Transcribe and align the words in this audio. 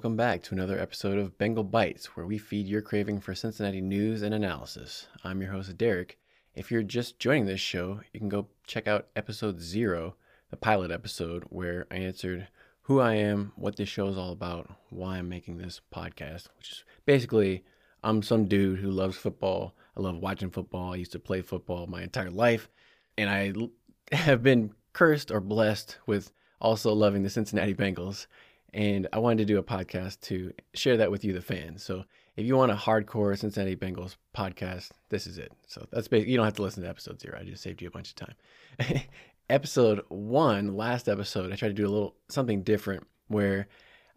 welcome 0.00 0.16
back 0.16 0.42
to 0.42 0.54
another 0.54 0.78
episode 0.78 1.18
of 1.18 1.36
Bengal 1.36 1.62
Bites, 1.62 2.16
where 2.16 2.24
we 2.24 2.38
feed 2.38 2.66
your 2.66 2.80
craving 2.80 3.20
for 3.20 3.34
Cincinnati 3.34 3.82
news 3.82 4.22
and 4.22 4.32
analysis. 4.32 5.08
I'm 5.22 5.42
your 5.42 5.52
host, 5.52 5.76
Derek. 5.76 6.18
If 6.54 6.70
you're 6.70 6.82
just 6.82 7.18
joining 7.18 7.44
this 7.44 7.60
show, 7.60 8.00
you 8.10 8.18
can 8.18 8.30
go 8.30 8.48
check 8.66 8.88
out 8.88 9.08
episode 9.14 9.60
zero, 9.60 10.14
the 10.48 10.56
pilot 10.56 10.90
episode, 10.90 11.44
where 11.50 11.86
I 11.90 11.96
answered 11.96 12.48
who 12.84 12.98
I 12.98 13.16
am, 13.16 13.52
what 13.56 13.76
this 13.76 13.90
show 13.90 14.08
is 14.08 14.16
all 14.16 14.32
about, 14.32 14.70
why 14.88 15.18
I'm 15.18 15.28
making 15.28 15.58
this 15.58 15.82
podcast, 15.94 16.48
which 16.56 16.70
is 16.72 16.84
basically 17.04 17.62
I'm 18.02 18.22
some 18.22 18.46
dude 18.46 18.78
who 18.78 18.90
loves 18.90 19.18
football. 19.18 19.74
I 19.98 20.00
love 20.00 20.16
watching 20.16 20.48
football. 20.48 20.94
I 20.94 20.96
used 20.96 21.12
to 21.12 21.18
play 21.18 21.42
football 21.42 21.86
my 21.86 22.02
entire 22.02 22.30
life, 22.30 22.70
and 23.18 23.28
I 23.28 23.52
have 24.16 24.42
been 24.42 24.72
cursed 24.94 25.30
or 25.30 25.40
blessed 25.40 25.98
with 26.06 26.32
also 26.58 26.94
loving 26.94 27.22
the 27.22 27.28
Cincinnati 27.28 27.74
Bengals. 27.74 28.26
And 28.72 29.08
I 29.12 29.18
wanted 29.18 29.38
to 29.38 29.44
do 29.44 29.58
a 29.58 29.62
podcast 29.62 30.20
to 30.22 30.52
share 30.74 30.96
that 30.98 31.10
with 31.10 31.24
you, 31.24 31.32
the 31.32 31.40
fans. 31.40 31.82
So 31.82 32.04
if 32.36 32.46
you 32.46 32.56
want 32.56 32.72
a 32.72 32.76
hardcore 32.76 33.36
Cincinnati 33.36 33.76
Bengals 33.76 34.16
podcast, 34.36 34.90
this 35.08 35.26
is 35.26 35.38
it. 35.38 35.52
So 35.66 35.86
that's 35.90 36.08
basically, 36.08 36.30
you 36.32 36.36
don't 36.36 36.46
have 36.46 36.54
to 36.54 36.62
listen 36.62 36.82
to 36.82 36.88
episode 36.88 37.20
zero. 37.20 37.38
I 37.40 37.44
just 37.44 37.62
saved 37.62 37.82
you 37.82 37.88
a 37.88 37.90
bunch 37.90 38.10
of 38.10 38.16
time. 38.16 39.02
episode 39.50 40.02
one, 40.08 40.76
last 40.76 41.08
episode, 41.08 41.52
I 41.52 41.56
tried 41.56 41.68
to 41.68 41.74
do 41.74 41.86
a 41.86 41.90
little 41.90 42.14
something 42.28 42.62
different 42.62 43.06
where 43.28 43.66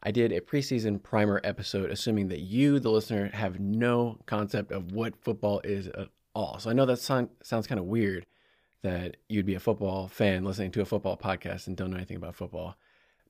I 0.03 0.11
did 0.11 0.31
a 0.31 0.41
preseason 0.41 1.01
primer 1.01 1.41
episode, 1.43 1.89
assuming 1.89 2.27
that 2.27 2.41
you, 2.41 2.79
the 2.79 2.91
listener, 2.91 3.29
have 3.33 3.59
no 3.59 4.19
concept 4.25 4.71
of 4.71 4.91
what 4.91 5.15
football 5.23 5.61
is 5.63 5.87
at 5.87 6.09
all. 6.35 6.59
So 6.59 6.69
I 6.69 6.73
know 6.73 6.85
that 6.85 6.99
sound, 6.99 7.29
sounds 7.41 7.67
kind 7.67 7.79
of 7.79 7.85
weird 7.85 8.25
that 8.81 9.17
you'd 9.29 9.45
be 9.45 9.55
a 9.55 9.59
football 9.59 10.07
fan 10.09 10.43
listening 10.43 10.71
to 10.71 10.81
a 10.81 10.85
football 10.85 11.17
podcast 11.17 11.67
and 11.67 11.77
don't 11.77 11.89
know 11.89 11.97
anything 11.97 12.17
about 12.17 12.35
football. 12.35 12.75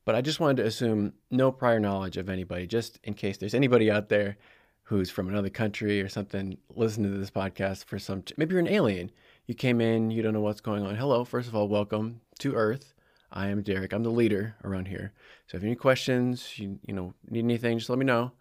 But 0.05 0.16
I 0.16 0.21
just 0.21 0.39
wanted 0.39 0.57
to 0.57 0.67
assume 0.67 1.13
no 1.31 1.52
prior 1.52 1.80
knowledge 1.80 2.17
of 2.17 2.30
anybody, 2.30 2.67
just 2.67 3.00
in 3.03 3.14
case 3.14 3.38
there's 3.38 3.53
anybody 3.53 3.89
out 3.89 4.09
there 4.09 4.38
who's 4.83 5.09
from 5.09 5.30
another 5.30 5.50
country 5.50 6.02
or 6.02 6.09
something 6.09 6.58
listening 6.75 7.11
to 7.14 7.17
this 7.17 7.31
podcast 7.31 7.86
for 7.86 7.97
some. 7.97 8.23
Maybe 8.36 8.52
you're 8.52 8.59
an 8.59 8.67
alien. 8.67 9.11
You 9.47 9.55
came 9.55 9.80
in, 9.80 10.11
you 10.11 10.22
don't 10.22 10.33
know 10.33 10.42
what's 10.42 10.59
going 10.59 10.86
on. 10.86 10.95
Hello, 10.95 11.23
first 11.23 11.47
of 11.47 11.55
all, 11.55 11.69
welcome 11.69 12.19
to 12.39 12.53
Earth. 12.53 12.94
I 13.31 13.47
am 13.47 13.61
Derek. 13.61 13.94
I'm 13.94 14.03
the 14.03 14.09
leader 14.09 14.55
around 14.64 14.89
here. 14.89 15.14
So 15.47 15.55
if 15.55 15.64
you 15.64 15.67
have 15.67 15.72
any 15.72 15.75
questions, 15.75 16.59
you 16.59 16.80
you 16.86 16.94
know 16.94 17.14
need 17.30 17.45
anything, 17.45 17.77
just 17.77 17.89
let 17.89 17.97
me 17.97 18.05
know. 18.05 18.33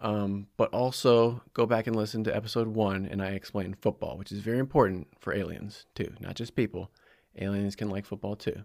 Um, 0.00 0.48
but 0.56 0.74
also 0.74 1.40
go 1.54 1.66
back 1.66 1.86
and 1.86 1.96
listen 1.96 2.24
to 2.24 2.36
episode 2.36 2.68
one, 2.68 3.06
and 3.06 3.22
I 3.22 3.28
explain 3.28 3.76
football, 3.80 4.18
which 4.18 4.32
is 4.32 4.40
very 4.40 4.58
important 4.58 5.06
for 5.20 5.32
aliens 5.32 5.86
too, 5.94 6.12
not 6.20 6.34
just 6.34 6.56
people. 6.56 6.90
Aliens 7.38 7.76
can 7.76 7.88
like 7.88 8.04
football 8.04 8.36
too. 8.36 8.64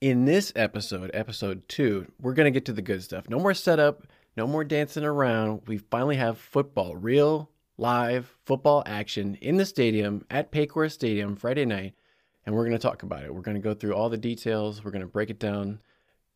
In 0.00 0.24
this 0.24 0.52
episode, 0.56 1.10
episode 1.12 1.68
two, 1.68 2.10
we're 2.20 2.32
gonna 2.32 2.50
get 2.50 2.64
to 2.66 2.72
the 2.72 2.82
good 2.82 3.02
stuff. 3.02 3.28
No 3.28 3.38
more 3.38 3.54
setup, 3.54 4.06
no 4.36 4.46
more 4.46 4.64
dancing 4.64 5.04
around. 5.04 5.62
We 5.66 5.78
finally 5.78 6.16
have 6.16 6.38
football, 6.38 6.96
real 6.96 7.50
live 7.76 8.34
football 8.44 8.82
action 8.86 9.36
in 9.42 9.56
the 9.56 9.66
stadium 9.66 10.24
at 10.30 10.52
Paycor 10.52 10.90
Stadium 10.90 11.36
Friday 11.36 11.66
night, 11.66 11.94
and 12.46 12.54
we're 12.54 12.64
gonna 12.64 12.78
talk 12.78 13.02
about 13.02 13.24
it. 13.24 13.34
We're 13.34 13.42
gonna 13.42 13.58
go 13.58 13.74
through 13.74 13.94
all 13.94 14.08
the 14.08 14.16
details. 14.16 14.82
We're 14.82 14.90
gonna 14.90 15.06
break 15.06 15.28
it 15.28 15.38
down, 15.38 15.80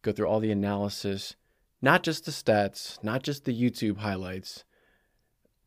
go 0.02 0.12
through 0.12 0.28
all 0.28 0.40
the 0.40 0.50
analysis 0.50 1.36
not 1.84 2.02
just 2.02 2.24
the 2.24 2.30
stats, 2.30 3.02
not 3.04 3.22
just 3.22 3.44
the 3.44 3.52
YouTube 3.52 3.98
highlights. 3.98 4.64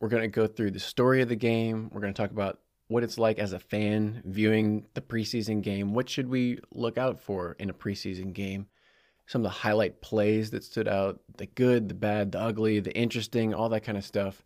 We're 0.00 0.08
going 0.08 0.24
to 0.24 0.28
go 0.28 0.48
through 0.48 0.72
the 0.72 0.80
story 0.80 1.22
of 1.22 1.28
the 1.28 1.36
game. 1.36 1.90
We're 1.92 2.00
going 2.00 2.12
to 2.12 2.20
talk 2.20 2.32
about 2.32 2.58
what 2.88 3.04
it's 3.04 3.18
like 3.18 3.38
as 3.38 3.52
a 3.52 3.58
fan 3.58 4.22
viewing 4.24 4.86
the 4.94 5.00
preseason 5.00 5.62
game. 5.62 5.92
What 5.92 6.08
should 6.08 6.28
we 6.28 6.58
look 6.72 6.98
out 6.98 7.20
for 7.20 7.54
in 7.58 7.70
a 7.70 7.74
preseason 7.74 8.32
game? 8.32 8.66
Some 9.26 9.42
of 9.42 9.44
the 9.44 9.58
highlight 9.58 10.00
plays 10.00 10.50
that 10.50 10.64
stood 10.64 10.88
out 10.88 11.20
the 11.36 11.46
good, 11.46 11.88
the 11.88 11.94
bad, 11.94 12.32
the 12.32 12.40
ugly, 12.40 12.80
the 12.80 12.96
interesting, 12.96 13.52
all 13.52 13.68
that 13.68 13.82
kind 13.84 13.98
of 13.98 14.04
stuff. 14.04 14.42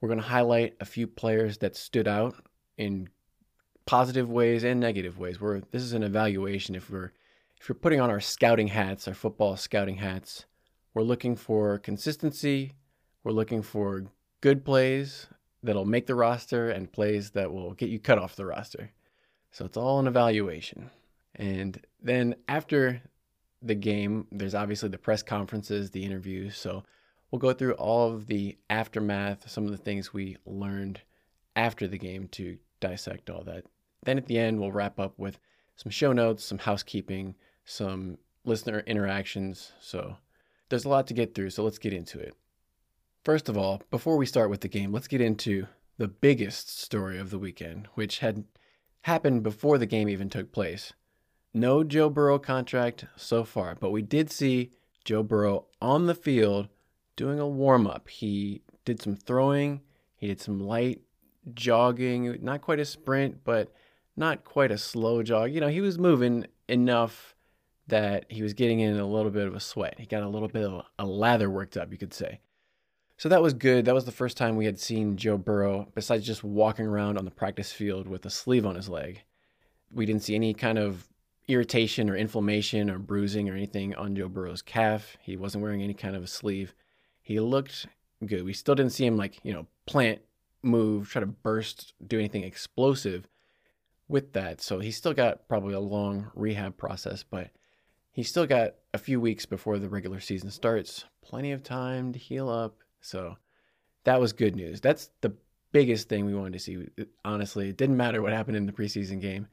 We're 0.00 0.08
going 0.08 0.20
to 0.20 0.26
highlight 0.26 0.76
a 0.80 0.86
few 0.86 1.06
players 1.06 1.58
that 1.58 1.76
stood 1.76 2.08
out 2.08 2.34
in 2.78 3.10
positive 3.84 4.30
ways 4.30 4.64
and 4.64 4.80
negative 4.80 5.18
ways. 5.18 5.40
Where 5.40 5.60
this 5.60 5.82
is 5.82 5.92
an 5.92 6.02
evaluation 6.02 6.74
if 6.74 6.90
we're 6.90 7.12
if 7.60 7.68
we're 7.68 7.74
putting 7.74 8.00
on 8.00 8.08
our 8.08 8.20
scouting 8.20 8.68
hats, 8.68 9.06
our 9.08 9.14
football 9.14 9.56
scouting 9.56 9.96
hats, 9.96 10.46
we're 10.94 11.02
looking 11.02 11.36
for 11.36 11.76
consistency. 11.78 12.72
We're 13.24 13.32
looking 13.32 13.60
for 13.60 14.06
good 14.40 14.64
plays 14.64 15.26
that'll 15.62 15.84
make 15.84 16.06
the 16.06 16.14
roster 16.14 16.70
and 16.70 16.92
plays 16.92 17.30
that 17.30 17.52
will 17.52 17.72
get 17.74 17.90
you 17.90 17.98
cut 17.98 18.18
off 18.18 18.36
the 18.36 18.46
roster. 18.46 18.92
So 19.50 19.64
it's 19.64 19.76
all 19.76 19.98
an 19.98 20.06
evaluation. 20.06 20.90
And 21.34 21.80
then 22.00 22.36
after 22.48 23.02
the 23.62 23.74
game, 23.74 24.26
there's 24.30 24.54
obviously 24.54 24.88
the 24.88 24.98
press 24.98 25.22
conferences, 25.22 25.90
the 25.90 26.04
interviews. 26.04 26.56
So 26.56 26.84
we'll 27.30 27.40
go 27.40 27.52
through 27.52 27.74
all 27.74 28.12
of 28.12 28.26
the 28.26 28.56
aftermath, 28.70 29.50
some 29.50 29.64
of 29.64 29.70
the 29.70 29.76
things 29.76 30.12
we 30.12 30.36
learned 30.46 31.00
after 31.56 31.88
the 31.88 31.98
game 31.98 32.28
to 32.28 32.58
dissect 32.80 33.30
all 33.30 33.42
that. 33.44 33.64
Then 34.04 34.18
at 34.18 34.26
the 34.26 34.38
end, 34.38 34.60
we'll 34.60 34.72
wrap 34.72 35.00
up 35.00 35.18
with 35.18 35.38
some 35.76 35.90
show 35.90 36.12
notes, 36.12 36.44
some 36.44 36.58
housekeeping, 36.58 37.34
some 37.64 38.18
listener 38.44 38.80
interactions. 38.86 39.72
So 39.80 40.16
there's 40.68 40.84
a 40.84 40.88
lot 40.88 41.06
to 41.08 41.14
get 41.14 41.34
through, 41.34 41.50
so 41.50 41.64
let's 41.64 41.78
get 41.78 41.92
into 41.92 42.18
it. 42.18 42.34
First 43.28 43.50
of 43.50 43.58
all, 43.58 43.82
before 43.90 44.16
we 44.16 44.24
start 44.24 44.48
with 44.48 44.62
the 44.62 44.68
game, 44.68 44.90
let's 44.90 45.06
get 45.06 45.20
into 45.20 45.66
the 45.98 46.08
biggest 46.08 46.80
story 46.80 47.18
of 47.18 47.28
the 47.28 47.38
weekend, 47.38 47.86
which 47.92 48.20
had 48.20 48.44
happened 49.02 49.42
before 49.42 49.76
the 49.76 49.84
game 49.84 50.08
even 50.08 50.30
took 50.30 50.50
place. 50.50 50.94
No 51.52 51.84
Joe 51.84 52.08
Burrow 52.08 52.38
contract 52.38 53.04
so 53.16 53.44
far, 53.44 53.74
but 53.74 53.90
we 53.90 54.00
did 54.00 54.30
see 54.30 54.72
Joe 55.04 55.22
Burrow 55.22 55.66
on 55.78 56.06
the 56.06 56.14
field 56.14 56.68
doing 57.16 57.38
a 57.38 57.46
warm 57.46 57.86
up. 57.86 58.08
He 58.08 58.62
did 58.86 59.02
some 59.02 59.14
throwing, 59.14 59.82
he 60.16 60.28
did 60.28 60.40
some 60.40 60.58
light 60.58 61.02
jogging, 61.52 62.38
not 62.40 62.62
quite 62.62 62.80
a 62.80 62.86
sprint, 62.86 63.44
but 63.44 63.70
not 64.16 64.42
quite 64.42 64.70
a 64.70 64.78
slow 64.78 65.22
jog. 65.22 65.52
You 65.52 65.60
know, 65.60 65.68
he 65.68 65.82
was 65.82 65.98
moving 65.98 66.46
enough 66.66 67.34
that 67.88 68.24
he 68.30 68.42
was 68.42 68.54
getting 68.54 68.80
in 68.80 68.98
a 68.98 69.06
little 69.06 69.30
bit 69.30 69.46
of 69.46 69.54
a 69.54 69.60
sweat. 69.60 69.96
He 69.98 70.06
got 70.06 70.22
a 70.22 70.28
little 70.30 70.48
bit 70.48 70.64
of 70.64 70.86
a 70.98 71.04
lather 71.04 71.50
worked 71.50 71.76
up, 71.76 71.92
you 71.92 71.98
could 71.98 72.14
say. 72.14 72.40
So 73.18 73.28
that 73.28 73.42
was 73.42 73.52
good. 73.52 73.84
That 73.84 73.96
was 73.96 74.04
the 74.04 74.12
first 74.12 74.36
time 74.36 74.54
we 74.54 74.64
had 74.64 74.78
seen 74.78 75.16
Joe 75.16 75.36
Burrow, 75.36 75.88
besides 75.92 76.24
just 76.24 76.44
walking 76.44 76.86
around 76.86 77.18
on 77.18 77.24
the 77.24 77.32
practice 77.32 77.72
field 77.72 78.06
with 78.06 78.24
a 78.24 78.30
sleeve 78.30 78.64
on 78.64 78.76
his 78.76 78.88
leg. 78.88 79.24
We 79.90 80.06
didn't 80.06 80.22
see 80.22 80.36
any 80.36 80.54
kind 80.54 80.78
of 80.78 81.08
irritation 81.48 82.08
or 82.08 82.14
inflammation 82.14 82.88
or 82.88 83.00
bruising 83.00 83.48
or 83.48 83.54
anything 83.54 83.92
on 83.96 84.14
Joe 84.14 84.28
Burrow's 84.28 84.62
calf. 84.62 85.16
He 85.20 85.36
wasn't 85.36 85.64
wearing 85.64 85.82
any 85.82 85.94
kind 85.94 86.14
of 86.14 86.22
a 86.22 86.28
sleeve. 86.28 86.74
He 87.20 87.40
looked 87.40 87.86
good. 88.24 88.44
We 88.44 88.52
still 88.52 88.76
didn't 88.76 88.92
see 88.92 89.06
him 89.06 89.16
like, 89.16 89.40
you 89.42 89.52
know, 89.52 89.66
plant, 89.84 90.20
move, 90.62 91.08
try 91.08 91.18
to 91.18 91.26
burst, 91.26 91.94
do 92.06 92.20
anything 92.20 92.44
explosive 92.44 93.26
with 94.06 94.32
that. 94.34 94.60
So 94.60 94.78
he 94.78 94.92
still 94.92 95.12
got 95.12 95.48
probably 95.48 95.74
a 95.74 95.80
long 95.80 96.30
rehab 96.36 96.76
process, 96.76 97.24
but 97.24 97.50
he's 98.12 98.28
still 98.28 98.46
got 98.46 98.74
a 98.94 98.98
few 98.98 99.20
weeks 99.20 99.44
before 99.44 99.80
the 99.80 99.88
regular 99.88 100.20
season 100.20 100.52
starts. 100.52 101.04
Plenty 101.20 101.50
of 101.50 101.64
time 101.64 102.12
to 102.12 102.18
heal 102.18 102.48
up. 102.48 102.76
So 103.00 103.36
that 104.04 104.20
was 104.20 104.32
good 104.32 104.56
news. 104.56 104.80
That's 104.80 105.10
the 105.20 105.34
biggest 105.72 106.08
thing 106.08 106.26
we 106.26 106.34
wanted 106.34 106.54
to 106.54 106.58
see. 106.58 106.86
Honestly, 107.24 107.68
it 107.68 107.76
didn't 107.76 107.96
matter 107.96 108.22
what 108.22 108.32
happened 108.32 108.56
in 108.56 108.66
the 108.66 108.72
preseason 108.72 109.20
game. 109.20 109.48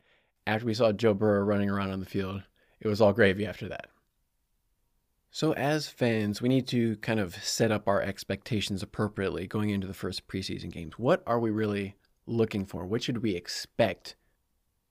After 0.47 0.65
we 0.65 0.73
saw 0.73 0.91
Joe 0.91 1.13
Burrow 1.13 1.43
running 1.43 1.69
around 1.69 1.91
on 1.91 1.99
the 1.99 2.05
field, 2.05 2.43
it 2.79 2.87
was 2.87 3.01
all 3.01 3.13
gravy 3.13 3.45
after 3.45 3.67
that. 3.69 3.87
So, 5.31 5.53
as 5.53 5.89
fans, 5.89 6.41
we 6.41 6.47
need 6.47 6.65
to 6.69 6.95
kind 6.97 7.19
of 7.19 7.35
set 7.43 7.69
up 7.69 7.89
our 7.89 8.01
expectations 8.01 8.81
appropriately 8.81 9.47
going 9.47 9.69
into 9.69 9.87
the 9.87 9.93
first 9.93 10.27
preseason 10.27 10.71
games. 10.71 10.97
What 10.97 11.23
are 11.27 11.39
we 11.39 11.49
really 11.49 11.97
looking 12.25 12.65
for? 12.65 12.85
What 12.85 13.03
should 13.03 13.21
we 13.21 13.35
expect 13.35 14.15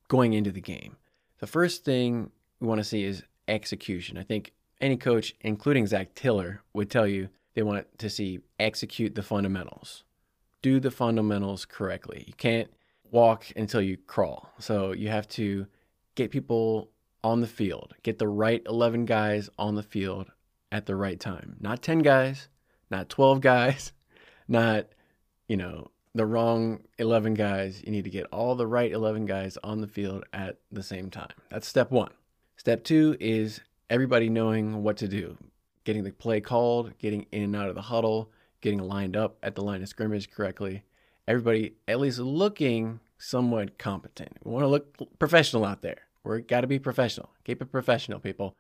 going 0.09 0.34
into 0.34 0.53
the 0.53 0.60
game? 0.60 0.97
The 1.38 1.47
first 1.47 1.84
thing 1.84 2.31
we 2.60 2.66
want 2.66 2.78
to 2.78 2.84
see 2.84 3.04
is 3.04 3.22
execution. 3.48 4.19
I 4.19 4.22
think 4.22 4.53
any 4.82 4.99
coach, 4.99 5.34
including 5.40 5.87
Zac 5.87 6.14
Taylor, 6.14 6.62
would 6.75 6.90
tell 6.90 7.06
you 7.06 7.31
they 7.55 7.62
want 7.62 7.87
to 7.99 8.11
see 8.11 8.41
execute 8.59 9.15
the 9.15 9.23
fundamentals, 9.23 10.05
do 10.62 10.81
the 10.81 10.91
fundamentals 10.91 11.65
correctly. 11.65 12.25
You 12.27 12.35
can't 12.35 12.71
walk 13.11 13.47
until 13.56 13.81
you 13.81 13.97
crawl. 13.97 14.51
So 14.59 14.93
you 14.93 15.09
have 15.09 15.29
to 15.31 15.67
get 16.15 16.31
people 16.31 16.91
on 17.23 17.41
the 17.41 17.47
field, 17.47 17.95
get 18.03 18.19
the 18.19 18.29
right 18.29 18.62
11 18.67 19.06
guys 19.06 19.49
on 19.59 19.75
the 19.75 19.83
field 19.83 20.31
at 20.71 20.87
the 20.87 20.97
right 20.97 21.19
time. 21.19 21.56
Not 21.61 21.83
10 21.83 22.01
guys, 22.01 22.49
not 22.91 23.09
12 23.09 23.41
guys, 23.41 23.93
not, 24.49 24.87
you 25.49 25.56
know, 25.56 25.91
the 26.15 26.27
wrong 26.27 26.81
11 26.99 27.35
guys. 27.35 27.83
You 27.85 27.93
need 27.93 28.05
to 28.05 28.11
get 28.11 28.27
all 28.27 28.55
the 28.55 28.67
right 28.67 28.93
11 28.93 29.27
guys 29.27 29.56
on 29.65 29.81
the 29.81 29.89
field 29.89 30.25
at 30.33 30.59
the 30.71 30.83
same 30.83 31.11
time. 31.11 31.33
That's 31.51 31.67
step 31.67 31.91
one. 31.91 32.12
Step 32.56 32.85
two 32.85 33.17
is 33.21 33.61
everybody 33.91 34.29
knowing 34.29 34.83
what 34.83 34.97
to 34.99 35.09
do, 35.09 35.37
getting 35.84 36.04
the 36.04 36.12
play 36.12 36.40
called, 36.40 36.96
getting 36.98 37.26
in 37.32 37.42
and 37.42 37.56
out 37.56 37.69
of 37.69 37.75
the 37.75 37.82
huddle, 37.82 38.31
getting 38.60 38.81
lined 38.81 39.16
up 39.16 39.36
at 39.42 39.54
the 39.54 39.62
line 39.62 39.82
of 39.82 39.88
scrimmage 39.88 40.31
correctly. 40.31 40.84
Everybody 41.28 41.75
at 41.86 42.00
least 42.00 42.19
looking 42.19 43.00
somewhat 43.19 43.78
competent. 43.78 44.38
We 44.44 44.52
want 44.52 44.64
to 44.64 44.69
look 44.69 45.19
professional 45.19 45.64
out 45.64 45.82
there. 45.82 45.98
We're 46.22 46.40
got 46.40 46.62
to 46.62 46.66
be 46.66 46.78
professional. 46.78 47.31
Keep 47.44 47.62
it 47.62 47.72
professional, 47.72 48.19
people. 48.19 48.56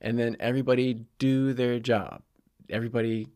And 0.00 0.18
then 0.18 0.36
everybody 0.40 1.06
do 1.18 1.52
their 1.52 1.78
job. 1.80 2.22
everybody 2.70 3.28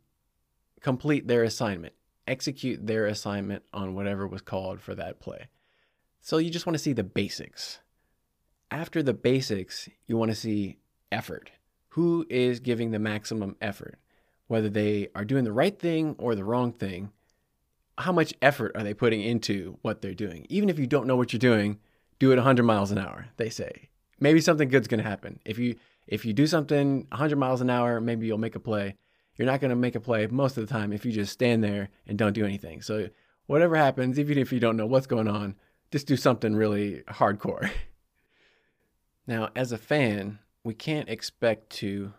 complete 0.80 1.28
their 1.28 1.44
assignment, 1.44 1.94
execute 2.26 2.86
their 2.86 3.06
assignment 3.06 3.62
on 3.72 3.94
whatever 3.94 4.26
was 4.26 4.42
called 4.42 4.80
for 4.80 4.94
that 4.94 5.20
play. 5.20 5.48
So 6.20 6.38
you 6.38 6.50
just 6.50 6.66
want 6.66 6.74
to 6.74 6.82
see 6.82 6.92
the 6.92 7.04
basics. 7.04 7.80
After 8.70 9.02
the 9.02 9.14
basics, 9.14 9.88
you 10.06 10.16
want 10.16 10.30
to 10.30 10.36
see 10.36 10.78
effort. 11.10 11.50
Who 11.92 12.26
is 12.30 12.60
giving 12.60 12.90
the 12.90 12.98
maximum 12.98 13.56
effort? 13.60 13.98
Whether 14.46 14.70
they 14.70 15.08
are 15.14 15.26
doing 15.26 15.44
the 15.44 15.52
right 15.52 15.78
thing 15.78 16.14
or 16.18 16.34
the 16.34 16.44
wrong 16.44 16.72
thing, 16.72 17.12
how 17.98 18.12
much 18.12 18.32
effort 18.40 18.72
are 18.74 18.82
they 18.82 18.94
putting 18.94 19.20
into 19.20 19.76
what 19.82 20.00
they're 20.00 20.14
doing? 20.14 20.46
Even 20.48 20.70
if 20.70 20.78
you 20.78 20.86
don't 20.86 21.06
know 21.06 21.16
what 21.16 21.34
you're 21.34 21.38
doing, 21.38 21.78
do 22.18 22.32
it 22.32 22.36
100 22.36 22.62
miles 22.62 22.92
an 22.92 22.98
hour, 22.98 23.26
they 23.36 23.50
say. 23.50 23.90
Maybe 24.18 24.40
something 24.40 24.70
good's 24.70 24.88
going 24.88 25.02
to 25.02 25.08
happen. 25.08 25.40
If 25.44 25.58
you 25.58 25.76
if 26.06 26.24
you 26.24 26.32
do 26.32 26.46
something 26.46 27.06
100 27.10 27.36
miles 27.36 27.60
an 27.60 27.68
hour, 27.68 28.00
maybe 28.00 28.26
you'll 28.26 28.38
make 28.38 28.56
a 28.56 28.60
play. 28.60 28.96
You're 29.36 29.46
not 29.46 29.60
going 29.60 29.68
to 29.68 29.76
make 29.76 29.94
a 29.94 30.00
play 30.00 30.26
most 30.26 30.56
of 30.56 30.66
the 30.66 30.72
time 30.72 30.94
if 30.94 31.04
you 31.04 31.12
just 31.12 31.32
stand 31.32 31.62
there 31.62 31.90
and 32.06 32.16
don't 32.16 32.32
do 32.32 32.44
anything. 32.44 32.80
So 32.80 33.10
whatever 33.46 33.76
happens, 33.76 34.18
even 34.18 34.38
if 34.38 34.50
you 34.50 34.60
don't 34.60 34.78
know 34.78 34.86
what's 34.86 35.06
going 35.06 35.28
on, 35.28 35.56
just 35.90 36.06
do 36.06 36.16
something 36.16 36.56
really 36.56 37.02
hardcore. 37.08 37.70
now, 39.26 39.50
as 39.54 39.72
a 39.72 39.78
fan, 39.78 40.38
we 40.64 40.74
can't 40.74 41.08
expect 41.08 41.70
to 41.70 42.12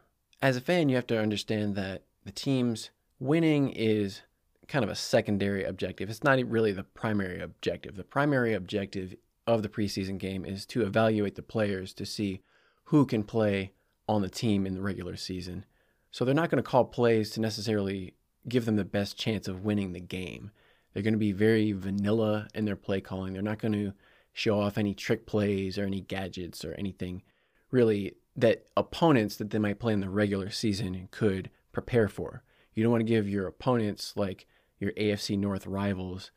as 0.43 0.57
a 0.57 0.61
fan, 0.61 0.89
you 0.89 0.97
have 0.97 1.07
to 1.07 1.17
understand 1.17 1.75
that 1.75 2.03
the 2.25 2.31
team's 2.31 2.89
winning 3.17 3.69
is 3.69 4.23
kind 4.67 4.83
of 4.83 4.91
a 4.91 4.95
secondary 4.95 5.63
objective. 5.63 6.09
It's 6.09 6.23
not 6.23 6.37
really 6.49 6.73
the 6.73 6.83
primary 6.83 7.39
objective. 7.39 7.95
The 7.95 8.03
primary 8.03 8.53
objective 8.53 9.15
of 9.47 9.63
the 9.63 9.69
preseason 9.69 10.17
game 10.17 10.43
is 10.43 10.65
to 10.65 10.81
evaluate 10.81 11.35
the 11.35 11.41
players 11.41 11.93
to 11.93 12.05
see 12.05 12.41
who 12.85 13.05
can 13.05 13.23
play 13.23 13.71
on 14.09 14.21
the 14.21 14.29
team 14.29 14.67
in 14.67 14.73
the 14.73 14.81
regular 14.81 15.15
season. 15.15 15.63
So 16.11 16.25
they're 16.25 16.35
not 16.35 16.49
going 16.49 16.61
to 16.61 16.69
call 16.69 16.83
plays 16.83 17.29
to 17.31 17.39
necessarily 17.39 18.13
give 18.49 18.65
them 18.65 18.75
the 18.75 18.83
best 18.83 19.17
chance 19.17 19.47
of 19.47 19.63
winning 19.63 19.93
the 19.93 20.01
game. 20.01 20.51
They're 20.91 21.03
going 21.03 21.13
to 21.13 21.17
be 21.17 21.31
very 21.31 21.71
vanilla 21.71 22.49
in 22.53 22.65
their 22.65 22.75
play 22.75 22.99
calling. 22.99 23.31
They're 23.31 23.41
not 23.41 23.59
going 23.59 23.71
to 23.71 23.93
show 24.33 24.59
off 24.59 24.77
any 24.77 24.93
trick 24.93 25.25
plays 25.25 25.77
or 25.77 25.85
any 25.85 26.01
gadgets 26.01 26.65
or 26.65 26.73
anything 26.73 27.23
really 27.71 28.15
that 28.35 28.65
opponents 28.75 29.35
that 29.37 29.51
they 29.51 29.59
might 29.59 29.79
play 29.79 29.93
in 29.93 29.99
the 29.99 30.09
regular 30.09 30.49
season 30.49 31.07
could 31.11 31.49
prepare 31.71 32.07
for. 32.07 32.43
You 32.73 32.83
don't 32.83 32.91
want 32.91 33.01
to 33.01 33.05
give 33.11 33.29
your 33.29 33.47
opponents, 33.47 34.13
like 34.15 34.47
your 34.79 34.91
AFC 34.93 35.37
North 35.37 35.67
rivals, 35.67 36.31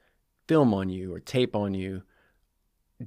film 0.46 0.74
on 0.74 0.88
you 0.88 1.12
or 1.12 1.20
tape 1.20 1.56
on 1.56 1.74
you 1.74 2.02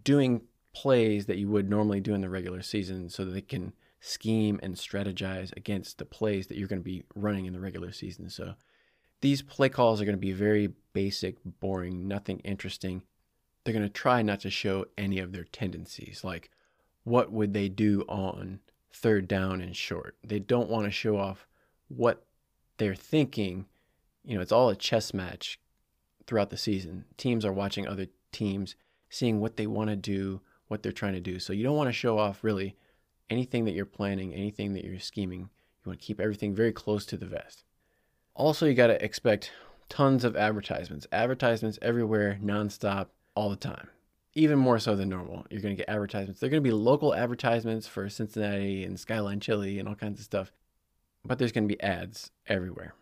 doing 0.04 0.42
plays 0.74 1.26
that 1.26 1.38
you 1.38 1.48
would 1.50 1.70
normally 1.70 2.00
do 2.00 2.14
in 2.14 2.22
the 2.22 2.30
regular 2.30 2.62
season 2.62 3.10
so 3.10 3.26
that 3.26 3.32
they 3.32 3.42
can 3.42 3.74
scheme 4.00 4.60
and 4.62 4.76
strategize 4.76 5.56
against 5.58 5.98
the 5.98 6.06
plays 6.06 6.48
that 6.48 6.58
you're 6.58 6.68
going 6.68 6.82
to 6.82 6.84
be 6.84 7.04
running 7.16 7.46
in 7.46 7.54
the 7.54 7.60
regular 7.60 7.92
season. 7.92 8.30
So 8.30 8.54
these 9.22 9.42
play 9.42 9.70
calls 9.70 10.02
are 10.02 10.06
going 10.06 10.18
to 10.18 10.20
be 10.20 10.32
very 10.32 10.70
basic, 10.94 11.38
boring, 11.44 12.08
nothing 12.08 12.40
interesting. 12.40 13.04
They're 13.64 13.74
going 13.74 13.86
to 13.86 13.90
try 13.90 14.22
not 14.22 14.40
to 14.42 14.50
show 14.50 14.86
any 14.98 15.20
of 15.20 15.32
their 15.32 15.44
tendencies, 15.44 16.24
like 16.24 16.50
what 17.04 17.32
would 17.32 17.54
they 17.54 17.70
do 17.70 18.04
on 18.08 18.60
third 18.92 19.28
down 19.28 19.62
and 19.62 19.76
short. 19.76 20.16
They 20.24 20.40
don't 20.40 20.70
want 20.70 20.86
to 20.86 20.92
show 20.92 21.18
off 21.18 21.48
what 21.88 22.26
they're 22.78 22.96
thinking. 22.96 23.66
You 24.24 24.36
know, 24.36 24.42
it's 24.42 24.52
all 24.52 24.70
a 24.70 24.76
chess 24.76 25.14
match 25.14 25.60
throughout 26.26 26.50
the 26.50 26.58
season. 26.58 27.06
Teams 27.18 27.46
are 27.46 27.54
watching 27.54 27.88
other 27.88 28.08
teams, 28.32 28.76
seeing 29.10 29.40
what 29.40 29.58
they 29.58 29.68
want 29.68 29.90
to 29.90 29.96
do, 29.96 30.42
what 30.68 30.84
they're 30.84 30.92
trying 30.92 31.14
to 31.14 31.20
do. 31.20 31.40
So 31.40 31.54
you 31.54 31.64
don't 31.64 31.78
want 31.78 31.90
to 31.90 31.94
show 31.94 32.18
off 32.18 32.44
really 32.44 32.76
anything 33.30 33.66
that 33.66 33.74
you're 33.74 33.86
planning, 33.86 34.34
anything 34.34 34.74
that 34.74 34.86
you're 34.86 35.00
scheming. 35.00 35.42
You 35.42 35.90
want 35.90 36.00
to 36.00 36.06
keep 36.06 36.20
everything 36.20 36.54
very 36.54 36.72
close 36.72 37.06
to 37.08 37.18
the 37.18 37.26
vest. 37.26 37.64
Also, 38.36 38.66
you 38.66 38.74
got 38.74 38.88
to 38.88 39.04
expect 39.04 39.52
tons 39.90 40.24
of 40.24 40.36
advertisements, 40.36 41.08
advertisements 41.12 41.80
everywhere, 41.82 42.40
nonstop, 42.44 43.08
all 43.36 43.50
the 43.50 43.56
time. 43.56 43.90
Even 44.36 44.60
more 44.60 44.80
so 44.80 44.96
than 44.96 45.10
normal. 45.10 45.46
You're 45.50 45.62
going 45.62 45.76
to 45.76 45.84
get 45.84 45.90
advertisements. 45.90 46.40
They're 46.40 46.50
going 46.50 46.64
to 46.64 46.68
be 46.68 46.74
local 46.74 47.16
advertisements 47.16 47.88
for 47.88 48.08
Cincinnati 48.10 48.84
and 48.84 49.00
Skyline 49.00 49.40
Chili 49.40 49.80
and 49.80 49.88
all 49.88 49.96
kinds 49.96 50.20
of 50.20 50.26
stuff, 50.26 50.52
but 51.26 51.40
there's 51.40 51.52
going 51.52 51.68
to 51.68 51.76
be 51.76 51.82
ads 51.82 52.32
everywhere. 52.48 52.94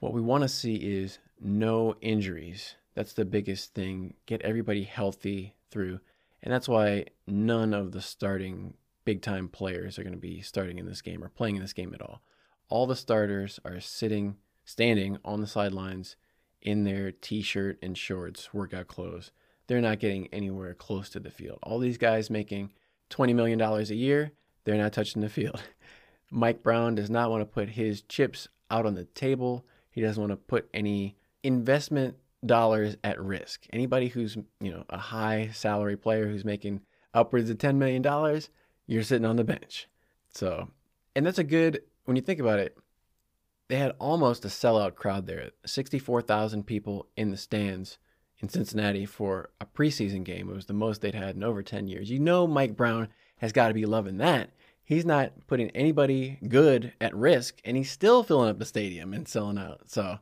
What 0.00 0.12
we 0.12 0.20
want 0.20 0.42
to 0.42 0.48
see 0.48 0.76
is 0.76 1.18
no 1.40 1.96
injuries. 2.00 2.76
That's 2.94 3.12
the 3.12 3.24
biggest 3.24 3.74
thing. 3.74 4.14
Get 4.26 4.42
everybody 4.42 4.84
healthy 4.84 5.54
through. 5.70 6.00
And 6.42 6.52
that's 6.52 6.68
why 6.68 7.06
none 7.26 7.74
of 7.74 7.92
the 7.92 8.00
starting 8.00 8.74
big 9.04 9.22
time 9.22 9.48
players 9.48 9.98
are 9.98 10.02
going 10.02 10.12
to 10.12 10.18
be 10.18 10.40
starting 10.40 10.78
in 10.78 10.86
this 10.86 11.02
game 11.02 11.22
or 11.22 11.28
playing 11.28 11.56
in 11.56 11.62
this 11.62 11.72
game 11.72 11.94
at 11.94 12.02
all. 12.02 12.22
All 12.68 12.86
the 12.86 12.96
starters 12.96 13.60
are 13.64 13.80
sitting, 13.80 14.36
standing 14.64 15.18
on 15.24 15.40
the 15.40 15.46
sidelines 15.46 16.16
in 16.60 16.84
their 16.84 17.12
t 17.12 17.42
shirt 17.42 17.78
and 17.80 17.96
shorts, 17.96 18.52
workout 18.52 18.88
clothes. 18.88 19.30
They're 19.66 19.80
not 19.80 19.98
getting 19.98 20.28
anywhere 20.28 20.74
close 20.74 21.08
to 21.10 21.20
the 21.20 21.30
field. 21.30 21.58
All 21.62 21.78
these 21.78 21.98
guys 21.98 22.30
making 22.30 22.72
$20 23.10 23.34
million 23.34 23.60
a 23.60 23.82
year, 23.82 24.32
they're 24.64 24.76
not 24.76 24.92
touching 24.92 25.22
the 25.22 25.28
field. 25.28 25.62
Mike 26.30 26.62
Brown 26.62 26.94
does 26.94 27.10
not 27.10 27.30
want 27.30 27.40
to 27.40 27.46
put 27.46 27.70
his 27.70 28.02
chips 28.02 28.48
out 28.70 28.86
on 28.86 28.94
the 28.94 29.04
table. 29.04 29.64
He 29.90 30.00
doesn't 30.00 30.20
want 30.20 30.32
to 30.32 30.36
put 30.36 30.68
any 30.74 31.16
investment 31.42 32.16
dollars 32.44 32.96
at 33.04 33.20
risk. 33.20 33.66
Anybody 33.72 34.08
who's, 34.08 34.36
you 34.60 34.72
know, 34.72 34.84
a 34.90 34.98
high 34.98 35.50
salary 35.52 35.96
player 35.96 36.26
who's 36.26 36.44
making 36.44 36.80
upwards 37.14 37.50
of 37.50 37.58
$10 37.58 37.76
million, 37.76 38.02
you're 38.86 39.02
sitting 39.02 39.24
on 39.24 39.36
the 39.36 39.44
bench. 39.44 39.88
So, 40.34 40.68
and 41.14 41.24
that's 41.24 41.38
a 41.38 41.44
good, 41.44 41.82
when 42.04 42.16
you 42.16 42.22
think 42.22 42.40
about 42.40 42.58
it, 42.58 42.76
they 43.68 43.76
had 43.76 43.94
almost 43.98 44.44
a 44.44 44.48
sellout 44.48 44.94
crowd 44.94 45.26
there 45.26 45.50
64,000 45.64 46.64
people 46.64 47.08
in 47.16 47.30
the 47.30 47.36
stands 47.36 47.98
in 48.40 48.48
Cincinnati 48.48 49.06
for 49.06 49.50
a 49.60 49.66
preseason 49.66 50.24
game. 50.24 50.48
It 50.48 50.54
was 50.54 50.66
the 50.66 50.72
most 50.72 51.00
they'd 51.00 51.14
had 51.14 51.36
in 51.36 51.44
over 51.44 51.62
10 51.62 51.88
years. 51.88 52.10
You 52.10 52.18
know, 52.18 52.46
Mike 52.46 52.76
Brown 52.76 53.08
has 53.38 53.52
got 53.52 53.68
to 53.68 53.74
be 53.74 53.86
loving 53.86 54.18
that. 54.18 54.50
He's 54.84 55.04
not 55.04 55.32
putting 55.46 55.70
anybody 55.70 56.38
good 56.48 56.92
at 57.00 57.14
risk, 57.14 57.60
and 57.64 57.76
he's 57.76 57.90
still 57.90 58.22
filling 58.22 58.50
up 58.50 58.58
the 58.58 58.64
stadium 58.64 59.12
and 59.12 59.26
selling 59.26 59.58
out. 59.58 59.90
So 59.90 60.18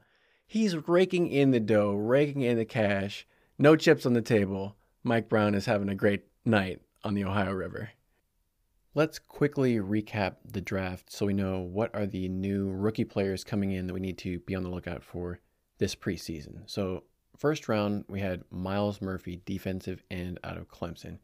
he's 0.47 0.77
raking 0.89 1.29
in 1.29 1.51
the 1.51 1.61
dough, 1.61 1.93
raking 1.93 2.43
in 2.43 2.57
the 2.57 2.65
cash, 2.65 3.27
no 3.59 3.77
chips 3.77 4.07
on 4.07 4.15
the 4.15 4.23
table. 4.23 4.77
Mike 5.03 5.29
Brown 5.29 5.55
is 5.55 5.67
having 5.67 5.91
a 5.91 5.95
great 5.95 6.25
night 6.45 6.81
on 7.03 7.15
the 7.15 7.25
Ohio 7.25 7.53
River. 7.53 7.91
Let's 8.95 9.19
quickly 9.19 9.77
recap 9.77 10.37
the 10.51 10.61
draft 10.61 11.13
so 11.13 11.27
we 11.27 11.35
know 11.35 11.59
what 11.61 11.95
are 11.95 12.07
the 12.07 12.29
new 12.29 12.71
rookie 12.71 13.05
players 13.05 13.45
coming 13.45 13.73
in 13.73 13.87
that 13.87 13.93
we 13.93 14.01
need 14.01 14.19
to 14.19 14.39
be 14.41 14.55
on 14.55 14.63
the 14.63 14.71
lookout 14.71 15.03
for 15.03 15.41
this 15.79 15.95
preseason. 15.95 16.63
So, 16.67 17.03
first 17.37 17.69
round, 17.69 18.05
we 18.09 18.21
had 18.21 18.45
Myles 18.51 19.01
Murphy, 19.01 19.41
defensive 19.45 20.03
end 20.11 20.39
out 20.45 20.57
of 20.57 20.69
Clemson. 20.69 21.19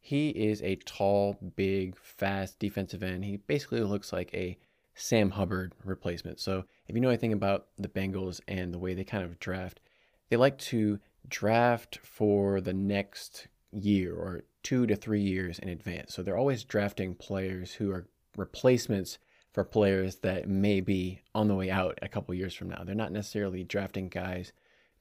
He 0.00 0.30
is 0.30 0.62
a 0.62 0.76
tall, 0.76 1.36
big, 1.56 1.98
fast 1.98 2.58
defensive 2.58 3.02
end. 3.02 3.24
He 3.24 3.36
basically 3.36 3.80
looks 3.82 4.12
like 4.12 4.32
a 4.32 4.58
Sam 4.94 5.30
Hubbard 5.30 5.74
replacement. 5.84 6.40
So, 6.40 6.64
if 6.86 6.94
you 6.94 7.00
know 7.00 7.08
anything 7.08 7.32
about 7.32 7.66
the 7.76 7.88
Bengals 7.88 8.40
and 8.48 8.72
the 8.72 8.78
way 8.78 8.94
they 8.94 9.04
kind 9.04 9.24
of 9.24 9.38
draft, 9.38 9.80
they 10.28 10.36
like 10.36 10.58
to 10.58 10.98
draft 11.28 11.98
for 12.02 12.60
the 12.60 12.72
next 12.72 13.48
year 13.72 14.14
or 14.14 14.44
two 14.62 14.86
to 14.86 14.96
three 14.96 15.20
years 15.20 15.58
in 15.58 15.68
advance. 15.68 16.14
So 16.14 16.22
they're 16.22 16.36
always 16.36 16.64
drafting 16.64 17.14
players 17.14 17.72
who 17.72 17.90
are 17.90 18.06
replacements 18.36 19.18
for 19.52 19.64
players 19.64 20.16
that 20.16 20.48
may 20.48 20.80
be 20.80 21.20
on 21.34 21.48
the 21.48 21.54
way 21.54 21.70
out 21.70 21.98
a 22.02 22.08
couple 22.08 22.34
years 22.34 22.54
from 22.54 22.70
now. 22.70 22.82
They're 22.84 22.94
not 22.94 23.12
necessarily 23.12 23.64
drafting 23.64 24.08
guys 24.08 24.52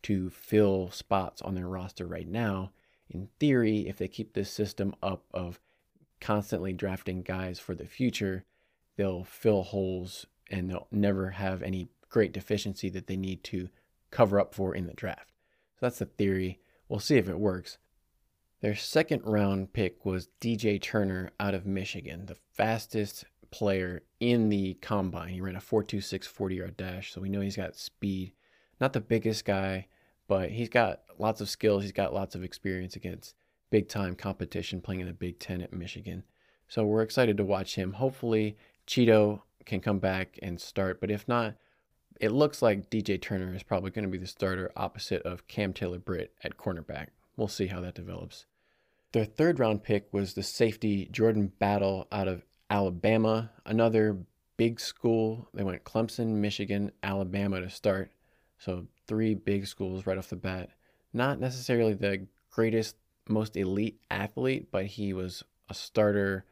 to 0.04 0.30
fill 0.30 0.90
spots 0.92 1.42
on 1.42 1.56
their 1.56 1.68
roster 1.68 2.06
right 2.06 2.28
now. 2.28 2.72
In 3.10 3.30
theory, 3.40 3.88
if 3.88 3.98
they 3.98 4.08
keep 4.08 4.34
this 4.34 4.52
system 4.52 4.96
up 5.02 5.24
of 5.34 5.60
constantly 6.20 6.74
drafting 6.74 7.22
guys 7.22 7.60
for 7.60 7.76
the 7.76 7.86
future, 7.86 8.46
they'll 8.96 9.24
fill 9.24 9.64
holes 9.64 10.26
and 10.50 10.70
they'll 10.70 10.88
never 10.92 11.32
have 11.32 11.62
any 11.62 11.90
great 12.10 12.34
deficiency 12.34 12.90
that 12.90 13.08
they 13.08 13.18
need 13.18 13.44
to 13.46 13.70
cover 14.12 14.40
up 14.40 14.54
for 14.54 14.76
in 14.76 14.88
the 14.88 14.94
draft. 14.94 15.32
So 15.76 15.86
that's 15.86 16.00
the 16.00 16.06
theory. 16.06 16.60
We'll 16.90 17.00
see 17.00 17.18
if 17.18 17.30
it 17.30 17.40
works. 17.40 17.78
Their 18.62 18.76
second 18.76 19.22
round 19.24 19.74
pick 19.74 20.06
was 20.06 20.30
DJ 20.42 20.82
Turner 20.82 21.32
out 21.40 21.54
of 21.54 21.66
Michigan, 21.66 22.26
the 22.26 22.38
fastest 22.54 23.26
player 23.52 24.02
in 24.20 24.50
the 24.50 24.76
combine. 24.76 25.30
He 25.30 25.42
ran 25.42 25.56
a 25.56 25.60
4.26 25.60 26.26
40 26.26 26.56
yard 26.56 26.78
dash, 26.78 27.14
so 27.14 27.22
we 27.22 27.30
know 27.30 27.42
he's 27.42 27.56
got 27.56 27.76
speed. 27.76 28.34
Not 28.80 28.94
the 28.94 29.02
biggest 29.02 29.46
guy, 29.46 29.88
but 30.28 30.52
he's 30.52 30.70
got 30.70 31.02
lots 31.18 31.42
of 31.42 31.50
skills. 31.50 31.84
He's 31.84 31.92
got 31.92 32.14
lots 32.14 32.36
of 32.36 32.44
experience 32.44 32.96
against 32.96 33.36
big 33.70 33.90
time 33.90 34.16
competition 34.16 34.82
playing 34.82 35.02
in 35.02 35.08
the 35.08 35.14
Big 35.14 35.40
Ten 35.40 35.62
at 35.62 35.74
Michigan. 35.74 36.24
So 36.68 36.84
we're 36.86 37.02
excited 37.02 37.38
to 37.38 37.44
watch 37.44 37.76
him. 37.76 37.94
Hopefully, 37.94 38.58
Chido 38.86 39.42
can 39.66 39.80
come 39.80 40.00
back 40.00 40.38
and 40.42 40.60
start, 40.60 41.00
but 41.00 41.12
if 41.12 41.28
not, 41.28 41.56
it 42.20 42.32
looks 42.32 42.62
like 42.62 42.90
DJ 42.90 43.22
Turner 43.22 43.54
is 43.54 43.64
probably 43.64 43.92
going 43.92 44.06
to 44.06 44.12
be 44.12 44.18
the 44.18 44.28
starter 44.28 44.72
opposite 44.76 45.22
of 45.24 45.48
Cam 45.48 45.74
Taylor 45.74 46.00
Britt 46.00 46.34
at 46.44 46.58
cornerback. 46.58 47.08
We'll 47.36 47.48
see 47.48 47.68
how 47.68 47.80
that 47.82 47.96
develops. 47.96 48.46
Their 49.12 49.26
third 49.26 49.60
round 49.60 49.84
pick 49.84 50.08
was 50.12 50.34
the 50.34 50.44
safety 50.44 51.08
Jordan 51.12 51.52
Battle 51.60 52.08
out 52.12 52.28
of 52.28 52.44
Alabama, 52.70 53.52
another 53.66 54.18
big 54.58 54.80
school. 54.80 55.48
They 55.54 55.64
went 55.64 55.84
Clemson, 55.84 56.36
Michigan, 56.36 56.92
Alabama 57.04 57.62
to 57.62 57.70
start. 57.70 58.12
So 58.58 58.88
three 59.08 59.36
big 59.36 59.68
schools 59.68 60.06
right 60.06 60.18
off 60.18 60.30
the 60.30 60.36
bat. 60.36 60.70
Not 61.14 61.40
necessarily 61.40 61.94
the 61.94 62.28
greatest, 62.52 62.96
most 63.30 63.56
elite 63.56 64.00
athlete, 64.10 64.68
but 64.72 64.86
he 64.86 65.14
was 65.14 65.44
a 65.70 65.74
starter 65.74 66.46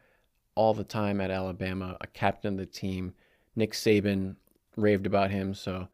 all 0.55 0.73
the 0.73 0.83
time 0.83 1.19
at 1.19 1.31
Alabama, 1.31 1.97
a 2.01 2.07
captain 2.07 2.53
of 2.53 2.59
the 2.59 2.65
team. 2.65 3.13
Nick 3.55 3.73
Saban 3.73 4.35
raved 4.77 5.05
about 5.05 5.31
him. 5.31 5.53
So 5.53 5.87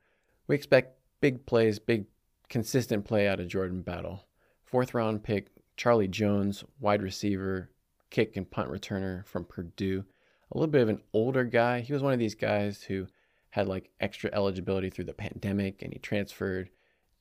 we 0.47 0.55
expect 0.55 0.97
big 1.21 1.45
plays, 1.45 1.79
big 1.79 2.05
consistent 2.49 3.05
play 3.05 3.27
out 3.27 3.39
of 3.39 3.47
Jordan 3.47 3.81
Battle. 3.81 4.25
Fourth 4.63 4.93
round 4.93 5.23
pick, 5.23 5.47
Charlie 5.77 6.07
Jones, 6.07 6.63
wide 6.79 7.01
receiver, 7.01 7.69
kick 8.09 8.37
and 8.37 8.49
punt 8.49 8.69
returner 8.69 9.25
from 9.25 9.45
Purdue. 9.45 10.03
A 10.51 10.57
little 10.57 10.71
bit 10.71 10.81
of 10.81 10.89
an 10.89 11.01
older 11.13 11.45
guy. 11.45 11.79
He 11.79 11.93
was 11.93 12.03
one 12.03 12.13
of 12.13 12.19
these 12.19 12.35
guys 12.35 12.83
who 12.83 13.07
had 13.51 13.67
like 13.67 13.91
extra 13.99 14.29
eligibility 14.33 14.89
through 14.89 15.05
the 15.05 15.13
pandemic 15.13 15.81
and 15.81 15.93
he 15.93 15.99
transferred. 15.99 16.69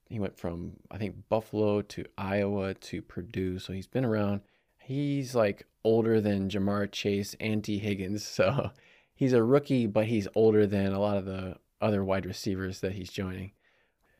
He 0.09 0.19
went 0.19 0.39
from, 0.39 0.73
I 0.91 0.99
think, 0.99 1.29
Buffalo 1.29 1.83
to 1.83 2.05
Iowa 2.17 2.75
to 2.75 3.03
Purdue. 3.03 3.59
So 3.59 3.73
he's 3.73 3.87
been 3.87 4.05
around. 4.05 4.41
He's 4.79 5.35
like 5.35 5.67
older 5.85 6.21
than 6.21 6.49
Ja'Marr 6.49 6.91
Chase 6.91 7.37
and 7.39 7.63
Tee 7.63 7.79
Higgins. 7.79 8.27
So 8.41 8.71
he's 9.15 9.33
a 9.33 9.43
rookie, 9.43 9.87
but 9.87 10.07
he's 10.07 10.27
older 10.35 10.67
than 10.67 10.93
a 10.93 11.01
lot 11.01 11.19
of 11.19 11.27
the 11.27 11.57
other 11.81 12.03
wide 12.03 12.27
receivers 12.27 12.81
that 12.81 12.93
he's 12.93 13.11
joining. 13.11 13.53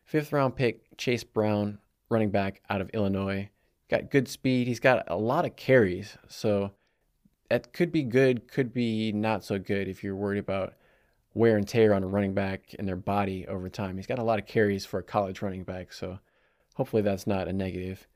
Fifth 0.05 0.33
round 0.33 0.57
pick, 0.57 0.97
Chase 0.97 1.25
Brown, 1.25 1.79
running 2.09 2.31
back 2.31 2.61
out 2.69 2.81
of 2.81 2.91
Illinois. 2.91 3.49
Got 3.89 4.11
good 4.11 4.29
speed. 4.29 4.67
He's 4.67 4.81
got 4.81 5.05
a 5.09 5.17
lot 5.17 5.45
of 5.45 5.57
carries. 5.57 6.17
So 6.29 6.73
that 7.49 7.73
could 7.73 7.93
be 7.93 8.03
good, 8.03 8.49
could 8.49 8.73
be 8.73 9.13
not 9.13 9.45
so 9.45 9.59
good 9.59 9.89
if 9.89 10.03
you're 10.05 10.17
worried 10.17 10.39
about 10.39 10.75
wear 11.35 11.57
and 11.57 11.67
tear 11.67 11.95
on 11.95 12.03
a 12.03 12.09
running 12.09 12.35
back 12.35 12.75
and 12.79 12.89
their 12.89 12.97
body 12.97 13.47
over 13.47 13.69
time. 13.69 13.97
He's 13.97 14.07
got 14.07 14.19
a 14.19 14.25
lot 14.25 14.39
of 14.39 14.47
carries 14.47 14.85
for 14.85 14.99
a 14.99 15.05
college 15.05 15.43
running 15.43 15.65
back. 15.65 15.93
So 15.93 16.19
hopefully 16.75 17.03
that's 17.03 17.27
not 17.27 17.49
a 17.49 17.53
negative. 17.53 18.07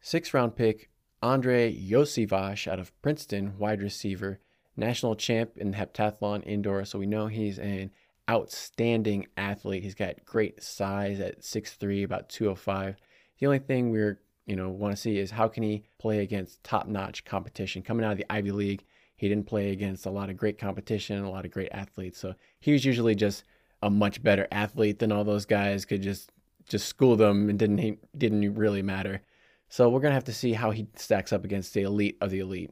Sixth 0.00 0.34
round 0.34 0.56
pick, 0.56 0.90
Andrei 1.22 1.74
Iosivas 1.74 2.70
out 2.70 2.78
of 2.78 2.92
Princeton, 3.02 3.58
wide 3.58 3.82
receiver, 3.82 4.40
national 4.76 5.14
champ 5.14 5.56
in 5.56 5.70
the 5.70 5.76
heptathlon 5.76 6.46
indoor. 6.46 6.84
So 6.84 6.98
we 6.98 7.06
know 7.06 7.28
he's 7.28 7.58
an 7.58 7.90
outstanding 8.28 9.26
athlete. 9.36 9.82
He's 9.82 9.94
got 9.94 10.24
great 10.24 10.62
size 10.62 11.20
at 11.20 11.40
6'3, 11.42 12.04
about 12.04 12.28
205. 12.28 12.96
The 13.38 13.46
only 13.46 13.58
thing 13.60 13.90
we're, 13.90 14.20
you 14.46 14.56
know, 14.56 14.70
want 14.70 14.94
to 14.94 15.00
see 15.00 15.18
is 15.18 15.30
how 15.30 15.48
can 15.48 15.62
he 15.62 15.84
play 15.98 16.20
against 16.20 16.64
top-notch 16.64 17.24
competition. 17.24 17.82
Coming 17.82 18.04
out 18.04 18.12
of 18.12 18.18
the 18.18 18.32
Ivy 18.32 18.50
League, 18.50 18.84
he 19.16 19.28
didn't 19.28 19.46
play 19.46 19.72
against 19.72 20.06
a 20.06 20.10
lot 20.10 20.30
of 20.30 20.36
great 20.36 20.58
competition, 20.58 21.24
a 21.24 21.30
lot 21.30 21.44
of 21.44 21.50
great 21.50 21.70
athletes. 21.72 22.18
So 22.18 22.34
he 22.60 22.72
was 22.72 22.84
usually 22.84 23.14
just 23.14 23.44
a 23.82 23.90
much 23.90 24.22
better 24.22 24.46
athlete 24.52 24.98
than 24.98 25.12
all 25.12 25.24
those 25.24 25.46
guys 25.46 25.84
could 25.84 26.02
just 26.02 26.30
just 26.68 26.88
school 26.88 27.16
them 27.16 27.48
and 27.48 27.58
didn't 27.58 27.98
didn't 28.18 28.54
really 28.54 28.82
matter. 28.82 29.22
So 29.68 29.88
we're 29.88 30.00
gonna 30.00 30.14
have 30.14 30.24
to 30.24 30.32
see 30.32 30.52
how 30.52 30.70
he 30.70 30.88
stacks 30.96 31.32
up 31.32 31.44
against 31.44 31.74
the 31.74 31.82
elite 31.82 32.18
of 32.20 32.30
the 32.30 32.40
elite. 32.40 32.70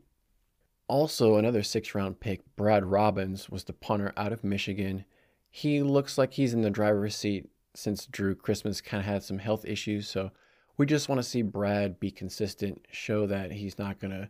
Also, 0.86 1.36
another 1.36 1.62
six 1.62 1.94
round 1.94 2.20
pick, 2.20 2.42
Brad 2.56 2.84
Robbins, 2.84 3.48
was 3.48 3.64
the 3.64 3.72
punter 3.72 4.12
out 4.16 4.32
of 4.32 4.44
Michigan. 4.44 5.04
He 5.50 5.82
looks 5.82 6.18
like 6.18 6.34
he's 6.34 6.52
in 6.52 6.62
the 6.62 6.70
driver's 6.70 7.16
seat 7.16 7.48
since 7.74 8.06
Drue 8.06 8.34
Chrisman 8.34 8.82
kind 8.84 9.00
of 9.00 9.06
had 9.06 9.22
some 9.22 9.38
health 9.38 9.64
issues. 9.64 10.08
So 10.08 10.30
we 10.76 10.86
just 10.86 11.08
want 11.08 11.20
to 11.20 11.28
see 11.28 11.42
Brad 11.42 12.00
be 12.00 12.10
consistent, 12.10 12.86
show 12.90 13.26
that 13.26 13.52
he's 13.52 13.78
not 13.78 13.98
going 13.98 14.10
to 14.10 14.28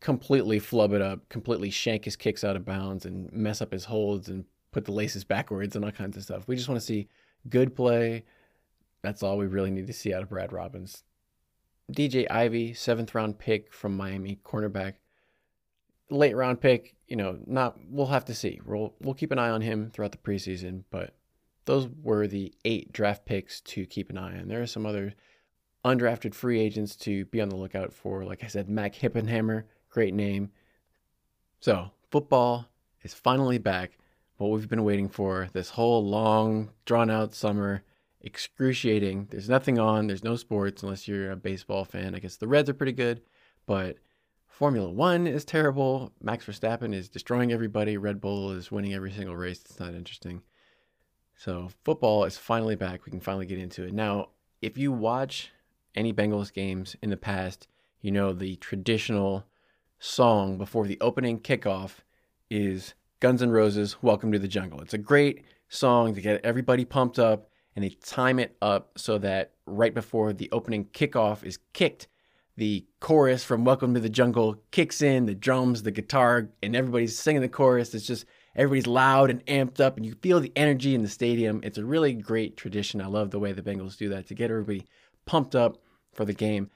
completely 0.00 0.58
flub 0.58 0.92
it 0.92 1.02
up, 1.02 1.28
completely 1.28 1.70
shank 1.70 2.04
his 2.04 2.16
kicks 2.16 2.44
out 2.44 2.56
of 2.56 2.64
bounds 2.64 3.04
and 3.04 3.32
mess 3.32 3.60
up 3.60 3.72
his 3.72 3.84
holds 3.84 4.28
and 4.28 4.44
put 4.72 4.84
the 4.84 4.92
laces 4.92 5.24
backwards 5.24 5.76
and 5.76 5.84
all 5.84 5.90
kinds 5.90 6.16
of 6.16 6.22
stuff. 6.22 6.46
We 6.46 6.56
just 6.56 6.68
want 6.68 6.80
to 6.80 6.86
see 6.86 7.08
good 7.48 7.74
play. 7.74 8.24
That's 9.02 9.22
all 9.22 9.38
we 9.38 9.46
really 9.46 9.70
need 9.70 9.86
to 9.86 9.92
see 9.92 10.12
out 10.12 10.22
of 10.22 10.28
Brad 10.28 10.52
Robbins. 10.52 11.04
DJ 11.90 12.30
Ivey, 12.30 12.72
seventh 12.74 13.14
round 13.14 13.38
pick 13.38 13.72
from 13.72 13.96
Miami, 13.96 14.38
cornerback 14.44 14.94
late 16.10 16.36
round 16.36 16.60
pick, 16.60 16.94
you 17.08 17.16
know, 17.16 17.38
not 17.46 17.76
we'll 17.88 18.06
have 18.06 18.24
to 18.26 18.34
see. 18.34 18.60
We'll 18.64 18.94
we'll 19.00 19.14
keep 19.14 19.32
an 19.32 19.38
eye 19.38 19.50
on 19.50 19.60
him 19.60 19.90
throughout 19.90 20.12
the 20.12 20.18
preseason, 20.18 20.84
but 20.90 21.14
those 21.64 21.88
were 22.02 22.26
the 22.26 22.52
eight 22.64 22.92
draft 22.92 23.24
picks 23.24 23.60
to 23.62 23.86
keep 23.86 24.10
an 24.10 24.18
eye 24.18 24.38
on. 24.38 24.48
There 24.48 24.62
are 24.62 24.66
some 24.66 24.86
other 24.86 25.14
undrafted 25.84 26.34
free 26.34 26.60
agents 26.60 26.96
to 26.96 27.24
be 27.26 27.40
on 27.40 27.48
the 27.48 27.56
lookout 27.56 27.92
for. 27.92 28.24
Like 28.24 28.44
I 28.44 28.48
said, 28.48 28.68
Mac 28.68 28.94
Hippenhammer, 28.94 29.64
great 29.90 30.14
name. 30.14 30.50
So 31.60 31.90
football 32.10 32.66
is 33.02 33.14
finally 33.14 33.58
back. 33.58 33.98
What 34.36 34.50
we've 34.50 34.68
been 34.68 34.84
waiting 34.84 35.08
for 35.08 35.48
this 35.52 35.70
whole 35.70 36.04
long, 36.04 36.70
drawn 36.86 37.10
out 37.10 37.34
summer, 37.34 37.82
excruciating. 38.22 39.28
There's 39.30 39.50
nothing 39.50 39.78
on. 39.78 40.06
There's 40.06 40.24
no 40.24 40.36
sports 40.36 40.82
unless 40.82 41.06
you're 41.06 41.30
a 41.30 41.36
baseball 41.36 41.84
fan. 41.84 42.14
I 42.14 42.20
guess 42.20 42.36
the 42.36 42.48
Reds 42.48 42.70
are 42.70 42.74
pretty 42.74 42.92
good, 42.92 43.20
but 43.66 43.96
Formula 44.46 44.90
One 44.90 45.26
is 45.26 45.44
terrible. 45.44 46.12
Max 46.22 46.44
Verstappen 46.46 46.94
is 46.94 47.08
destroying 47.08 47.52
everybody. 47.52 47.96
Red 47.96 48.20
Bull 48.20 48.52
is 48.52 48.70
winning 48.72 48.94
every 48.94 49.12
single 49.12 49.36
race. 49.36 49.60
It's 49.60 49.80
not 49.80 49.94
interesting. 49.94 50.42
So 51.36 51.70
football 51.84 52.24
is 52.24 52.36
finally 52.36 52.76
back. 52.76 53.04
We 53.04 53.10
can 53.10 53.20
finally 53.20 53.46
get 53.46 53.58
into 53.58 53.84
it. 53.84 53.94
Now, 53.94 54.28
if 54.60 54.76
you 54.76 54.92
watch 54.92 55.50
any 55.94 56.12
Bengals 56.12 56.52
games 56.52 56.96
in 57.02 57.10
the 57.10 57.16
past, 57.16 57.66
you 58.02 58.10
know 58.10 58.32
the 58.32 58.56
traditional 58.56 59.44
song 60.02 60.56
before 60.56 60.86
the 60.86 60.98
opening 61.02 61.38
kickoff 61.38 61.96
is 62.48 62.94
Guns 63.20 63.42
N' 63.42 63.50
Roses 63.50 64.02
Welcome 64.02 64.32
to 64.32 64.38
the 64.38 64.48
Jungle. 64.48 64.80
It's 64.80 64.94
a 64.94 64.98
great 64.98 65.44
song 65.68 66.14
to 66.14 66.22
get 66.22 66.42
everybody 66.42 66.86
pumped 66.86 67.18
up 67.18 67.50
and 67.76 67.84
they 67.84 67.90
time 67.90 68.38
it 68.38 68.56
up 68.62 68.92
so 68.96 69.18
that 69.18 69.52
right 69.66 69.92
before 69.92 70.32
the 70.32 70.48
opening 70.52 70.86
kickoff 70.86 71.44
is 71.44 71.58
kicked, 71.74 72.08
the 72.56 72.86
chorus 73.00 73.44
from 73.44 73.66
Welcome 73.66 73.92
to 73.92 74.00
the 74.00 74.08
Jungle 74.08 74.56
kicks 74.70 75.02
in, 75.02 75.26
the 75.26 75.34
drums, 75.34 75.82
the 75.82 75.90
guitar, 75.90 76.48
and 76.62 76.74
everybody's 76.74 77.18
singing 77.18 77.42
the 77.42 77.48
chorus. 77.48 77.94
It's 77.94 78.06
just 78.06 78.24
everybody's 78.56 78.86
loud 78.86 79.28
and 79.28 79.44
amped 79.44 79.80
up, 79.80 79.98
and 79.98 80.06
you 80.06 80.14
feel 80.22 80.40
the 80.40 80.52
energy 80.56 80.94
in 80.94 81.02
the 81.02 81.08
stadium. 81.08 81.60
It's 81.62 81.78
a 81.78 81.84
really 81.84 82.14
great 82.14 82.56
tradition. 82.56 83.02
I 83.02 83.06
love 83.06 83.30
the 83.30 83.38
way 83.38 83.52
the 83.52 83.62
Bengals 83.62 83.98
do 83.98 84.08
that 84.08 84.26
to 84.28 84.34
get 84.34 84.50
everybody 84.50 84.86
pumped 85.26 85.54
up 85.54 85.76
for 86.14 86.24
the 86.24 86.32
game. 86.32 86.70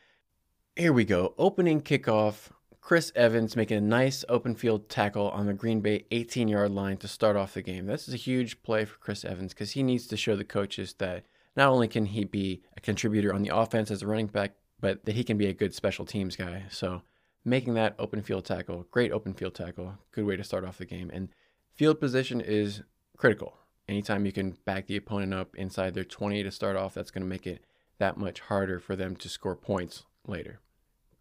Here 0.76 0.92
we 0.92 1.06
go. 1.06 1.34
Opening 1.38 1.80
kickoff. 1.80 2.50
Chris 2.84 3.10
Evans 3.14 3.56
making 3.56 3.78
a 3.78 3.80
nice 3.80 4.26
open 4.28 4.54
field 4.54 4.90
tackle 4.90 5.30
on 5.30 5.46
the 5.46 5.54
Green 5.54 5.80
Bay 5.80 6.04
18 6.10 6.48
yard 6.48 6.70
line 6.70 6.98
to 6.98 7.08
start 7.08 7.34
off 7.34 7.54
the 7.54 7.62
game. 7.62 7.86
This 7.86 8.06
is 8.08 8.12
a 8.12 8.18
huge 8.18 8.62
play 8.62 8.84
for 8.84 8.98
Chris 8.98 9.24
Evans 9.24 9.54
because 9.54 9.70
he 9.70 9.82
needs 9.82 10.06
to 10.08 10.18
show 10.18 10.36
the 10.36 10.44
coaches 10.44 10.94
that 10.98 11.24
not 11.56 11.70
only 11.70 11.88
can 11.88 12.04
he 12.04 12.24
be 12.24 12.60
a 12.76 12.80
contributor 12.82 13.32
on 13.32 13.40
the 13.40 13.56
offense 13.56 13.90
as 13.90 14.02
a 14.02 14.06
running 14.06 14.26
back, 14.26 14.52
but 14.80 15.06
that 15.06 15.14
he 15.14 15.24
can 15.24 15.38
be 15.38 15.46
a 15.46 15.54
good 15.54 15.74
special 15.74 16.04
teams 16.04 16.36
guy. 16.36 16.64
So 16.68 17.00
making 17.42 17.72
that 17.72 17.94
open 17.98 18.20
field 18.20 18.44
tackle, 18.44 18.86
great 18.90 19.12
open 19.12 19.32
field 19.32 19.54
tackle, 19.54 19.94
good 20.12 20.26
way 20.26 20.36
to 20.36 20.44
start 20.44 20.66
off 20.66 20.76
the 20.76 20.84
game. 20.84 21.10
And 21.10 21.30
field 21.72 21.98
position 21.98 22.42
is 22.42 22.82
critical. 23.16 23.56
Anytime 23.88 24.26
you 24.26 24.32
can 24.32 24.58
back 24.66 24.88
the 24.88 24.98
opponent 24.98 25.32
up 25.32 25.56
inside 25.56 25.94
their 25.94 26.04
20 26.04 26.42
to 26.42 26.50
start 26.50 26.76
off, 26.76 26.92
that's 26.92 27.10
going 27.10 27.24
to 27.24 27.30
make 27.30 27.46
it 27.46 27.64
that 27.96 28.18
much 28.18 28.40
harder 28.40 28.78
for 28.78 28.94
them 28.94 29.16
to 29.16 29.28
score 29.30 29.56
points 29.56 30.02
later. 30.26 30.60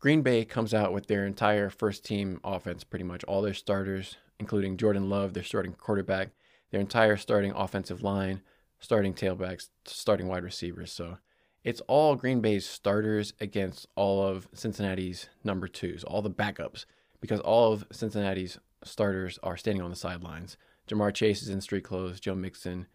Green 0.04 0.22
Bay 0.22 0.44
comes 0.44 0.74
out 0.74 0.92
with 0.92 1.08
their 1.08 1.26
entire 1.26 1.70
first 1.70 2.04
team 2.04 2.42
offense, 2.44 2.84
pretty 2.84 3.06
much 3.06 3.24
all 3.24 3.42
their 3.42 3.54
starters, 3.54 4.18
including 4.38 4.76
Jordan 4.76 5.10
Love, 5.10 5.34
their 5.34 5.44
starting 5.44 5.72
quarterback, 5.72 6.32
their 6.72 6.82
entire 6.82 7.16
starting 7.16 7.54
offensive 7.54 8.04
line, 8.04 8.42
starting 8.82 9.14
tailbacks, 9.14 9.70
starting 9.86 10.28
wide 10.28 10.44
receivers. 10.44 10.92
So 10.92 11.20
it's 11.64 11.80
all 11.88 12.18
Green 12.18 12.42
Bay's 12.42 12.66
starters 12.66 13.32
against 13.40 13.88
all 13.96 14.28
of 14.28 14.50
Cincinnati's 14.54 15.30
number 15.42 15.70
twos, 15.70 16.04
all 16.04 16.22
the 16.22 16.30
backups, 16.30 16.84
because 17.22 17.40
all 17.40 17.72
of 17.72 17.86
Cincinnati's 17.90 18.60
starters 18.84 19.40
are 19.42 19.56
standing 19.56 19.82
on 19.82 19.90
the 19.90 19.96
sidelines. 19.96 20.58
Ja'Marr 20.90 21.14
Chase 21.14 21.42
is 21.42 21.48
in 21.48 21.62
street 21.62 21.86
clothes, 21.86 22.20
Joe 22.20 22.36
Mixon, 22.36 22.88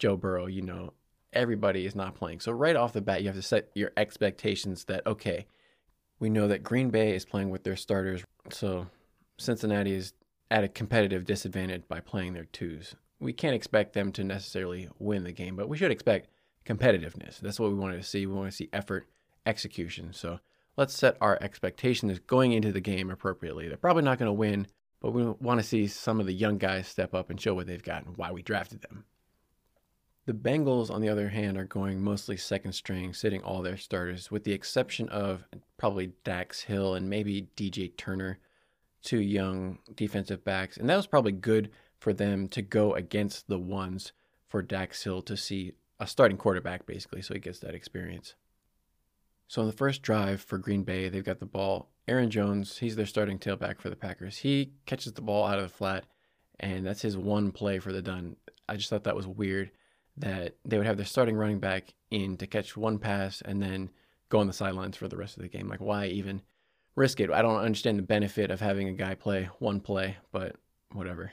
Joe 0.00 0.16
Burrow, 0.16 0.46
you 0.46 0.62
know, 0.62 0.94
everybody 1.32 1.86
is 1.86 1.94
not 1.94 2.16
playing. 2.16 2.40
So 2.40 2.50
right 2.50 2.74
off 2.74 2.92
the 2.92 3.00
bat, 3.00 3.22
you 3.22 3.28
have 3.28 3.36
to 3.36 3.42
set 3.42 3.68
your 3.76 3.92
expectations 3.96 4.86
that, 4.86 5.06
okay, 5.06 5.46
we 6.18 6.30
know 6.30 6.48
that 6.48 6.62
Green 6.62 6.90
Bay 6.90 7.14
is 7.14 7.24
playing 7.24 7.50
with 7.50 7.64
their 7.64 7.76
starters. 7.76 8.24
So 8.50 8.86
Cincinnati 9.38 9.94
is 9.94 10.12
at 10.50 10.64
a 10.64 10.68
competitive 10.68 11.24
disadvantage 11.24 11.88
by 11.88 12.00
playing 12.00 12.32
their 12.34 12.44
twos. 12.44 12.94
We 13.20 13.32
can't 13.32 13.54
expect 13.54 13.92
them 13.92 14.12
to 14.12 14.24
necessarily 14.24 14.88
win 14.98 15.24
the 15.24 15.32
game, 15.32 15.56
but 15.56 15.68
we 15.68 15.76
should 15.76 15.90
expect 15.90 16.28
competitiveness. 16.64 17.38
That's 17.38 17.58
what 17.58 17.70
we 17.70 17.76
wanted 17.76 17.96
to 17.96 18.02
see. 18.02 18.26
We 18.26 18.34
want 18.34 18.50
to 18.50 18.56
see 18.56 18.68
effort, 18.72 19.06
execution. 19.46 20.12
So 20.12 20.40
let's 20.76 20.94
set 20.94 21.16
our 21.20 21.38
expectations 21.40 22.18
going 22.26 22.52
into 22.52 22.72
the 22.72 22.80
game 22.80 23.10
appropriately. 23.10 23.68
They're 23.68 23.76
probably 23.76 24.02
not 24.02 24.18
going 24.18 24.28
to 24.28 24.32
win, 24.32 24.66
but 25.00 25.12
we 25.12 25.24
want 25.24 25.60
to 25.60 25.66
see 25.66 25.86
some 25.86 26.20
of 26.20 26.26
the 26.26 26.34
young 26.34 26.58
guys 26.58 26.86
step 26.88 27.14
up 27.14 27.30
and 27.30 27.40
show 27.40 27.54
what 27.54 27.66
they've 27.66 27.82
got 27.82 28.04
and 28.04 28.16
why 28.16 28.32
we 28.32 28.42
drafted 28.42 28.82
them. 28.82 29.04
The 30.26 30.32
Bengals, 30.32 30.90
on 30.90 31.00
the 31.00 31.08
other 31.08 31.28
hand, 31.28 31.56
are 31.56 31.64
going 31.64 32.02
mostly 32.02 32.36
second 32.36 32.72
string, 32.72 33.14
sitting 33.14 33.42
all 33.44 33.62
their 33.62 33.76
starters, 33.76 34.28
with 34.28 34.42
the 34.42 34.52
exception 34.52 35.08
of 35.08 35.44
probably 35.78 36.14
Dax 36.24 36.62
Hill 36.62 36.96
and 36.96 37.08
maybe 37.08 37.46
DJ 37.56 37.96
Turner, 37.96 38.40
two 39.02 39.20
young 39.20 39.78
defensive 39.94 40.44
backs. 40.44 40.76
And 40.76 40.90
that 40.90 40.96
was 40.96 41.06
probably 41.06 41.30
good 41.30 41.70
for 42.00 42.12
them 42.12 42.48
to 42.48 42.60
go 42.60 42.92
against 42.94 43.46
the 43.46 43.58
ones 43.58 44.12
for 44.48 44.62
Dax 44.62 45.04
Hill 45.04 45.22
to 45.22 45.36
see 45.36 45.74
a 46.00 46.08
starting 46.08 46.36
quarterback, 46.36 46.86
basically, 46.86 47.22
so 47.22 47.34
he 47.34 47.40
gets 47.40 47.60
that 47.60 47.76
experience. 47.76 48.34
So 49.46 49.62
on 49.62 49.68
the 49.68 49.72
first 49.72 50.02
drive 50.02 50.40
for 50.40 50.58
Green 50.58 50.82
Bay, 50.82 51.08
they've 51.08 51.22
got 51.22 51.38
the 51.38 51.46
ball. 51.46 51.88
Aaron 52.08 52.30
Jones, 52.30 52.78
he's 52.78 52.96
their 52.96 53.06
starting 53.06 53.38
tailback 53.38 53.80
for 53.80 53.90
the 53.90 53.96
Packers. 53.96 54.38
He 54.38 54.72
catches 54.86 55.12
the 55.12 55.22
ball 55.22 55.46
out 55.46 55.58
of 55.58 55.70
the 55.70 55.76
flat, 55.76 56.04
and 56.58 56.84
that's 56.84 57.02
his 57.02 57.16
one 57.16 57.52
play 57.52 57.78
for 57.78 57.92
the 57.92 58.02
done. 58.02 58.34
I 58.68 58.74
just 58.74 58.90
thought 58.90 59.04
that 59.04 59.14
was 59.14 59.28
weird 59.28 59.70
that 60.16 60.56
they 60.64 60.78
would 60.78 60.86
have 60.86 60.96
their 60.96 61.06
starting 61.06 61.36
running 61.36 61.60
back 61.60 61.94
in 62.10 62.36
to 62.38 62.46
catch 62.46 62.76
one 62.76 62.98
pass 62.98 63.42
and 63.42 63.62
then 63.62 63.90
go 64.28 64.38
on 64.38 64.46
the 64.46 64.52
sidelines 64.52 64.96
for 64.96 65.08
the 65.08 65.16
rest 65.16 65.36
of 65.36 65.42
the 65.42 65.48
game. 65.48 65.68
Like, 65.68 65.80
why 65.80 66.06
even 66.06 66.42
risk 66.94 67.20
it? 67.20 67.30
I 67.30 67.42
don't 67.42 67.56
understand 67.56 67.98
the 67.98 68.02
benefit 68.02 68.50
of 68.50 68.60
having 68.60 68.88
a 68.88 68.92
guy 68.92 69.14
play 69.14 69.50
one 69.58 69.80
play, 69.80 70.16
but 70.32 70.56
whatever. 70.92 71.32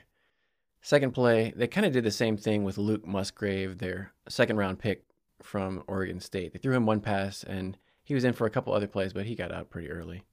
Second 0.81 1.13
play, 1.13 1.53
they 1.55 1.67
kind 1.67 1.85
of 1.85 1.93
did 1.93 2.03
the 2.03 2.11
same 2.11 2.35
thing 2.35 2.63
with 2.63 2.77
Luke 2.77 3.07
Musgrave, 3.07 3.77
their 3.77 4.11
second 4.27 4.57
round 4.57 4.79
pick 4.79 5.05
from 5.41 5.83
Oregon 5.87 6.19
State. 6.19 6.51
They 6.51 6.59
threw 6.59 6.75
him 6.75 6.85
one 6.85 6.99
pass 6.99 7.43
and 7.43 7.77
he 8.03 8.13
was 8.13 8.25
in 8.25 8.33
for 8.33 8.45
a 8.45 8.49
couple 8.49 8.73
other 8.73 8.87
plays, 8.87 9.13
but 9.13 9.25
he 9.25 9.35
got 9.35 9.53
out 9.53 9.69
pretty 9.69 9.89
early. 9.89 10.25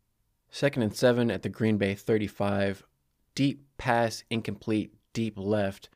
Second 0.51 0.83
and 0.83 0.95
seven 0.95 1.31
at 1.31 1.43
the 1.43 1.49
Green 1.49 1.79
Bay 1.79 1.95
35. 1.95 2.83
Deep 3.37 3.65
pass, 3.79 4.25
incomplete, 4.29 4.93
deep 5.13 5.39
left. 5.39 5.89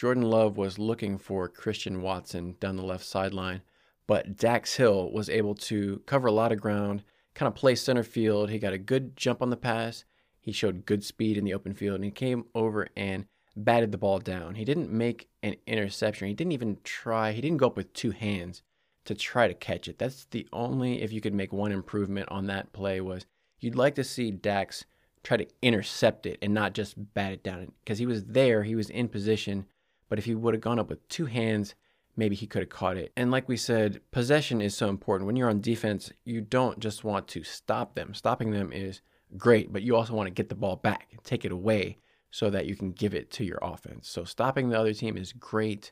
Jordan 0.00 0.22
Love 0.22 0.56
was 0.56 0.78
looking 0.78 1.18
for 1.18 1.46
Christian 1.46 2.00
Watson 2.00 2.56
down 2.58 2.76
the 2.76 2.82
left 2.82 3.04
sideline, 3.04 3.60
but 4.06 4.34
Dax 4.34 4.76
Hill 4.76 5.12
was 5.12 5.28
able 5.28 5.54
to 5.56 6.00
cover 6.06 6.26
a 6.26 6.32
lot 6.32 6.52
of 6.52 6.60
ground, 6.62 7.02
kind 7.34 7.46
of 7.46 7.54
play 7.54 7.74
center 7.74 8.02
field. 8.02 8.48
He 8.48 8.58
got 8.58 8.72
a 8.72 8.78
good 8.78 9.14
jump 9.14 9.42
on 9.42 9.50
the 9.50 9.58
pass. 9.58 10.06
He 10.40 10.52
showed 10.52 10.86
good 10.86 11.04
speed 11.04 11.36
in 11.36 11.44
the 11.44 11.52
open 11.52 11.74
field, 11.74 11.96
and 11.96 12.04
he 12.04 12.10
came 12.10 12.46
over 12.54 12.88
and 12.96 13.26
batted 13.54 13.92
the 13.92 13.98
ball 13.98 14.20
down. 14.20 14.54
He 14.54 14.64
didn't 14.64 14.90
make 14.90 15.28
an 15.42 15.56
interception. 15.66 16.28
He 16.28 16.34
didn't 16.34 16.52
even 16.52 16.78
try. 16.82 17.32
He 17.32 17.42
didn't 17.42 17.58
go 17.58 17.66
up 17.66 17.76
with 17.76 17.92
two 17.92 18.12
hands 18.12 18.62
to 19.04 19.14
try 19.14 19.48
to 19.48 19.52
catch 19.52 19.86
it. 19.86 19.98
That's 19.98 20.24
the 20.30 20.48
only 20.50 21.02
if 21.02 21.12
you 21.12 21.20
could 21.20 21.34
make 21.34 21.52
one 21.52 21.72
improvement 21.72 22.30
on 22.30 22.46
that 22.46 22.72
play 22.72 23.02
was 23.02 23.26
you'd 23.60 23.76
like 23.76 23.96
to 23.96 24.04
see 24.04 24.30
Dax 24.30 24.86
try 25.22 25.36
to 25.36 25.46
intercept 25.60 26.24
it 26.24 26.38
and 26.40 26.54
not 26.54 26.72
just 26.72 27.12
bat 27.12 27.34
it 27.34 27.42
down 27.42 27.72
because 27.84 27.98
he 27.98 28.06
was 28.06 28.24
there, 28.24 28.62
he 28.62 28.74
was 28.74 28.88
in 28.88 29.06
position, 29.06 29.66
but 30.10 30.18
if 30.18 30.26
he 30.26 30.34
would 30.34 30.52
have 30.52 30.60
gone 30.60 30.78
up 30.78 30.90
with 30.90 31.08
two 31.08 31.24
hands, 31.24 31.74
maybe 32.14 32.36
he 32.36 32.46
could 32.46 32.60
have 32.60 32.68
caught 32.68 32.98
it. 32.98 33.10
And 33.16 33.30
like 33.30 33.48
we 33.48 33.56
said, 33.56 34.02
possession 34.10 34.60
is 34.60 34.76
so 34.76 34.90
important. 34.90 35.26
When 35.26 35.36
you're 35.36 35.48
on 35.48 35.62
defense, 35.62 36.12
you 36.26 36.42
don't 36.42 36.78
just 36.78 37.02
want 37.02 37.26
to 37.28 37.42
stop 37.42 37.94
them. 37.94 38.12
Stopping 38.12 38.50
them 38.50 38.70
is 38.70 39.00
great, 39.38 39.72
but 39.72 39.80
you 39.80 39.96
also 39.96 40.12
want 40.12 40.26
to 40.26 40.30
get 40.34 40.50
the 40.50 40.54
ball 40.54 40.76
back, 40.76 41.16
take 41.24 41.46
it 41.46 41.52
away 41.52 41.96
so 42.30 42.50
that 42.50 42.66
you 42.66 42.76
can 42.76 42.92
give 42.92 43.14
it 43.14 43.30
to 43.30 43.44
your 43.44 43.58
offense. 43.62 44.10
So 44.10 44.24
stopping 44.24 44.68
the 44.68 44.78
other 44.78 44.92
team 44.92 45.16
is 45.16 45.32
great, 45.32 45.90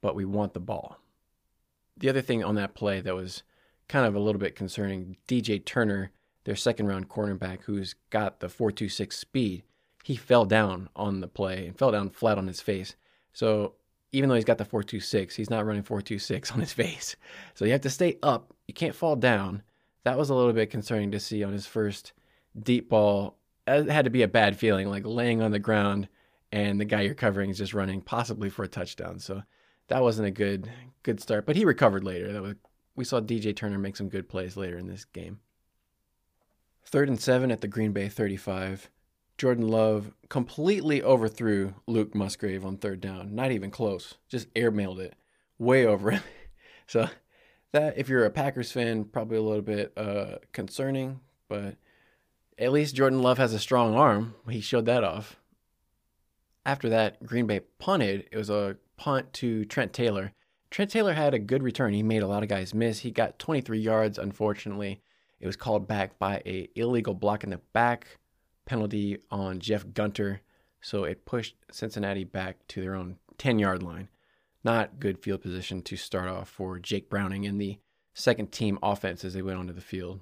but 0.00 0.14
we 0.14 0.24
want 0.24 0.54
the 0.54 0.60
ball 0.60 0.98
the 1.96 2.08
other 2.08 2.22
thing 2.22 2.44
on 2.44 2.54
that 2.56 2.74
play 2.74 3.00
that 3.00 3.14
was 3.14 3.42
kind 3.88 4.06
of 4.06 4.14
a 4.14 4.20
little 4.20 4.40
bit 4.40 4.54
concerning, 4.54 5.16
DJ 5.26 5.64
Turner, 5.64 6.10
their 6.44 6.56
second 6.56 6.86
round 6.86 7.08
cornerback, 7.08 7.62
who's 7.62 7.94
got 8.10 8.40
the 8.40 8.48
426 8.48 9.16
speed, 9.16 9.62
he 10.04 10.16
fell 10.16 10.44
down 10.44 10.88
on 10.94 11.20
the 11.20 11.28
play 11.28 11.66
and 11.66 11.78
fell 11.78 11.90
down 11.90 12.10
flat 12.10 12.38
on 12.38 12.46
his 12.46 12.60
face. 12.60 12.94
So 13.36 13.74
even 14.12 14.30
though 14.30 14.34
he's 14.34 14.46
got 14.46 14.56
the 14.56 14.64
426, 14.64 15.36
he's 15.36 15.50
not 15.50 15.66
running 15.66 15.82
426 15.82 16.50
on 16.52 16.60
his 16.60 16.72
face. 16.72 17.16
So 17.52 17.66
you 17.66 17.72
have 17.72 17.82
to 17.82 17.90
stay 17.90 18.16
up. 18.22 18.54
You 18.66 18.72
can't 18.72 18.94
fall 18.94 19.14
down. 19.14 19.62
That 20.04 20.16
was 20.16 20.30
a 20.30 20.34
little 20.34 20.54
bit 20.54 20.70
concerning 20.70 21.10
to 21.10 21.20
see 21.20 21.44
on 21.44 21.52
his 21.52 21.66
first 21.66 22.14
deep 22.58 22.88
ball. 22.88 23.36
It 23.66 23.90
had 23.90 24.06
to 24.06 24.10
be 24.10 24.22
a 24.22 24.28
bad 24.28 24.56
feeling, 24.56 24.88
like 24.88 25.04
laying 25.04 25.42
on 25.42 25.50
the 25.50 25.58
ground 25.58 26.08
and 26.50 26.80
the 26.80 26.86
guy 26.86 27.02
you're 27.02 27.12
covering 27.12 27.50
is 27.50 27.58
just 27.58 27.74
running 27.74 28.00
possibly 28.00 28.48
for 28.48 28.62
a 28.62 28.68
touchdown. 28.68 29.18
So 29.18 29.42
that 29.88 30.02
wasn't 30.02 30.28
a 30.28 30.30
good 30.30 30.70
good 31.02 31.20
start. 31.20 31.44
But 31.44 31.56
he 31.56 31.66
recovered 31.66 32.04
later. 32.04 32.32
That 32.32 32.42
was 32.42 32.54
we 32.94 33.04
saw 33.04 33.20
DJ 33.20 33.54
Turner 33.54 33.76
make 33.76 33.96
some 33.96 34.08
good 34.08 34.30
plays 34.30 34.56
later 34.56 34.78
in 34.78 34.86
this 34.86 35.04
game. 35.04 35.40
Third 36.86 37.10
and 37.10 37.20
seven 37.20 37.50
at 37.50 37.60
the 37.60 37.68
Green 37.68 37.92
Bay 37.92 38.08
35. 38.08 38.88
Jordan 39.38 39.68
Love 39.68 40.12
completely 40.28 41.02
overthrew 41.02 41.74
Luke 41.86 42.14
Musgrave 42.14 42.64
on 42.64 42.78
third 42.78 43.00
down. 43.00 43.34
Not 43.34 43.52
even 43.52 43.70
close. 43.70 44.14
Just 44.28 44.52
airmailed 44.54 44.98
it 44.98 45.14
way 45.58 45.86
over 45.86 46.12
him. 46.12 46.22
so 46.86 47.08
that 47.72 47.98
if 47.98 48.08
you're 48.08 48.24
a 48.24 48.30
Packers 48.30 48.72
fan, 48.72 49.04
probably 49.04 49.36
a 49.36 49.42
little 49.42 49.62
bit 49.62 49.92
uh, 49.96 50.36
concerning, 50.52 51.20
but 51.48 51.76
at 52.58 52.72
least 52.72 52.94
Jordan 52.94 53.22
Love 53.22 53.38
has 53.38 53.52
a 53.52 53.58
strong 53.58 53.94
arm. 53.94 54.34
He 54.48 54.60
showed 54.60 54.86
that 54.86 55.04
off. 55.04 55.36
After 56.64 56.88
that, 56.88 57.24
Green 57.24 57.46
Bay 57.46 57.60
punted. 57.78 58.28
It 58.32 58.36
was 58.36 58.50
a 58.50 58.76
punt 58.96 59.32
to 59.34 59.64
Trent 59.66 59.92
Taylor. 59.92 60.32
Trent 60.70 60.90
Taylor 60.90 61.12
had 61.12 61.34
a 61.34 61.38
good 61.38 61.62
return. 61.62 61.92
He 61.92 62.02
made 62.02 62.22
a 62.22 62.26
lot 62.26 62.42
of 62.42 62.48
guys 62.48 62.74
miss. 62.74 63.00
He 63.00 63.10
got 63.10 63.38
23 63.38 63.78
yards. 63.78 64.18
Unfortunately, 64.18 65.00
it 65.38 65.46
was 65.46 65.56
called 65.56 65.86
back 65.86 66.18
by 66.18 66.42
a 66.46 66.68
illegal 66.74 67.14
block 67.14 67.44
in 67.44 67.50
the 67.50 67.60
back 67.72 68.18
penalty 68.66 69.18
on 69.30 69.60
Jeff 69.60 69.86
Gunter. 69.94 70.42
So 70.82 71.04
it 71.04 71.24
pushed 71.24 71.56
Cincinnati 71.70 72.24
back 72.24 72.58
to 72.68 72.82
their 72.82 72.94
own 72.94 73.16
10 73.38 73.58
yard 73.58 73.82
line. 73.82 74.08
Not 74.62 75.00
good 75.00 75.18
field 75.18 75.40
position 75.40 75.80
to 75.82 75.96
start 75.96 76.28
off 76.28 76.48
for 76.48 76.78
Jake 76.78 77.08
Browning 77.08 77.46
and 77.46 77.58
the 77.60 77.78
second 78.12 78.52
team 78.52 78.78
offense 78.82 79.24
as 79.24 79.32
they 79.32 79.42
went 79.42 79.58
onto 79.58 79.72
the 79.72 79.80
field. 79.80 80.20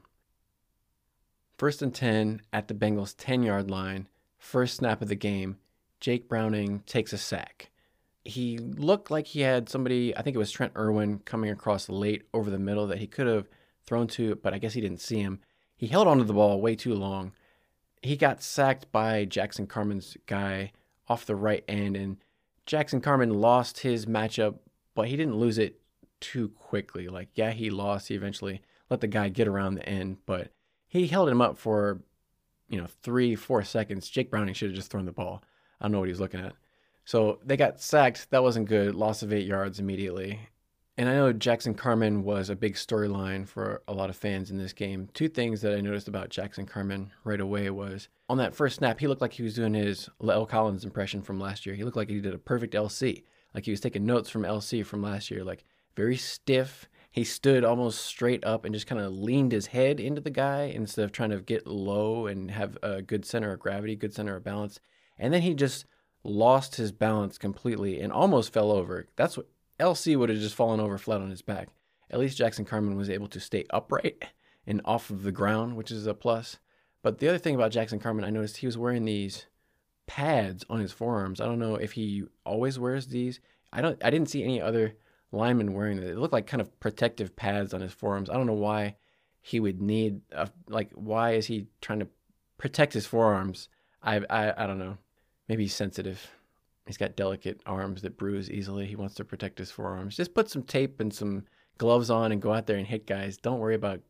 First 1.58 1.82
and 1.82 1.94
10 1.94 2.42
at 2.52 2.68
the 2.68 2.74
Bengals 2.74 3.14
10 3.18 3.42
yard 3.42 3.70
line. 3.70 4.08
First 4.38 4.76
snap 4.76 5.02
of 5.02 5.08
the 5.08 5.16
game. 5.16 5.58
Jake 5.98 6.28
Browning 6.28 6.80
takes 6.86 7.12
a 7.12 7.18
sack 7.18 7.70
he 8.24 8.58
looked 8.58 9.10
like 9.10 9.26
he 9.26 9.40
had 9.40 9.68
somebody, 9.68 10.16
I 10.16 10.22
think 10.22 10.34
it 10.34 10.38
was 10.38 10.50
Trent 10.50 10.72
Irwin, 10.76 11.20
coming 11.20 11.50
across 11.50 11.88
late 11.88 12.22
over 12.32 12.50
the 12.50 12.58
middle 12.58 12.86
that 12.86 12.98
he 12.98 13.06
could 13.06 13.26
have 13.26 13.48
thrown 13.86 14.06
to, 14.08 14.36
but 14.36 14.54
I 14.54 14.58
guess 14.58 14.72
he 14.72 14.80
didn't 14.80 15.00
see 15.00 15.20
him. 15.20 15.40
He 15.76 15.88
held 15.88 16.08
onto 16.08 16.24
the 16.24 16.32
ball 16.32 16.60
way 16.60 16.74
too 16.74 16.94
long. 16.94 17.32
He 18.04 18.16
got 18.16 18.42
sacked 18.42 18.92
by 18.92 19.24
Jackson 19.24 19.66
Carman's 19.66 20.18
guy 20.26 20.72
off 21.08 21.24
the 21.24 21.34
right 21.34 21.64
end, 21.66 21.96
and 21.96 22.18
Jackson 22.66 23.00
Carman 23.00 23.40
lost 23.40 23.78
his 23.80 24.04
matchup, 24.04 24.58
but 24.94 25.08
he 25.08 25.16
didn't 25.16 25.38
lose 25.38 25.56
it 25.56 25.80
too 26.20 26.50
quickly. 26.50 27.08
Like, 27.08 27.30
yeah, 27.34 27.52
he 27.52 27.70
lost. 27.70 28.08
He 28.08 28.14
eventually 28.14 28.60
let 28.90 29.00
the 29.00 29.06
guy 29.06 29.30
get 29.30 29.48
around 29.48 29.76
the 29.76 29.88
end, 29.88 30.18
but 30.26 30.50
he 30.86 31.06
held 31.06 31.30
him 31.30 31.40
up 31.40 31.56
for, 31.56 32.02
you 32.68 32.78
know, 32.78 32.88
three, 33.02 33.34
four 33.34 33.64
seconds. 33.64 34.10
Jake 34.10 34.30
Browning 34.30 34.52
should 34.52 34.68
have 34.68 34.76
just 34.76 34.90
thrown 34.90 35.06
the 35.06 35.12
ball. 35.12 35.42
I 35.80 35.86
don't 35.86 35.92
know 35.92 36.00
what 36.00 36.08
he 36.08 36.12
was 36.12 36.20
looking 36.20 36.40
at. 36.40 36.52
So 37.06 37.38
they 37.42 37.56
got 37.56 37.80
sacked. 37.80 38.30
That 38.30 38.42
wasn't 38.42 38.68
good. 38.68 38.94
Loss 38.94 39.22
of 39.22 39.32
eight 39.32 39.46
yards 39.46 39.80
immediately. 39.80 40.40
And 40.96 41.08
I 41.08 41.14
know 41.14 41.32
Jackson 41.32 41.74
Carman 41.74 42.22
was 42.22 42.50
a 42.50 42.56
big 42.56 42.74
storyline 42.74 43.48
for 43.48 43.82
a 43.88 43.92
lot 43.92 44.10
of 44.10 44.16
fans 44.16 44.52
in 44.52 44.58
this 44.58 44.72
game. 44.72 45.08
Two 45.12 45.28
things 45.28 45.60
that 45.62 45.74
I 45.76 45.80
noticed 45.80 46.06
about 46.06 46.28
Jackson 46.28 46.66
Carman 46.66 47.10
right 47.24 47.40
away 47.40 47.68
was 47.70 48.08
on 48.28 48.38
that 48.38 48.54
first 48.54 48.76
snap, 48.76 49.00
he 49.00 49.08
looked 49.08 49.20
like 49.20 49.32
he 49.32 49.42
was 49.42 49.54
doing 49.54 49.74
his 49.74 50.08
La'el 50.22 50.48
Collins 50.48 50.84
impression 50.84 51.20
from 51.20 51.40
last 51.40 51.66
year. 51.66 51.74
He 51.74 51.82
looked 51.82 51.96
like 51.96 52.08
he 52.08 52.20
did 52.20 52.32
a 52.32 52.38
perfect 52.38 52.74
LC, 52.74 53.24
like 53.54 53.64
he 53.64 53.72
was 53.72 53.80
taking 53.80 54.06
notes 54.06 54.30
from 54.30 54.42
LC 54.42 54.86
from 54.86 55.02
last 55.02 55.32
year, 55.32 55.42
like 55.42 55.64
very 55.96 56.16
stiff. 56.16 56.88
He 57.10 57.24
stood 57.24 57.64
almost 57.64 58.04
straight 58.04 58.44
up 58.44 58.64
and 58.64 58.72
just 58.72 58.86
kind 58.86 59.00
of 59.00 59.12
leaned 59.12 59.50
his 59.50 59.66
head 59.66 59.98
into 59.98 60.20
the 60.20 60.30
guy 60.30 60.64
instead 60.64 61.04
of 61.04 61.10
trying 61.10 61.30
to 61.30 61.40
get 61.40 61.66
low 61.66 62.28
and 62.28 62.52
have 62.52 62.78
a 62.84 63.02
good 63.02 63.24
center 63.24 63.52
of 63.52 63.58
gravity, 63.58 63.96
good 63.96 64.14
center 64.14 64.36
of 64.36 64.44
balance. 64.44 64.78
And 65.18 65.34
then 65.34 65.42
he 65.42 65.54
just 65.54 65.86
lost 66.22 66.76
his 66.76 66.92
balance 66.92 67.36
completely 67.36 68.00
and 68.00 68.12
almost 68.12 68.52
fell 68.52 68.70
over. 68.70 69.08
That's 69.16 69.36
what 69.36 69.46
LC 69.80 70.16
would 70.16 70.28
have 70.28 70.38
just 70.38 70.54
fallen 70.54 70.80
over 70.80 70.98
flat 70.98 71.20
on 71.20 71.30
his 71.30 71.42
back. 71.42 71.68
At 72.10 72.18
least 72.18 72.38
Jackson 72.38 72.64
Carman 72.64 72.96
was 72.96 73.10
able 73.10 73.28
to 73.28 73.40
stay 73.40 73.64
upright 73.70 74.22
and 74.66 74.80
off 74.84 75.10
of 75.10 75.22
the 75.22 75.32
ground, 75.32 75.76
which 75.76 75.90
is 75.90 76.06
a 76.06 76.14
plus. 76.14 76.58
But 77.02 77.18
the 77.18 77.28
other 77.28 77.38
thing 77.38 77.54
about 77.54 77.72
Jackson 77.72 77.98
Carman, 77.98 78.24
I 78.24 78.30
noticed 78.30 78.58
he 78.58 78.66
was 78.66 78.78
wearing 78.78 79.04
these 79.04 79.46
pads 80.06 80.64
on 80.70 80.80
his 80.80 80.92
forearms. 80.92 81.40
I 81.40 81.46
don't 81.46 81.58
know 81.58 81.76
if 81.76 81.92
he 81.92 82.24
always 82.44 82.78
wears 82.78 83.08
these. 83.08 83.40
I 83.72 83.80
don't. 83.80 84.02
I 84.04 84.10
didn't 84.10 84.30
see 84.30 84.42
any 84.42 84.60
other 84.60 84.96
lineman 85.32 85.74
wearing 85.74 85.98
it. 85.98 86.04
It 86.04 86.18
looked 86.18 86.32
like 86.32 86.46
kind 86.46 86.60
of 86.60 86.78
protective 86.80 87.34
pads 87.36 87.74
on 87.74 87.80
his 87.80 87.92
forearms. 87.92 88.30
I 88.30 88.34
don't 88.34 88.46
know 88.46 88.52
why 88.52 88.96
he 89.40 89.60
would 89.60 89.82
need. 89.82 90.20
A, 90.32 90.48
like, 90.68 90.90
why 90.94 91.32
is 91.32 91.46
he 91.46 91.66
trying 91.80 92.00
to 92.00 92.08
protect 92.56 92.92
his 92.94 93.06
forearms? 93.06 93.68
I 94.02 94.22
I 94.30 94.64
I 94.64 94.66
don't 94.66 94.78
know. 94.78 94.98
Maybe 95.48 95.64
he's 95.64 95.74
sensitive. 95.74 96.30
He's 96.86 96.96
got 96.98 97.16
delicate 97.16 97.60
arms 97.64 98.02
that 98.02 98.18
bruise 98.18 98.50
easily. 98.50 98.86
He 98.86 98.96
wants 98.96 99.14
to 99.14 99.24
protect 99.24 99.58
his 99.58 99.70
forearms. 99.70 100.16
Just 100.16 100.34
put 100.34 100.50
some 100.50 100.62
tape 100.62 101.00
and 101.00 101.12
some 101.12 101.44
gloves 101.78 102.10
on 102.10 102.32
and 102.32 102.42
go 102.42 102.52
out 102.52 102.66
there 102.66 102.76
and 102.76 102.86
hit 102.86 103.06
guys. 103.06 103.38
Don't 103.38 103.58
worry 103.58 103.74
about 103.74 104.00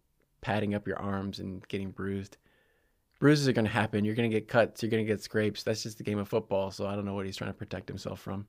padding 0.41 0.75
up 0.75 0.87
your 0.87 0.99
arms 0.99 1.39
and 1.39 1.67
getting 1.69 1.91
bruised. 1.91 2.37
Bruises 3.21 3.47
are 3.47 3.53
going 3.53 3.65
to 3.65 3.71
happen. 3.71 4.05
You're 4.05 4.17
going 4.17 4.29
to 4.29 4.35
get 4.35 4.49
cuts. 4.49 4.83
You're 4.83 4.91
going 4.91 5.07
to 5.07 5.11
get 5.11 5.23
scrapes. 5.23 5.63
That's 5.63 5.85
just 5.85 5.99
the 5.99 6.05
game 6.05 6.19
of 6.19 6.29
football. 6.29 6.71
So 6.73 6.87
I 6.87 6.97
don't 6.97 7.05
know 7.05 7.15
what 7.15 7.27
he's 7.27 7.37
trying 7.37 7.51
to 7.51 7.59
protect 7.59 7.89
himself 7.89 8.21
from. 8.21 8.47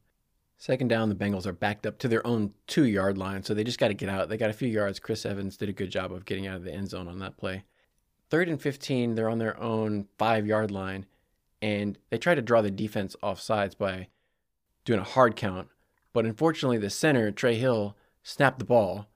Second 0.57 0.87
down, 0.87 1.09
the 1.09 1.15
Bengals 1.15 1.45
are 1.45 1.53
backed 1.53 1.85
up 1.85 1.99
to 1.99 2.07
their 2.07 2.25
own 2.25 2.51
two 2.65 2.85
yard 2.85 3.17
line. 3.17 3.43
So 3.43 3.53
they 3.53 3.63
just 3.63 3.79
got 3.79 3.89
to 3.89 3.93
get 3.93 4.09
out. 4.09 4.27
They 4.27 4.37
got 4.37 4.49
a 4.49 4.53
few 4.53 4.67
yards. 4.67 4.99
Chris 4.99 5.25
Evans 5.25 5.57
did 5.57 5.69
a 5.69 5.73
good 5.73 5.91
job 5.91 6.11
of 6.11 6.25
getting 6.25 6.47
out 6.47 6.57
of 6.57 6.63
the 6.63 6.73
end 6.73 6.89
zone 6.89 7.07
on 7.07 7.19
that 7.19 7.37
play. 7.37 7.63
Third 8.29 8.49
and 8.49 8.59
15, 8.59 9.13
they're 9.13 9.29
on 9.29 9.37
their 9.37 9.59
own 9.61 10.07
five 10.17 10.47
yard 10.47 10.71
line 10.71 11.05
and 11.61 11.97
they 12.09 12.17
try 12.17 12.35
to 12.35 12.41
draw 12.41 12.61
the 12.61 12.71
defense 12.71 13.15
off 13.21 13.39
sides 13.39 13.75
by 13.75 14.07
doing 14.85 14.99
a 14.99 15.03
hard 15.03 15.35
count. 15.35 15.67
But 16.13 16.25
unfortunately, 16.25 16.77
the 16.77 16.89
center, 16.89 17.31
Trey 17.31 17.55
Hill, 17.55 17.97
snapped 18.23 18.59
the 18.59 18.65
ball. 18.65 19.07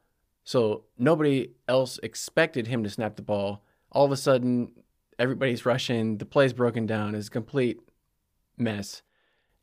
So 0.43 0.85
nobody 0.97 1.51
else 1.67 1.99
expected 2.03 2.67
him 2.67 2.83
to 2.83 2.89
snap 2.89 3.15
the 3.15 3.21
ball. 3.21 3.63
All 3.91 4.05
of 4.05 4.11
a 4.11 4.17
sudden, 4.17 4.71
everybody's 5.17 5.65
rushing. 5.65 6.17
The 6.17 6.25
play's 6.25 6.53
broken 6.53 6.85
down. 6.85 7.15
It's 7.15 7.27
a 7.27 7.31
complete 7.31 7.79
mess. 8.57 9.01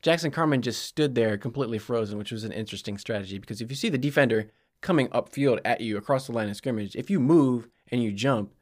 Jackson 0.02 0.30
Carman 0.30 0.62
just 0.62 0.84
stood 0.84 1.14
there 1.14 1.36
completely 1.36 1.78
frozen, 1.78 2.18
which 2.18 2.30
was 2.32 2.44
an 2.44 2.52
interesting 2.52 2.98
strategy 2.98 3.38
because 3.38 3.60
if 3.60 3.70
you 3.70 3.76
see 3.76 3.88
the 3.88 3.98
defender 3.98 4.50
coming 4.80 5.08
upfield 5.08 5.58
at 5.64 5.80
you 5.80 5.96
across 5.96 6.26
the 6.26 6.32
line 6.32 6.48
of 6.48 6.56
scrimmage, 6.56 6.94
if 6.94 7.10
you 7.10 7.18
move 7.18 7.68
and 7.90 8.02
you 8.02 8.12
jump, 8.12 8.54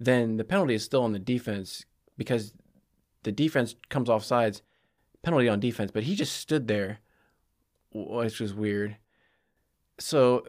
then 0.00 0.36
the 0.36 0.44
penalty 0.44 0.74
is 0.74 0.84
still 0.84 1.02
on 1.02 1.12
the 1.12 1.18
defense 1.18 1.84
because 2.16 2.52
the 3.22 3.32
defense 3.32 3.74
comes 3.88 4.08
off 4.08 4.24
sides, 4.24 4.62
penalty 5.22 5.48
on 5.48 5.60
defense. 5.60 5.90
But 5.90 6.04
he 6.04 6.14
just 6.14 6.36
stood 6.36 6.68
there, 6.68 7.00
which 7.92 8.40
was 8.40 8.54
weird. 8.54 8.96
So, 9.98 10.46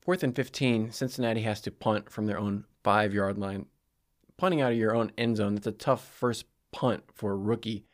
fourth 0.00 0.22
and 0.22 0.34
15, 0.34 0.92
Cincinnati 0.92 1.42
has 1.42 1.60
to 1.62 1.70
punt 1.70 2.10
from 2.10 2.26
their 2.26 2.38
own 2.38 2.64
five 2.82 3.12
yard 3.12 3.38
line. 3.38 3.66
Punting 4.36 4.60
out 4.62 4.72
of 4.72 4.78
your 4.78 4.94
own 4.94 5.12
end 5.18 5.36
zone, 5.36 5.54
that's 5.54 5.66
a 5.66 5.72
tough 5.72 6.06
first 6.06 6.46
punt 6.72 7.04
for 7.14 7.36
rookie 7.36 7.84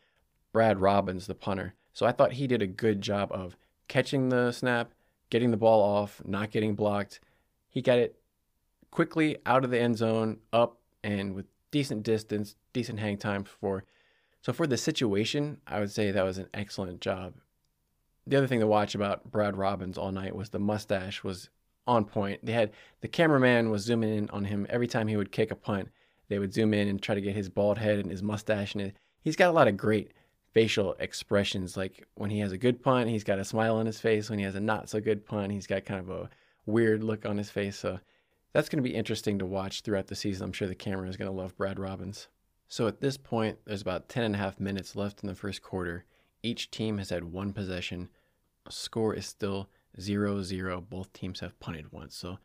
Brad 0.52 0.78
Robbins, 0.80 1.26
the 1.26 1.34
punter. 1.34 1.74
So 1.92 2.06
I 2.06 2.12
thought 2.12 2.34
he 2.34 2.46
did 2.46 2.62
a 2.62 2.66
good 2.66 3.00
job 3.00 3.32
of 3.32 3.56
catching 3.88 4.28
the 4.28 4.52
snap, 4.52 4.92
getting 5.28 5.50
the 5.50 5.56
ball 5.56 5.82
off, 5.82 6.22
not 6.24 6.50
getting 6.50 6.74
blocked. 6.74 7.20
He 7.68 7.82
got 7.82 7.98
it 7.98 8.16
quickly 8.90 9.38
out 9.44 9.64
of 9.64 9.70
the 9.70 9.80
end 9.80 9.98
zone, 9.98 10.38
up, 10.52 10.78
and 11.02 11.34
with 11.34 11.46
decent 11.70 12.02
distance, 12.02 12.56
decent 12.72 13.00
hang 13.00 13.18
time 13.18 13.44
for. 13.44 13.84
So 14.46 14.52
for 14.52 14.68
the 14.68 14.76
situation, 14.76 15.61
I 15.66 15.80
would 15.80 15.90
say 15.90 16.12
that 16.12 16.24
was 16.24 16.38
an 16.38 16.46
excellent 16.54 17.00
job. 17.00 17.35
The 18.28 18.37
other 18.37 18.46
thing 18.46 18.61
to 18.61 18.66
watch 18.68 18.94
about 18.94 19.28
Brad 19.28 19.56
Robbins 19.56 19.98
all 19.98 20.12
night 20.12 20.37
was 20.37 20.50
the 20.50 20.61
mustache 20.61 21.24
was 21.24 21.50
on 21.85 22.04
point. 22.04 22.46
They 22.46 22.52
had 22.52 22.70
the 23.00 23.09
cameraman 23.09 23.70
was 23.70 23.82
zooming 23.82 24.14
in 24.16 24.30
on 24.30 24.44
him 24.44 24.64
every 24.70 24.87
time 24.87 25.09
he 25.09 25.16
would 25.16 25.32
kick 25.32 25.50
a 25.50 25.56
punt. 25.56 25.88
They 26.28 26.38
would 26.38 26.54
zoom 26.54 26.74
in 26.74 26.87
and 26.87 27.02
try 27.02 27.16
to 27.16 27.20
get 27.20 27.35
his 27.35 27.48
bald 27.48 27.78
head 27.78 27.98
and 27.98 28.09
his 28.09 28.22
mustache, 28.22 28.76
and 28.76 28.92
he's 29.20 29.35
got 29.35 29.50
a 29.50 29.52
lot 29.52 29.66
of 29.66 29.76
great 29.76 30.12
facial 30.52 30.94
expressions. 31.00 31.76
Like 31.76 32.06
when 32.14 32.30
he 32.30 32.38
has 32.38 32.52
a 32.52 32.56
good 32.56 32.80
punt, 32.80 33.11
he's 33.11 33.24
got 33.24 33.40
a 33.40 33.44
smile 33.44 33.74
on 33.74 33.87
his 33.87 33.98
face. 33.98 34.30
When 34.30 34.38
he 34.38 34.44
has 34.44 34.54
a 34.54 34.61
not 34.61 34.88
so 34.88 35.00
good 35.00 35.26
punt, 35.26 35.50
he's 35.50 35.66
got 35.66 35.87
kind 35.87 35.98
of 35.98 36.09
a 36.09 36.30
weird 36.66 37.02
look 37.02 37.26
on 37.26 37.37
his 37.37 37.50
face. 37.50 37.76
So 37.76 37.98
that's 38.52 38.68
going 38.68 38.80
to 38.80 38.88
be 38.88 38.94
interesting 38.94 39.40
to 39.40 39.44
watch 39.44 39.80
throughout 39.80 40.06
the 40.06 40.14
season. 40.14 40.44
I'm 40.44 40.52
sure 40.52 40.68
the 40.68 40.76
camera 40.76 41.09
is 41.09 41.16
going 41.16 41.32
to 41.32 41.37
love 41.37 41.56
Brad 41.56 41.80
Robbins. 41.80 42.28
So 42.68 42.87
at 42.87 43.00
this 43.00 43.16
point, 43.16 43.59
there's 43.64 43.83
about 43.83 44.09
10 44.09 44.24
and 44.24 44.35
a 44.35 44.38
half 44.38 44.59
minutes 44.59 44.96
left 44.96 45.22
in 45.22 45.29
the 45.29 45.35
first 45.35 45.62
quarter. 45.62 46.05
Each 46.42 46.70
team 46.70 46.98
has 46.98 47.11
had 47.11 47.24
one 47.24 47.52
possession. 47.52 48.09
Score 48.68 49.14
is 49.14 49.26
still 49.26 49.68
0 50.00 50.42
0. 50.42 50.81
Both 50.81 51.12
teams 51.12 51.40
have 51.40 51.59
punted 51.61 51.92
once. 51.92 52.16
So 52.16 52.38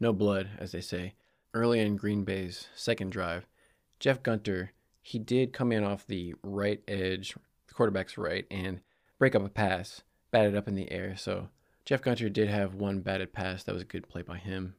no 0.00 0.12
blood, 0.12 0.50
as 0.58 0.72
they 0.72 0.80
say. 0.80 1.14
Early 1.54 1.80
in 1.80 1.96
Green 1.96 2.24
Bay's 2.24 2.68
second 2.74 3.10
drive, 3.10 3.46
Jeff 3.98 4.22
Gunter, 4.22 4.72
he 5.00 5.18
did 5.18 5.52
come 5.52 5.72
in 5.72 5.82
off 5.82 6.06
the 6.06 6.34
right 6.42 6.82
edge, 6.86 7.34
the 7.66 7.74
quarterback's 7.74 8.18
right 8.18 8.46
and 8.50 8.80
break 9.18 9.34
up 9.34 9.44
a 9.44 9.48
pass, 9.48 10.02
batted 10.30 10.54
up 10.54 10.68
in 10.68 10.74
the 10.74 10.90
air. 10.92 11.16
So 11.16 11.48
Jeff 11.84 12.02
Gunter 12.02 12.28
did 12.28 12.48
have 12.48 12.74
one 12.74 13.00
batted 13.00 13.32
pass. 13.32 13.64
That 13.64 13.72
was 13.72 13.82
a 13.82 13.86
good 13.86 14.08
play 14.08 14.22
by 14.22 14.36
him. 14.36 14.74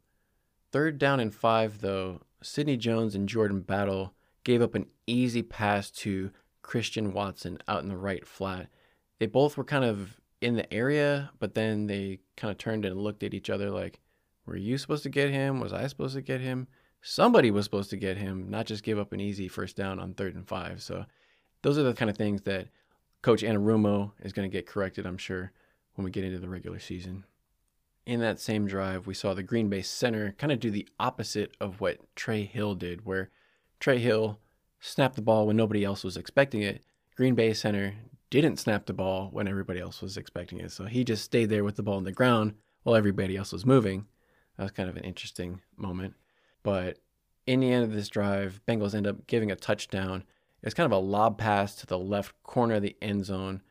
Third 0.72 1.00
down 1.00 1.20
and 1.20 1.34
five, 1.34 1.82
though, 1.82 2.22
Sidney 2.44 2.78
Jones 2.78 3.16
and 3.16 3.28
Jordan 3.28 3.62
Battle 3.62 4.14
gave 4.44 4.62
up 4.62 4.76
an 4.76 4.88
easy 5.08 5.42
pass 5.42 5.92
to 5.92 6.32
Christian 6.62 7.14
Watson 7.14 7.58
out 7.68 7.84
in 7.84 7.90
the 7.90 7.98
right 7.98 8.26
flat. 8.28 8.68
They 9.20 9.26
both 9.26 9.58
were 9.58 9.64
kind 9.64 9.84
of 9.84 10.20
in 10.42 10.56
the 10.56 10.72
area, 10.74 11.32
but 11.40 11.54
then 11.54 11.88
they 11.88 12.20
kind 12.38 12.52
of 12.52 12.58
turned 12.58 12.86
and 12.86 12.98
looked 12.98 13.24
at 13.24 13.34
each 13.34 13.50
other 13.50 13.70
like, 13.70 14.00
were 14.46 14.56
you 14.56 14.78
supposed 14.78 15.04
to 15.04 15.10
get 15.10 15.30
him? 15.30 15.60
Was 15.60 15.74
I 15.74 15.88
supposed 15.88 16.16
to 16.16 16.22
get 16.22 16.42
him? 16.42 16.68
Somebody 17.02 17.52
was 17.52 17.66
supposed 17.66 17.90
to 17.92 17.98
get 17.98 18.18
him, 18.18 18.50
not 18.50 18.66
just 18.66 18.84
give 18.84 19.00
up 19.00 19.14
an 19.14 19.20
easy 19.20 19.48
first 19.48 19.76
down 19.76 20.00
on 20.00 20.14
third 20.14 20.36
and 20.36 20.48
five. 20.48 20.82
So 20.82 21.06
those 21.62 21.78
are 21.78 21.84
the 21.84 21.94
kind 21.94 22.10
of 22.10 22.18
things 22.18 22.42
that 22.44 22.68
Coach 23.22 23.44
Anarumo 23.44 24.12
is 24.22 24.34
going 24.34 24.50
to 24.50 24.58
get 24.58 24.66
corrected, 24.66 25.06
I'm 25.06 25.18
sure, 25.18 25.52
when 25.96 26.06
we 26.06 26.12
get 26.12 26.24
into 26.24 26.40
the 26.40 26.50
regular 26.50 26.80
season. 26.80 27.26
In 28.06 28.22
that 28.22 28.40
same 28.40 28.66
drive, 28.66 29.06
we 29.08 29.14
saw 29.14 29.34
the 29.34 29.44
Green 29.44 29.70
Bay 29.70 29.82
center 29.82 30.34
kind 30.38 30.52
of 30.52 30.60
do 30.60 30.72
the 30.72 30.88
opposite 31.00 31.56
of 31.60 31.80
what 31.80 32.00
Trey 32.16 32.44
Hill 32.44 32.76
did, 32.76 33.06
where 33.06 33.30
Trey 33.80 34.00
Hill 34.00 34.40
snapped 34.80 35.16
the 35.16 35.22
ball 35.22 35.48
when 35.48 35.58
nobody 35.58 35.84
else 35.84 36.04
was 36.04 36.18
expecting 36.18 36.62
it. 36.62 36.84
Green 37.16 37.36
Bay 37.36 37.54
center 37.54 37.96
didn't 38.30 38.58
snap 38.58 38.86
the 38.86 38.94
ball 38.94 39.30
when 39.32 39.48
everybody 39.48 39.80
else 39.80 40.02
was 40.02 40.18
expecting 40.18 40.60
it. 40.60 40.72
So 40.72 40.86
he 40.86 41.04
just 41.04 41.24
stayed 41.24 41.50
there 41.50 41.64
with 41.64 41.76
the 41.76 41.84
ball 41.84 41.98
on 41.98 42.04
the 42.04 42.12
ground 42.12 42.54
while 42.84 42.96
everybody 42.96 43.36
else 43.36 43.52
was 43.52 43.66
moving. 43.66 44.06
That 44.58 44.64
was 44.64 44.72
kind 44.72 44.90
of 44.90 44.98
an 44.98 45.04
interesting 45.04 45.62
moment. 45.78 46.16
But 46.64 47.00
in 47.48 47.60
the 47.60 47.72
end 47.72 47.84
of 47.84 47.94
this 47.94 48.10
drive, 48.10 48.62
Bengals 48.68 48.94
end 48.94 49.08
up 49.08 49.28
giving 49.28 49.52
a 49.52 49.56
touchdown 49.56 50.24
it's 50.62 50.76
kind 50.76 50.86
of 50.86 50.92
a 50.92 51.02
lob 51.02 51.38
pass 51.38 51.76
to 51.76 51.86
the 51.86 51.98
left 51.98 52.34
corner 52.44 52.76
of 52.76 52.82
the 52.82 52.96
end 53.02 53.26
zone. 53.26 53.62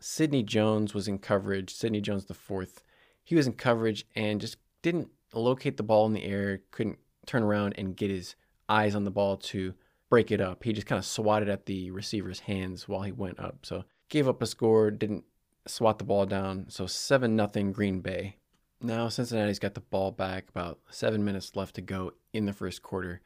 Sidney 0.00 0.42
Jones 0.42 0.92
was 0.92 1.06
in 1.06 1.18
coverage. 1.18 1.72
Sidney 1.72 2.00
Jones, 2.00 2.24
the 2.24 2.34
fourth, 2.34 2.82
he 3.22 3.34
was 3.34 3.46
in 3.46 3.52
coverage 3.52 4.04
and 4.14 4.40
just 4.40 4.56
didn't 4.82 5.08
locate 5.32 5.76
the 5.76 5.82
ball 5.82 6.06
in 6.06 6.12
the 6.12 6.24
air, 6.24 6.60
couldn't 6.70 6.98
turn 7.26 7.42
around 7.42 7.74
and 7.78 7.96
get 7.96 8.10
his 8.10 8.34
eyes 8.68 8.94
on 8.94 9.04
the 9.04 9.10
ball 9.10 9.36
to 9.36 9.74
break 10.08 10.30
it 10.30 10.40
up. 10.40 10.64
He 10.64 10.72
just 10.72 10.86
kind 10.86 10.98
of 10.98 11.04
swatted 11.04 11.48
at 11.48 11.66
the 11.66 11.90
receiver's 11.90 12.40
hands 12.40 12.88
while 12.88 13.02
he 13.02 13.12
went 13.12 13.40
up. 13.40 13.66
So 13.66 13.84
gave 14.08 14.28
up 14.28 14.42
a 14.42 14.46
score, 14.46 14.90
didn't 14.90 15.24
swat 15.66 15.98
the 15.98 16.04
ball 16.04 16.26
down. 16.26 16.66
So 16.68 16.86
7 16.86 17.34
nothing 17.34 17.72
Green 17.72 18.00
Bay. 18.00 18.36
Now 18.80 19.08
Cincinnati's 19.08 19.58
got 19.58 19.74
the 19.74 19.80
ball 19.80 20.10
back, 20.10 20.48
about 20.50 20.78
seven 20.90 21.24
minutes 21.24 21.56
left 21.56 21.74
to 21.76 21.80
go 21.80 22.12
in 22.32 22.44
the 22.44 22.52
first 22.52 22.82
quarter 22.82 23.22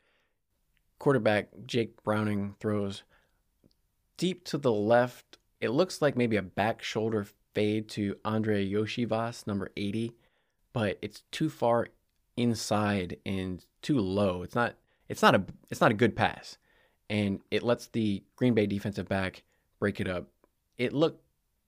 quarterback 0.98 1.48
Jake 1.66 2.03
Browning 2.03 2.55
throws 2.61 3.03
deep 4.16 4.44
to 4.44 4.59
the 4.59 4.72
left. 4.72 5.38
It 5.61 5.70
looks 5.70 6.03
like 6.03 6.16
maybe 6.16 6.37
a 6.37 6.42
back 6.42 6.83
shoulder 6.83 7.27
fade 7.55 7.88
to 7.90 8.16
Andrei 8.24 8.68
Iosivas, 8.68 9.46
number 9.46 9.70
80, 9.77 10.12
but 10.72 10.98
it's 11.03 11.22
too 11.31 11.48
far 11.48 11.88
inside 12.37 13.16
and 13.24 13.64
too 13.83 13.98
low. 13.98 14.42
It's 14.42 14.55
not 14.55 14.74
it's 15.09 15.23
not 15.23 15.35
a 15.35 15.44
it's 15.71 15.81
not 15.81 15.90
a 15.90 15.94
good 15.94 16.16
pass. 16.16 16.59
And 17.11 17.40
it 17.51 17.62
lets 17.62 17.87
the 17.87 18.23
Green 18.37 18.55
Bay 18.55 18.66
defensive 18.66 19.09
back 19.09 19.42
break 19.81 20.01
it 20.01 20.09
up. 20.09 20.29
It 20.77 20.92
looked 20.92 21.23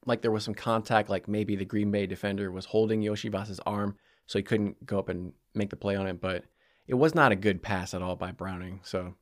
like 0.06 0.22
there 0.22 0.30
was 0.30 0.44
some 0.44 0.54
contact, 0.54 1.08
like 1.08 1.28
maybe 1.28 1.56
the 1.56 1.64
Green 1.64 1.90
Bay 1.90 2.06
defender 2.06 2.50
was 2.50 2.66
holding 2.66 3.02
Iosivas's 3.02 3.60
arm, 3.66 3.96
so 4.26 4.38
he 4.38 4.42
couldn't 4.42 4.84
go 4.86 4.98
up 4.98 5.08
and 5.08 5.32
make 5.54 5.70
the 5.70 5.76
play 5.76 5.96
on 5.96 6.06
it, 6.06 6.20
but 6.20 6.44
it 6.86 6.94
was 6.94 7.14
not 7.14 7.32
a 7.32 7.36
good 7.36 7.62
pass 7.62 7.94
at 7.94 8.02
all 8.02 8.16
by 8.16 8.32
Browning. 8.32 8.80
So 8.82 9.14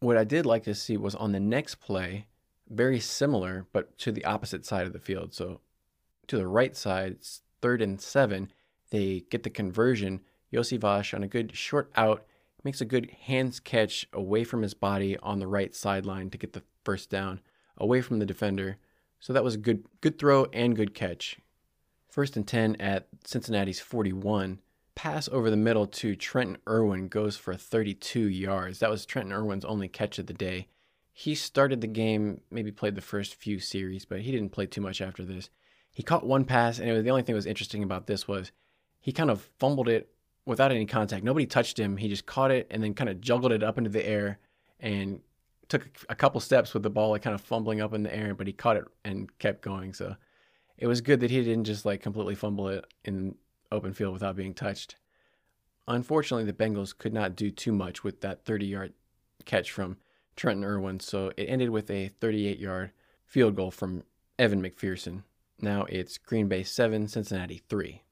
what 0.00 0.16
I 0.16 0.24
did 0.24 0.46
like 0.46 0.64
to 0.64 0.74
see 0.74 0.96
was 0.96 1.14
on 1.14 1.32
the 1.32 1.40
next 1.40 1.76
play, 1.76 2.26
very 2.68 3.00
similar, 3.00 3.66
but 3.72 3.96
to 3.98 4.12
the 4.12 4.24
opposite 4.24 4.64
side 4.64 4.86
of 4.86 4.92
the 4.92 4.98
field. 4.98 5.34
So 5.34 5.60
to 6.28 6.36
the 6.36 6.46
right 6.46 6.76
side, 6.76 7.12
it's 7.12 7.42
third 7.60 7.82
and 7.82 8.00
seven. 8.00 8.50
They 8.90 9.24
get 9.30 9.42
the 9.42 9.50
conversion. 9.50 10.20
Iosivas 10.52 11.12
on 11.14 11.22
a 11.22 11.28
good 11.28 11.56
short 11.56 11.90
out 11.96 12.24
makes 12.66 12.80
a 12.80 12.84
good 12.84 13.10
hands 13.22 13.60
catch 13.60 14.08
away 14.12 14.42
from 14.42 14.62
his 14.62 14.74
body 14.74 15.16
on 15.22 15.38
the 15.38 15.46
right 15.46 15.72
sideline 15.72 16.28
to 16.30 16.36
get 16.36 16.52
the 16.52 16.64
first 16.84 17.08
down, 17.08 17.40
away 17.78 18.02
from 18.02 18.18
the 18.18 18.26
defender. 18.26 18.76
So 19.20 19.32
that 19.32 19.44
was 19.44 19.54
a 19.54 19.58
good 19.58 19.84
good 20.00 20.18
throw 20.18 20.46
and 20.52 20.74
good 20.74 20.92
catch. 20.92 21.38
First 22.10 22.36
and 22.36 22.46
10 22.46 22.76
at 22.76 23.06
Cincinnati's 23.24 23.78
41 23.78 24.58
pass 24.96 25.28
over 25.28 25.48
the 25.48 25.56
middle 25.56 25.86
to 25.86 26.16
Trenton 26.16 26.58
Irwin 26.68 27.06
goes 27.06 27.36
for 27.36 27.54
32 27.54 28.28
yards. 28.28 28.80
That 28.80 28.90
was 28.90 29.06
Trenton 29.06 29.32
Irwin's 29.32 29.64
only 29.64 29.86
catch 29.86 30.18
of 30.18 30.26
the 30.26 30.32
day. 30.32 30.66
He 31.12 31.36
started 31.36 31.80
the 31.80 31.86
game, 31.86 32.40
maybe 32.50 32.72
played 32.72 32.96
the 32.96 33.00
first 33.00 33.36
few 33.36 33.60
series, 33.60 34.04
but 34.04 34.22
he 34.22 34.32
didn't 34.32 34.50
play 34.50 34.66
too 34.66 34.80
much 34.80 35.00
after 35.00 35.24
this. 35.24 35.50
He 35.92 36.02
caught 36.02 36.26
one 36.26 36.44
pass, 36.44 36.78
and 36.78 36.90
it 36.90 36.92
was 36.92 37.04
the 37.04 37.10
only 37.10 37.22
thing 37.22 37.34
that 37.34 37.38
was 37.38 37.46
interesting 37.46 37.82
about 37.82 38.06
this 38.06 38.26
was 38.26 38.50
he 38.98 39.12
kind 39.12 39.30
of 39.30 39.48
fumbled 39.58 39.88
it 39.88 40.10
without 40.46 40.70
any 40.70 40.86
contact. 40.86 41.24
Nobody 41.24 41.44
touched 41.44 41.78
him. 41.78 41.96
He 41.96 42.08
just 42.08 42.24
caught 42.24 42.50
it 42.50 42.66
and 42.70 42.82
then 42.82 42.94
kind 42.94 43.10
of 43.10 43.20
juggled 43.20 43.52
it 43.52 43.62
up 43.62 43.76
into 43.76 43.90
the 43.90 44.06
air 44.06 44.38
and 44.80 45.20
took 45.68 45.88
a 46.08 46.14
couple 46.14 46.40
steps 46.40 46.72
with 46.72 46.84
the 46.84 46.90
ball, 46.90 47.10
like 47.10 47.22
kind 47.22 47.34
of 47.34 47.40
fumbling 47.40 47.80
up 47.80 47.92
in 47.92 48.04
the 48.04 48.14
air, 48.14 48.34
but 48.34 48.46
he 48.46 48.52
caught 48.52 48.76
it 48.76 48.84
and 49.04 49.36
kept 49.38 49.60
going. 49.60 49.92
So 49.92 50.16
it 50.78 50.86
was 50.86 51.00
good 51.00 51.20
that 51.20 51.30
he 51.30 51.42
didn't 51.42 51.64
just 51.64 51.84
like 51.84 52.00
completely 52.00 52.36
fumble 52.36 52.68
it 52.68 52.86
in 53.04 53.34
open 53.72 53.92
field 53.92 54.12
without 54.12 54.36
being 54.36 54.54
touched. 54.54 54.96
Unfortunately, 55.88 56.44
the 56.44 56.52
Bengals 56.52 56.96
could 56.96 57.12
not 57.12 57.36
do 57.36 57.50
too 57.50 57.72
much 57.72 58.04
with 58.04 58.20
that 58.20 58.44
30 58.44 58.66
yard 58.66 58.92
catch 59.44 59.70
from 59.70 59.96
Trenton 60.36 60.64
Irwin, 60.64 61.00
so 61.00 61.32
it 61.36 61.44
ended 61.44 61.70
with 61.70 61.90
a 61.90 62.08
38 62.08 62.58
yard 62.58 62.92
field 63.24 63.56
goal 63.56 63.70
from 63.70 64.04
Evan 64.38 64.62
McPherson. 64.62 65.22
Now 65.60 65.84
it's 65.84 66.18
Green 66.18 66.48
Bay 66.48 66.62
7, 66.62 67.08
Cincinnati 67.08 67.62
3. 67.68 68.02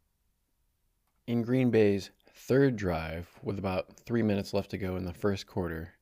In 1.27 1.43
Green 1.43 1.71
Bay's 1.71 2.11
third 2.35 2.77
drive, 2.77 3.29
with 3.43 3.59
about 3.59 3.97
three 4.05 4.23
minutes 4.23 4.53
left 4.53 4.71
to 4.71 4.79
go 4.79 4.97
in 4.97 5.05
the 5.05 5.13
first 5.13 5.47
quarter, 5.47 5.95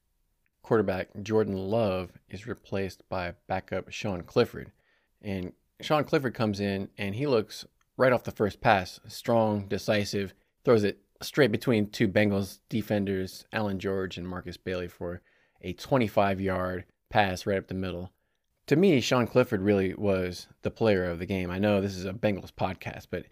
quarterback 0.62 1.08
Jordan 1.22 1.56
Love 1.56 2.12
is 2.30 2.46
replaced 2.46 3.08
by 3.08 3.34
backup 3.46 3.90
Sean 3.90 4.22
Clifford. 4.22 4.72
And 5.20 5.52
Sean 5.80 6.04
Clifford 6.04 6.34
comes 6.34 6.60
in 6.60 6.88
and 6.96 7.14
he 7.14 7.26
looks 7.26 7.64
right 7.96 8.12
off 8.12 8.24
the 8.24 8.30
first 8.30 8.60
pass 8.60 9.00
strong, 9.06 9.66
decisive, 9.68 10.34
throws 10.64 10.84
it 10.84 11.00
straight 11.20 11.52
between 11.52 11.90
two 11.90 12.08
Bengals 12.08 12.58
defenders, 12.68 13.44
Allan 13.52 13.78
George 13.78 14.16
and 14.16 14.26
Markus 14.26 14.56
Bailey, 14.56 14.88
for 14.88 15.20
a 15.60 15.72
25 15.74 16.40
yard 16.40 16.84
pass 17.10 17.46
right 17.46 17.58
up 17.58 17.68
the 17.68 17.74
middle. 17.74 18.10
To 18.68 18.76
me, 18.76 19.00
Sean 19.00 19.26
Clifford 19.26 19.60
really 19.60 19.94
was 19.94 20.46
the 20.62 20.70
player 20.70 21.04
of 21.04 21.18
the 21.18 21.26
game. 21.26 21.50
I 21.50 21.58
know 21.58 21.80
this 21.80 21.96
is 21.96 22.04
a 22.04 22.12
Bengals 22.12 22.52
podcast, 22.52 23.08
but 23.10 23.26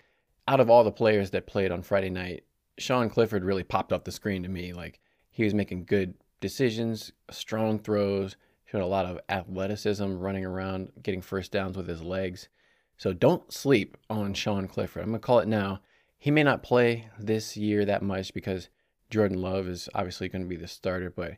out 0.46 0.60
of 0.60 0.68
all 0.68 0.84
the 0.84 0.90
players 0.90 1.30
that 1.30 1.46
played 1.46 1.70
on 1.70 1.82
Friday 1.82 2.10
night, 2.10 2.44
Sean 2.80 3.08
Clifford 3.08 3.44
really 3.44 3.62
popped 3.62 3.92
off 3.92 4.04
the 4.04 4.12
screen 4.12 4.42
to 4.42 4.48
me. 4.48 4.72
Like 4.72 5.00
he 5.30 5.44
was 5.44 5.54
making 5.54 5.84
good 5.84 6.14
decisions, 6.40 7.12
strong 7.30 7.78
throws, 7.78 8.36
showed 8.64 8.82
a 8.82 8.86
lot 8.86 9.06
of 9.06 9.20
athleticism, 9.28 10.16
running 10.16 10.44
around, 10.44 10.92
getting 11.02 11.20
first 11.20 11.52
downs 11.52 11.76
with 11.76 11.88
his 11.88 12.02
legs. 12.02 12.48
So 12.96 13.12
don't 13.12 13.52
sleep 13.52 13.96
on 14.08 14.34
Sean 14.34 14.68
Clifford. 14.68 15.02
I'm 15.02 15.10
going 15.10 15.20
to 15.20 15.26
call 15.26 15.38
it 15.40 15.48
now. 15.48 15.80
He 16.18 16.30
may 16.30 16.42
not 16.42 16.62
play 16.62 17.08
this 17.18 17.56
year 17.56 17.84
that 17.86 18.02
much 18.02 18.34
because 18.34 18.68
Jordan 19.08 19.40
Love 19.40 19.66
is 19.68 19.88
obviously 19.94 20.28
going 20.28 20.42
to 20.42 20.48
be 20.48 20.56
the 20.56 20.68
starter, 20.68 21.10
but 21.10 21.36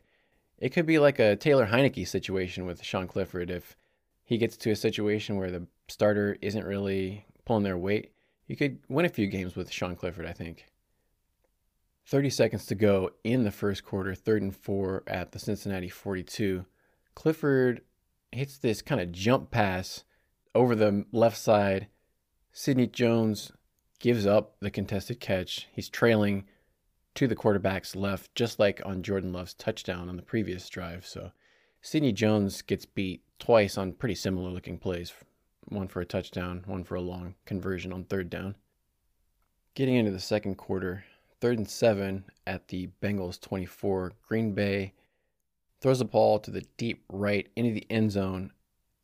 it 0.57 0.69
could 0.69 0.85
be 0.85 0.99
like 0.99 1.19
a 1.19 1.35
Taylor 1.35 1.67
Heinicke 1.67 2.07
situation 2.07 2.65
with 2.65 2.83
Sean 2.83 3.07
Clifford. 3.07 3.49
If 3.49 3.77
he 4.23 4.37
gets 4.37 4.57
to 4.57 4.71
a 4.71 4.75
situation 4.75 5.37
where 5.37 5.51
the 5.51 5.65
starter 5.87 6.37
isn't 6.41 6.65
really 6.65 7.25
pulling 7.45 7.63
their 7.63 7.77
weight, 7.77 8.11
you 8.47 8.55
could 8.55 8.79
win 8.89 9.05
a 9.05 9.09
few 9.09 9.27
games 9.27 9.55
with 9.55 9.71
Sean 9.71 9.95
Clifford, 9.95 10.25
I 10.25 10.33
think. 10.33 10.65
30 12.05 12.29
seconds 12.29 12.65
to 12.67 12.75
go 12.75 13.11
in 13.23 13.43
the 13.43 13.51
first 13.51 13.83
quarter, 13.83 14.13
third 14.13 14.41
and 14.41 14.55
four 14.55 15.03
at 15.07 15.31
the 15.31 15.39
Cincinnati 15.39 15.89
42. 15.89 16.65
Clifford 17.15 17.81
hits 18.31 18.57
this 18.57 18.81
kind 18.81 18.99
of 18.99 19.11
jump 19.11 19.51
pass 19.51 20.03
over 20.53 20.75
the 20.75 21.05
left 21.11 21.37
side. 21.37 21.87
Sidney 22.51 22.87
Jones 22.87 23.51
gives 23.99 24.25
up 24.25 24.55
the 24.59 24.71
contested 24.71 25.19
catch. 25.19 25.67
He's 25.71 25.89
trailing 25.89 26.45
to 27.15 27.27
the 27.27 27.35
quarterback's 27.35 27.95
left, 27.95 28.33
just 28.35 28.59
like 28.59 28.81
on 28.85 29.03
Jordan 29.03 29.31
Love's 29.31 29.53
touchdown 29.53 30.09
on 30.09 30.15
the 30.15 30.23
previous 30.23 30.67
drive. 30.67 31.05
So 31.05 31.31
Sidney 31.81 32.11
Jones 32.11 32.61
gets 32.61 32.85
beat 32.85 33.23
twice 33.39 33.77
on 33.77 33.93
pretty 33.93 34.15
similar 34.15 34.49
looking 34.49 34.77
plays 34.77 35.13
one 35.69 35.87
for 35.87 36.01
a 36.01 36.05
touchdown, 36.05 36.63
one 36.65 36.83
for 36.83 36.95
a 36.95 37.01
long 37.01 37.35
conversion 37.45 37.93
on 37.93 38.03
third 38.03 38.29
down. 38.29 38.55
Getting 39.75 39.95
into 39.95 40.11
the 40.11 40.19
second 40.19 40.55
quarter, 40.55 41.05
third 41.43 41.57
and 41.57 41.69
seven 41.69 42.23
at 42.47 42.69
the 42.69 42.87
Bengals 43.01 43.37
24. 43.37 44.13
Green 44.25 44.53
Bay 44.53 44.93
throws 45.81 45.99
the 45.99 46.05
ball 46.05 46.39
to 46.39 46.49
the 46.49 46.63
deep 46.77 47.03
right 47.11 47.49
into 47.57 47.73
the 47.73 47.85
end 47.89 48.13
zone 48.13 48.53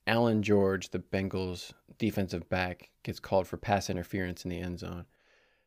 Allan 0.08 0.41
George, 0.41 0.88
the 0.91 0.99
Bengals 0.99 1.73
defensive 1.97 2.47
back, 2.47 2.91
gets 3.04 3.19
called 3.19 3.45
for 3.45 3.58
pass 3.58 3.89
interference 3.89 4.45
in 4.45 4.52
the 4.52 4.62
end 4.62 4.80
zone. 4.80 5.06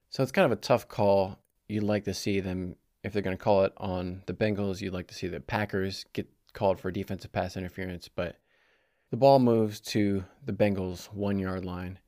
So 0.08 0.22
it's 0.22 0.32
kind 0.32 0.46
of 0.46 0.52
a 0.52 0.56
tough 0.56 0.88
call. 0.88 1.38
You'd 1.68 1.82
like 1.82 2.04
to 2.04 2.14
see 2.14 2.40
them, 2.40 2.76
if 3.04 3.12
they're 3.12 3.20
going 3.20 3.36
to 3.36 3.44
call 3.44 3.64
it 3.64 3.74
on 3.76 4.22
the 4.24 4.32
Bengals, 4.32 4.80
you'd 4.80 4.94
like 4.94 5.08
to 5.08 5.14
see 5.14 5.28
the 5.28 5.40
Packers 5.40 6.06
get 6.14 6.26
called 6.54 6.80
for 6.80 6.90
defensive 6.90 7.32
pass 7.32 7.54
interference. 7.54 8.08
But 8.08 8.36
the 9.10 9.18
ball 9.18 9.40
moves 9.40 9.78
to 9.80 10.24
the 10.42 10.54
Bengals' 10.54 11.12
one 11.12 11.38
yard 11.38 11.66
line. 11.66 11.98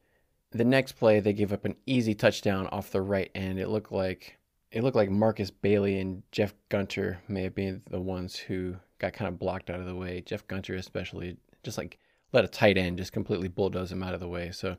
The 0.53 0.65
next 0.65 0.93
play, 0.93 1.21
they 1.21 1.35
give 1.35 1.53
up 1.53 1.67
an 1.67 1.77
easy 1.85 2.15
touchdown 2.15 2.67
off 2.69 2.91
the 2.91 3.03
right 3.03 3.31
end. 3.35 3.59
It 3.59 3.69
looked 3.69 3.93
like 3.93 4.39
it 4.75 4.83
looked 4.83 4.97
like 4.97 5.09
Markus 5.09 5.51
Bailey 5.51 6.01
and 6.01 6.25
Jeff 6.33 6.53
Gunter 6.69 7.21
may 7.29 7.45
have 7.45 7.55
been 7.55 7.81
the 7.89 8.01
ones 8.01 8.37
who 8.37 8.75
got 8.99 9.13
kind 9.13 9.29
of 9.29 9.39
blocked 9.39 9.71
out 9.71 9.79
of 9.79 9.87
the 9.87 9.95
way. 9.95 10.21
Jeff 10.21 10.47
Gunter, 10.49 10.75
especially, 10.75 11.37
just 11.63 11.79
like 11.79 11.99
let 12.33 12.45
a 12.45 12.49
tight 12.49 12.77
end 12.77 12.99
just 12.99 13.13
completely 13.13 13.47
bulldoze 13.47 13.93
him 13.93 14.03
out 14.03 14.15
of 14.15 14.21
the 14.21 14.29
way. 14.29 14.51
So 14.51 14.77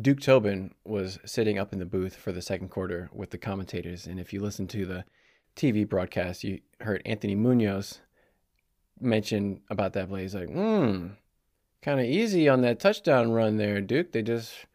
Duke 0.00 0.20
Tobin 0.20 0.72
was 0.84 1.18
sitting 1.24 1.58
up 1.58 1.72
in 1.72 1.80
the 1.80 1.84
booth 1.84 2.14
for 2.14 2.30
the 2.30 2.40
second 2.40 2.68
quarter 2.68 3.10
with 3.12 3.30
the 3.30 3.38
commentators. 3.38 4.06
And 4.06 4.20
if 4.20 4.32
you 4.32 4.40
listen 4.40 4.68
to 4.68 4.86
the 4.86 5.04
TV 5.56 5.88
broadcast, 5.88 6.44
you 6.44 6.60
heard 6.80 7.02
Anthony 7.04 7.34
Munoz 7.34 7.98
mention 9.00 9.60
about 9.68 9.92
that 9.94 10.08
play. 10.08 10.22
He's 10.22 10.36
like, 10.36 10.50
hmm, 10.50 11.08
kind 11.82 11.98
of 11.98 12.06
easy 12.06 12.48
on 12.48 12.60
that 12.60 12.78
touchdown 12.78 13.32
run 13.32 13.56
there, 13.56 13.80
Duke. 13.80 14.12
They 14.12 14.22
just 14.22 14.66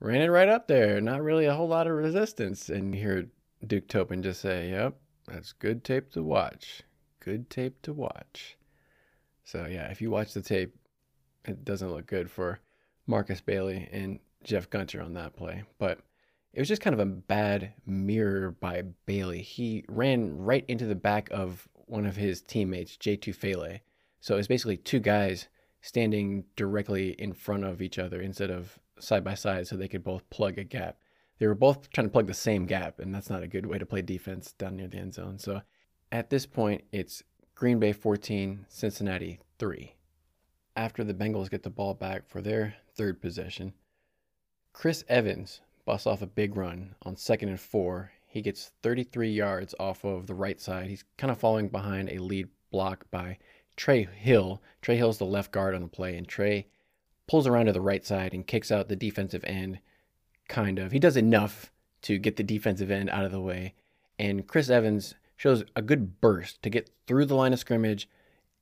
ran 0.00 0.22
it 0.22 0.28
right 0.28 0.48
up 0.48 0.66
there. 0.66 0.98
Not 1.02 1.22
really 1.22 1.44
a 1.44 1.54
whole 1.54 1.68
lot 1.68 1.86
of 1.86 1.92
resistance. 1.92 2.70
And 2.70 2.94
you 2.94 3.02
hear 3.02 3.26
Duke 3.66 3.88
Tobin 3.88 4.22
just 4.22 4.40
say, 4.40 4.70
yep, 4.70 4.96
that's 5.26 5.52
good 5.52 5.84
tape 5.84 6.10
to 6.12 6.22
watch. 6.22 6.82
Good 7.20 7.50
tape 7.50 7.80
to 7.82 7.92
watch. 7.92 8.56
So, 9.44 9.66
yeah, 9.66 9.90
if 9.90 10.00
you 10.00 10.10
watch 10.10 10.34
the 10.34 10.42
tape, 10.42 10.74
it 11.44 11.64
doesn't 11.64 11.90
look 11.90 12.06
good 12.06 12.30
for 12.30 12.60
Markus 13.06 13.40
Bailey 13.40 13.88
and 13.92 14.18
Jeff 14.42 14.70
Gunter 14.70 15.02
on 15.02 15.14
that 15.14 15.36
play. 15.36 15.64
But 15.78 16.00
it 16.52 16.60
was 16.60 16.68
just 16.68 16.82
kind 16.82 16.94
of 16.94 17.00
a 17.00 17.06
bad 17.06 17.72
mirror 17.86 18.50
by 18.52 18.82
Bailey. 19.06 19.42
He 19.42 19.84
ran 19.88 20.38
right 20.38 20.64
into 20.68 20.86
the 20.86 20.94
back 20.94 21.28
of 21.30 21.68
one 21.86 22.06
of 22.06 22.16
his 22.16 22.40
teammates, 22.40 22.96
Jay 22.96 23.16
Tufele. 23.16 23.80
So 24.20 24.34
it 24.34 24.38
was 24.38 24.48
basically 24.48 24.76
two 24.76 25.00
guys 25.00 25.48
standing 25.82 26.44
directly 26.56 27.10
in 27.10 27.32
front 27.32 27.64
of 27.64 27.82
each 27.82 27.98
other 27.98 28.20
instead 28.22 28.50
of 28.50 28.78
side 28.98 29.24
by 29.24 29.34
side 29.34 29.66
so 29.66 29.76
they 29.76 29.88
could 29.88 30.04
both 30.04 30.28
plug 30.30 30.58
a 30.58 30.64
gap. 30.64 30.98
They 31.38 31.46
were 31.46 31.54
both 31.54 31.90
trying 31.90 32.06
to 32.06 32.12
plug 32.12 32.26
the 32.26 32.34
same 32.34 32.66
gap, 32.66 32.98
and 33.00 33.14
that's 33.14 33.30
not 33.30 33.42
a 33.42 33.48
good 33.48 33.66
way 33.66 33.78
to 33.78 33.86
play 33.86 34.02
defense 34.02 34.52
down 34.52 34.76
near 34.76 34.88
the 34.88 34.98
end 34.98 35.14
zone. 35.14 35.38
So 35.38 35.62
at 36.12 36.30
this 36.30 36.46
point, 36.46 36.84
it's 36.92 37.22
Green 37.54 37.78
Bay 37.78 37.92
14, 37.92 38.66
Cincinnati 38.68 39.40
3 39.58 39.94
after 40.76 41.04
the 41.04 41.14
Bengals 41.14 41.50
get 41.50 41.62
the 41.62 41.70
ball 41.70 41.94
back 41.94 42.28
for 42.28 42.40
their 42.40 42.74
third 42.94 43.20
possession. 43.20 43.72
Chris 44.72 45.04
Evans 45.08 45.60
busts 45.84 46.06
off 46.06 46.22
a 46.22 46.26
big 46.26 46.56
run 46.56 46.94
on 47.02 47.16
second 47.16 47.48
and 47.48 47.60
four. 47.60 48.12
He 48.26 48.42
gets 48.42 48.72
33 48.82 49.30
yards 49.30 49.74
off 49.78 50.04
of 50.04 50.26
the 50.26 50.34
right 50.34 50.60
side. 50.60 50.88
He's 50.88 51.04
kind 51.16 51.30
of 51.30 51.38
following 51.38 51.68
behind 51.68 52.10
a 52.10 52.18
lead 52.18 52.48
block 52.70 53.04
by 53.10 53.38
Trey 53.76 54.04
Hill. 54.04 54.60
Trey 54.82 54.96
Hill's 54.96 55.18
the 55.18 55.24
left 55.24 55.52
guard 55.52 55.74
on 55.74 55.82
the 55.82 55.88
play, 55.88 56.16
and 56.16 56.26
Trey 56.26 56.66
pulls 57.28 57.46
around 57.46 57.66
to 57.66 57.72
the 57.72 57.80
right 57.80 58.04
side 58.04 58.34
and 58.34 58.46
kicks 58.46 58.72
out 58.72 58.88
the 58.88 58.96
defensive 58.96 59.44
end, 59.44 59.78
kind 60.48 60.78
of. 60.78 60.92
He 60.92 60.98
does 60.98 61.16
enough 61.16 61.70
to 62.02 62.18
get 62.18 62.36
the 62.36 62.42
defensive 62.42 62.90
end 62.90 63.10
out 63.10 63.24
of 63.24 63.32
the 63.32 63.40
way. 63.40 63.74
And 64.18 64.46
Chris 64.46 64.70
Evans 64.70 65.14
shows 65.36 65.64
a 65.74 65.82
good 65.82 66.20
burst 66.20 66.62
to 66.62 66.70
get 66.70 66.90
through 67.06 67.26
the 67.26 67.34
line 67.34 67.52
of 67.52 67.58
scrimmage 67.58 68.08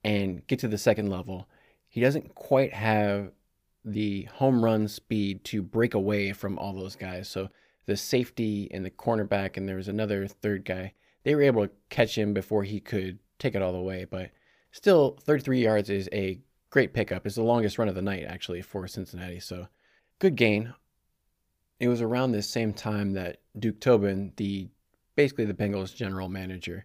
and 0.02 0.46
get 0.46 0.58
to 0.60 0.68
the 0.68 0.78
second 0.78 1.10
level 1.10 1.46
he 1.92 2.00
doesn't 2.00 2.34
quite 2.34 2.72
have 2.72 3.32
the 3.84 4.22
home 4.36 4.64
run 4.64 4.88
speed 4.88 5.44
to 5.44 5.60
break 5.60 5.92
away 5.92 6.32
from 6.32 6.58
all 6.58 6.72
those 6.72 6.96
guys. 6.96 7.28
So 7.28 7.50
the 7.84 7.98
safety 7.98 8.66
and 8.72 8.82
the 8.82 8.90
cornerback, 8.90 9.58
and 9.58 9.68
there 9.68 9.76
was 9.76 9.88
another 9.88 10.26
third 10.26 10.64
guy, 10.64 10.94
they 11.24 11.34
were 11.34 11.42
able 11.42 11.66
to 11.66 11.72
catch 11.90 12.16
him 12.16 12.32
before 12.32 12.62
he 12.62 12.80
could 12.80 13.18
take 13.38 13.54
it 13.54 13.60
all 13.60 13.74
the 13.74 13.78
way. 13.78 14.06
But 14.10 14.30
still, 14.70 15.18
33 15.20 15.62
yards 15.62 15.90
is 15.90 16.08
a 16.14 16.40
great 16.70 16.94
pickup. 16.94 17.26
It's 17.26 17.34
the 17.34 17.42
longest 17.42 17.76
run 17.76 17.88
of 17.88 17.94
the 17.94 18.00
night, 18.00 18.24
actually, 18.26 18.62
for 18.62 18.88
Cincinnati. 18.88 19.38
So 19.38 19.68
good 20.18 20.34
gain. 20.34 20.72
It 21.82 21.88
was 21.88 22.00
around 22.00 22.30
this 22.30 22.48
same 22.48 22.72
time 22.72 23.14
that 23.14 23.38
Duke 23.58 23.80
Tobin, 23.80 24.32
the 24.36 24.68
basically 25.16 25.46
the 25.46 25.52
Bengals 25.52 25.92
general 25.92 26.28
manager, 26.28 26.84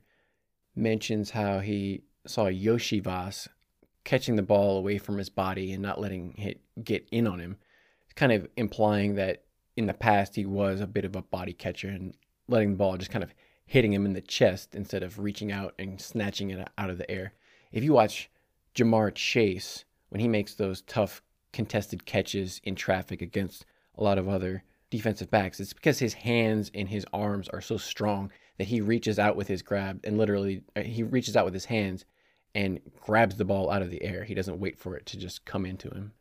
mentions 0.76 1.30
how 1.30 1.60
he 1.60 2.02
saw 2.26 2.46
Iosivas 2.46 3.48
catching 4.06 4.38
the 4.38 4.42
ball 4.42 4.76
away 4.76 4.98
from 4.98 5.20
his 5.20 5.30
body 5.30 5.72
and 5.72 5.84
not 5.84 6.02
letting 6.02 6.34
it 6.40 6.62
get 6.84 7.08
in 7.12 7.28
on 7.28 7.38
him, 7.38 7.58
kind 8.16 8.32
of 8.32 8.48
implying 8.58 9.14
that 9.14 9.44
in 9.76 9.86
the 9.86 9.94
past 9.94 10.36
he 10.36 10.48
was 10.48 10.82
a 10.82 10.88
bit 10.88 11.06
of 11.06 11.16
a 11.16 11.22
body 11.22 11.54
catcher 11.54 11.90
and 11.90 12.16
letting 12.48 12.72
the 12.72 12.78
ball 12.78 12.98
just 12.98 13.12
kind 13.12 13.24
of 13.24 13.36
hitting 13.68 13.94
him 13.94 14.04
in 14.04 14.14
the 14.14 14.22
chest 14.22 14.74
instead 14.74 15.04
of 15.04 15.20
reaching 15.20 15.52
out 15.52 15.76
and 15.78 16.02
snatching 16.02 16.50
it 16.50 16.68
out 16.76 16.90
of 16.90 16.98
the 16.98 17.12
air. 17.12 17.34
If 17.72 17.84
you 17.84 17.94
watch 17.94 18.32
Ja'Marr 18.74 19.14
Chase 19.14 19.86
when 20.10 20.22
he 20.22 20.28
makes 20.28 20.56
those 20.56 20.82
tough 20.82 21.22
contested 21.54 22.08
catches 22.08 22.60
in 22.64 22.74
traffic 22.74 23.22
against 23.22 23.64
a 23.96 24.04
lot 24.04 24.18
of 24.18 24.28
other 24.28 24.64
defensive 24.90 25.30
backs, 25.30 25.60
it's 25.60 25.74
because 25.74 26.00
his 26.00 26.14
hands 26.14 26.72
and 26.74 26.88
his 26.88 27.06
arms 27.14 27.50
are 27.50 27.62
so 27.62 27.78
strong 27.78 28.32
that 28.58 28.68
he 28.68 28.82
reaches 28.82 29.20
out 29.20 29.36
with 29.36 29.48
his 29.48 29.62
grab 29.62 30.00
and 30.04 30.18
literally 30.18 30.64
uh, 30.76 30.82
he 30.82 31.04
reaches 31.04 31.36
out 31.36 31.46
with 31.46 31.54
his 31.54 31.66
hands 31.66 32.06
and 32.56 32.80
grabs 33.02 33.36
the 33.36 33.46
ball 33.46 33.70
out 33.70 33.82
of 33.82 33.92
the 33.92 34.04
air. 34.04 34.24
He 34.24 34.34
doesn't 34.34 34.60
wait 34.60 34.80
for 34.80 34.96
it 34.96 35.06
to 35.08 35.18
just 35.18 35.46
come 35.46 35.66
into 35.66 35.90
him. 35.90 36.14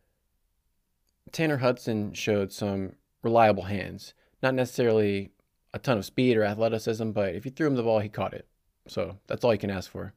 Tanner 1.33 1.59
Hudson 1.59 2.13
showed 2.13 2.53
some 2.53 2.95
reliable 3.23 3.65
hands. 3.65 4.15
Not 4.43 4.55
necessarily 4.55 5.31
a 5.73 5.79
ton 5.79 5.99
of 5.99 6.05
speed 6.05 6.37
or 6.37 6.45
athleticism, 6.45 7.11
but 7.11 7.35
if 7.35 7.45
you 7.45 7.51
threw 7.51 7.67
him 7.67 7.75
the 7.75 7.83
ball, 7.83 8.01
he 8.01 8.09
caught 8.09 8.35
it. 8.35 8.47
So 8.87 9.19
that's 9.27 9.45
all 9.45 9.53
you 9.53 9.59
can 9.59 9.71
ask 9.71 9.91
for. 9.91 10.15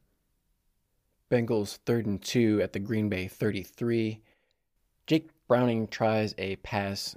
Bengals 1.30 1.78
third 1.86 2.06
and 2.06 2.20
two 2.20 2.60
at 2.62 2.72
the 2.72 2.78
Green 2.78 3.08
Bay 3.08 3.28
33. 3.28 4.20
Jake 5.06 5.30
Browning 5.48 5.88
tries 5.88 6.34
a 6.38 6.56
pass 6.56 7.16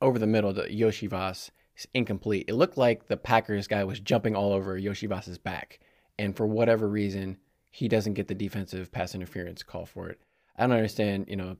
over 0.00 0.18
the 0.18 0.26
middle 0.26 0.54
to 0.54 0.68
Iosivas. 0.68 1.50
It's 1.74 1.86
incomplete. 1.94 2.46
It 2.48 2.54
looked 2.54 2.76
like 2.76 3.06
the 3.06 3.16
Packers 3.16 3.66
guy 3.66 3.84
was 3.84 4.00
jumping 4.00 4.34
all 4.34 4.52
over 4.52 4.78
Iosivas's 4.78 5.38
back. 5.38 5.80
And 6.18 6.36
for 6.36 6.46
whatever 6.46 6.88
reason, 6.88 7.38
he 7.70 7.88
doesn't 7.88 8.14
get 8.14 8.28
the 8.28 8.34
defensive 8.34 8.90
pass 8.90 9.14
interference 9.14 9.62
call 9.62 9.86
for 9.86 10.08
it. 10.08 10.20
I 10.56 10.66
don't 10.66 10.76
understand, 10.76 11.26
you 11.28 11.36
know, 11.36 11.56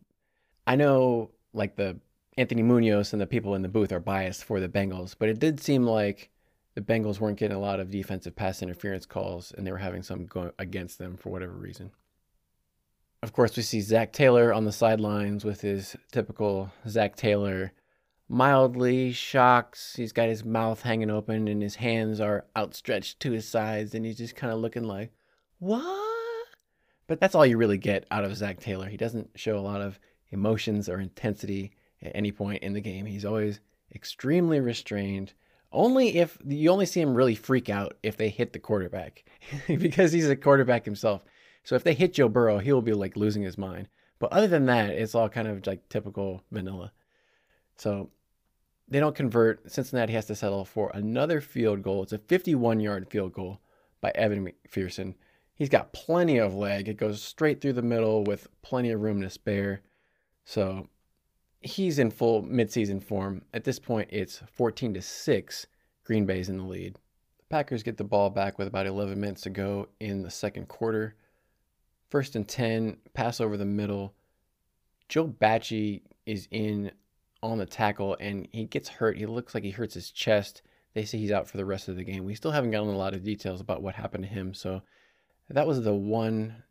I 0.67 0.77
know 0.77 1.31
like 1.53 1.77
the 1.77 1.99
Anthony 2.37 2.63
Munoz 2.63 3.13
and 3.13 3.23
the 3.23 3.27
people 3.27 3.55
in 3.55 3.63
the 3.63 3.69
booth 3.69 3.93
are 3.93 4.01
biased 4.01 4.45
for 4.45 4.61
the 4.61 4.69
Bengals, 4.69 5.15
but 5.19 5.29
it 5.29 5.39
did 5.39 5.61
seem 5.61 5.85
like 5.85 6.31
the 6.75 6.81
Bengals 6.81 7.21
weren't 7.21 7.39
getting 7.39 7.57
a 7.57 7.61
lot 7.61 7.81
of 7.81 7.91
defensive 7.91 8.37
pass 8.37 8.63
interference 8.63 9.07
calls 9.07 9.53
and 9.57 9.67
they 9.67 9.73
were 9.73 9.79
having 9.79 10.03
some 10.03 10.27
going 10.27 10.53
against 10.59 10.99
them 10.99 11.17
for 11.17 11.31
whatever 11.31 11.53
reason. 11.53 11.91
Of 13.23 13.33
course, 13.33 13.57
we 13.57 13.63
see 13.65 13.81
Zac 13.81 14.13
Taylor 14.13 14.53
on 14.53 14.65
the 14.65 14.73
sidelines 14.73 15.45
with 15.45 15.61
his 15.61 15.97
typical 16.13 16.71
Zac 16.89 17.17
Taylor 17.17 17.73
mildly 18.29 19.13
shocked. 19.13 19.97
He's 19.97 20.13
got 20.13 20.29
his 20.29 20.45
mouth 20.45 20.83
hanging 20.83 21.11
open 21.11 21.49
and 21.49 21.63
his 21.63 21.77
hands 21.77 22.21
are 22.21 22.47
outstretched 22.57 23.21
to 23.21 23.33
his 23.33 23.49
sides, 23.49 23.95
and 23.95 24.05
he's 24.05 24.19
just 24.19 24.37
kind 24.37 24.53
of 24.53 24.61
looking 24.61 24.85
like, 24.85 25.13
What? 25.59 26.07
But 27.07 27.21
that's 27.21 27.35
all 27.35 27.47
you 27.47 27.57
really 27.57 27.79
get 27.79 28.07
out 28.11 28.25
of 28.25 28.37
Zac 28.37 28.61
Taylor. 28.61 28.89
He 28.89 28.99
doesn't 28.99 29.31
show 29.35 29.59
a 29.59 29.61
lot 29.61 29.81
of 29.81 29.99
emotions 30.31 30.89
or 30.89 31.01
intensity 31.01 31.73
at 32.03 32.13
any 32.15 32.31
point 32.31 32.63
in 32.63 32.75
the 32.75 32.81
game. 32.81 33.07
He's 33.07 33.25
always 33.25 33.61
extremely 33.95 34.61
restrained. 34.61 35.33
Only 35.73 36.19
if 36.19 36.39
you 36.47 36.71
only 36.71 36.87
see 36.87 37.01
him 37.01 37.15
really 37.15 37.35
freak 37.35 37.71
out 37.71 37.97
if 38.03 38.17
they 38.17 38.29
hit 38.29 38.53
the 38.53 38.59
quarterback 38.59 39.25
because 39.67 40.13
he's 40.13 40.29
a 40.29 40.37
quarterback 40.37 40.85
himself. 40.85 41.25
So 41.65 41.75
if 41.75 41.85
they 41.85 41.95
hit 41.95 42.15
Joe 42.15 42.29
Burrow, 42.29 42.59
he 42.59 42.73
will 42.73 42.83
be 42.83 42.93
like 42.93 43.17
losing 43.17 43.43
his 43.43 43.59
mind. 43.59 43.89
But 44.19 44.33
other 44.33 44.47
than 44.47 44.67
that, 44.67 44.91
it's 44.91 45.15
all 45.15 45.29
kind 45.29 45.49
of 45.49 45.67
like 45.67 45.89
typical 45.89 46.43
vanilla. 46.51 46.93
So 47.77 48.11
they 48.89 49.01
don't 49.01 49.15
convert. 49.15 49.71
Cincinnati 49.71 50.13
has 50.15 50.27
to 50.27 50.35
settle 50.35 50.65
for 50.65 50.91
another 50.95 51.41
field 51.41 51.83
goal. 51.83 52.03
It's 52.03 52.13
a 52.13 52.19
51 52.19 52.81
yard 52.81 53.09
field 53.11 53.33
goal 53.33 53.61
by 54.01 54.13
Evan 54.15 54.47
McPherson. 54.47 55.15
He's 55.55 55.69
got 55.69 55.93
plenty 55.93 56.39
of 56.39 56.55
leg. 56.55 56.89
It 56.89 56.97
goes 56.97 57.23
straight 57.23 57.61
through 57.61 57.73
the 57.75 57.83
middle 57.83 58.25
with 58.25 58.49
plenty 58.63 58.91
of 58.91 59.01
room 59.01 59.21
to 59.23 59.31
spare. 59.31 59.83
So 60.45 60.89
he's 61.61 61.99
in 61.99 62.11
full 62.11 62.43
midseason 62.45 63.03
form. 63.03 63.43
At 63.53 63.65
this 63.65 63.79
point, 63.79 64.09
it's 64.13 64.41
14 64.53 64.95
to 64.95 65.03
6. 65.03 65.67
Green 66.05 66.27
Bay's 66.27 66.49
in 66.49 66.59
the 66.59 66.65
lead. 66.65 66.95
The 66.95 67.45
Packers 67.51 67.83
get 67.83 67.97
the 67.97 68.05
ball 68.05 68.31
back 68.31 68.59
with 68.59 68.69
about 68.69 68.87
11 68.87 69.21
minutes 69.21 69.43
to 69.43 69.51
go 69.51 69.89
in 70.01 70.23
the 70.23 70.31
second 70.31 70.69
quarter. 70.69 71.17
First 72.09 72.37
and 72.37 72.49
10, 72.49 72.97
pass 73.13 73.41
over 73.41 73.57
the 73.57 73.67
middle. 73.67 74.15
Joe 75.09 75.27
Bachie 75.27 76.03
is 76.25 76.49
in 76.51 76.93
on 77.43 77.59
the 77.59 77.67
tackle 77.67 78.17
and 78.21 78.49
he 78.53 78.65
gets 78.65 78.89
hurt. 78.89 79.17
He 79.17 79.27
looks 79.27 79.55
like 79.55 79.65
he 79.65 79.71
hurts 79.71 79.95
his 79.95 80.11
chest. 80.11 80.63
They 80.95 81.05
say 81.05 81.19
he's 81.19 81.31
out 81.31 81.49
for 81.49 81.57
the 81.57 81.65
rest 81.65 81.89
of 81.89 81.97
the 81.97 82.05
game. 82.05 82.25
We 82.25 82.35
still 82.35 82.51
haven't 82.51 82.71
gotten 82.71 82.89
a 82.89 82.97
lot 82.97 83.15
of 83.15 83.23
details 83.23 83.61
about 83.61 83.83
what 83.83 83.95
happened 83.95 84.25
to 84.25 84.31
him. 84.31 84.55
So 84.55 84.83
that 85.51 85.67
was 85.67 85.83
the 85.83 85.95
one 85.95 86.63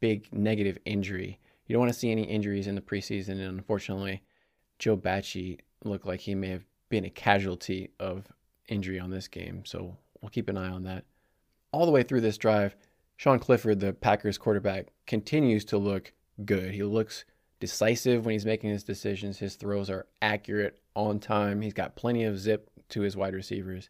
big 0.00 0.28
negative 0.32 0.78
injury. 0.84 1.38
You 1.66 1.74
don't 1.74 1.80
want 1.80 1.92
to 1.92 1.98
see 1.98 2.10
any 2.10 2.24
injuries 2.24 2.66
in 2.66 2.74
the 2.74 2.80
preseason. 2.80 3.32
And 3.32 3.58
unfortunately, 3.58 4.22
Joe 4.78 4.96
Bachie 4.96 5.60
looked 5.84 6.06
like 6.06 6.20
he 6.20 6.34
may 6.34 6.48
have 6.48 6.64
been 6.88 7.04
a 7.04 7.10
casualty 7.10 7.90
of 8.00 8.26
injury 8.68 8.98
on 8.98 9.10
this 9.10 9.28
game. 9.28 9.64
So 9.64 9.96
we'll 10.20 10.30
keep 10.30 10.48
an 10.48 10.56
eye 10.56 10.70
on 10.70 10.82
that. 10.84 11.04
All 11.72 11.86
the 11.86 11.92
way 11.92 12.02
through 12.02 12.22
this 12.22 12.38
drive, 12.38 12.74
Sean 13.16 13.38
Clifford, 13.38 13.80
the 13.80 13.92
Packers 13.92 14.38
quarterback, 14.38 14.88
continues 15.06 15.64
to 15.66 15.78
look 15.78 16.12
good. 16.44 16.72
He 16.72 16.82
looks 16.82 17.24
decisive 17.60 18.24
when 18.24 18.32
he's 18.32 18.46
making 18.46 18.70
his 18.70 18.82
decisions. 18.82 19.38
His 19.38 19.54
throws 19.54 19.88
are 19.88 20.06
accurate, 20.20 20.80
on 20.94 21.18
time. 21.18 21.60
He's 21.60 21.72
got 21.72 21.96
plenty 21.96 22.24
of 22.24 22.38
zip 22.38 22.70
to 22.90 23.02
his 23.02 23.16
wide 23.16 23.34
receivers. 23.34 23.88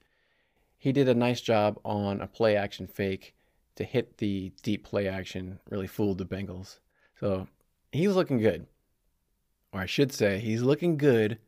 He 0.79 0.93
did 0.93 1.09
a 1.09 1.15
nice 1.15 1.41
job 1.41 1.79
on 1.85 2.21
a 2.21 2.27
play 2.27 2.57
action 2.57 2.87
fake 2.87 3.35
to 3.77 3.85
hit 3.85 4.19
the 4.19 4.53
deep 4.63 4.85
play 4.85 5.09
action, 5.09 5.61
really 5.69 5.87
fooled 5.87 6.19
the 6.19 6.27
Bengals. 6.27 6.79
So 7.19 7.49
he's 7.93 8.15
looking 8.15 8.39
good. 8.39 8.67
Or 9.73 9.81
I 9.81 9.87
should 9.87 10.13
say, 10.13 10.39
he's 10.39 10.63
looking 10.63 10.97
good 10.97 11.39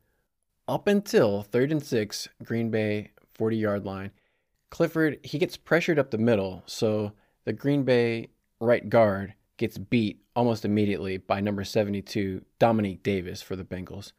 up 0.67 0.87
until 0.87 1.43
third 1.43 1.71
and 1.71 1.83
six, 1.83 2.27
Green 2.43 2.69
Bay 2.69 3.11
40 3.33 3.57
yard 3.57 3.85
line. 3.85 4.11
Clifford, 4.69 5.19
he 5.23 5.37
gets 5.37 5.57
pressured 5.57 5.99
up 5.99 6.11
the 6.11 6.17
middle. 6.17 6.63
So 6.65 7.13
the 7.45 7.53
Green 7.53 7.83
Bay 7.83 8.29
right 8.59 8.87
guard 8.87 9.33
gets 9.63 9.77
beat 9.77 10.19
almost 10.35 10.65
immediately 10.65 11.15
by 11.15 11.39
number 11.39 11.63
72, 11.63 12.43
Domenique 12.59 13.01
Davis 13.01 13.41
for 13.41 13.55
the 13.55 13.63
Bengals. 13.63 14.11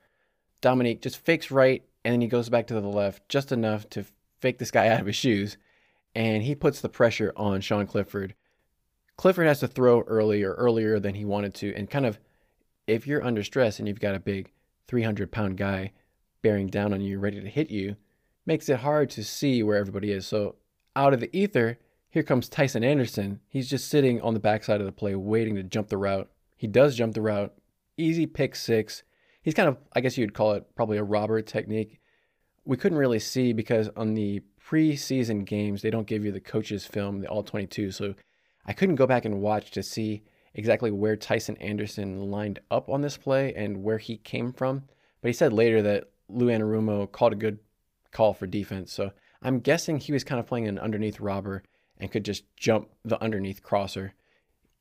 Domenique 0.63 1.03
just 1.03 1.19
fakes 1.19 1.51
right 1.51 1.85
and 2.03 2.15
then 2.15 2.23
he 2.23 2.29
goes 2.29 2.49
back 2.49 2.67
to 2.67 2.81
the 2.81 2.89
left 2.89 3.29
just 3.29 3.53
enough 3.53 3.87
to 3.91 4.07
fake 4.41 4.57
this 4.57 4.71
guy 4.71 4.89
out 4.91 5.01
of 5.01 5.07
his 5.07 5.17
shoes 5.17 5.59
and 6.15 6.43
he 6.43 6.55
puts 6.55 6.81
the 6.81 6.89
pressure 6.89 7.31
on 7.37 7.61
Sean 7.61 7.87
Clifford. 7.87 8.35
Clifford 9.19 9.47
has 9.47 9.61
to 9.61 9.69
throw 9.69 10.01
early 10.05 10.43
or 10.43 10.55
earlier 10.55 10.99
than 10.99 11.15
he 11.15 11.27
wanted 11.27 11.53
to 11.57 11.75
and 11.75 11.91
kind 11.91 12.07
of 12.07 12.19
if 12.87 13.07
you're 13.07 13.23
under 13.23 13.45
stress 13.45 13.79
and 13.79 13.87
you've 13.87 14.01
got 14.01 14.15
a 14.15 14.21
big 14.21 14.51
300 14.89 15.31
pound 15.31 15.59
guy 15.59 15.93
bearing 16.41 16.69
down 16.69 16.95
on 16.95 17.03
you 17.03 17.19
ready 17.19 17.43
to 17.43 17.51
hit 17.51 17.71
you 17.71 17.97
makes 18.47 18.71
it 18.71 18.81
hard 18.81 19.11
to 19.11 19.23
see 19.23 19.63
where 19.63 19.77
everybody 19.77 20.11
is. 20.11 20.27
So 20.27 20.55
out 20.97 21.13
of 21.13 21.21
the 21.21 21.37
ether, 21.37 21.79
here 22.15 22.23
comes 22.23 22.49
Tycen 22.49 22.85
Anderson. 22.85 23.41
He's 23.49 23.69
just 23.69 23.89
sitting 23.89 24.21
on 24.21 24.35
the 24.35 24.41
backside 24.41 24.79
of 24.79 24.87
the 24.87 24.93
play, 24.93 25.17
waiting 25.17 25.57
to 25.57 25.65
jump 25.65 25.89
the 25.89 25.97
route. 25.97 26.31
He 26.57 26.69
does 26.69 26.95
jump 26.95 27.13
the 27.13 27.21
route. 27.21 27.53
Easy 27.97 28.25
pick 28.25 28.55
six. 28.55 29.03
He's 29.43 29.53
kind 29.53 29.69
of, 29.69 29.79
I 29.95 30.01
guess 30.01 30.17
you'd 30.17 30.33
call 30.33 30.53
it 30.53 30.65
probably 30.77 30.97
a 30.97 31.03
robber 31.03 31.43
technique. 31.43 31.99
We 32.65 32.77
couldn't 32.77 32.99
really 32.99 33.19
see 33.19 33.53
because 33.53 33.91
on 33.97 34.15
the 34.15 34.43
preseason 34.65 35.45
games, 35.45 35.83
they 35.83 35.91
don't 35.91 36.07
give 36.07 36.25
you 36.25 36.31
the 36.31 36.39
coaches' 36.39 36.87
film, 36.87 37.19
the 37.19 37.27
all 37.27 37.43
22. 37.43 37.91
So 37.91 38.15
I 38.65 38.75
couldn't 38.75 38.95
go 38.95 39.09
back 39.09 39.25
and 39.25 39.41
watch 39.41 39.73
to 39.73 39.83
see 39.83 40.23
exactly 40.55 40.93
where 40.93 41.17
Tycen 41.17 41.57
Anderson 41.61 42.31
lined 42.31 42.61
up 42.71 42.89
on 42.89 43.01
this 43.01 43.17
play 43.17 43.53
and 43.57 43.83
where 43.83 43.99
he 43.99 44.19
came 44.19 44.53
from. 44.53 44.85
But 45.21 45.31
he 45.31 45.33
said 45.33 45.53
later 45.53 45.83
that 45.83 46.11
Lou 46.29 46.47
Anarumo 46.47 47.11
called 47.11 47.33
a 47.33 47.37
good 47.37 47.59
call 48.13 48.35
for 48.35 48.47
defense. 48.47 48.93
So 48.93 49.11
I'm 49.43 49.59
guessing 49.59 49.99
he 49.99 50.13
was 50.13 50.23
kind 50.23 50.39
of 50.39 50.47
playing 50.47 50.69
an 50.69 50.79
underneath 50.79 51.19
robber 51.19 51.65
and 52.05 52.13
could 52.13 52.25
just 52.25 52.45
jump 52.55 52.91
the 53.03 53.21
underneath 53.23 53.63
crosser. 53.63 54.13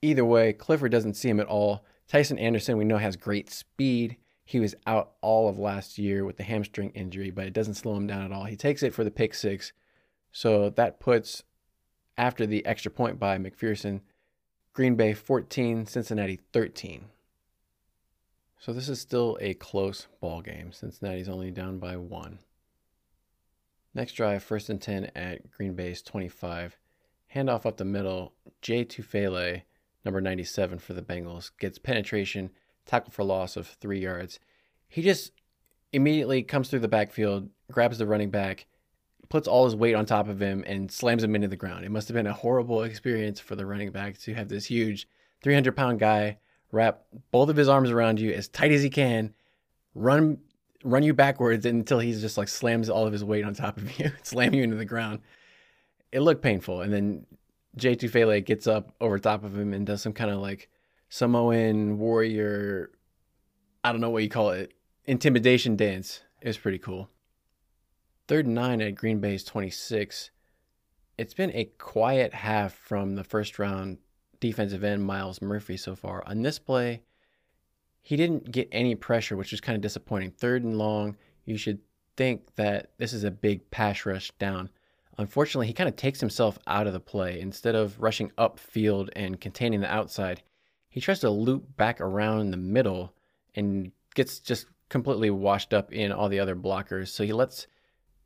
Either 0.01 0.25
way, 0.25 0.51
Clifford 0.51 0.91
doesn't 0.91 1.13
see 1.13 1.29
him 1.29 1.39
at 1.39 1.47
all. 1.47 1.85
Tycen 2.11 2.37
Anderson, 2.37 2.75
we 2.77 2.83
know, 2.83 2.97
has 2.97 3.15
great 3.15 3.49
speed. 3.49 4.17
He 4.43 4.59
was 4.59 4.75
out 4.85 5.13
all 5.21 5.47
of 5.47 5.57
last 5.57 5.97
year 5.97 6.25
with 6.25 6.35
the 6.35 6.43
hamstring 6.43 6.89
injury, 6.89 7.31
but 7.31 7.45
it 7.45 7.53
doesn't 7.53 7.75
slow 7.75 7.95
him 7.95 8.07
down 8.07 8.25
at 8.25 8.33
all. 8.33 8.43
He 8.43 8.57
takes 8.57 8.83
it 8.83 8.93
for 8.93 9.05
the 9.05 9.09
pick 9.09 9.33
six. 9.33 9.71
So 10.33 10.69
that 10.71 10.99
puts, 10.99 11.43
after 12.17 12.45
the 12.45 12.65
extra 12.65 12.91
point 12.91 13.19
by 13.19 13.37
McPherson, 13.37 14.01
Green 14.73 14.95
Bay 14.95 15.13
14, 15.13 15.85
Cincinnati 15.85 16.41
13. 16.51 17.05
So 18.59 18.73
this 18.73 18.89
is 18.89 18.99
still 18.99 19.37
a 19.39 19.53
close 19.53 20.07
ball 20.19 20.41
game. 20.41 20.73
Cincinnati's 20.73 21.29
only 21.29 21.51
down 21.51 21.79
by 21.79 21.95
one. 21.95 22.39
Next 23.93 24.11
drive, 24.11 24.43
first 24.43 24.69
and 24.69 24.81
10 24.81 25.11
at 25.15 25.49
Green 25.51 25.73
Bay's 25.73 26.01
25. 26.01 26.77
Handoff 27.33 27.65
up 27.65 27.77
the 27.77 27.85
middle. 27.85 28.33
Jay 28.61 28.85
Tufele, 28.85 29.63
number 30.05 30.21
97 30.21 30.79
for 30.79 30.93
the 30.93 31.01
Bengals, 31.01 31.51
gets 31.59 31.77
penetration, 31.77 32.51
tackle 32.85 33.11
for 33.11 33.23
loss 33.23 33.57
of 33.57 33.67
three 33.67 33.99
yards. 33.99 34.39
He 34.87 35.01
just 35.01 35.31
immediately 35.91 36.43
comes 36.43 36.69
through 36.69 36.79
the 36.79 36.87
backfield, 36.87 37.49
grabs 37.71 37.97
the 37.97 38.05
running 38.05 38.29
back, 38.29 38.67
puts 39.29 39.47
all 39.47 39.65
his 39.65 39.75
weight 39.75 39.95
on 39.95 40.05
top 40.05 40.27
of 40.27 40.41
him, 40.41 40.63
and 40.67 40.91
slams 40.91 41.23
him 41.23 41.35
into 41.35 41.47
the 41.47 41.55
ground. 41.55 41.85
It 41.85 41.91
must 41.91 42.07
have 42.07 42.15
been 42.15 42.27
a 42.27 42.33
horrible 42.33 42.83
experience 42.83 43.39
for 43.39 43.55
the 43.55 43.65
running 43.65 43.91
back 43.91 44.17
to 44.19 44.33
have 44.33 44.49
this 44.49 44.65
huge 44.65 45.07
300 45.41 45.75
pound 45.75 45.99
guy 45.99 46.37
wrap 46.71 47.03
both 47.31 47.49
of 47.49 47.55
his 47.55 47.67
arms 47.69 47.89
around 47.89 48.19
you 48.19 48.31
as 48.31 48.47
tight 48.47 48.71
as 48.71 48.83
he 48.83 48.89
can, 48.89 49.33
run 49.95 50.39
run 50.83 51.03
you 51.03 51.13
backwards 51.13 51.65
until 51.65 51.99
he's 51.99 52.19
just 52.19 52.37
like 52.37 52.49
slams 52.49 52.89
all 52.89 53.07
of 53.07 53.13
his 53.13 53.23
weight 53.23 53.45
on 53.45 53.53
top 53.53 53.77
of 53.77 53.99
you, 53.99 54.11
slam 54.21 54.53
you 54.53 54.63
into 54.63 54.75
the 54.75 54.83
ground 54.83 55.21
it 56.13 56.21
looked 56.21 56.43
painful. 56.43 56.81
And 56.81 56.93
then 56.93 57.25
Jay 57.75 57.95
Tufele 57.95 58.45
gets 58.45 58.67
up 58.67 58.93
over 59.01 59.17
top 59.17 59.43
of 59.43 59.57
him 59.57 59.73
and 59.73 59.85
does 59.85 60.01
some 60.01 60.13
kind 60.13 60.29
of 60.29 60.39
like 60.39 60.69
Samoan 61.09 61.97
warrior, 61.97 62.91
I 63.83 63.91
don't 63.91 63.99
know 63.99 64.11
what 64.11 64.23
you 64.23 64.29
call 64.29 64.51
it, 64.51 64.73
intimidation 65.05 65.75
dance. 65.75 66.21
It 66.39 66.47
was 66.47 66.57
pretty 66.57 66.77
cool. 66.77 67.09
Third 68.27 68.45
and 68.45 68.55
nine 68.55 68.79
at 68.79 68.95
Green 68.95 69.19
Bay's 69.19 69.43
26. 69.43 70.29
It's 71.17 71.33
been 71.33 71.51
a 71.53 71.65
quiet 71.77 72.33
half 72.33 72.73
from 72.73 73.15
the 73.15 73.23
first 73.23 73.57
round 73.57 73.97
defensive 74.39 74.83
end 74.83 75.03
Myles 75.03 75.41
Murphy 75.41 75.77
so 75.77 75.95
far. 75.95 76.23
On 76.27 76.43
this 76.43 76.59
play, 76.59 77.01
he 78.01 78.15
didn't 78.15 78.51
get 78.51 78.69
any 78.71 78.93
pressure, 78.93 79.35
which 79.35 79.51
was 79.51 79.61
kind 79.61 79.75
of 79.75 79.81
disappointing. 79.81 80.31
Third 80.31 80.63
and 80.63 80.77
long, 80.77 81.17
you 81.45 81.57
should 81.57 81.79
think 82.17 82.55
that 82.55 82.91
this 82.97 83.13
is 83.13 83.23
a 83.23 83.31
big 83.31 83.69
pass 83.71 84.05
rush 84.05 84.31
down. 84.37 84.69
Unfortunately, 85.17 85.67
he 85.67 85.73
kind 85.73 85.89
of 85.89 85.95
takes 85.95 86.19
himself 86.19 86.57
out 86.65 86.87
of 86.87 86.93
the 86.93 86.99
play. 86.99 87.39
Instead 87.39 87.75
of 87.75 88.01
rushing 88.01 88.31
upfield 88.31 89.09
and 89.15 89.39
containing 89.39 89.81
the 89.81 89.91
outside, 89.91 90.41
he 90.89 90.99
tries 90.99 91.19
to 91.19 91.29
loop 91.29 91.77
back 91.77 92.01
around 92.01 92.51
the 92.51 92.57
middle 92.57 93.13
and 93.55 93.91
gets 94.15 94.39
just 94.39 94.65
completely 94.89 95.29
washed 95.29 95.73
up 95.73 95.91
in 95.91 96.11
all 96.11 96.29
the 96.29 96.39
other 96.39 96.55
blockers. 96.55 97.09
So 97.09 97.23
he 97.23 97.33
lets 97.33 97.67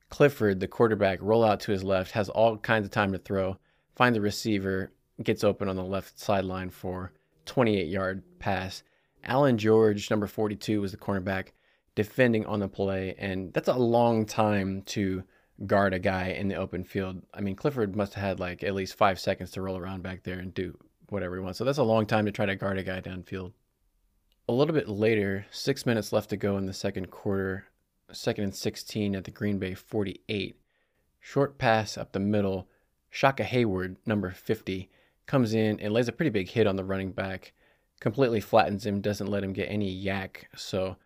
Clifford, 0.09 0.59
the 0.59 0.67
quarterback, 0.67 1.19
roll 1.21 1.43
out 1.43 1.59
to 1.61 1.71
his 1.71 1.83
left, 1.83 2.11
has 2.11 2.29
all 2.29 2.57
kinds 2.57 2.85
of 2.85 2.91
time 2.91 3.11
to 3.11 3.17
throw, 3.17 3.57
find 3.95 4.15
the 4.15 4.21
receiver, 4.21 4.91
gets 5.21 5.43
open 5.43 5.67
on 5.67 5.75
the 5.75 5.83
left 5.83 6.19
sideline 6.19 6.69
for 6.69 7.11
28 7.45 7.87
yard 7.87 8.23
pass. 8.39 8.83
Allan 9.23 9.57
George, 9.57 10.09
number 10.09 10.27
42, 10.27 10.79
was 10.79 10.91
the 10.91 10.97
cornerback, 10.97 11.47
defending 11.95 12.45
on 12.45 12.59
the 12.59 12.67
play, 12.69 13.15
and 13.17 13.53
that's 13.53 13.67
a 13.67 13.73
long 13.73 14.25
time 14.25 14.83
to 14.83 15.23
guard 15.65 15.93
a 15.93 15.99
guy 15.99 16.27
in 16.27 16.47
the 16.47 16.55
open 16.55 16.83
field. 16.83 17.21
I 17.33 17.41
mean, 17.41 17.55
Clifford 17.55 17.95
must 17.95 18.13
have 18.13 18.23
had 18.23 18.39
like 18.39 18.63
at 18.63 18.75
least 18.75 18.95
five 18.95 19.19
seconds 19.19 19.51
to 19.51 19.61
roll 19.61 19.77
around 19.77 20.03
back 20.03 20.23
there 20.23 20.39
and 20.39 20.53
do 20.53 20.77
whatever 21.09 21.35
he 21.35 21.41
wants. 21.41 21.57
So 21.57 21.65
that's 21.65 21.77
a 21.77 21.83
long 21.83 22.05
time 22.05 22.25
to 22.25 22.31
try 22.31 22.45
to 22.45 22.55
guard 22.55 22.77
a 22.77 22.83
guy 22.83 23.01
downfield. 23.01 23.53
A 24.47 24.53
little 24.53 24.73
bit 24.73 24.87
later, 24.87 25.45
six 25.51 25.85
minutes 25.85 26.13
left 26.13 26.29
to 26.29 26.37
go 26.37 26.57
in 26.57 26.65
the 26.65 26.73
second 26.73 27.11
quarter, 27.11 27.65
second 28.11 28.45
and 28.45 28.55
16 28.55 29.15
at 29.15 29.23
the 29.23 29.31
Green 29.31 29.59
Bay 29.59 29.73
48. 29.73 30.59
Short 31.19 31.57
pass 31.57 31.97
up 31.97 32.11
the 32.11 32.19
middle. 32.19 32.69
Shaka 33.09 33.43
Heyward, 33.43 33.97
number 34.05 34.31
50, 34.31 34.89
comes 35.25 35.53
in 35.53 35.79
and 35.79 35.93
lays 35.93 36.07
a 36.07 36.13
pretty 36.13 36.29
big 36.29 36.49
hit 36.49 36.67
on 36.67 36.75
the 36.75 36.83
running 36.83 37.11
back, 37.11 37.53
completely 37.99 38.39
flattens 38.39 38.85
him, 38.85 39.01
doesn't 39.01 39.27
let 39.27 39.43
him 39.43 39.53
get 39.53 39.65
any 39.65 39.89
yak. 39.89 40.49
So 40.55 40.97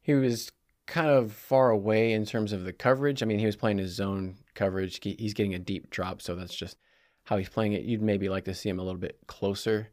he 0.00 0.14
was 0.14 0.52
kind 0.86 1.08
of 1.08 1.32
far 1.32 1.70
away 1.70 2.12
in 2.12 2.24
terms 2.24 2.52
of 2.52 2.64
the 2.64 2.72
coverage. 2.72 3.22
I 3.22 3.26
mean, 3.26 3.38
he 3.38 3.46
was 3.46 3.56
playing 3.56 3.78
his 3.78 3.94
zone 3.94 4.36
coverage. 4.54 5.00
He's 5.02 5.34
getting 5.34 5.54
a 5.54 5.58
deep 5.58 5.90
drop, 5.90 6.20
so 6.20 6.34
that's 6.34 6.54
just 6.54 6.76
how 7.24 7.36
he's 7.36 7.48
playing 7.48 7.72
it. 7.72 7.82
You'd 7.82 8.02
maybe 8.02 8.28
like 8.28 8.44
to 8.44 8.54
see 8.54 8.68
him 8.68 8.78
a 8.78 8.82
little 8.82 9.00
bit 9.00 9.18
closer 9.26 9.88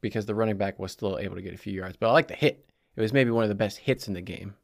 because 0.00 0.26
the 0.26 0.34
running 0.34 0.56
back 0.56 0.78
was 0.78 0.92
still 0.92 1.18
able 1.18 1.36
to 1.36 1.42
get 1.42 1.54
a 1.54 1.58
few 1.58 1.72
yards. 1.72 1.96
But 1.96 2.08
I 2.08 2.12
like 2.12 2.28
the 2.28 2.34
hit. 2.34 2.68
It 2.96 3.00
was 3.00 3.12
maybe 3.12 3.30
one 3.30 3.44
of 3.44 3.48
the 3.48 3.54
best 3.54 3.78
hits 3.78 4.08
in 4.08 4.14
the 4.14 4.20
game. 4.20 4.54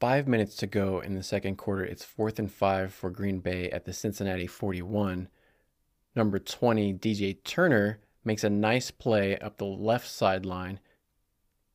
Five 0.00 0.26
minutes 0.26 0.56
to 0.56 0.66
go 0.66 1.00
in 1.00 1.14
the 1.14 1.22
second 1.22 1.56
quarter. 1.56 1.84
It's 1.84 2.04
fourth 2.04 2.38
and 2.38 2.50
five 2.50 2.92
for 2.92 3.08
Green 3.08 3.38
Bay 3.38 3.70
at 3.70 3.84
the 3.84 3.92
Cincinnati 3.92 4.46
41. 4.46 5.28
Number 6.14 6.38
20, 6.38 6.94
DJ 6.94 7.42
Turner, 7.44 8.00
makes 8.24 8.44
a 8.44 8.50
nice 8.50 8.90
play 8.90 9.38
up 9.38 9.56
the 9.56 9.64
left 9.64 10.08
sideline 10.08 10.80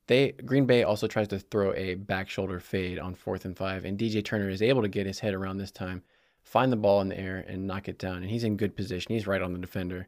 they 0.08 0.32
Green 0.32 0.66
Bay 0.66 0.84
also 0.84 1.06
tries 1.06 1.28
to 1.30 1.40
throw 1.40 1.74
a 1.74 1.96
back 1.96 2.30
shoulder 2.30 2.60
fade 2.60 2.98
on 2.98 3.14
fourth 3.14 3.46
and 3.46 3.56
five, 3.56 3.86
and 3.86 4.00
DJ 4.00 4.24
Turner 4.24 4.50
is 4.50 4.62
able 4.62 4.82
to 4.82 4.88
get 4.88 5.06
his 5.06 5.20
head 5.20 5.34
around 5.34 5.58
this 5.58 5.72
time, 5.72 6.02
find 6.44 6.72
the 6.72 6.78
ball 6.78 7.02
in 7.02 7.10
the 7.10 7.20
air, 7.20 7.46
and 7.48 7.68
knock 7.68 7.90
it 7.90 8.00
down. 8.00 8.18
And 8.18 8.30
he's 8.30 8.46
in 8.46 8.58
good 8.58 8.76
position. 8.76 9.14
He's 9.14 9.28
right 9.28 9.42
on 9.42 9.54
the 9.54 9.60
defender. 9.60 10.08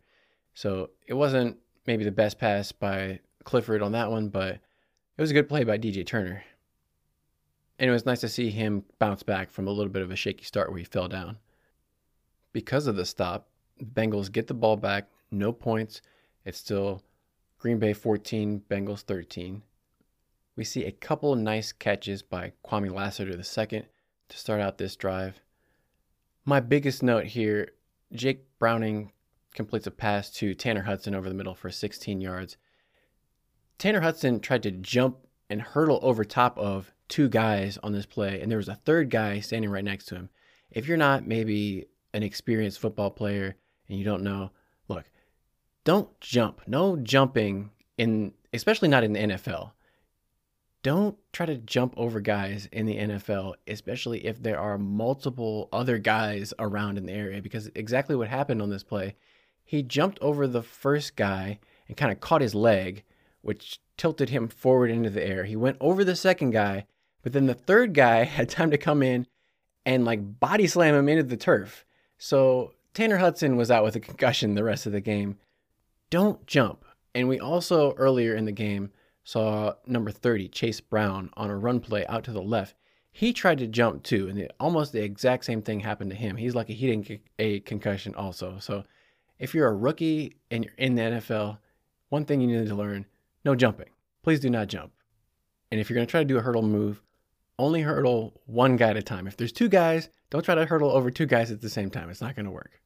So 0.54 0.90
it 1.06 1.14
wasn't 1.14 1.58
maybe 1.86 2.06
the 2.06 2.12
best 2.12 2.40
pass 2.40 2.72
by 2.72 3.20
Clifford 3.44 3.82
on 3.82 3.92
that 3.92 4.10
one, 4.10 4.30
but 4.30 4.56
it 4.56 5.22
was 5.22 5.32
a 5.32 5.34
good 5.34 5.50
play 5.50 5.66
by 5.66 5.78
DJ 5.78 6.06
Turner. 6.06 6.44
And 7.78 7.90
it 7.90 7.94
was 7.94 8.06
nice 8.06 8.22
to 8.22 8.30
see 8.30 8.50
him 8.50 8.84
bounce 9.00 9.24
back 9.24 9.52
from 9.52 9.68
a 9.68 9.72
little 9.72 9.92
bit 9.92 10.02
of 10.02 10.12
a 10.12 10.16
shaky 10.16 10.44
start 10.44 10.70
where 10.70 10.80
he 10.80 10.86
fell 10.86 11.08
down. 11.08 11.38
Because 12.52 12.88
of 12.88 12.96
the 12.96 13.06
stop, 13.06 13.48
Bengals 13.82 14.32
get 14.32 14.48
the 14.48 14.54
ball 14.54 14.76
back, 14.76 15.08
no 15.32 15.52
points. 15.52 16.02
It's 16.46 16.58
still 16.58 17.02
Green 17.58 17.80
Bay 17.80 17.94
14, 17.94 18.64
Bengals 18.70 19.02
13 19.02 19.62
we 20.60 20.66
see 20.66 20.84
a 20.84 20.92
couple 20.92 21.34
nice 21.38 21.72
catches 21.72 22.22
by 22.22 22.52
Kwamie 22.66 22.94
Lassiter 22.94 23.32
II 23.32 23.84
to 24.28 24.38
start 24.38 24.60
out 24.60 24.78
this 24.78 24.98
drive. 24.98 25.40
My 26.44 26.60
biggest 26.60 27.02
note 27.02 27.28
here 27.28 27.70
Jake 28.12 28.44
Browning 28.60 29.14
completes 29.56 29.88
a 29.88 29.92
pass 29.92 30.30
to 30.32 30.54
Tanner 30.54 30.82
Hudson 30.82 31.16
over 31.16 31.30
the 31.30 31.34
middle 31.34 31.56
for 31.56 31.72
16 31.72 32.20
yards. 32.20 32.58
Tanner 33.78 34.02
Hudson 34.02 34.42
tried 34.42 34.64
to 34.64 34.72
jump 34.72 35.20
and 35.50 35.62
hurdle 35.62 36.00
over 36.02 36.26
top 36.26 36.58
of 36.58 36.92
two 37.08 37.30
guys 37.30 37.78
on 37.82 37.94
this 37.94 38.06
play, 38.06 38.42
and 38.42 38.52
there 38.52 38.58
was 38.58 38.68
a 38.68 38.76
third 38.76 39.10
guy 39.10 39.40
standing 39.40 39.72
right 39.72 39.82
next 39.82 40.08
to 40.08 40.16
him. 40.16 40.30
If 40.72 40.90
you're 40.90 40.98
not 40.98 41.26
maybe 41.26 41.86
an 42.14 42.22
experienced 42.22 42.80
football 42.80 43.12
player 43.12 43.56
and 43.88 43.98
you 43.98 44.04
don't 44.04 44.24
know, 44.24 44.52
look, 44.90 45.06
don't 45.86 46.20
jump. 46.20 46.64
No 46.68 46.98
jumping 46.98 47.70
in, 47.98 48.34
especially 48.52 48.90
not 48.90 49.06
in 49.06 49.14
the 49.14 49.20
NFL 49.20 49.72
don't 50.82 51.18
try 51.34 51.46
to 51.46 51.58
jump 51.58 51.94
over 51.98 52.20
guys 52.20 52.68
in 52.72 52.86
the 52.86 52.98
NFL, 52.98 53.56
especially 53.68 54.26
if 54.26 54.42
there 54.42 54.60
are 54.60 54.78
multiple 54.78 55.68
other 55.74 55.98
guys 55.98 56.54
around 56.58 56.98
in 56.98 57.06
the 57.06 57.14
area, 57.14 57.42
because 57.42 57.70
exactly 57.76 58.16
what 58.16 58.30
happened 58.30 58.62
on 58.62 58.70
this 58.70 58.84
play, 58.84 59.16
he 59.64 59.84
jumped 59.84 60.20
over 60.22 60.48
the 60.48 60.64
first 60.64 61.16
guy 61.16 61.60
and 61.88 61.98
kind 61.98 62.12
of 62.12 62.22
caught 62.22 62.42
his 62.42 62.56
leg, 62.56 63.04
which 63.42 63.80
tilted 63.98 64.30
him 64.30 64.48
forward 64.48 64.90
into 64.90 65.10
the 65.10 65.26
air. 65.26 65.44
He 65.44 65.56
went 65.56 65.78
over 65.82 66.04
the 66.04 66.16
second 66.16 66.52
guy, 66.52 66.86
but 67.22 67.34
then 67.34 67.46
the 67.46 67.54
third 67.54 67.94
guy 67.94 68.24
had 68.24 68.50
time 68.50 68.72
to 68.72 68.78
come 68.78 69.04
in 69.04 69.28
and 69.86 70.06
like 70.06 70.40
body 70.40 70.68
slam 70.68 70.96
him 70.96 71.10
into 71.10 71.24
the 71.24 71.38
turf. 71.38 71.86
So 72.18 72.74
Tanner 72.94 73.18
Hudson 73.18 73.58
was 73.58 73.70
out 73.70 73.84
with 73.84 73.96
a 73.96 74.00
concussion 74.00 74.56
the 74.56 74.64
rest 74.64 74.86
of 74.86 74.92
the 74.92 75.02
game. 75.02 75.38
Don't 76.10 76.46
jump. 76.48 76.86
And 77.14 77.28
we 77.28 77.40
also 77.40 77.94
earlier 77.94 78.36
in 78.36 78.46
the 78.46 78.52
game 78.52 78.92
saw 79.30 79.74
number 79.86 80.10
30, 80.10 80.48
Chase 80.48 80.82
Brown, 80.82 81.30
on 81.38 81.52
a 81.52 81.56
run 81.56 81.80
play 81.80 82.04
out 82.08 82.24
to 82.24 82.32
the 82.32 82.42
left. 82.42 82.74
He 83.12 83.32
tried 83.32 83.60
to 83.60 83.68
jump 83.68 84.02
too, 84.02 84.28
and 84.28 84.40
it, 84.40 84.52
almost 84.60 84.92
the 84.92 85.04
exact 85.04 85.46
same 85.46 85.62
thing 85.62 85.82
happened 85.82 86.10
to 86.10 86.18
him. 86.18 86.36
He's 86.36 86.56
lucky 86.56 86.74
he 86.74 86.88
didn't 86.88 87.06
get 87.06 87.22
a 87.38 87.60
concussion 87.60 88.16
also. 88.16 88.58
So 88.60 88.86
if 89.38 89.54
you're 89.54 89.68
a 89.68 89.76
rookie 89.76 90.38
and 90.50 90.66
you're 90.66 90.74
in 90.80 90.96
the 90.96 91.04
NFL, 91.04 91.60
one 92.10 92.26
thing 92.26 92.42
you 92.42 92.48
need 92.48 92.68
to 92.70 92.74
learn 92.74 93.06
no 93.46 93.54
jumping. 93.54 93.90
Please 94.24 94.40
do 94.40 94.50
not 94.50 94.68
jump. 94.68 94.94
And 95.70 95.80
if 95.80 95.90
you're 95.92 95.96
going 95.96 96.08
to 96.08 96.12
try 96.12 96.22
to 96.22 96.26
do 96.26 96.40
a 96.40 96.42
hurdle 96.42 96.64
move, 96.64 97.04
only 97.60 97.82
hurdle 97.82 98.42
one 98.48 98.78
guy 98.78 98.90
at 98.90 98.98
a 98.98 99.04
time. 99.04 99.28
If 99.28 99.38
there's 99.38 99.52
two 99.52 99.70
guys, 99.70 100.10
don't 100.32 100.44
try 100.44 100.56
to 100.56 100.66
hurdle 100.66 100.90
over 100.90 101.12
two 101.12 101.28
guys 101.28 101.52
at 101.52 101.62
the 101.62 101.70
same 101.70 101.92
time. 101.92 102.10
It's 102.10 102.22
not 102.22 102.36
going 102.36 102.46
to 102.48 102.52
work. 102.52 102.82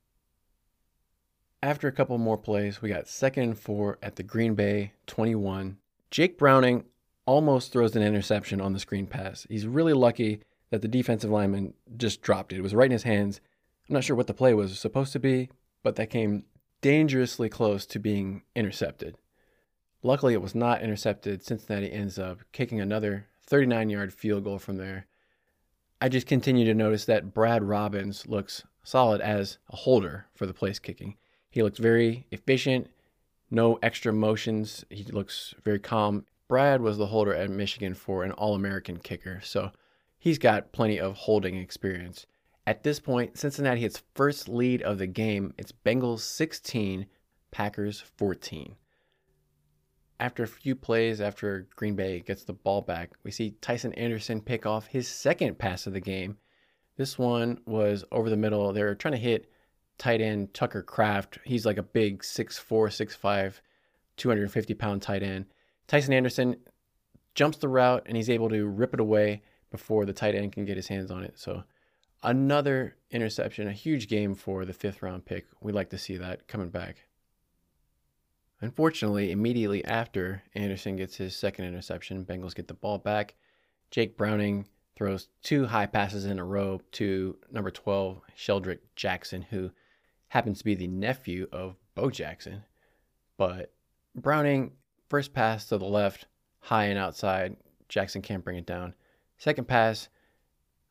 After 1.61 1.87
a 1.87 1.93
couple 1.93 2.17
more 2.17 2.37
plays, 2.37 2.81
we 2.81 2.89
got 2.89 3.07
second 3.07 3.43
and 3.43 3.57
four 3.57 3.97
at 4.03 4.17
the 4.17 4.23
Green 4.23 4.55
Bay 4.55 4.91
21. 5.07 5.77
Jake 6.13 6.37
Browning 6.37 6.83
almost 7.25 7.71
throws 7.71 7.95
an 7.95 8.03
interception 8.03 8.61
on 8.61 8.71
the 8.71 8.79
screen 8.79 9.07
pass. 9.07 9.47
He's 9.49 9.65
really 9.65 9.93
lucky 9.93 10.41
that 10.69 10.83
the 10.83 10.87
defensive 10.87 11.31
lineman 11.31 11.73
just 11.97 12.21
dropped 12.21 12.53
it. 12.53 12.59
It 12.59 12.61
was 12.61 12.75
right 12.75 12.85
in 12.85 12.91
his 12.91 13.01
hands. 13.01 13.41
I'm 13.89 13.95
not 13.95 14.03
sure 14.03 14.15
what 14.15 14.27
the 14.27 14.33
play 14.35 14.53
was 14.53 14.79
supposed 14.79 15.11
to 15.13 15.19
be, 15.19 15.49
but 15.81 15.95
that 15.95 16.11
came 16.11 16.43
dangerously 16.81 17.49
close 17.49 17.87
to 17.87 17.97
being 17.97 18.43
intercepted. 18.55 19.17
Luckily, 20.03 20.35
it 20.35 20.41
was 20.43 20.53
not 20.53 20.83
intercepted. 20.83 21.43
Cincinnati 21.43 21.91
ends 21.91 22.19
up 22.19 22.41
kicking 22.51 22.79
another 22.79 23.25
39 23.47 23.89
yard 23.89 24.13
field 24.13 24.43
goal 24.43 24.59
from 24.59 24.77
there. 24.77 25.07
I 25.99 26.09
just 26.09 26.27
continue 26.27 26.65
to 26.65 26.75
notice 26.75 27.05
that 27.05 27.33
Brad 27.33 27.63
Robbins 27.63 28.27
looks 28.27 28.61
solid 28.83 29.19
as 29.19 29.57
a 29.67 29.77
holder 29.77 30.27
for 30.35 30.45
the 30.45 30.53
place 30.53 30.77
kicking. 30.77 31.17
He 31.49 31.63
looks 31.63 31.79
very 31.79 32.27
efficient 32.29 32.91
no 33.49 33.79
extra 33.83 34.13
motions. 34.13 34.85
He 34.89 35.03
looks 35.03 35.53
very 35.63 35.79
calm. 35.79 36.25
Brad 36.47 36.81
was 36.81 36.97
the 36.97 37.07
holder 37.07 37.33
at 37.33 37.49
Michigan 37.49 37.93
for 37.93 38.23
an 38.23 38.31
All 38.31 38.55
American 38.55 38.97
kicker, 38.97 39.41
so 39.43 39.71
he's 40.19 40.37
got 40.37 40.71
plenty 40.71 40.99
of 40.99 41.15
holding 41.15 41.57
experience. 41.57 42.25
At 42.65 42.83
this 42.83 42.99
point, 42.99 43.37
Cincinnati 43.37 43.81
hits 43.81 44.03
first 44.15 44.47
lead 44.47 44.81
of 44.81 44.97
the 44.97 45.07
game. 45.07 45.53
It's 45.57 45.71
Bengals 45.71 46.21
16, 46.21 47.07
Packers 47.51 47.99
14. 48.17 48.75
After 50.19 50.43
a 50.43 50.47
few 50.47 50.75
plays 50.75 51.19
after 51.19 51.67
Green 51.75 51.95
Bay 51.95 52.21
gets 52.21 52.43
the 52.43 52.53
ball 52.53 52.81
back, 52.81 53.11
we 53.23 53.31
see 53.31 53.57
Tycen 53.61 53.93
Anderson 53.97 54.39
pick 54.39 54.65
off 54.65 54.87
his 54.87 55.07
second 55.07 55.59
pass 55.59 55.85
of 55.85 55.93
the 55.93 55.99
game. 55.99 56.37
This 56.95 57.17
one 57.17 57.59
was 57.65 58.05
over 58.11 58.29
the 58.29 58.37
middle. 58.37 58.71
They 58.71 58.83
were 58.83 58.95
trying 58.95 59.13
to 59.13 59.17
hit 59.17 59.51
tight 59.97 60.21
end 60.21 60.53
Tucker 60.53 60.81
Kraft. 60.81 61.39
He's 61.43 61.65
like 61.65 61.77
a 61.77 61.83
big 61.83 62.21
6'4, 62.21 62.61
6'5, 62.67 63.59
250 64.17 64.73
pound 64.73 65.01
tight 65.01 65.23
end. 65.23 65.45
Tycen 65.87 66.13
Anderson 66.13 66.57
jumps 67.35 67.57
the 67.57 67.67
route 67.67 68.03
and 68.05 68.15
he's 68.15 68.29
able 68.29 68.49
to 68.49 68.65
rip 68.65 68.93
it 68.93 68.99
away 68.99 69.41
before 69.71 70.05
the 70.05 70.13
tight 70.13 70.35
end 70.35 70.51
can 70.51 70.65
get 70.65 70.77
his 70.77 70.87
hands 70.87 71.11
on 71.11 71.23
it. 71.23 71.33
So 71.37 71.63
another 72.21 72.95
interception, 73.11 73.67
a 73.67 73.73
huge 73.73 74.07
game 74.07 74.35
for 74.35 74.65
the 74.65 74.73
fifth 74.73 75.01
round 75.01 75.25
pick. 75.25 75.45
We 75.61 75.71
like 75.71 75.89
to 75.89 75.97
see 75.97 76.17
that 76.17 76.47
coming 76.47 76.69
back. 76.69 77.07
Unfortunately, 78.61 79.31
immediately 79.31 79.83
after 79.83 80.41
Anderson 80.55 80.95
gets 80.95 81.17
his 81.17 81.35
second 81.35 81.65
interception, 81.65 82.23
Bengals 82.23 82.55
get 82.55 82.69
the 82.69 82.73
ball 82.73 82.97
back. 82.97 83.35
Jake 83.91 84.15
Browning 84.15 84.67
throws 84.95 85.27
two 85.41 85.65
high 85.65 85.85
passes 85.85 86.25
in 86.25 86.39
a 86.39 86.45
row 86.45 86.79
to 86.93 87.37
number 87.51 87.71
12, 87.71 88.21
Shedrick 88.37 88.79
Jackson, 88.95 89.41
who 89.41 89.71
happens 90.33 90.57
to 90.57 90.65
be 90.65 90.73
the 90.73 90.87
nephew 90.87 91.47
of 91.51 91.75
Bo 91.93 92.09
Jackson. 92.09 92.63
But 93.37 93.71
Browning, 94.15 94.71
first 95.07 95.31
pass 95.31 95.67
to 95.67 95.77
the 95.77 95.85
left, 95.85 96.25
high 96.59 96.85
and 96.85 96.97
outside. 96.97 97.55
Jackson 97.87 98.23
can't 98.23 98.43
bring 98.43 98.57
it 98.57 98.65
down. 98.65 98.95
Second 99.37 99.67
pass, 99.67 100.09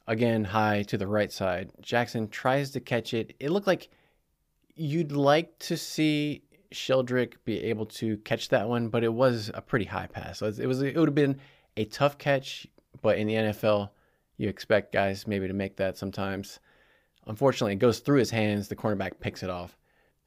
again 0.06 0.44
high 0.44 0.84
to 0.84 0.96
the 0.96 1.08
right 1.08 1.32
side. 1.32 1.72
Jackson 1.80 2.28
tries 2.28 2.70
to 2.70 2.78
catch 2.78 3.14
it. 3.14 3.34
It 3.40 3.50
looked 3.50 3.66
like 3.66 3.90
you'd 4.76 5.10
like 5.10 5.58
to 5.58 5.76
see 5.76 6.44
Shedrick 6.72 7.34
be 7.44 7.64
able 7.64 7.86
to 7.86 8.18
catch 8.18 8.48
that 8.50 8.68
one, 8.68 8.90
but 8.90 9.02
it 9.02 9.12
was 9.12 9.50
a 9.54 9.60
pretty 9.60 9.86
high 9.86 10.06
pass. 10.06 10.40
It 10.40 10.68
was 10.68 10.82
it 10.82 10.96
would 10.96 11.08
have 11.08 11.16
been 11.16 11.40
a 11.76 11.84
tough 11.86 12.16
catch, 12.16 12.68
but 13.00 13.18
in 13.18 13.26
the 13.26 13.34
NFL, 13.34 13.90
you 14.36 14.48
expect 14.48 14.92
guys 14.92 15.26
maybe 15.26 15.48
to 15.48 15.52
make 15.52 15.78
that 15.78 15.98
sometimes. 15.98 16.60
Unfortunately, 17.26 17.72
it 17.72 17.76
goes 17.76 18.00
through 18.00 18.18
his 18.18 18.30
hands. 18.30 18.68
The 18.68 18.76
cornerback 18.76 19.20
picks 19.20 19.42
it 19.42 19.50
off. 19.50 19.76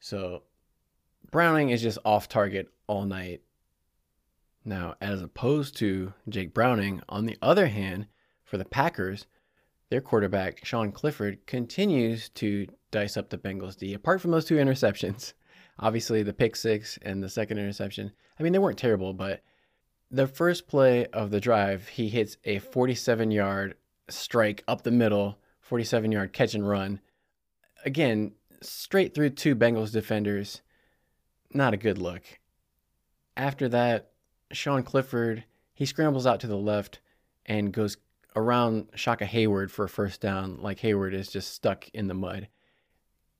So 0.00 0.42
Browning 1.30 1.70
is 1.70 1.82
just 1.82 1.98
off 2.04 2.28
target 2.28 2.68
all 2.86 3.04
night. 3.04 3.42
Now, 4.64 4.94
as 5.00 5.22
opposed 5.22 5.76
to 5.78 6.12
Jake 6.28 6.52
Browning, 6.52 7.00
on 7.08 7.26
the 7.26 7.36
other 7.40 7.66
hand, 7.68 8.06
for 8.44 8.58
the 8.58 8.64
Packers, 8.64 9.26
their 9.90 10.00
quarterback, 10.00 10.64
Sean 10.64 10.90
Clifford, 10.90 11.46
continues 11.46 12.28
to 12.30 12.66
dice 12.90 13.16
up 13.16 13.30
the 13.30 13.38
Bengals 13.38 13.76
D. 13.76 13.94
Apart 13.94 14.20
from 14.20 14.30
those 14.32 14.44
two 14.44 14.56
interceptions, 14.56 15.34
obviously 15.78 16.22
the 16.22 16.32
pick 16.32 16.56
six 16.56 16.98
and 17.02 17.22
the 17.22 17.28
second 17.28 17.58
interception, 17.58 18.12
I 18.38 18.42
mean, 18.42 18.52
they 18.52 18.58
weren't 18.58 18.78
terrible, 18.78 19.12
but 19.12 19.42
the 20.10 20.26
first 20.26 20.68
play 20.68 21.06
of 21.06 21.30
the 21.30 21.40
drive, 21.40 21.88
he 21.88 22.08
hits 22.08 22.36
a 22.44 22.58
47 22.58 23.30
yard 23.30 23.74
strike 24.08 24.62
up 24.68 24.82
the 24.82 24.90
middle, 24.90 25.38
47 25.66 26.12
yard 26.12 26.32
catch 26.32 26.54
and 26.54 26.68
run. 26.68 27.00
Again, 27.84 28.32
straight 28.62 29.14
through 29.14 29.30
two 29.30 29.56
Bengals 29.56 29.92
defenders. 29.92 30.62
Not 31.52 31.74
a 31.74 31.78
good 31.78 31.98
look. 31.98 32.22
After 33.36 33.68
that, 33.68 34.10
Sean 34.52 34.82
Clifford, 34.82 35.44
he 35.74 35.84
scrambles 35.84 36.26
out 36.26 36.40
to 36.40 36.46
the 36.46 36.56
left 36.56 37.00
and 37.44 37.72
goes 37.72 37.96
around 38.36 38.88
Shaka 38.94 39.26
Heyward 39.26 39.70
for 39.70 39.84
a 39.84 39.88
first 39.88 40.20
down, 40.20 40.58
like 40.60 40.80
Heyward 40.80 41.14
is 41.14 41.28
just 41.28 41.52
stuck 41.52 41.88
in 41.90 42.06
the 42.06 42.14
mud. 42.14 42.48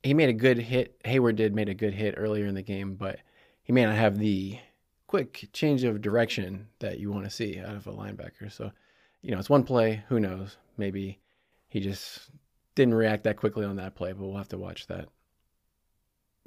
He 0.02 0.14
made 0.14 0.28
a 0.28 0.34
good 0.34 0.58
hit. 0.58 1.00
Heyward 1.04 1.36
did 1.36 1.54
made 1.54 1.68
a 1.68 1.74
good 1.74 1.94
hit 1.94 2.14
earlier 2.16 2.46
in 2.46 2.54
the 2.54 2.62
game, 2.62 2.94
but 2.94 3.20
he 3.62 3.72
may 3.72 3.84
not 3.84 3.94
have 3.94 4.18
the 4.18 4.58
quick 5.06 5.48
change 5.52 5.84
of 5.84 6.00
direction 6.00 6.68
that 6.80 6.98
you 6.98 7.12
want 7.12 7.24
to 7.24 7.30
see 7.30 7.60
out 7.60 7.76
of 7.76 7.86
a 7.86 7.92
linebacker. 7.92 8.50
So, 8.50 8.72
you 9.22 9.30
know, 9.30 9.38
it's 9.38 9.50
one 9.50 9.64
play. 9.64 10.02
Who 10.08 10.18
knows? 10.18 10.56
Maybe 10.76 11.20
he 11.76 11.82
just 11.82 12.30
didn't 12.74 12.94
react 12.94 13.24
that 13.24 13.36
quickly 13.36 13.66
on 13.66 13.76
that 13.76 13.94
play, 13.94 14.10
but 14.12 14.24
we'll 14.24 14.38
have 14.38 14.48
to 14.48 14.56
watch 14.56 14.86
that. 14.86 15.08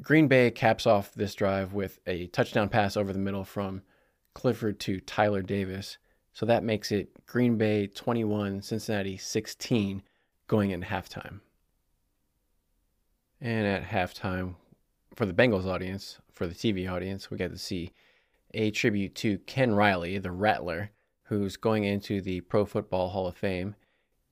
Green 0.02 0.28
Bay 0.28 0.50
caps 0.50 0.88
off 0.88 1.14
this 1.14 1.36
drive 1.36 1.72
with 1.72 2.00
a 2.08 2.26
touchdown 2.28 2.68
pass 2.68 2.98
over 2.98 3.14
the 3.14 3.20
middle 3.20 3.44
from 3.44 3.84
Clifford 4.34 4.80
to 4.80 5.00
Tyler 5.02 5.44
Davis. 5.44 6.00
So 6.34 6.48
that 6.48 6.64
makes 6.64 6.92
it 6.92 7.28
Green 7.28 7.60
Bay 7.60 7.86
21, 7.86 8.64
Cincinnati 8.64 9.18
16 9.18 10.02
going 10.48 10.72
into 10.72 10.88
halftime. 10.88 11.42
And 13.40 13.68
at 13.68 13.84
halftime, 13.84 14.56
for 15.14 15.28
the 15.28 15.34
Bengals 15.34 15.68
audience, 15.68 16.18
for 16.34 16.48
the 16.48 16.56
TV 16.56 16.92
audience, 16.92 17.30
we 17.30 17.38
got 17.38 17.52
to 17.52 17.58
see 17.60 17.92
a 18.56 18.72
tribute 18.72 19.14
to 19.14 19.38
Ken 19.38 19.76
Riley, 19.76 20.18
the 20.18 20.32
Rattler, 20.32 20.90
who's 21.26 21.56
going 21.56 21.84
into 21.84 22.20
the 22.20 22.42
Pro 22.42 22.66
Football 22.66 23.10
Hall 23.10 23.28
of 23.28 23.38
Fame. 23.38 23.76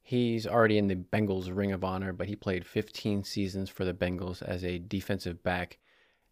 He's 0.08 0.47
already 0.47 0.78
in 0.78 0.88
the 0.88 0.95
Bengals 0.95 1.53
Ring 1.53 1.74
of 1.74 1.84
Honor, 1.84 2.14
but 2.14 2.30
he 2.30 2.36
played 2.38 2.66
15 2.66 3.26
seasons 3.26 3.70
for 3.70 3.84
the 3.84 3.93
Bengals 3.93 4.41
as 4.41 4.64
a 4.64 4.80
defensive 4.80 5.43
back 5.43 5.80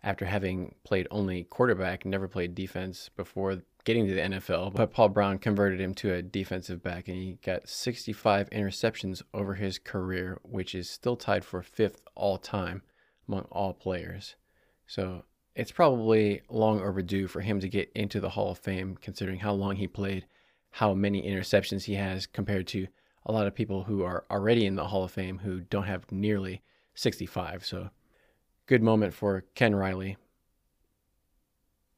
after 0.02 0.24
having 0.24 0.76
played 0.86 1.10
only 1.12 1.44
quarterback, 1.44 2.06
never 2.06 2.30
played 2.30 2.56
defense 2.56 3.10
before 3.18 3.64
getting 3.84 4.08
to 4.08 4.14
the 4.14 4.22
NFL. 4.22 4.74
But 4.76 4.94
Paul 4.94 5.10
Brown 5.10 5.40
converted 5.40 5.82
him 5.82 5.94
to 5.96 6.14
a 6.14 6.22
defensive 6.22 6.82
back, 6.82 7.10
and 7.10 7.18
he 7.18 7.38
got 7.44 7.68
65 7.68 8.50
interceptions 8.52 9.22
over 9.34 9.56
his 9.56 9.78
career, 9.78 10.40
which 10.44 10.74
is 10.74 10.90
still 10.90 11.18
tied 11.18 11.44
for 11.44 11.62
fifth 11.62 12.02
all 12.16 12.38
time 12.38 12.82
among 13.28 13.42
all 13.52 13.74
players. 13.74 14.38
So 14.88 15.26
it's 15.54 15.74
probably 15.74 16.44
long 16.48 16.80
overdue 16.80 17.28
for 17.28 17.42
him 17.42 17.60
to 17.60 17.68
get 17.68 17.92
into 17.94 18.22
the 18.22 18.30
Hall 18.30 18.52
of 18.52 18.58
Fame, 18.58 18.98
considering 19.02 19.40
how 19.40 19.52
long 19.52 19.76
he 19.76 19.86
played, 19.86 20.28
how 20.70 20.94
many 20.94 21.30
interceptions 21.30 21.84
he 21.84 21.96
has 21.96 22.26
compared 22.26 22.68
to 22.68 22.88
a 23.26 23.32
lot 23.32 23.48
of 23.48 23.56
people 23.56 23.84
who 23.84 24.04
are 24.04 24.26
already 24.30 24.66
in 24.66 24.76
the 24.76 24.88
Hall 24.88 25.04
of 25.04 25.12
Fame 25.12 25.40
who 25.40 25.62
don't 25.62 25.84
have 25.84 26.12
nearly 26.12 26.62
65. 26.94 27.66
So, 27.66 27.90
good 28.68 28.84
moment 28.84 29.14
for 29.14 29.46
Ken 29.56 29.76
Riley. 29.76 30.18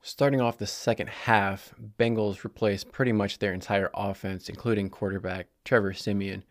Starting 0.02 0.40
off 0.40 0.58
the 0.58 0.68
second 0.68 1.10
half, 1.10 1.74
Bengals 2.00 2.44
replaced 2.44 2.92
pretty 2.92 3.12
much 3.12 3.40
their 3.40 3.54
entire 3.54 3.90
offense, 3.94 4.48
including 4.48 4.90
quarterback 4.90 5.48
Trevor 5.66 5.92
Siemian, 5.92 6.44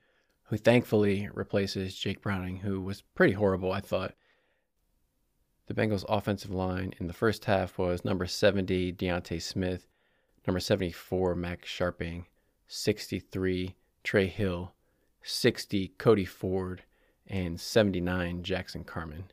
who 0.45 0.57
thankfully 0.59 1.29
replaces 1.33 1.97
Jake 1.97 2.20
Browning, 2.20 2.59
who 2.59 2.81
was 2.81 3.03
pretty 3.14 3.33
horrible, 3.33 3.72
I 3.72 3.81
thought. 3.81 4.14
The 5.68 5.74
Bengals' 5.74 6.05
offensive 6.09 6.51
line 6.51 6.93
in 7.01 7.07
the 7.07 7.12
first 7.12 7.47
half 7.47 7.79
was 7.79 8.05
number 8.05 8.27
70, 8.27 8.93
D'Ante 8.93 9.39
Smith, 9.39 9.89
number 10.47 10.61
74, 10.61 11.35
Max 11.35 11.68
Scharping, 11.68 12.27
63, 12.68 13.74
Trey 14.07 14.28
Hill, 14.28 14.72
60, 15.24 15.88
Cody 15.98 16.24
Ford, 16.24 16.84
and 17.26 17.61
79, 17.61 18.44
Jackson 18.44 18.84
Carman. 18.84 19.32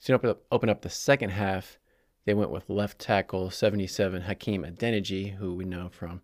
So 0.00 0.16
up, 0.16 0.42
open 0.50 0.68
up 0.68 0.82
the 0.82 0.90
second 0.90 1.30
half, 1.30 1.78
they 2.24 2.34
went 2.34 2.50
with 2.50 2.68
left 2.68 2.98
tackle 2.98 3.50
77, 3.50 4.22
Hakeem 4.22 4.64
Adeniji, 4.64 5.36
who 5.36 5.54
we 5.54 5.64
know 5.64 5.88
from 5.88 6.22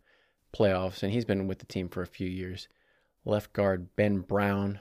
playoffs, 0.53 1.05
and 1.05 1.13
he's 1.13 1.25
been 1.25 1.47
with 1.47 1.61
the 1.61 1.67
team 1.67 1.89
for 1.89 2.03
a 2.03 2.09
few 2.09 2.29
years. 2.29 2.67
Left 3.25 3.53
guard 3.53 3.95
Ben 3.95 4.19
Brown, 4.19 4.81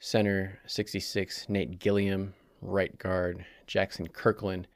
center 0.00 0.58
66, 0.66 1.48
Nate 1.48 1.78
Gilliam, 1.78 2.34
right 2.60 2.98
guard 2.98 3.46
Jackson 3.68 4.08
Kirkland, 4.08 4.66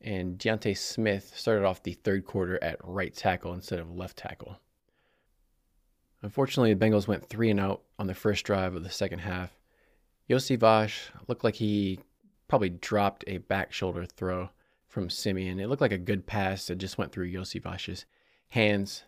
and 0.00 0.38
D'Ante 0.38 0.74
Smith 0.74 1.32
started 1.36 1.64
off 1.64 1.82
the 1.82 1.94
third 1.94 2.24
quarter 2.24 2.62
at 2.62 2.78
right 2.84 3.12
tackle 3.12 3.52
instead 3.52 3.80
of 3.80 3.90
left 3.90 4.18
tackle. 4.18 4.60
Unfortunately, 6.22 6.72
the 6.72 6.84
Bengals 6.84 7.06
went 7.06 7.28
three 7.28 7.50
and 7.50 7.60
out 7.60 7.82
on 7.98 8.06
the 8.06 8.14
first 8.14 8.44
drive 8.44 8.74
of 8.74 8.82
the 8.82 8.90
second 8.90 9.20
half. 9.20 9.50
Iosivas 10.28 10.92
looked 11.28 11.44
like 11.44 11.56
he 11.56 12.00
probably 12.48 12.70
dropped 12.70 13.24
a 13.26 13.38
back 13.38 13.72
shoulder 13.72 14.04
throw 14.04 14.50
from 14.88 15.10
Siemian. 15.10 15.60
It 15.60 15.68
looked 15.68 15.82
like 15.82 15.92
a 15.92 15.98
good 15.98 16.26
pass 16.26 16.66
that 16.66 16.76
just 16.76 16.98
went 16.98 17.12
through 17.12 17.30
Iosivas's 17.30 18.06
hands. 18.48 19.04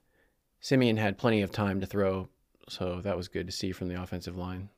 Siemian 0.61 0.97
had 0.97 1.19
plenty 1.19 1.43
of 1.43 1.51
time 1.51 1.81
to 1.81 1.87
throw, 1.87 2.29
so 2.69 3.01
that 3.01 3.17
was 3.17 3.29
good 3.29 3.47
to 3.47 3.53
see 3.53 3.73
from 3.73 3.89
the 3.89 4.01
offensive 4.01 4.37
line 4.37 4.69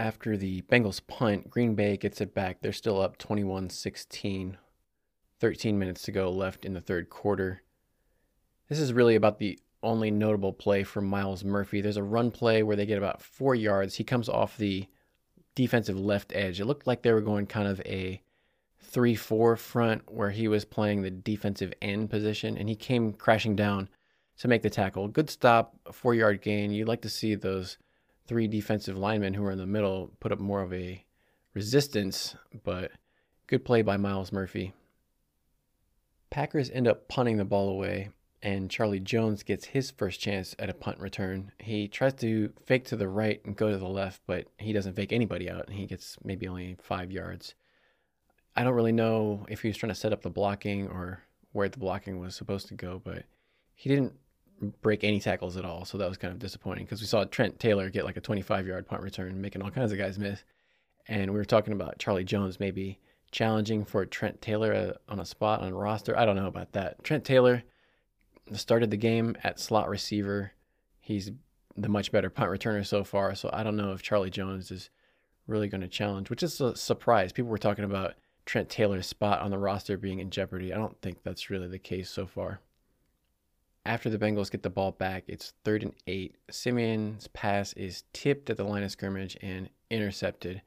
after 0.00 0.36
the 0.36 0.62
Bengals 0.62 1.00
punt, 1.06 1.50
Green 1.50 1.74
Bay 1.74 1.96
gets 1.96 2.20
it 2.20 2.34
back. 2.34 2.60
They're 2.60 2.72
still 2.72 3.00
up 3.00 3.18
21 3.18 3.70
16. 3.70 4.56
13 5.38 5.78
minutes 5.78 6.02
to 6.02 6.12
go 6.12 6.30
left 6.30 6.64
in 6.64 6.74
the 6.74 6.80
third 6.80 7.08
quarter. 7.08 7.62
This 8.68 8.78
is 8.78 8.92
really 8.92 9.14
about 9.14 9.38
the 9.38 9.58
only 9.82 10.10
notable 10.10 10.52
play 10.52 10.82
for 10.82 11.00
Myles 11.00 11.44
Murphy. 11.44 11.80
There's 11.80 11.96
a 11.96 12.02
run 12.02 12.30
play 12.30 12.62
where 12.62 12.76
they 12.76 12.86
get 12.86 12.98
about 12.98 13.22
four 13.22 13.54
yards. 13.54 13.96
He 13.96 14.04
comes 14.04 14.28
off 14.28 14.56
the 14.56 14.86
defensive 15.54 15.98
left 15.98 16.32
edge. 16.34 16.60
It 16.60 16.66
looked 16.66 16.86
like 16.86 17.02
they 17.02 17.12
were 17.12 17.20
going 17.20 17.46
kind 17.46 17.68
of 17.68 17.80
a 17.86 18.22
3 18.80 19.14
4 19.14 19.56
front 19.56 20.12
where 20.12 20.30
he 20.30 20.48
was 20.48 20.64
playing 20.64 21.02
the 21.02 21.10
defensive 21.10 21.72
end 21.80 22.10
position 22.10 22.56
and 22.56 22.68
he 22.68 22.74
came 22.74 23.12
crashing 23.12 23.56
down 23.56 23.88
to 24.38 24.48
make 24.48 24.62
the 24.62 24.70
tackle. 24.70 25.06
Good 25.08 25.28
stop, 25.28 25.74
four 25.92 26.14
yard 26.14 26.40
gain. 26.40 26.72
You'd 26.72 26.88
like 26.88 27.02
to 27.02 27.10
see 27.10 27.34
those 27.34 27.76
three 28.26 28.48
defensive 28.48 28.96
linemen 28.96 29.34
who 29.34 29.42
were 29.42 29.50
in 29.50 29.58
the 29.58 29.66
middle 29.66 30.12
put 30.18 30.32
up 30.32 30.38
more 30.38 30.62
of 30.62 30.72
a 30.72 31.04
resistance, 31.52 32.36
but 32.64 32.90
good 33.46 33.64
play 33.64 33.82
by 33.82 33.96
Myles 33.96 34.32
Murphy. 34.32 34.72
Packers 36.30 36.70
end 36.70 36.88
up 36.88 37.08
punting 37.08 37.36
the 37.36 37.44
ball 37.44 37.68
away, 37.68 38.10
and 38.42 38.70
Charlie 38.70 39.00
Jones 39.00 39.42
gets 39.42 39.66
his 39.66 39.90
first 39.90 40.20
chance 40.20 40.54
at 40.58 40.70
a 40.70 40.74
punt 40.74 40.98
return. 40.98 41.52
He 41.58 41.88
tries 41.88 42.14
to 42.14 42.52
fake 42.66 42.86
to 42.86 42.96
the 42.96 43.08
right 43.08 43.40
and 43.44 43.56
go 43.56 43.70
to 43.70 43.78
the 43.78 43.88
left, 43.88 44.22
but 44.26 44.46
he 44.58 44.72
doesn't 44.72 44.96
fake 44.96 45.12
anybody 45.12 45.50
out, 45.50 45.66
and 45.66 45.76
he 45.76 45.86
gets 45.86 46.16
maybe 46.24 46.48
only 46.48 46.76
five 46.82 47.10
yards. 47.10 47.54
I 48.56 48.64
don't 48.64 48.74
really 48.74 48.92
know 48.92 49.46
if 49.48 49.62
he 49.62 49.68
was 49.68 49.76
trying 49.76 49.92
to 49.92 49.98
set 49.98 50.12
up 50.12 50.22
the 50.22 50.30
blocking 50.30 50.88
or 50.88 51.22
where 51.52 51.68
the 51.68 51.78
blocking 51.78 52.18
was 52.18 52.34
supposed 52.34 52.68
to 52.68 52.74
go, 52.74 53.00
but 53.04 53.24
he 53.74 53.88
didn't 53.88 54.14
break 54.82 55.04
any 55.04 55.20
tackles 55.20 55.56
at 55.56 55.64
all. 55.64 55.84
So 55.84 55.98
that 55.98 56.08
was 56.08 56.18
kind 56.18 56.32
of 56.32 56.38
disappointing 56.38 56.84
because 56.84 57.00
we 57.00 57.06
saw 57.06 57.24
Trent 57.24 57.58
Taylor 57.58 57.90
get 57.90 58.04
like 58.04 58.16
a 58.16 58.20
25 58.20 58.66
yard 58.66 58.86
punt 58.86 59.02
return, 59.02 59.40
making 59.40 59.62
all 59.62 59.70
kinds 59.70 59.92
of 59.92 59.98
guys 59.98 60.18
miss. 60.18 60.42
And 61.08 61.30
we 61.30 61.38
were 61.38 61.44
talking 61.44 61.72
about 61.72 61.98
Charlie 61.98 62.24
Jones 62.24 62.60
maybe 62.60 63.00
challenging 63.32 63.84
for 63.84 64.04
Trent 64.04 64.40
Taylor 64.40 64.74
uh, 64.74 65.12
on 65.12 65.20
a 65.20 65.24
spot 65.24 65.60
on 65.60 65.74
roster. 65.74 66.18
I 66.18 66.24
don't 66.24 66.36
know 66.36 66.46
about 66.46 66.72
that. 66.72 67.02
Trent 67.04 67.24
Taylor 67.24 67.62
started 68.58 68.90
the 68.90 68.96
game 68.96 69.36
at 69.42 69.60
slot 69.60 69.88
receiver. 69.88 70.52
He's 71.00 71.30
the 71.76 71.88
much 71.88 72.12
better 72.12 72.30
punt 72.30 72.50
returner 72.50 72.84
so 72.86 73.04
far. 73.04 73.34
So 73.34 73.50
I 73.52 73.62
don't 73.62 73.76
know 73.76 73.92
if 73.92 74.02
Charlie 74.02 74.30
Jones 74.30 74.70
is 74.70 74.90
really 75.46 75.68
going 75.68 75.80
to 75.80 75.88
challenge, 75.88 76.30
which 76.30 76.42
is 76.42 76.60
a 76.60 76.76
surprise. 76.76 77.32
People 77.32 77.50
were 77.50 77.58
talking 77.58 77.84
about 77.84 78.14
Trent 78.46 78.68
Taylor's 78.68 79.06
spot 79.06 79.40
on 79.40 79.50
the 79.50 79.58
roster 79.58 79.96
being 79.96 80.18
in 80.18 80.30
jeopardy. 80.30 80.72
I 80.72 80.76
don't 80.76 81.00
think 81.00 81.22
that's 81.22 81.50
really 81.50 81.68
the 81.68 81.78
case 81.78 82.10
so 82.10 82.26
far 82.26 82.60
after 83.86 84.10
the 84.10 84.18
Bengals 84.18 84.50
get 84.50 84.62
the 84.62 84.70
ball 84.70 84.92
back, 84.92 85.24
it's 85.26 85.54
third 85.64 85.82
and 85.82 85.94
eight. 86.06 86.36
Siemian's 86.50 87.28
pass 87.28 87.72
is 87.74 88.04
tipped 88.12 88.50
at 88.50 88.56
the 88.56 88.64
line 88.64 88.82
of 88.82 88.90
scrimmage 88.90 89.36
and 89.40 89.70
intercepted. 89.90 90.62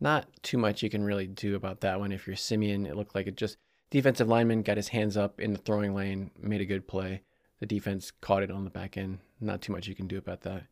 Not 0.00 0.26
too 0.42 0.58
much 0.58 0.82
you 0.82 0.90
can 0.90 1.04
really 1.04 1.26
do 1.26 1.56
about 1.56 1.80
that 1.80 1.98
one. 1.98 2.12
If 2.12 2.26
you're 2.26 2.36
Siemian, 2.36 2.86
it 2.86 2.96
looked 2.96 3.14
like 3.14 3.26
it 3.26 3.36
just 3.36 3.58
defensive 3.94 4.26
lineman 4.26 4.62
got 4.62 4.76
his 4.76 4.88
hands 4.88 5.16
up 5.16 5.38
in 5.38 5.52
the 5.52 5.58
throwing 5.58 5.94
lane, 5.94 6.32
made 6.36 6.60
a 6.60 6.64
good 6.64 6.88
play. 6.88 7.22
The 7.60 7.66
defense 7.66 8.10
caught 8.10 8.42
it 8.42 8.50
on 8.50 8.64
the 8.64 8.70
back 8.70 8.96
end. 8.96 9.20
Not 9.40 9.62
too 9.62 9.72
much 9.72 9.86
you 9.86 9.94
can 9.94 10.08
do 10.08 10.18
about 10.18 10.40
that. 10.40 10.64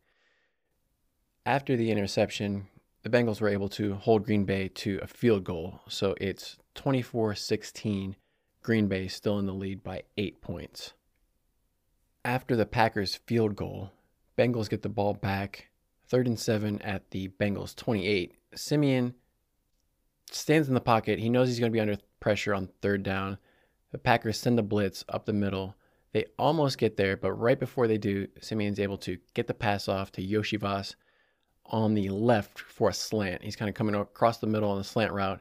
After 1.47 1.77
the 1.77 1.93
interception, 1.93 2.67
the 3.05 3.11
Bengals 3.11 3.41
were 3.41 3.49
able 3.49 3.69
to 3.69 3.95
hold 3.95 4.25
Green 4.25 4.45
Bay 4.45 4.67
to 4.67 4.99
a 5.01 5.07
field 5.07 5.45
goal. 5.45 5.83
So 5.89 6.17
it's 6.21 6.57
24 6.75 7.37
16. 7.37 8.17
Green 8.61 8.89
Bay 8.89 9.07
still 9.07 9.39
in 9.39 9.47
the 9.47 9.55
lead 9.55 9.85
by 9.85 10.03
eight 10.17 10.43
points. 10.43 10.93
After 12.25 12.57
the 12.57 12.67
Packers 12.67 13.15
field 13.15 13.55
goal, 13.55 13.93
Bengals 14.37 14.69
get 14.69 14.83
the 14.83 14.89
ball 14.89 15.15
back, 15.15 15.69
third 16.09 16.27
and 16.27 16.41
seven 16.41 16.83
at 16.83 17.13
the 17.13 17.29
Bengals 17.29 17.77
28. 17.77 18.35
Siemian 18.57 19.15
stands 20.29 20.67
in 20.67 20.75
the 20.75 20.81
pocket. 20.81 21.21
He 21.21 21.29
knows 21.29 21.47
he's 21.47 21.61
going 21.61 21.71
to 21.71 21.77
be 21.77 21.81
under 21.81 21.99
pressure 22.23 22.55
on 22.55 22.71
third 22.81 23.03
down. 23.03 23.37
The 23.91 23.99
Packers 23.99 24.39
send 24.39 24.59
a 24.59 24.63
blitz 24.63 25.05
up 25.11 25.27
the 25.27 25.33
middle. 25.35 25.75
They 26.13 26.25
almost 26.39 26.79
get 26.79 26.97
there, 26.97 27.17
but 27.17 27.33
right 27.33 27.59
before 27.59 27.89
they 27.89 27.99
do, 27.99 28.29
Siemian's 28.41 28.81
able 28.81 28.99
to 28.99 29.19
get 29.35 29.47
the 29.47 29.55
pass 29.55 29.89
off 29.89 30.13
to 30.13 30.23
Iosivas 30.23 30.95
on 31.67 31.95
the 31.95 32.09
left 32.09 32.59
for 32.59 32.91
a 32.91 32.95
slant. 32.95 33.43
He's 33.43 33.57
kind 33.57 33.69
of 33.69 33.75
coming 33.75 33.95
across 33.95 34.39
the 34.39 34.47
middle 34.47 34.71
on 34.71 34.79
the 34.79 34.85
slant 34.85 35.13
route. 35.13 35.41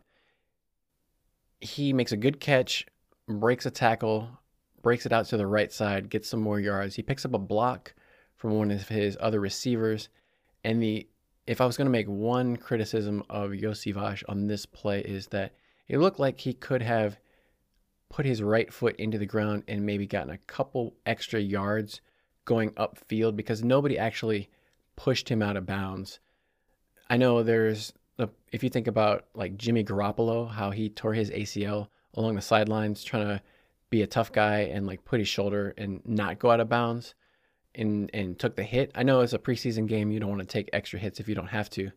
He 1.60 1.94
makes 1.94 2.12
a 2.12 2.18
good 2.18 2.40
catch, 2.40 2.86
breaks 3.28 3.66
a 3.66 3.72
tackle, 3.72 4.30
breaks 4.82 5.06
it 5.06 5.14
out 5.14 5.28
to 5.28 5.38
the 5.38 5.48
right 5.48 5.72
side, 5.72 6.10
gets 6.10 6.28
some 6.30 6.42
more 6.42 6.60
yards. 6.60 6.96
He 6.96 7.04
picks 7.04 7.26
up 7.26 7.34
a 7.34 7.40
block 7.40 7.94
from 8.36 8.58
one 8.58 8.72
of 8.72 8.88
his 8.90 9.18
other 9.20 9.40
receivers. 9.40 10.10
And 10.64 10.82
the 10.82 11.08
if 11.48 11.60
I 11.62 11.66
was 11.66 11.78
going 11.78 11.86
to 11.86 11.92
make 11.92 12.08
one 12.08 12.56
criticism 12.56 13.24
of 13.30 13.52
Iosivas 13.52 14.24
on 14.30 14.48
this 14.48 14.66
play 14.66 15.02
is 15.02 15.28
that 15.28 15.54
it 15.92 16.00
looked 16.00 16.20
like 16.20 16.40
he 16.40 16.54
could 16.54 16.82
have 16.82 17.20
put 18.10 18.26
his 18.26 18.42
right 18.42 18.72
foot 18.74 18.96
into 18.96 19.18
the 19.18 19.26
ground 19.26 19.64
and 19.68 19.86
maybe 19.86 20.08
gotten 20.08 20.30
a 20.30 20.38
couple 20.38 20.96
extra 21.06 21.38
yards 21.38 22.00
going 22.46 22.70
upfield 22.72 23.36
because 23.36 23.62
nobody 23.62 23.98
actually 23.98 24.50
pushed 24.96 25.28
him 25.28 25.42
out 25.42 25.58
of 25.58 25.66
bounds. 25.66 26.22
I 27.10 27.18
know 27.18 27.44
there's 27.44 27.92
if 28.54 28.64
you 28.64 28.70
think 28.70 28.88
about 28.88 29.26
like 29.34 29.58
Jimmy 29.58 29.84
Garoppolo, 29.84 30.50
how 30.50 30.72
he 30.72 30.88
tore 30.88 31.14
his 31.14 31.30
ACL 31.30 31.90
along 32.14 32.36
the 32.36 32.42
sidelines 32.42 33.04
trying 33.04 33.28
to 33.28 33.42
be 33.90 34.02
a 34.02 34.08
tough 34.08 34.32
guy 34.32 34.60
and 34.60 34.88
like 34.88 35.04
put 35.04 35.20
his 35.20 35.28
shoulder 35.28 35.74
and 35.78 36.02
not 36.06 36.40
go 36.40 36.52
out 36.52 36.62
of 36.62 36.70
bounds 36.70 37.16
and 37.76 38.10
and 38.14 38.40
took 38.40 38.56
the 38.56 38.64
hit. 38.64 38.92
I 38.96 39.04
know 39.04 39.20
it's 39.20 39.34
a 39.34 39.40
preseason 39.40 39.88
game, 39.88 40.10
you 40.10 40.22
don't 40.22 40.30
want 40.30 40.42
to 40.42 40.48
take 40.48 40.70
extra 40.72 41.00
hits 41.00 41.20
if 41.20 41.28
you 41.28 41.36
don't 41.36 41.48
have 41.48 41.70
to, 41.72 41.92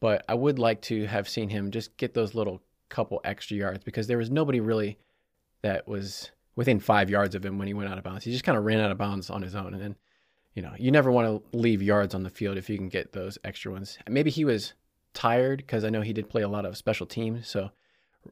but 0.00 0.24
I 0.28 0.34
would 0.34 0.58
like 0.58 0.82
to 0.82 1.06
have 1.06 1.28
seen 1.28 1.48
him 1.48 1.70
just 1.70 1.96
get 1.96 2.12
those 2.12 2.34
little 2.34 2.60
couple 2.88 3.20
extra 3.24 3.56
yards 3.56 3.84
because 3.84 4.06
there 4.06 4.18
was 4.18 4.30
nobody 4.30 4.60
really 4.60 4.98
that 5.62 5.86
was 5.88 6.30
within 6.54 6.80
five 6.80 7.10
yards 7.10 7.34
of 7.34 7.44
him 7.44 7.58
when 7.58 7.68
he 7.68 7.74
went 7.74 7.90
out 7.90 7.98
of 7.98 8.04
bounds. 8.04 8.24
He 8.24 8.32
just 8.32 8.44
kind 8.44 8.56
of 8.56 8.64
ran 8.64 8.80
out 8.80 8.90
of 8.90 8.98
bounds 8.98 9.30
on 9.30 9.42
his 9.42 9.54
own, 9.54 9.74
and 9.74 9.82
then 9.82 9.96
you 10.54 10.62
know 10.62 10.72
you 10.78 10.90
never 10.90 11.10
want 11.10 11.26
to 11.26 11.56
leave 11.56 11.82
yards 11.82 12.14
on 12.14 12.22
the 12.22 12.30
field 12.30 12.56
if 12.56 12.70
you 12.70 12.76
can 12.76 12.88
get 12.88 13.12
those 13.12 13.38
extra 13.44 13.72
ones. 13.72 13.98
Maybe 14.08 14.30
he 14.30 14.44
was 14.44 14.74
tired 15.14 15.58
because 15.58 15.84
I 15.84 15.90
know 15.90 16.02
he 16.02 16.12
did 16.12 16.28
play 16.28 16.42
a 16.42 16.48
lot 16.48 16.66
of 16.66 16.76
special 16.76 17.06
teams, 17.06 17.46
so 17.48 17.70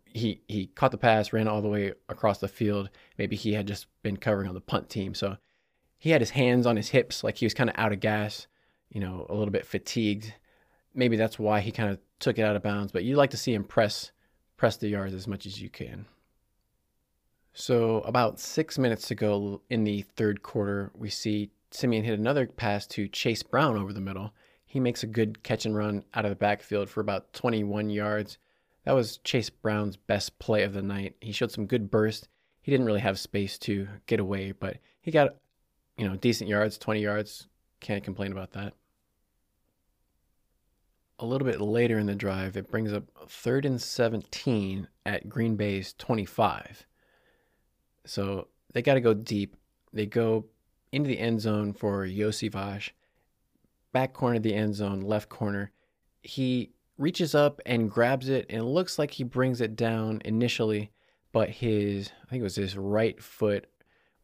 he 0.05 0.41
he 0.49 0.67
caught 0.67 0.91
the 0.91 0.99
pass, 0.99 1.33
ran 1.33 1.49
all 1.49 1.63
the 1.63 1.69
way 1.69 1.93
across 2.09 2.39
the 2.39 2.49
field. 2.49 2.91
Maybe 3.19 3.37
he 3.37 3.55
had 3.55 3.67
just 3.67 3.87
been 4.03 4.17
covering 4.17 4.49
on 4.49 4.55
the 4.55 4.61
punt 4.61 4.89
team, 4.89 5.15
so 5.15 5.37
he 5.99 6.11
had 6.11 6.21
his 6.21 6.31
hands 6.31 6.67
on 6.67 6.77
his 6.77 6.91
hips, 6.91 7.25
like 7.25 7.39
he 7.39 7.47
was 7.47 7.55
kind 7.55 7.71
of 7.71 7.77
out 7.79 7.93
of 7.93 8.01
gas, 8.01 8.47
you 8.91 9.01
know, 9.01 9.27
a 9.29 9.35
little 9.35 9.53
bit 9.53 9.67
fatigued. 9.67 10.35
Maybe 10.95 11.17
that's 11.17 11.39
why 11.39 11.61
he 11.61 11.73
kind 11.73 11.91
of 11.91 11.99
took 12.21 12.39
it 12.39 12.43
out 12.43 12.57
of 12.57 12.63
bounds. 12.63 12.93
But 12.93 13.05
you 13.05 13.17
like 13.17 13.31
to 13.31 13.37
see 13.37 13.55
him 13.55 13.65
press 13.65 14.13
press 14.57 14.77
the 14.77 14.89
yards 14.89 15.15
as 15.15 15.27
much 15.27 15.47
as 15.47 15.61
you 15.61 15.69
can. 15.69 16.07
So 17.53 18.01
about 18.01 18.41
six 18.41 18.79
minutes 18.79 19.09
to 19.09 19.15
go 19.15 19.63
in 19.71 19.85
the 19.85 20.03
third 20.03 20.43
quarter, 20.43 20.91
we 20.95 21.09
see 21.09 21.51
Siemian 21.71 22.05
hit 22.05 22.19
another 22.19 22.47
pass 22.47 22.87
to 22.89 23.09
Chase 23.09 23.43
Brown 23.43 23.77
over 23.77 23.93
the 23.93 24.01
middle. 24.01 24.33
He 24.65 24.81
makes 24.81 25.03
a 25.03 25.09
good 25.09 25.43
catch 25.43 25.65
and 25.65 25.77
run 25.77 26.05
out 26.15 26.25
of 26.25 26.31
the 26.31 26.37
backfield 26.37 26.89
for 26.89 27.01
about 27.01 27.33
21 27.33 27.91
yards. 27.91 28.39
That 28.85 28.95
was 28.95 29.19
Chase 29.19 29.51
Brown's 29.51 29.97
best 29.97 30.39
play 30.39 30.65
of 30.65 30.73
the 30.73 30.83
night. 30.83 31.15
He 31.21 31.33
showed 31.33 31.53
some 31.53 31.67
good 31.67 31.91
burst. 31.91 32.29
He 32.61 32.71
didn't 32.71 32.87
really 32.87 33.01
have 33.01 33.19
space 33.19 33.59
to 33.61 33.87
get 34.07 34.21
away, 34.21 34.53
but 34.53 34.79
he 35.01 35.11
got 35.11 35.37
you 35.97 36.09
know, 36.09 36.17
decent 36.17 36.51
yards, 36.51 36.79
20 36.79 37.01
yards. 37.01 37.47
Can't 37.81 38.05
complain 38.05 38.33
about 38.33 38.53
that. 38.53 38.75
A 41.19 41.27
little 41.27 41.47
bit 41.47 41.61
later 41.61 41.99
in 41.99 42.07
the 42.07 42.15
drive, 42.15 42.57
it 42.57 42.71
brings 42.71 42.93
up 42.93 43.05
third 43.29 43.65
and 43.65 43.81
17 43.81 44.89
at 45.07 45.29
Green 45.29 45.57
Bay's 45.57 45.93
25. 45.95 46.87
So 48.05 48.49
they 48.73 48.83
got 48.83 48.95
to 48.95 49.01
go 49.01 49.15
deep. 49.15 49.57
They 49.93 50.07
go 50.07 50.47
into 50.93 51.09
the 51.09 51.19
end 51.19 51.41
zone 51.41 51.73
for 51.73 52.07
Iosivas, 52.07 52.91
back 53.93 54.13
corner 54.13 54.37
of 54.37 54.43
the 54.43 54.55
end 54.55 54.75
zone, 54.75 55.01
left 55.01 55.29
corner. 55.29 55.71
He 56.23 56.71
reaches 56.99 57.35
up 57.35 57.61
and 57.67 57.91
grabs 57.91 58.29
it, 58.29 58.47
and 58.49 58.61
it 58.61 58.65
looks 58.65 58.99
like 58.99 59.13
he 59.13 59.25
brings 59.25 59.61
it 59.61 59.77
down 59.77 60.21
initially, 60.25 60.91
but 61.33 61.49
his, 61.51 62.11
I 62.25 62.31
think 62.31 62.41
it 62.41 62.45
was 62.45 62.57
his 62.57 62.77
right 62.77 63.21
foot 63.23 63.67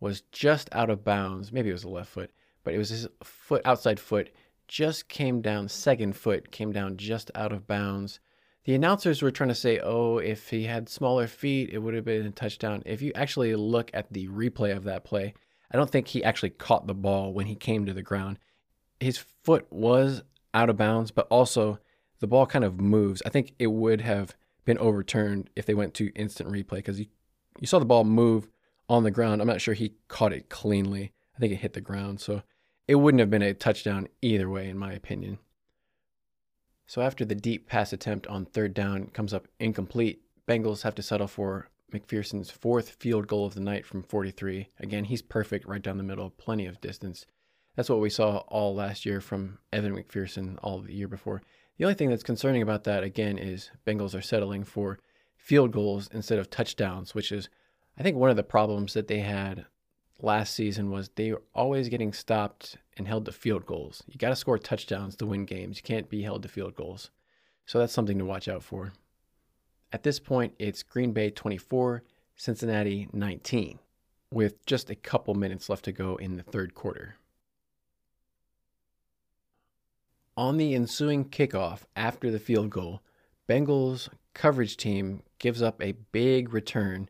was 0.01 0.23
just 0.33 0.69
out 0.73 0.91
of 0.91 1.05
bounds. 1.05 1.53
Maybe 1.53 1.69
it 1.69 1.75
was 1.75 1.83
the 1.83 1.89
left 1.89 2.11
foot, 2.11 2.31
but 2.65 2.75
it 2.75 2.79
was 2.79 2.89
his 2.89 3.09
foot, 3.23 3.63
outside 3.65 4.01
foot, 4.01 4.31
just 4.71 5.09
came 5.09 5.43
down, 5.43 5.69
second 5.69 6.15
foot 6.15 6.53
came 6.53 6.71
down 6.71 6.97
just 6.97 7.29
out 7.35 7.51
of 7.51 7.67
bounds. 7.67 8.21
The 8.65 8.75
announcers 8.77 9.21
were 9.21 9.33
trying 9.33 9.49
to 9.49 9.55
say, 9.55 9.81
oh, 9.81 10.19
if 10.19 10.49
he 10.49 10.63
had 10.63 10.89
smaller 10.89 11.27
feet, 11.27 11.71
it 11.73 11.79
would 11.79 11.95
have 11.95 12.05
been 12.05 12.25
a 12.25 12.31
touchdown. 12.31 12.85
If 12.87 13.03
you 13.03 13.11
actually 13.17 13.57
look 13.57 13.91
at 13.93 14.13
the 14.13 14.29
replay 14.29 14.75
of 14.75 14.85
that 14.85 15.03
play, 15.03 15.35
I 15.73 15.77
don't 15.77 15.91
think 15.91 16.07
he 16.07 16.23
actually 16.23 16.51
caught 16.51 16.87
the 16.87 16.95
ball 16.95 17.33
when 17.33 17.47
he 17.47 17.57
came 17.57 17.85
to 17.85 17.93
the 17.93 18.03
ground. 18.03 18.39
His 19.01 19.19
foot 19.43 19.67
was 19.73 20.23
out 20.55 20.71
of 20.71 20.77
bounds, 20.77 21.11
but 21.11 21.27
also 21.31 21.81
the 22.21 22.29
ball 22.29 22.47
kind 22.47 22.65
of 22.65 22.81
moves. 22.81 23.23
I 23.27 23.29
think 23.29 23.55
it 23.59 23.69
would 23.69 24.03
have 24.03 24.37
been 24.65 24.79
overturned 24.79 25.51
if 25.57 25.67
they 25.67 25.75
went 25.75 25.95
to 25.95 26.15
instant 26.15 26.49
replay 26.49 26.77
because 26.77 27.01
you, 27.01 27.07
you 27.59 27.67
saw 27.67 27.81
the 27.81 27.85
ball 27.85 28.05
move 28.05 28.47
on 28.89 29.03
the 29.03 29.11
ground. 29.11 29.41
I'm 29.41 29.49
not 29.49 29.61
sure 29.61 29.75
he 29.75 29.95
caught 30.07 30.33
it 30.33 30.49
cleanly. 30.49 31.13
I 31.35 31.41
think 31.41 31.53
it 31.53 31.57
hit 31.57 31.73
the 31.73 31.81
ground. 31.81 32.21
So 32.21 32.43
it 32.91 32.97
wouldn't 32.97 33.21
have 33.21 33.31
been 33.31 33.41
a 33.41 33.55
touchdown 33.55 34.09
either 34.21 34.51
way, 34.51 34.69
in 34.69 34.77
my 34.77 34.93
opinion. 34.93 35.39
So 36.89 37.03
after 37.03 37.25
the 37.25 37.37
deep 37.37 37.69
pass 37.69 37.93
attempt 37.93 38.27
on 38.27 38.47
third 38.47 38.75
down 38.75 39.07
comes 39.13 39.33
up 39.33 39.47
incomplete, 39.61 40.23
Bengals 40.49 40.83
have 40.83 40.97
to 40.97 41.03
settle 41.03 41.29
for 41.29 41.69
McPherson's 41.93 42.51
fourth 42.51 42.91
field 42.91 43.29
goal 43.29 43.47
of 43.47 43.55
the 43.55 43.61
night 43.61 43.87
from 43.87 44.03
43. 44.03 44.71
Again, 44.81 45.05
he's 45.05 45.23
perfect 45.23 45.69
right 45.69 45.81
down 45.81 45.99
the 45.99 46.03
middle, 46.03 46.31
plenty 46.31 46.67
of 46.67 46.81
distance. 46.81 47.27
That's 47.77 47.89
what 47.89 48.01
we 48.01 48.11
saw 48.11 48.39
all 48.49 48.75
last 48.75 49.07
year 49.07 49.21
from 49.21 49.59
Evan 49.73 49.95
McPherson 49.95 50.59
all 50.61 50.81
the 50.81 50.93
year 50.93 51.07
before. 51.07 51.43
The 51.79 51.85
only 51.85 51.95
thing 51.95 52.11
that's 52.11 52.25
concerning 52.25 52.61
about 52.61 52.83
that, 52.85 53.05
again, 53.05 53.39
is 53.39 53.71
Bengals 53.87 54.19
are 54.19 54.21
settling 54.21 54.65
for 54.65 54.99
field 55.37 55.71
goals 55.71 56.09
instead 56.13 56.41
of 56.41 56.51
touchdowns, 56.51 57.15
which 57.15 57.31
is 57.31 57.49
I 57.97 58.03
think 58.03 58.17
one 58.17 58.31
of 58.31 58.37
the 58.37 58.43
problems 58.43 58.95
that 58.95 59.07
they 59.07 59.21
had 59.21 59.67
last 60.25 60.55
season 60.55 60.91
was 60.91 61.11
they 61.11 61.33
were 61.33 61.43
always 61.55 61.89
getting 61.89 62.13
stopped 62.13 62.77
and 62.97 63.07
held 63.07 63.25
to 63.27 63.33
field 63.33 63.67
goals. 63.67 64.03
You 64.07 64.19
got 64.19 64.31
to 64.31 64.37
score 64.37 64.59
touchdowns 64.59 65.17
to 65.17 65.27
win 65.27 65.45
games. 65.45 65.77
You 65.77 65.83
can't 65.83 66.09
be 66.09 66.23
held 66.23 66.43
to 66.43 66.49
field 66.49 66.75
goals. 66.75 67.11
So 67.67 67.79
that's 67.79 67.93
something 67.93 68.19
to 68.19 68.25
watch 68.25 68.49
out 68.49 68.63
for. 68.63 68.93
At 69.93 70.03
this 70.03 70.19
point, 70.19 70.55
it's 70.59 70.83
Green 70.83 71.13
Bay 71.13 71.31
24, 71.31 72.03
Cincinnati 72.37 73.09
19, 73.13 73.79
with 74.33 74.65
just 74.67 74.91
a 74.91 74.95
couple 74.95 75.35
minutes 75.35 75.69
left 75.69 75.85
to 75.87 75.93
go 75.93 76.17
in 76.17 76.37
the 76.37 76.43
third 76.43 76.75
quarter. 76.75 77.17
On 80.37 80.57
the 80.57 80.75
ensuing 80.75 81.25
kickoff 81.25 81.81
after 81.97 82.31
the 82.31 82.39
field 82.39 82.71
goal, 82.71 83.03
Bengals 83.49 84.09
coverage 84.33 84.77
team 84.77 85.23
gives 85.39 85.61
up 85.61 85.83
a 85.83 85.93
big 86.13 86.55
return 86.55 87.09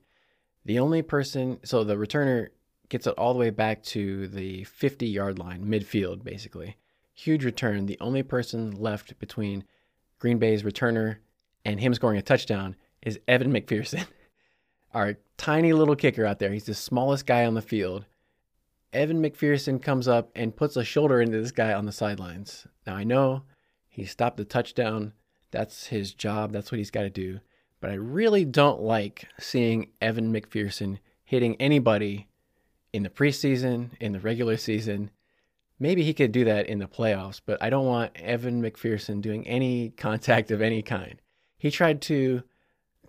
the 0.65 0.79
only 0.79 1.03
person, 1.03 1.59
so 1.65 1.85
the 1.85 1.97
returner 1.97 2.49
gets 2.91 3.07
it 3.07 3.15
all 3.17 3.33
the 3.33 3.39
way 3.39 3.49
back 3.49 3.83
to 3.85 4.29
the 4.29 4.65
50 4.65 5.07
yard 5.07 5.39
line, 5.39 5.65
midfield, 5.65 6.23
basically. 6.23 6.77
Huge 7.15 7.45
return. 7.45 7.87
The 7.87 7.99
only 8.01 8.23
person 8.23 8.73
left 8.73 9.19
between 9.19 9.65
Green 10.19 10.39
Bay's 10.39 10.63
returner 10.63 11.17
and 11.65 11.81
him 11.81 11.95
scoring 11.95 12.19
a 12.19 12.23
touchdown 12.23 12.77
is 13.01 13.19
Evan 13.27 13.53
McPherson, 13.53 14.07
our 14.95 15.17
tiny 15.39 15.73
little 15.73 15.97
kicker 15.97 16.27
out 16.27 16.39
there. 16.39 16.53
He's 16.53 16.65
the 16.65 16.75
smallest 16.75 17.27
guy 17.27 17.47
on 17.47 17.55
the 17.55 17.63
field. 17.63 18.05
Evan 18.93 19.23
McPherson 19.23 19.81
comes 19.81 20.07
up 20.07 20.31
and 20.35 20.55
puts 20.55 20.77
a 20.77 20.85
shoulder 20.85 21.23
into 21.23 21.41
this 21.41 21.53
guy 21.53 21.73
on 21.73 21.87
the 21.87 21.93
sidelines. 21.93 22.67
Now, 22.87 22.97
I 22.97 23.05
know 23.05 23.45
he 23.89 24.05
stopped 24.05 24.37
the 24.37 24.45
touchdown. 24.45 25.15
That's 25.51 25.87
his 25.87 26.13
job. 26.13 26.53
That's 26.53 26.71
what 26.71 26.79
he's 26.79 26.91
got 26.91 27.03
to 27.03 27.11
do 27.11 27.41
but 27.81 27.91
I 27.91 27.95
really 27.95 28.45
don't 28.45 28.83
like 28.83 29.27
seeing 29.39 29.91
Evan 30.01 30.33
McPherson 30.33 30.99
hitting 31.25 31.57
anybody 31.57 32.29
in 32.93 33.03
the 33.03 33.11
preseason, 33.11 33.91
in 34.01 34.13
the 34.13 34.21
regular 34.21 34.57
season. 34.57 35.11
Maybe 35.79 36.03
he 36.03 36.13
could 36.13 36.33
do 36.33 36.45
that 36.45 36.67
in 36.67 36.79
the 36.79 36.87
playoffs, 36.87 37.41
but 37.45 37.63
I 37.63 37.71
don't 37.71 37.87
want 37.87 38.17
Evan 38.17 38.63
McPherson 38.63 39.21
doing 39.21 39.47
any 39.47 39.91
contact 39.91 40.51
of 40.51 40.61
any 40.61 40.83
kind. 40.83 41.21
He 41.57 41.71
tried 41.71 42.03
to 42.03 42.43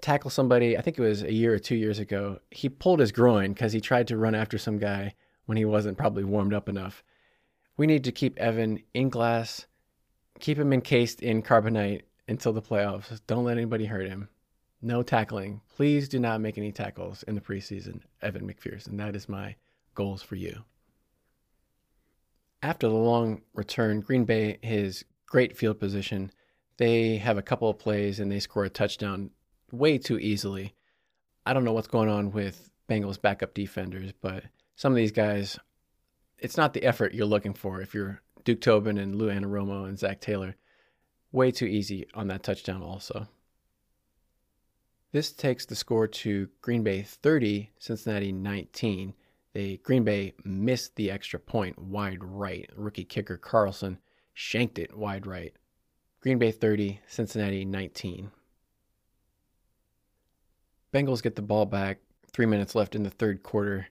tackle 0.02 0.30
somebody, 0.30 0.78
I 0.78 0.82
think 0.82 0.98
it 0.98 1.04
was 1.04 1.24
a 1.24 1.34
year 1.34 1.54
or 1.54 1.60
two 1.60 1.76
years 1.76 2.00
ago. 2.00 2.40
He 2.50 2.70
pulled 2.70 3.00
his 3.00 3.12
groin 3.12 3.54
because 3.54 3.74
he 3.74 3.82
tried 3.82 4.08
to 4.08 4.18
run 4.18 4.36
after 4.36 4.58
some 4.58 4.78
guy 4.78 5.14
when 5.46 5.58
he 5.58 5.66
wasn't 5.66 5.98
probably 5.98 6.24
warmed 6.24 6.54
up 6.54 6.70
enough. 6.70 7.04
We 7.78 7.88
need 7.88 8.04
to 8.06 8.12
keep 8.12 8.40
Evan 8.40 8.80
in 8.94 9.10
glass, 9.10 9.68
keep 10.40 10.58
him 10.58 10.74
encased 10.74 11.22
in 11.22 11.44
carbonite 11.44 12.04
until 12.28 12.54
the 12.54 12.62
playoffs. 12.62 13.20
Don't 13.28 13.46
let 13.46 13.58
anybody 13.58 13.86
hurt 13.86 14.08
him. 14.08 14.30
No 14.82 15.04
tackling. 15.04 15.62
Please 15.76 16.10
do 16.10 16.20
not 16.20 16.42
make 16.42 16.58
any 16.58 16.72
tackles 16.72 17.24
in 17.24 17.36
the 17.36 17.42
preseason, 17.42 18.02
Evan 18.22 18.48
McPherson. 18.48 18.98
That 18.98 19.16
is 19.16 19.30
my 19.30 19.56
goals 20.02 20.24
for 20.24 20.36
you. 20.36 20.64
After 22.64 22.88
the 22.88 22.96
long 22.96 23.44
return, 23.54 24.02
Green 24.02 24.26
Bay 24.26 24.58
has 24.64 25.04
great 25.28 25.56
field 25.56 25.80
position. 25.80 26.32
They 26.78 27.18
have 27.18 27.38
a 27.38 27.44
couple 27.44 27.70
of 27.70 27.78
plays 27.78 28.20
and 28.20 28.32
they 28.32 28.40
score 28.40 28.66
a 28.66 28.70
touchdown 28.70 29.30
way 29.72 30.00
too 30.00 30.18
easily. 30.18 30.74
I 31.46 31.54
don't 31.54 31.64
know 31.64 31.74
what's 31.74 31.88
going 31.88 32.10
on 32.10 32.32
with 32.32 32.72
Bengals 32.90 33.22
backup 33.22 33.54
defenders, 33.54 34.12
but 34.20 34.44
some 34.76 34.92
of 34.92 34.96
these 34.96 35.12
guys, 35.12 35.60
it's 36.40 36.58
not 36.58 36.74
the 36.74 36.84
effort 36.84 37.14
you're 37.14 37.28
looking 37.28 37.54
for 37.54 37.80
if 37.80 37.94
you're 37.94 38.22
Duke 38.44 38.62
Tobin 38.62 38.98
and 38.98 39.16
Lou 39.16 39.30
Anarumo 39.30 39.88
and 39.88 40.00
Zac 40.00 40.20
Taylor. 40.20 40.56
Way 41.32 41.52
too 41.52 41.68
easy 41.68 42.08
on 42.16 42.28
that 42.28 42.42
touchdown, 42.42 42.82
also. 42.82 43.28
This 45.12 45.32
takes 45.32 45.68
the 45.68 45.76
score 45.76 46.08
to 46.08 46.50
Green 46.62 46.82
Bay 46.84 47.04
30, 47.04 47.70
Cincinnati 47.78 48.32
19. 48.32 49.14
They 49.54 49.78
Green 49.78 50.04
Bay 50.04 50.34
missed 50.44 50.96
the 50.96 51.12
extra 51.12 51.40
point 51.40 51.78
wide 51.78 52.24
right. 52.24 52.70
Rookie 52.76 53.04
kicker 53.04 53.38
Carlson 53.38 54.00
shanked 54.34 54.80
it 54.80 54.96
wide 54.96 55.28
right. 55.28 55.54
Green 56.22 56.38
Bay 56.38 56.52
30, 56.52 57.00
Cincinnati 57.08 57.66
19. 57.66 58.32
Bengals 60.94 61.24
get 61.24 61.36
the 61.36 61.42
ball 61.42 61.66
back. 61.66 62.00
Three 62.32 62.46
minutes 62.46 62.76
left 62.76 62.96
in 62.96 63.04
the 63.04 63.10
third 63.10 63.44
quarter. 63.44 63.88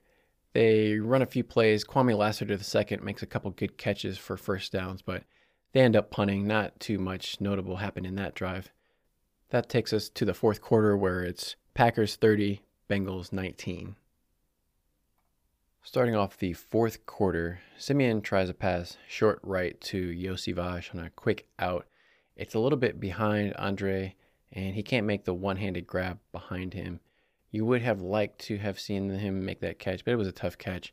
They 0.52 0.98
run 0.98 1.22
a 1.22 1.26
few 1.26 1.44
plays. 1.44 1.84
Kwamie 1.84 2.16
Lassiter 2.16 2.56
the 2.56 2.64
second 2.64 3.02
makes 3.02 3.22
a 3.22 3.26
couple 3.26 3.50
good 3.50 3.76
catches 3.78 4.18
for 4.18 4.36
first 4.36 4.72
downs, 4.72 5.02
but 5.02 5.24
they 5.72 5.80
end 5.80 5.96
up 5.96 6.10
punting. 6.10 6.46
Not 6.46 6.78
too 6.80 6.98
much 6.98 7.40
notable 7.40 7.76
happened 7.76 8.06
in 8.06 8.16
that 8.16 8.34
drive. 8.34 8.70
That 9.50 9.68
takes 9.68 9.92
us 9.92 10.08
to 10.10 10.24
the 10.24 10.34
fourth 10.34 10.60
quarter 10.60 10.96
where 10.96 11.22
it's 11.22 11.56
Packers 11.74 12.16
30, 12.16 12.62
Bengals 12.88 13.32
19. 13.32 13.96
Starting 15.82 16.14
off 16.14 16.36
the 16.36 16.52
fourth 16.52 17.06
quarter, 17.06 17.60
Siemian 17.78 18.20
tries 18.20 18.50
a 18.50 18.54
pass 18.54 18.98
short 19.08 19.40
right 19.42 19.80
to 19.80 20.10
Iosivas 20.12 20.94
on 20.94 21.02
a 21.02 21.10
quick 21.10 21.48
out. 21.58 21.86
It's 22.36 22.54
a 22.54 22.58
little 22.58 22.78
bit 22.78 23.00
behind 23.00 23.54
Andre, 23.54 24.14
and 24.52 24.74
he 24.74 24.82
can't 24.82 25.06
make 25.06 25.24
the 25.24 25.32
one 25.32 25.56
handed 25.56 25.86
grab 25.86 26.18
behind 26.32 26.74
him. 26.74 27.00
You 27.50 27.64
would 27.64 27.80
have 27.80 28.02
liked 28.02 28.40
to 28.42 28.58
have 28.58 28.78
seen 28.78 29.08
him 29.08 29.44
make 29.44 29.60
that 29.60 29.78
catch, 29.78 30.04
but 30.04 30.12
it 30.12 30.18
was 30.18 30.28
a 30.28 30.32
tough 30.32 30.58
catch. 30.58 30.92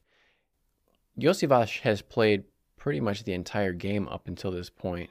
Iosivas 1.20 1.82
has 1.82 2.02
played 2.02 2.46
pretty 2.78 3.02
much 3.02 3.24
the 3.24 3.34
entire 3.34 3.74
game 3.74 4.08
up 4.08 4.28
until 4.28 4.52
this 4.52 4.70
point. 4.70 5.10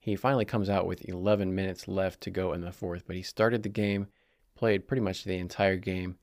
He 0.00 0.16
finally 0.16 0.44
comes 0.44 0.68
out 0.68 0.86
with 0.86 1.08
11 1.08 1.54
minutes 1.54 1.86
left 1.86 2.20
to 2.22 2.30
go 2.30 2.52
in 2.52 2.60
the 2.60 2.72
fourth, 2.72 3.04
but 3.06 3.14
he 3.14 3.22
started 3.22 3.62
the 3.62 3.68
game, 3.68 4.08
played 4.56 4.88
pretty 4.88 5.00
much 5.00 5.22
the 5.22 5.38
entire 5.38 5.76
game, 5.76 6.18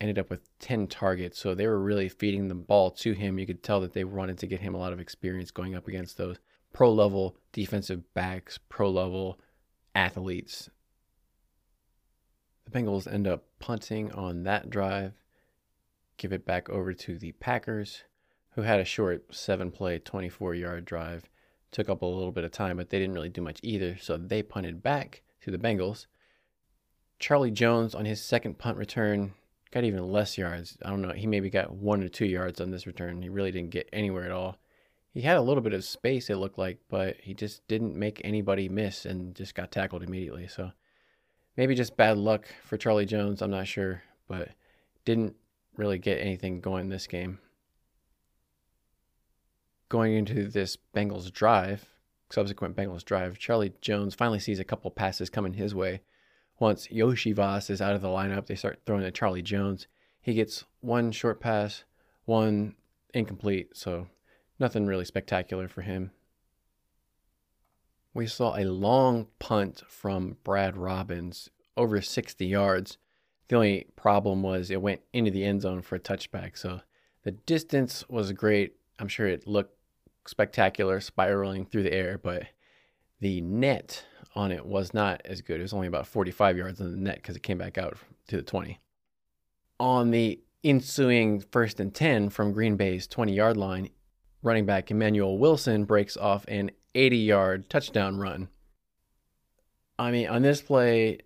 ended 0.00 0.18
up 0.18 0.30
with 0.30 0.48
10 0.58 0.88
targets. 0.88 1.38
So 1.38 1.54
they 1.54 1.66
were 1.66 1.78
really 1.78 2.08
feeding 2.08 2.48
the 2.48 2.54
ball 2.54 2.90
to 2.92 3.12
him. 3.12 3.38
You 3.38 3.46
could 3.46 3.62
tell 3.62 3.80
that 3.80 3.92
they 3.92 4.04
wanted 4.04 4.38
to 4.38 4.46
get 4.46 4.60
him 4.60 4.74
a 4.74 4.78
lot 4.78 4.92
of 4.92 5.00
experience 5.00 5.50
going 5.50 5.74
up 5.74 5.88
against 5.88 6.16
those 6.16 6.38
pro 6.72 6.92
level 6.92 7.36
defensive 7.52 8.14
backs, 8.14 8.58
pro 8.68 8.90
level 8.90 9.38
athletes 9.94 10.68
the 12.64 12.70
Bengals 12.70 13.12
end 13.12 13.26
up 13.26 13.44
punting 13.58 14.12
on 14.12 14.44
that 14.44 14.70
drive, 14.70 15.12
give 16.16 16.32
it 16.32 16.46
back 16.46 16.68
over 16.70 16.92
to 16.92 17.18
the 17.18 17.32
Packers, 17.32 18.04
who 18.50 18.62
had 18.62 18.80
a 18.80 18.84
short 18.84 19.34
seven 19.34 19.70
play, 19.70 19.98
24 19.98 20.54
yard 20.54 20.84
drive. 20.84 21.28
Took 21.70 21.88
up 21.88 22.02
a 22.02 22.06
little 22.06 22.32
bit 22.32 22.44
of 22.44 22.52
time, 22.52 22.76
but 22.76 22.90
they 22.90 23.00
didn't 23.00 23.14
really 23.14 23.28
do 23.28 23.42
much 23.42 23.58
either, 23.62 23.96
so 23.98 24.16
they 24.16 24.42
punted 24.42 24.82
back 24.82 25.22
to 25.42 25.50
the 25.50 25.58
Bengals. 25.58 26.06
Charlie 27.18 27.50
Jones 27.50 27.94
on 27.94 28.04
his 28.04 28.22
second 28.22 28.58
punt 28.58 28.76
return 28.76 29.34
got 29.74 29.82
even 29.82 30.08
less 30.10 30.38
yards. 30.38 30.78
I 30.84 30.90
don't 30.90 31.02
know. 31.02 31.12
He 31.12 31.26
maybe 31.26 31.50
got 31.50 31.74
one 31.74 32.02
or 32.02 32.08
two 32.08 32.26
yards 32.26 32.60
on 32.60 32.70
this 32.70 32.86
return. 32.86 33.20
He 33.20 33.28
really 33.28 33.50
didn't 33.50 33.70
get 33.70 33.88
anywhere 33.92 34.24
at 34.24 34.30
all. 34.30 34.56
He 35.12 35.20
had 35.20 35.36
a 35.36 35.42
little 35.42 35.62
bit 35.62 35.72
of 35.74 35.84
space, 35.84 36.30
it 36.30 36.36
looked 36.36 36.58
like, 36.58 36.78
but 36.88 37.16
he 37.20 37.34
just 37.34 37.66
didn't 37.66 37.96
make 37.96 38.20
anybody 38.22 38.68
miss 38.68 39.04
and 39.04 39.34
just 39.34 39.56
got 39.56 39.72
tackled 39.72 40.04
immediately. 40.04 40.46
So 40.46 40.70
maybe 41.56 41.74
just 41.74 41.96
bad 41.96 42.18
luck 42.18 42.46
for 42.64 42.76
Charlie 42.76 43.04
Jones. 43.04 43.42
I'm 43.42 43.50
not 43.50 43.66
sure, 43.66 44.02
but 44.28 44.50
didn't 45.04 45.34
really 45.76 45.98
get 45.98 46.20
anything 46.20 46.60
going 46.60 46.88
this 46.88 47.08
game. 47.08 47.40
Going 49.88 50.14
into 50.14 50.48
this 50.48 50.78
Bengals 50.94 51.32
drive, 51.32 51.84
subsequent 52.30 52.76
Bengals 52.76 53.04
drive, 53.04 53.38
Charlie 53.38 53.72
Jones 53.80 54.14
finally 54.14 54.38
sees 54.38 54.60
a 54.60 54.64
couple 54.64 54.90
passes 54.92 55.30
coming 55.30 55.54
his 55.54 55.74
way. 55.74 56.02
Once 56.64 56.88
Iosivas 56.88 57.70
is 57.70 57.80
out 57.80 57.94
of 57.94 58.02
the 58.02 58.08
lineup, 58.08 58.46
they 58.46 58.56
start 58.56 58.80
throwing 58.84 59.02
to 59.02 59.10
Charlie 59.10 59.42
Jones. 59.42 59.86
He 60.20 60.34
gets 60.34 60.64
one 60.80 61.12
short 61.12 61.40
pass, 61.40 61.84
one 62.24 62.74
incomplete, 63.12 63.70
so 63.74 64.08
nothing 64.58 64.86
really 64.86 65.04
spectacular 65.04 65.68
for 65.68 65.82
him 65.82 66.10
we 68.14 68.28
saw 68.28 68.56
a 68.56 68.64
long 68.64 69.26
punt 69.40 69.82
from 69.88 70.36
Brad 70.44 70.76
Robbins 70.76 71.50
over 71.76 72.00
60 72.00 72.46
yards. 72.46 72.96
The 73.48 73.56
only 73.56 73.86
problem 73.96 74.42
was 74.42 74.70
it 74.70 74.80
went 74.80 75.02
into 75.12 75.32
the 75.32 75.44
end 75.44 75.62
zone 75.62 75.82
for 75.82 75.96
a 75.96 76.00
touchback. 76.00 76.56
So 76.56 76.80
the 77.24 77.32
distance 77.32 78.08
was 78.08 78.32
great. 78.32 78.76
I'm 79.00 79.08
sure 79.08 79.26
it 79.26 79.48
looked 79.48 79.76
spectacular 80.26 81.00
spiraling 81.00 81.66
through 81.66 81.82
the 81.82 81.92
air, 81.92 82.16
but 82.16 82.44
the 83.20 83.40
net 83.40 84.04
on 84.34 84.52
it 84.52 84.64
was 84.64 84.92
not 84.92 85.22
as 85.24 85.40
good. 85.40 85.60
It 85.60 85.62
was 85.62 85.72
only 85.72 85.86
about 85.86 86.06
45 86.06 86.56
yards 86.56 86.80
on 86.80 86.90
the 86.90 86.96
net 86.96 87.16
because 87.16 87.36
it 87.36 87.42
came 87.42 87.58
back 87.58 87.78
out 87.78 87.96
to 88.28 88.36
the 88.36 88.42
20. 88.42 88.78
On 89.80 90.10
the 90.10 90.40
ensuing 90.62 91.40
first 91.40 91.80
and 91.80 91.94
10 91.94 92.30
from 92.30 92.52
Green 92.52 92.76
Bay's 92.76 93.06
20 93.06 93.34
yard 93.34 93.56
line, 93.56 93.90
running 94.42 94.66
back 94.66 94.90
Emmanuel 94.90 95.38
Wilson 95.38 95.84
breaks 95.84 96.16
off 96.16 96.44
an 96.48 96.70
80 96.94 97.16
yard 97.16 97.70
touchdown 97.70 98.18
run. 98.18 98.48
I 99.98 100.10
mean, 100.10 100.28
on 100.28 100.42
this 100.42 100.60
play, 100.60 101.20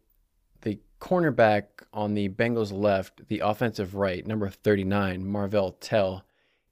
the 0.60 0.80
cornerback 1.00 1.64
on 1.92 2.14
the 2.14 2.28
Bengals 2.28 2.72
left, 2.72 3.28
the 3.28 3.40
offensive 3.40 3.94
right, 3.94 4.26
number 4.26 4.48
39, 4.50 5.26
Marvell 5.26 5.72
Tell, 5.72 6.24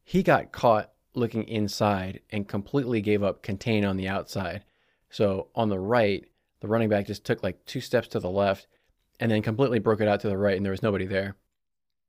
he 0.05 0.22
got 0.22 0.53
caught 0.53 0.93
looking 1.14 1.45
inside 1.45 2.20
and 2.30 2.47
completely 2.47 3.01
gave 3.01 3.22
up 3.22 3.43
contain 3.43 3.84
on 3.84 3.97
the 3.97 4.09
outside. 4.09 4.64
So 5.16 5.48
on 5.54 5.70
the 5.70 5.78
right, 5.78 6.26
the 6.60 6.68
running 6.68 6.90
back 6.90 7.06
just 7.06 7.24
took 7.24 7.42
like 7.42 7.64
two 7.64 7.80
steps 7.80 8.06
to 8.08 8.20
the 8.20 8.28
left 8.28 8.66
and 9.18 9.30
then 9.30 9.40
completely 9.40 9.78
broke 9.78 10.02
it 10.02 10.08
out 10.08 10.20
to 10.20 10.28
the 10.28 10.36
right, 10.36 10.54
and 10.54 10.62
there 10.62 10.72
was 10.72 10.82
nobody 10.82 11.06
there. 11.06 11.36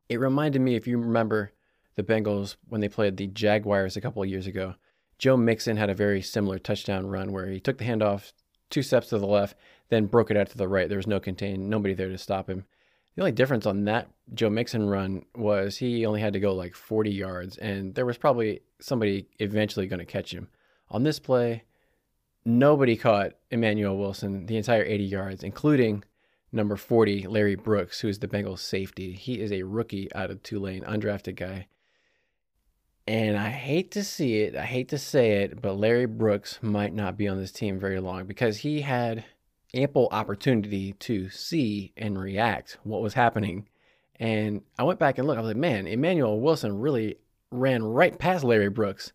It 0.09 0.19
reminded 0.19 0.59
me, 0.59 0.75
if 0.75 0.87
you 0.87 0.97
remember, 0.97 1.53
the 1.95 2.03
Bengals 2.03 2.57
when 2.67 2.81
they 2.81 2.89
played 2.89 3.15
the 3.15 3.27
Jaguars 3.27 3.95
a 3.95 4.01
couple 4.01 4.21
of 4.21 4.27
years 4.27 4.45
ago. 4.45 4.75
Joe 5.19 5.37
Mixon 5.37 5.77
had 5.77 5.89
a 5.89 5.95
very 5.95 6.21
similar 6.21 6.59
touchdown 6.59 7.07
run 7.07 7.31
where 7.31 7.47
he 7.47 7.61
took 7.61 7.77
the 7.77 7.85
handoff 7.85 8.33
two 8.69 8.83
steps 8.83 9.07
to 9.07 9.19
the 9.19 9.25
left, 9.25 9.55
then 9.87 10.07
broke 10.07 10.29
it 10.29 10.35
out 10.35 10.49
to 10.49 10.57
the 10.57 10.67
right. 10.67 10.89
There 10.89 10.97
was 10.97 11.07
no 11.07 11.21
contain, 11.21 11.69
nobody 11.69 11.93
there 11.93 12.09
to 12.09 12.17
stop 12.17 12.49
him. 12.49 12.65
The 13.15 13.21
only 13.21 13.31
difference 13.31 13.65
on 13.65 13.85
that 13.85 14.09
Joe 14.33 14.49
Mixon 14.49 14.89
run 14.89 15.23
was 15.33 15.77
he 15.77 16.05
only 16.05 16.19
had 16.19 16.33
to 16.33 16.41
go 16.41 16.53
like 16.53 16.75
40 16.75 17.09
yards, 17.09 17.57
and 17.57 17.95
there 17.95 18.05
was 18.05 18.17
probably 18.17 18.63
somebody 18.81 19.29
eventually 19.39 19.87
going 19.87 19.99
to 19.99 20.05
catch 20.05 20.33
him. 20.33 20.49
On 20.89 21.03
this 21.03 21.19
play, 21.19 21.63
nobody 22.47 22.95
caught 22.95 23.33
Emmanuel 23.51 23.97
Wilson 23.97 24.45
the 24.45 24.55
entire 24.55 24.83
80 24.83 25.03
yards, 25.03 25.43
including 25.43 26.03
number 26.53 26.77
40, 26.77 27.27
Larry 27.27 27.55
Brooks, 27.55 27.99
who 27.99 28.07
is 28.07 28.19
the 28.19 28.27
Bengals 28.27 28.59
safety. 28.59 29.11
He 29.11 29.41
is 29.41 29.51
a 29.51 29.63
rookie 29.63 30.11
out 30.15 30.31
of 30.31 30.41
Tulane, 30.41 30.83
undrafted 30.83 31.35
guy. 31.35 31.67
And 33.05 33.37
I 33.37 33.49
hate 33.49 33.91
to 33.91 34.03
see 34.03 34.39
it, 34.39 34.55
I 34.55 34.63
hate 34.63 34.87
to 34.89 34.97
say 34.97 35.43
it, 35.43 35.61
but 35.61 35.77
Larry 35.77 36.05
Brooks 36.05 36.59
might 36.61 36.93
not 36.93 37.17
be 37.17 37.27
on 37.27 37.37
this 37.37 37.51
team 37.51 37.79
very 37.79 37.99
long 37.99 38.25
because 38.25 38.57
he 38.57 38.81
had 38.81 39.25
ample 39.73 40.07
opportunity 40.11 40.93
to 40.93 41.29
see 41.29 41.91
and 41.97 42.17
react 42.17 42.77
what 42.83 43.01
was 43.01 43.13
happening. 43.13 43.67
And 44.19 44.61
I 44.79 44.83
went 44.83 44.99
back 44.99 45.17
and 45.17 45.27
looked, 45.27 45.37
I 45.37 45.41
was 45.41 45.49
like, 45.49 45.57
man, 45.57 45.85
Emmanuel 45.85 46.39
Wilson 46.39 46.79
really 46.79 47.17
ran 47.51 47.83
right 47.83 48.17
past 48.17 48.45
Larry 48.45 48.69
Brooks. 48.69 49.11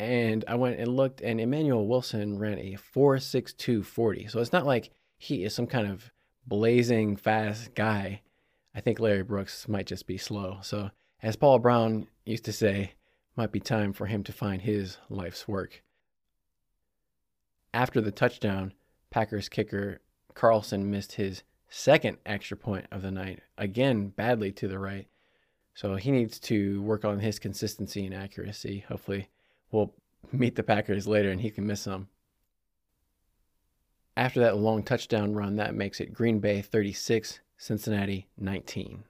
And 0.00 0.44
I 0.46 0.54
went 0.54 0.78
and 0.78 0.94
looked, 0.94 1.20
and 1.20 1.40
Emmanuel 1.40 1.86
Wilson 1.86 2.38
ran 2.38 2.58
a 2.58 2.76
4.6240. 2.94 4.30
So 4.30 4.40
it's 4.40 4.52
not 4.52 4.66
like 4.66 4.90
he 5.18 5.44
is 5.44 5.54
some 5.54 5.66
kind 5.66 5.90
of 5.90 6.12
blazing 6.46 7.16
fast 7.16 7.74
guy. 7.74 8.22
I 8.74 8.80
think 8.80 9.00
Larry 9.00 9.24
Brooks 9.24 9.66
might 9.66 9.86
just 9.86 10.06
be 10.06 10.18
slow. 10.18 10.58
So, 10.62 10.90
as 11.20 11.34
Paul 11.34 11.58
Brown 11.58 12.06
used 12.24 12.44
to 12.44 12.52
say, 12.52 12.92
might 13.36 13.50
be 13.50 13.60
time 13.60 13.92
for 13.92 14.06
him 14.06 14.22
to 14.24 14.32
find 14.32 14.62
his 14.62 14.98
life's 15.08 15.48
work. 15.48 15.82
After 17.74 18.00
the 18.00 18.12
touchdown, 18.12 18.72
Packers 19.10 19.48
kicker 19.48 20.00
Carlson 20.34 20.90
missed 20.90 21.12
his 21.12 21.42
second 21.68 22.18
extra 22.24 22.56
point 22.56 22.86
of 22.90 23.02
the 23.02 23.10
night, 23.10 23.40
again 23.56 24.08
badly 24.08 24.52
to 24.52 24.68
the 24.68 24.78
right. 24.78 25.08
So 25.74 25.96
he 25.96 26.10
needs 26.10 26.38
to 26.40 26.82
work 26.82 27.04
on 27.04 27.20
his 27.20 27.38
consistency 27.38 28.04
and 28.06 28.14
accuracy. 28.14 28.84
Hopefully, 28.88 29.28
we'll 29.70 29.94
meet 30.32 30.56
the 30.56 30.62
Packers 30.62 31.06
later 31.06 31.30
and 31.30 31.40
he 31.40 31.50
can 31.50 31.66
miss 31.66 31.82
some. 31.82 32.08
After 34.16 34.40
that 34.40 34.56
long 34.56 34.82
touchdown 34.82 35.34
run, 35.34 35.56
that 35.56 35.74
makes 35.74 36.00
it 36.00 36.12
Green 36.12 36.40
Bay 36.40 36.60
36, 36.60 37.40
Cincinnati 37.56 38.28
19. 38.36 39.04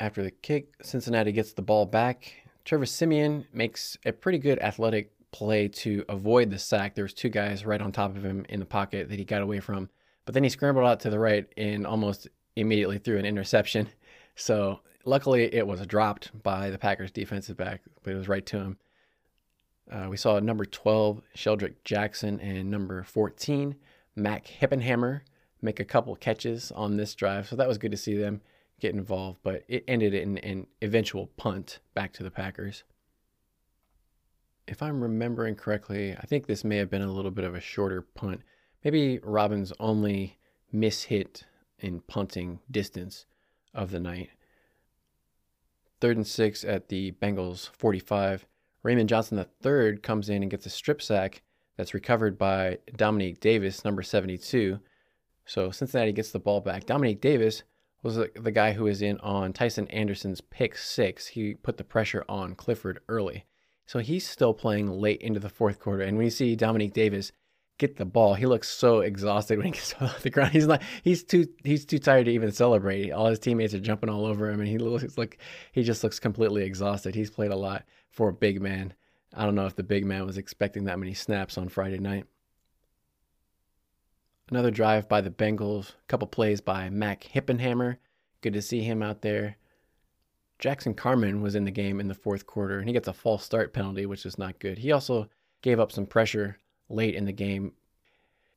After 0.00 0.22
the 0.22 0.30
kick, 0.30 0.74
Cincinnati 0.82 1.32
gets 1.32 1.52
the 1.52 1.62
ball 1.62 1.84
back 1.84 2.32
Trevor 2.68 2.84
Siemian 2.84 3.46
makes 3.50 3.96
a 4.04 4.12
pretty 4.12 4.36
good 4.36 4.58
athletic 4.58 5.10
play 5.30 5.68
to 5.68 6.04
avoid 6.10 6.50
the 6.50 6.58
sack. 6.58 6.94
There 6.94 7.04
was 7.06 7.14
two 7.14 7.30
guys 7.30 7.64
right 7.64 7.80
on 7.80 7.92
top 7.92 8.14
of 8.14 8.22
him 8.22 8.44
in 8.50 8.60
the 8.60 8.66
pocket 8.66 9.08
that 9.08 9.18
he 9.18 9.24
got 9.24 9.40
away 9.40 9.60
from, 9.60 9.88
but 10.26 10.34
then 10.34 10.44
he 10.44 10.50
scrambled 10.50 10.86
out 10.86 11.00
to 11.00 11.08
the 11.08 11.18
right 11.18 11.46
and 11.56 11.86
almost 11.86 12.28
immediately 12.56 12.98
threw 12.98 13.16
an 13.18 13.24
interception. 13.24 13.88
So 14.40 14.78
luckily 15.08 15.52
it 15.52 15.66
was 15.66 15.84
dropped 15.86 16.42
by 16.42 16.70
the 16.70 16.78
Packers 16.78 17.10
defensive 17.10 17.56
back, 17.56 17.82
but 18.02 18.12
it 18.12 18.16
was 18.16 18.28
right 18.28 18.44
to 18.46 18.58
him. 18.58 18.78
Uh, 19.90 20.06
we 20.10 20.18
saw 20.18 20.38
number 20.38 20.66
12, 20.66 21.22
Shedrick 21.34 21.76
Jackson, 21.82 22.38
and 22.40 22.70
number 22.70 23.02
14, 23.02 23.74
Mac 24.14 24.46
Hippenhammer, 24.46 25.22
make 25.62 25.80
a 25.80 25.84
couple 25.84 26.14
catches 26.14 26.70
on 26.72 26.96
this 26.96 27.14
drive. 27.14 27.48
So 27.48 27.56
that 27.56 27.66
was 27.66 27.78
good 27.78 27.90
to 27.90 27.96
see 27.96 28.16
them 28.16 28.42
get 28.80 28.94
involved, 28.94 29.38
but 29.42 29.64
it 29.66 29.82
ended 29.88 30.12
in 30.12 30.38
an 30.38 30.66
eventual 30.82 31.28
punt 31.38 31.80
back 31.94 32.12
to 32.12 32.22
the 32.22 32.30
Packers. 32.30 32.84
If 34.66 34.82
I'm 34.82 35.02
remembering 35.02 35.54
correctly, 35.54 36.14
I 36.14 36.26
think 36.26 36.46
this 36.46 36.62
may 36.62 36.76
have 36.76 36.90
been 36.90 37.02
a 37.02 37.10
little 37.10 37.30
bit 37.30 37.46
of 37.46 37.54
a 37.54 37.60
shorter 37.60 38.02
punt. 38.02 38.42
Maybe 38.84 39.18
Robbins' 39.20 39.72
only 39.80 40.38
miss 40.70 41.04
hit 41.04 41.44
in 41.78 42.02
punting 42.02 42.60
distance 42.70 43.24
of 43.72 43.90
the 43.90 44.00
night. 44.00 44.28
Third 46.00 46.16
and 46.16 46.26
six 46.26 46.64
at 46.64 46.88
the 46.88 47.12
Bengals 47.12 47.70
45. 47.70 48.46
Raymond 48.82 49.08
Johnson 49.08 49.44
III 49.64 49.98
comes 49.98 50.28
in 50.28 50.42
and 50.42 50.50
gets 50.50 50.66
a 50.66 50.70
strip 50.70 51.02
sack 51.02 51.42
that's 51.76 51.94
recovered 51.94 52.38
by 52.38 52.78
Domenique 52.96 53.40
Davis, 53.40 53.84
number 53.84 54.02
72. 54.02 54.78
So 55.44 55.70
Cincinnati 55.70 56.12
gets 56.12 56.30
the 56.30 56.38
ball 56.38 56.60
back. 56.60 56.84
Domenique 56.84 57.20
Davis 57.20 57.62
was 58.02 58.16
the, 58.16 58.52
guy 58.52 58.72
who 58.72 58.84
was 58.84 59.02
in 59.02 59.18
on 59.20 59.52
Tycen 59.52 59.86
Anderson's 59.90 60.40
pick 60.40 60.76
six. 60.76 61.28
He 61.28 61.54
put 61.54 61.76
the 61.76 61.84
pressure 61.84 62.24
on 62.28 62.54
Clifford 62.54 63.00
early. 63.08 63.44
So 63.86 63.98
he's 64.00 64.28
still 64.28 64.54
playing 64.54 64.90
late 64.90 65.20
into 65.22 65.40
the 65.40 65.48
fourth 65.48 65.80
quarter. 65.80 66.02
And 66.02 66.16
when 66.16 66.26
you 66.26 66.30
see 66.30 66.56
Domenique 66.56 66.92
Davis 66.92 67.32
get 67.78 67.96
the 67.96 68.04
ball, 68.04 68.34
he 68.34 68.46
looks 68.46 68.68
so 68.68 69.00
exhausted 69.00 69.56
when 69.56 69.66
he 69.68 69.72
gets 69.72 69.94
off 70.00 70.22
the 70.22 70.30
ground. 70.30 70.52
He's 70.52 70.66
not 70.66 70.82
he's 71.02 71.22
too 71.22 71.46
he's 71.64 71.84
too 71.84 71.98
tired 71.98 72.26
to 72.26 72.32
even 72.32 72.52
celebrate. 72.52 73.12
All 73.12 73.26
his 73.26 73.38
teammates 73.38 73.72
are 73.74 73.80
jumping 73.80 74.10
all 74.10 74.26
over 74.26 74.50
him 74.50 74.60
and 74.60 74.68
he 74.68 74.78
looks 74.78 75.16
like 75.16 75.38
he 75.72 75.82
just 75.82 76.04
looks 76.04 76.20
completely 76.20 76.64
exhausted. 76.64 77.14
He's 77.14 77.30
played 77.30 77.52
a 77.52 77.56
lot 77.56 77.84
for 78.10 78.28
a 78.28 78.34
big 78.34 78.60
man. 78.60 78.92
I 79.34 79.44
don't 79.44 79.54
know 79.54 79.66
if 79.66 79.76
the 79.76 79.82
big 79.82 80.04
man 80.04 80.26
was 80.26 80.38
expecting 80.38 80.84
that 80.84 80.98
many 80.98 81.14
snaps 81.14 81.56
on 81.56 81.68
Friday 81.68 81.98
night. 81.98 82.26
Another 84.50 84.70
drive 84.70 85.08
by 85.08 85.20
the 85.20 85.30
Bengals, 85.30 85.90
a 85.90 86.06
couple 86.08 86.26
plays 86.26 86.60
by 86.60 86.88
Mac 86.88 87.22
Hippenhammer. 87.22 87.98
Good 88.40 88.54
to 88.54 88.62
see 88.62 88.80
him 88.80 89.02
out 89.02 89.20
there. 89.20 89.58
Jackson 90.58 90.94
Carman 90.94 91.42
was 91.42 91.54
in 91.54 91.64
the 91.64 91.70
game 91.70 92.00
in 92.00 92.08
the 92.08 92.14
fourth 92.14 92.46
quarter, 92.46 92.78
and 92.78 92.88
he 92.88 92.94
gets 92.94 93.08
a 93.08 93.12
false 93.12 93.44
start 93.44 93.74
penalty, 93.74 94.06
which 94.06 94.24
is 94.24 94.38
not 94.38 94.58
good. 94.58 94.78
He 94.78 94.90
also 94.90 95.28
gave 95.60 95.78
up 95.78 95.92
some 95.92 96.06
pressure 96.06 96.58
late 96.88 97.14
in 97.14 97.24
the 97.24 97.32
game. 97.32 97.72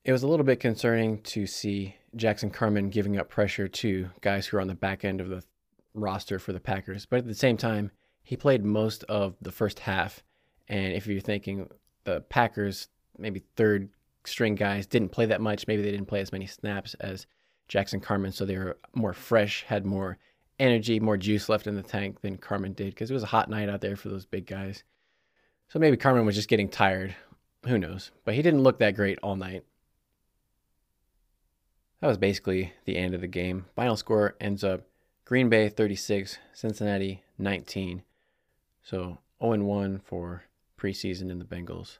It 0.04 0.12
was 0.12 0.24
a 0.24 0.28
little 0.28 0.46
bit 0.46 0.60
concerning 0.60 1.22
to 1.24 1.46
see 1.46 1.96
Jackson 2.16 2.50
Carman 2.50 2.90
giving 2.90 3.18
up 3.18 3.30
pressure 3.30 3.68
to 3.68 4.10
guys 4.22 4.48
who 4.48 4.58
are 4.58 4.62
on 4.62 4.68
the 4.68 4.76
back 4.76 5.06
end 5.06 5.22
of 5.22 5.30
the 5.30 5.44
roster 5.94 6.40
for 6.40 6.54
the 6.54 6.60
Packers. 6.60 7.06
But 7.06 7.20
at 7.20 7.28
the 7.28 7.36
same 7.36 7.58
time, 7.58 7.92
he 8.24 8.36
played 8.36 8.64
most 8.64 9.04
of 9.06 9.36
the 9.42 9.52
first 9.52 9.80
half. 9.80 10.24
And 10.68 10.94
if 10.94 11.08
you're 11.08 11.22
thinking 11.22 11.70
the 12.04 12.22
Packers, 12.22 12.88
maybe 13.18 13.44
third 13.56 13.90
string 14.26 14.56
guys 14.56 14.86
didn't 14.86 15.10
play 15.10 15.26
that 15.28 15.42
much. 15.42 15.68
Maybe 15.68 15.82
they 15.82 15.92
didn't 15.92 16.08
play 16.08 16.22
as 16.22 16.32
many 16.32 16.46
snaps 16.46 16.94
as 16.96 17.28
Jackson 17.68 18.00
Carman. 18.00 18.32
so 18.32 18.46
they 18.46 18.58
were 18.58 18.78
more 18.94 19.14
fresh, 19.14 19.64
had 19.64 19.86
more 19.86 20.18
energy, 20.60 21.00
more 21.00 21.18
juice 21.18 21.50
left 21.50 21.68
in 21.68 21.76
the 21.76 21.82
tank 21.82 22.22
than 22.22 22.38
Carman 22.38 22.74
did 22.74 22.94
because 22.94 23.10
it 23.10 23.14
was 23.14 23.24
a 23.24 23.28
hot 23.28 23.50
night 23.50 23.70
out 23.70 23.82
there 23.82 23.96
for 23.96 24.10
those 24.10 24.26
big 24.26 24.46
guys. 24.46 24.84
So 25.70 25.80
maybe 25.80 25.98
Carman 25.98 26.26
was 26.26 26.36
just 26.36 26.50
getting 26.50 26.70
tired. 26.70 27.16
Who 27.66 27.78
knows? 27.78 28.12
But 28.26 28.36
he 28.36 28.42
didn't 28.42 28.64
look 28.64 28.80
that 28.80 28.96
great 28.96 29.20
all 29.22 29.36
night. 29.36 29.64
That 32.00 32.08
was 32.08 32.18
basically 32.18 32.74
the 32.86 32.98
end 32.98 33.14
of 33.14 33.22
the 33.22 33.28
game. 33.28 33.66
Final 33.76 33.96
score 33.96 34.36
ends 34.42 34.64
up 34.64 34.82
Green 35.26 35.50
Bay 35.50 35.70
36, 35.70 36.40
Cincinnati 36.54 37.24
19. 37.38 38.02
So 38.82 39.20
0 39.42 39.64
1 39.64 40.02
for 40.04 40.44
preseason 40.80 41.30
in 41.30 41.38
the 41.38 41.46
Bengals 41.46 42.00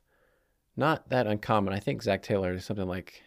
not 0.76 1.10
that 1.10 1.28
uncommon. 1.28 1.74
I 1.74 1.80
think 1.80 2.02
Zac 2.02 2.24
Taylor 2.24 2.54
is 2.54 2.66
something 2.66 2.88
like 2.88 3.22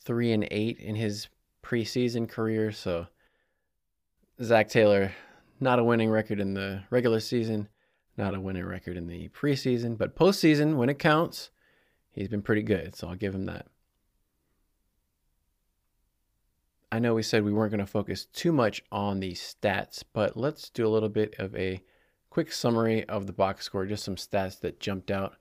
three 0.00 0.32
and 0.32 0.46
eight 0.50 0.78
in 0.78 0.94
his 0.94 1.28
preseason 1.62 2.28
career. 2.28 2.72
So 2.72 3.06
Zac 4.42 4.68
Taylor, 4.68 5.12
not 5.60 5.78
a 5.78 5.84
winning 5.84 6.10
record 6.10 6.38
in 6.38 6.54
the 6.54 6.82
regular 6.90 7.20
season, 7.20 7.68
not 8.16 8.34
a 8.34 8.40
winning 8.40 8.64
record 8.64 8.96
in 8.96 9.06
the 9.06 9.28
preseason, 9.30 9.96
but 9.96 10.16
postseason 10.16 10.76
when 10.76 10.88
it 10.88 10.98
counts, 10.98 11.50
he's 12.16 12.28
been 12.28 12.42
pretty 12.42 12.62
good. 12.62 12.96
So 12.96 13.08
I'll 13.08 13.14
give 13.14 13.34
him 13.34 13.46
that. 13.46 13.66
I 16.90 16.98
know 16.98 17.14
we 17.14 17.22
said 17.22 17.44
we 17.44 17.52
weren't 17.52 17.72
going 17.72 17.84
to 17.84 17.86
focus 17.86 18.24
too 18.26 18.52
much 18.52 18.82
on 18.90 19.20
the 19.20 19.32
stats, 19.32 20.02
but 20.12 20.36
let's 20.36 20.70
do 20.70 20.86
a 20.86 20.88
little 20.88 21.08
bit 21.08 21.34
of 21.38 21.54
a 21.54 21.82
quick 22.30 22.52
summary 22.52 23.04
of 23.08 23.26
the 23.26 23.32
box 23.32 23.66
score, 23.66 23.86
just 23.86 24.04
some 24.04 24.16
stats 24.16 24.60
that 24.60 24.80
jumped 24.80 25.10
out. 25.10 25.36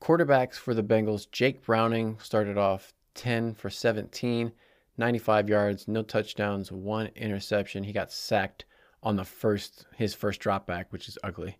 Quarterbacks 0.00 0.54
for 0.54 0.72
the 0.72 0.82
Bengals, 0.82 1.30
Jake 1.30 1.64
Browning 1.64 2.18
started 2.20 2.56
off 2.56 2.92
10 3.14 3.54
for 3.54 3.68
17, 3.68 4.52
95 4.96 5.48
yards, 5.48 5.88
no 5.88 6.02
touchdowns, 6.02 6.70
one 6.70 7.10
interception. 7.16 7.84
He 7.84 7.92
got 7.92 8.12
sacked 8.12 8.64
on 9.02 9.16
the 9.16 9.24
first 9.24 9.86
his 9.96 10.14
first 10.14 10.40
drop 10.40 10.66
back, 10.66 10.92
which 10.92 11.08
is 11.08 11.18
ugly. 11.22 11.58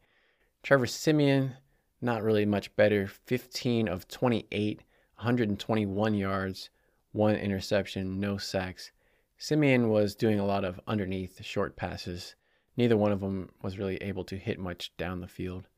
Trevor 0.63 0.87
Siemian, 0.87 1.57
not 2.01 2.23
really 2.23 2.45
much 2.45 2.75
better, 2.77 3.07
15 3.07 3.89
of 3.89 4.09
28, 4.09 4.79
121 5.17 6.15
yards, 6.15 6.71
one 7.13 7.37
interception, 7.37 8.19
no 8.21 8.37
sacks. 8.37 8.91
Siemian 9.39 9.89
was 9.89 10.15
doing 10.15 10.39
a 10.39 10.47
lot 10.47 10.65
of 10.65 10.81
underneath 10.87 11.45
short 11.45 11.77
passes. 11.77 12.35
Neither 12.77 12.97
one 12.97 13.13
of 13.13 13.21
them 13.21 13.51
was 13.63 13.79
really 13.79 13.97
able 13.97 14.25
to 14.25 14.37
hit 14.37 14.59
much 14.59 14.97
down 14.97 15.21
the 15.21 15.29
field. 15.29 15.69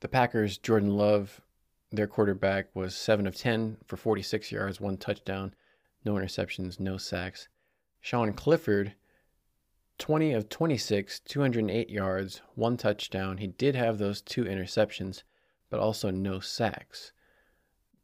The 0.00 0.08
Packers, 0.08 0.58
Jordan 0.58 0.96
Love, 0.96 1.40
their 1.90 2.06
quarterback, 2.06 2.66
was 2.74 2.94
7 2.94 3.26
of 3.26 3.36
10 3.36 3.78
for 3.86 3.96
46 3.96 4.50
yards, 4.50 4.80
one 4.80 4.96
touchdown, 4.96 5.54
no 6.04 6.14
interceptions, 6.14 6.80
no 6.80 6.96
sacks. 6.96 7.48
Sean 8.00 8.32
Clifford, 8.32 8.94
20 10.02 10.32
of 10.32 10.48
26, 10.48 11.20
208 11.20 11.88
yards, 11.88 12.40
one 12.56 12.76
touchdown. 12.76 13.38
He 13.38 13.46
did 13.46 13.76
have 13.76 13.98
those 13.98 14.20
two 14.20 14.42
interceptions, 14.42 15.22
but 15.70 15.78
also 15.78 16.10
no 16.10 16.40
sacks. 16.40 17.12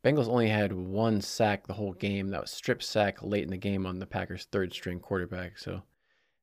Bengals 0.05 0.29
only 0.29 0.49
had 0.49 0.73
one 0.73 1.21
sack 1.21 1.67
the 1.67 1.73
whole 1.73 1.95
game. 1.95 2.29
That 2.29 2.43
was 2.43 2.53
strip 2.53 2.85
sack 2.85 3.21
late 3.21 3.43
in 3.43 3.51
the 3.51 3.57
game 3.57 3.85
on 3.85 3.99
the 3.99 4.07
Packers' 4.07 4.47
third 4.53 4.73
string 4.73 5.01
quarterback. 5.01 5.59
So 5.59 5.83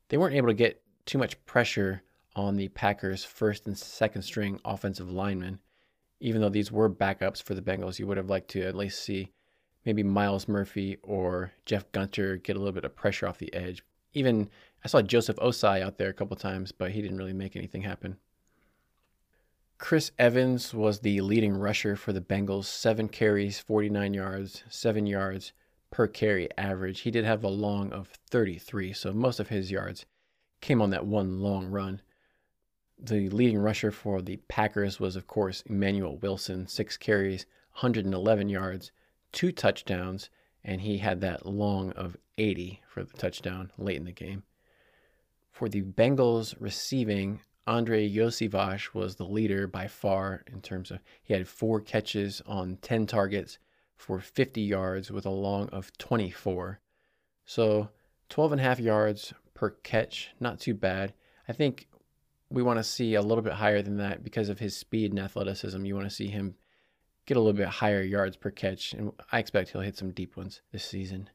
they 0.10 0.18
weren't 0.18 0.36
able 0.36 0.50
to 0.50 0.54
get 0.54 0.84
too 1.06 1.18
much 1.18 1.42
pressure 1.46 2.04
on 2.36 2.58
the 2.58 2.68
Packers' 2.68 3.24
first 3.24 3.66
and 3.66 3.78
second 3.78 4.24
string 4.24 4.60
offensive 4.66 5.10
linemen. 5.10 5.60
Even 6.20 6.42
though 6.42 6.50
these 6.50 6.70
were 6.70 6.90
backups 6.90 7.42
for 7.42 7.54
the 7.54 7.62
Bengals, 7.62 7.98
you 7.98 8.08
would 8.08 8.18
have 8.18 8.30
liked 8.30 8.50
to 8.50 8.64
at 8.64 8.76
least 8.76 9.02
see 9.02 9.32
maybe 9.86 10.04
Myles 10.04 10.50
Murphy 10.50 10.98
or 11.02 11.54
Jeff 11.66 11.90
Gunter 11.94 12.36
get 12.36 12.58
a 12.58 12.60
little 12.60 12.74
bit 12.74 12.84
of 12.84 12.94
pressure 12.94 13.26
off 13.26 13.38
the 13.38 13.54
edge. 13.54 13.86
Even 14.14 14.50
I 14.86 14.88
saw 14.88 15.02
Joseph 15.02 15.38
Ossai 15.38 15.82
out 15.82 15.98
there 15.98 16.10
a 16.10 16.14
couple 16.14 16.38
times, 16.38 16.72
but 16.72 16.92
he 16.92 17.02
didn't 17.02 17.18
really 17.18 17.34
make 17.34 17.56
anything 17.56 17.82
happen. 17.82 18.18
Chris 19.80 20.12
Evans 20.20 20.76
was 20.76 21.00
the 21.00 21.22
leading 21.22 21.58
rusher 21.58 21.96
for 21.96 22.14
the 22.14 22.22
Bengals, 22.22 22.66
seven 22.66 23.10
carries, 23.10 23.58
49 23.58 24.14
yards, 24.14 24.64
seven 24.70 25.08
yards 25.08 25.54
per 25.90 26.06
carry 26.06 26.56
average. 26.56 27.00
He 27.00 27.10
did 27.10 27.26
have 27.26 27.44
a 27.44 27.48
long 27.48 27.92
of 27.92 28.10
33, 28.30 28.94
so 28.94 29.12
most 29.12 29.40
of 29.40 29.50
his 29.50 29.72
yards 29.72 30.06
came 30.62 30.84
on 30.84 30.92
that 30.92 31.08
one 31.08 31.40
long 31.40 31.66
run. 31.66 32.00
The 33.00 33.28
leading 33.30 33.58
rusher 33.58 33.90
for 33.90 34.22
the 34.22 34.38
Packers 34.48 35.00
was, 35.00 35.16
of 35.16 35.26
course, 35.26 35.64
Emmanuel 35.66 36.18
Wilson, 36.18 36.68
six 36.68 36.96
carries, 36.96 37.48
111 37.80 38.50
yards, 38.50 38.92
two 39.32 39.52
touchdowns, 39.52 40.30
and 40.64 40.82
he 40.82 41.00
had 41.00 41.22
that 41.22 41.48
long 41.48 41.90
of 41.94 42.18
80 42.38 42.84
for 42.88 43.04
the 43.04 43.18
touchdown 43.18 43.72
late 43.80 43.98
in 43.98 44.06
the 44.06 44.12
game. 44.12 44.44
For 45.56 45.70
the 45.70 45.84
Bengals 45.84 46.54
receiving, 46.60 47.40
Andrei 47.66 48.10
Iosivas 48.10 48.94
was 48.94 49.16
the 49.16 49.24
leader 49.24 49.68
by 49.68 49.88
far 49.88 50.44
in 50.52 50.60
terms 50.60 50.92
of 50.92 51.00
he 51.24 51.34
had 51.34 51.48
four 51.48 51.80
catches 51.80 52.42
on 52.46 52.76
10 52.82 53.08
targets 53.08 53.58
for 53.96 54.20
50 54.20 54.60
yards 54.60 55.12
with 55.12 55.26
a 55.26 55.30
long 55.30 55.70
of 55.70 55.98
24. 55.98 56.82
So 57.46 57.88
12 58.28 58.52
and 58.52 58.60
a 58.60 58.66
half 58.66 58.82
yards 58.82 59.34
per 59.54 59.70
catch, 59.70 60.32
not 60.42 60.60
too 60.60 60.74
bad. 60.74 61.14
I 61.48 61.54
think 61.54 61.88
we 62.50 62.62
want 62.62 62.80
to 62.80 62.84
see 62.84 63.16
a 63.16 63.22
little 63.22 63.42
bit 63.42 63.54
higher 63.54 63.82
than 63.82 63.96
that 63.96 64.26
because 64.26 64.50
of 64.50 64.60
his 64.60 64.76
speed 64.76 65.12
and 65.12 65.20
athleticism. 65.22 65.86
You 65.86 65.96
want 65.96 66.10
to 66.10 66.14
see 66.14 66.28
him 66.28 66.56
get 67.26 67.38
a 67.38 67.40
little 67.40 67.54
bit 67.54 67.70
higher 67.70 68.02
yards 68.02 68.36
per 68.36 68.52
catch, 68.52 68.92
and 68.92 69.14
I 69.32 69.40
expect 69.40 69.70
he'll 69.70 69.80
hit 69.80 69.96
some 69.96 70.12
deep 70.12 70.36
ones 70.36 70.60
this 70.74 70.84
season. 70.84 71.30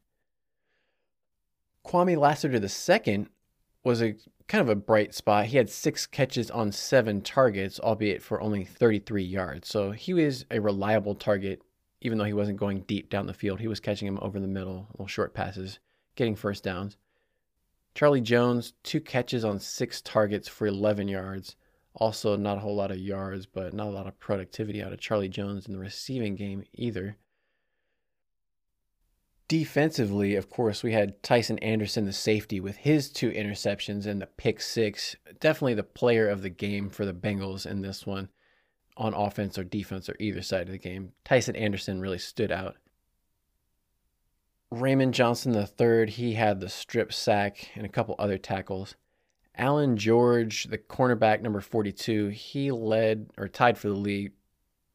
Kwamie 1.87 2.19
Lassiter 2.19 2.59
II 2.59 3.29
was 3.85 4.03
a 4.03 4.15
kind 4.49 4.63
of 4.63 4.69
a 4.69 4.75
bright 4.75 5.15
spot. 5.15 5.47
He 5.47 5.57
had 5.57 5.71
six 5.71 6.07
catches 6.07 6.51
on 6.51 6.73
seven 6.73 7.23
targets, 7.23 7.79
albeit 7.81 8.23
for 8.23 8.41
only 8.41 8.65
33 8.65 9.23
yards. 9.23 9.69
So 9.69 9.93
he 9.93 10.13
was 10.13 10.45
a 10.51 10.61
reliable 10.61 11.15
target, 11.15 11.63
even 12.01 12.19
though 12.19 12.25
he 12.25 12.33
wasn't 12.33 12.59
going 12.59 12.81
deep 12.83 13.11
down 13.11 13.27
the 13.27 13.35
field. 13.35 13.61
He 13.61 13.69
was 13.69 13.81
catching 13.81 14.09
him 14.09 14.19
over 14.21 14.41
the 14.41 14.49
middle, 14.49 14.89
little 14.93 15.07
short 15.07 15.35
passes, 15.35 15.79
getting 16.17 16.37
first 16.37 16.65
downs. 16.65 16.97
Charlie 17.95 18.21
Jones, 18.21 18.75
two 18.83 19.01
catches 19.01 19.45
on 19.45 19.59
six 19.59 20.01
targets 20.01 20.49
for 20.49 20.67
11 20.67 21.09
yards. 21.09 21.57
Also, 21.95 22.37
not 22.37 22.57
a 22.57 22.61
whole 22.61 22.77
lot 22.77 22.93
of 22.93 22.99
yards, 22.99 23.47
but 23.47 23.75
not 23.75 23.89
a 23.89 23.91
lot 23.91 24.07
of 24.07 24.19
productivity 24.21 24.83
out 24.83 24.93
of 24.93 25.01
Charlie 25.01 25.29
Jones 25.29 25.67
in 25.67 25.73
the 25.73 25.79
receiving 25.79 26.37
game 26.37 26.65
either. 26.73 27.17
Defensively, 29.51 30.37
of 30.37 30.49
course, 30.49 30.85
we 30.85 30.93
had 30.93 31.21
Tycen 31.25 31.59
Anderson, 31.61 32.05
the 32.05 32.13
safety, 32.13 32.61
with 32.61 32.77
his 32.77 33.11
two 33.11 33.33
interceptions 33.33 34.07
and 34.07 34.23
the 34.23 34.29
pick 34.29 34.61
six. 34.61 35.17
Definitely 35.41 35.75
the 35.75 35.83
player 35.83 36.29
of 36.29 36.43
the 36.43 36.51
game 36.51 36.89
for 36.89 37.05
the 37.05 37.13
Bengals 37.13 37.67
in 37.67 37.81
this 37.83 38.07
one, 38.07 38.29
on 38.97 39.13
offense 39.13 39.59
or 39.59 39.65
defense 39.65 40.09
or 40.09 40.15
either 40.21 40.41
side 40.41 40.69
of 40.69 40.71
the 40.71 40.79
game. 40.79 41.15
Tycen 41.25 41.61
Anderson 41.61 42.01
really 42.01 42.17
stood 42.17 42.53
out. 42.53 42.77
Raymond 44.71 45.15
Johnson 45.15 45.53
III, 45.53 46.09
he 46.09 46.35
had 46.35 46.61
the 46.61 46.69
strip 46.69 47.13
sack 47.13 47.71
and 47.75 47.85
a 47.85 47.89
couple 47.89 48.15
other 48.21 48.39
tackles. 48.39 48.95
Allan 49.57 49.97
George, 49.97 50.67
the 50.67 50.79
cornerback 50.79 51.43
number 51.43 51.61
42, 51.61 52.29
he 52.29 52.71
led 52.71 53.31
or 53.37 53.49
tied 53.49 53.79
for 53.79 53.89
the 53.89 53.95
league 53.95 54.31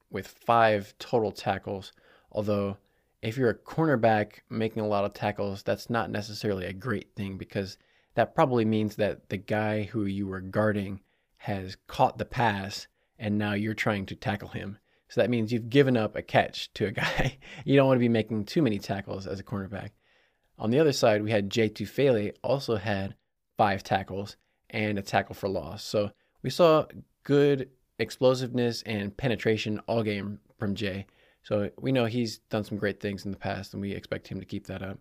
with 0.10 0.30
five 0.30 0.94
total 0.98 1.34
tackles, 1.34 1.92
although 2.32 2.78
if 3.26 3.38
you're 3.38 3.50
a 3.50 3.56
cornerback 3.56 4.42
making 4.52 4.84
a 4.84 4.88
lot 4.88 5.04
of 5.04 5.14
tackles, 5.14 5.64
that's 5.64 5.90
not 5.90 6.12
necessarily 6.12 6.68
a 6.68 6.74
great 6.74 7.16
thing 7.16 7.38
because 7.38 7.78
that 8.14 8.36
probably 8.36 8.66
means 8.66 8.96
that 8.96 9.30
the 9.30 9.38
guy 9.38 9.84
who 9.84 10.06
you 10.06 10.28
were 10.28 10.42
guarding 10.42 11.02
has 11.38 11.76
caught 11.88 12.20
the 12.20 12.26
pass 12.26 12.88
and 13.18 13.38
now 13.38 13.54
you're 13.54 13.74
trying 13.74 14.06
to 14.06 14.16
tackle 14.16 14.50
him. 14.50 14.78
So 15.08 15.22
that 15.22 15.32
means 15.32 15.52
you've 15.52 15.72
given 15.72 15.98
up 15.98 16.16
a 16.16 16.22
catch 16.22 16.72
to 16.76 16.86
a 16.86 16.92
guy. 16.92 17.40
you 17.66 17.76
don't 17.76 17.88
want 17.88 17.98
to 17.98 18.00
be 18.00 18.10
making 18.10 18.46
too 18.46 18.62
many 18.62 18.78
tackles 18.78 19.26
as 19.26 19.40
a 19.40 19.44
cornerback. 19.44 19.90
On 20.60 20.70
the 20.70 20.80
other 20.80 20.94
side, 20.94 21.24
we 21.24 21.32
had 21.32 21.50
Jay 21.50 21.70
Tufele 21.70 22.32
also 22.44 22.76
had 22.76 23.16
five 23.58 23.84
tackles 23.84 24.38
and 24.70 25.00
a 25.00 25.02
tackle 25.02 25.34
for 25.34 25.50
loss. 25.50 25.84
So 25.84 26.12
we 26.44 26.52
saw 26.52 26.86
good 27.24 27.70
explosiveness 27.98 28.84
and 28.84 29.18
penetration 29.18 29.80
all 29.88 30.04
game 30.04 30.40
from 30.60 30.76
Jay. 30.76 31.08
So 31.46 31.70
we 31.80 31.92
know 31.92 32.06
he's 32.06 32.40
done 32.50 32.64
some 32.64 32.80
great 32.80 33.00
things 33.00 33.24
in 33.24 33.32
the 33.32 33.38
past, 33.38 33.74
and 33.74 33.82
we 33.82 33.92
expect 33.92 34.28
him 34.28 34.40
to 34.40 34.46
keep 34.46 34.66
that 34.66 34.82
up. 34.82 34.98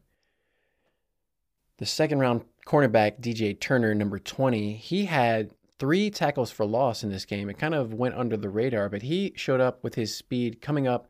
The 1.78 1.86
second 1.86 2.18
round 2.18 2.45
cornerback, 2.66 3.18
DJ 3.20 3.59
Turner, 3.59 3.95
number 3.95 4.18
20, 4.18 4.74
he 4.74 5.07
had 5.07 5.53
three 5.78 6.11
tackles 6.11 6.51
for 6.51 6.66
loss 6.66 7.03
in 7.03 7.11
this 7.11 7.24
game. 7.24 7.49
It 7.49 7.59
kind 7.59 7.74
of 7.74 7.95
went 7.95 8.14
under 8.14 8.36
the 8.36 8.51
radar, 8.51 8.90
but 8.90 9.03
he 9.03 9.32
showed 9.36 9.62
up 9.62 9.82
with 9.82 9.95
his 9.95 10.14
speed 10.14 10.61
coming 10.61 10.86
up 10.86 11.09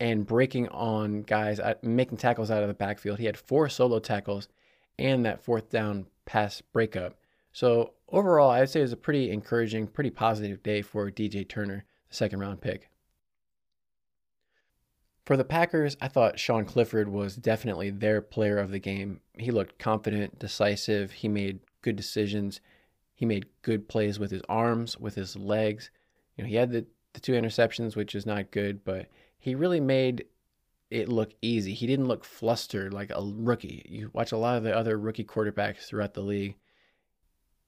and 0.00 0.26
breaking 0.26 0.68
on 0.70 1.22
guys, 1.22 1.60
uh, 1.60 1.74
making 1.82 2.18
tackles 2.18 2.50
out 2.50 2.62
of 2.62 2.68
the 2.68 2.74
backfield. 2.74 3.20
He 3.20 3.26
had 3.26 3.38
four 3.38 3.68
solo 3.68 4.00
tackles 4.00 4.48
and 4.98 5.24
that 5.24 5.44
fourth 5.44 5.70
down 5.70 6.06
pass 6.24 6.60
breakup. 6.60 7.14
So 7.52 7.92
overall, 8.08 8.50
I'd 8.50 8.68
say 8.68 8.80
it 8.80 8.82
was 8.82 8.92
a 8.92 8.96
pretty 8.96 9.30
encouraging, 9.30 9.86
pretty 9.86 10.10
positive 10.10 10.60
day 10.64 10.82
for 10.82 11.08
DJ 11.08 11.48
Turner, 11.48 11.84
the 12.08 12.14
second 12.16 12.40
round 12.40 12.60
pick. 12.60 12.90
For 15.24 15.36
the 15.36 15.44
Packers, 15.44 15.96
I 16.00 16.08
thought 16.08 16.40
Sean 16.40 16.64
Clifford 16.64 17.08
was 17.08 17.36
definitely 17.36 17.90
their 17.90 18.20
player 18.20 18.58
of 18.58 18.70
the 18.70 18.80
game. 18.80 19.20
He 19.38 19.52
looked 19.52 19.78
confident, 19.78 20.38
decisive, 20.38 21.12
he 21.12 21.28
made 21.28 21.60
good 21.80 21.96
decisions. 21.96 22.60
He 23.14 23.24
made 23.24 23.46
good 23.62 23.88
plays 23.88 24.18
with 24.18 24.32
his 24.32 24.42
arms, 24.48 24.98
with 24.98 25.14
his 25.14 25.36
legs. 25.36 25.90
You 26.36 26.42
know, 26.42 26.48
he 26.48 26.56
had 26.56 26.72
the, 26.72 26.86
the 27.12 27.20
two 27.20 27.32
interceptions, 27.32 27.94
which 27.94 28.16
is 28.16 28.26
not 28.26 28.50
good, 28.50 28.84
but 28.84 29.08
he 29.38 29.54
really 29.54 29.80
made 29.80 30.24
it 30.90 31.08
look 31.08 31.32
easy. 31.40 31.72
He 31.72 31.86
didn't 31.86 32.08
look 32.08 32.24
flustered 32.24 32.92
like 32.92 33.10
a 33.10 33.22
rookie. 33.22 33.82
You 33.88 34.10
watch 34.12 34.32
a 34.32 34.36
lot 34.36 34.56
of 34.56 34.64
the 34.64 34.76
other 34.76 34.98
rookie 34.98 35.24
quarterbacks 35.24 35.84
throughout 35.84 36.14
the 36.14 36.20
league. 36.20 36.56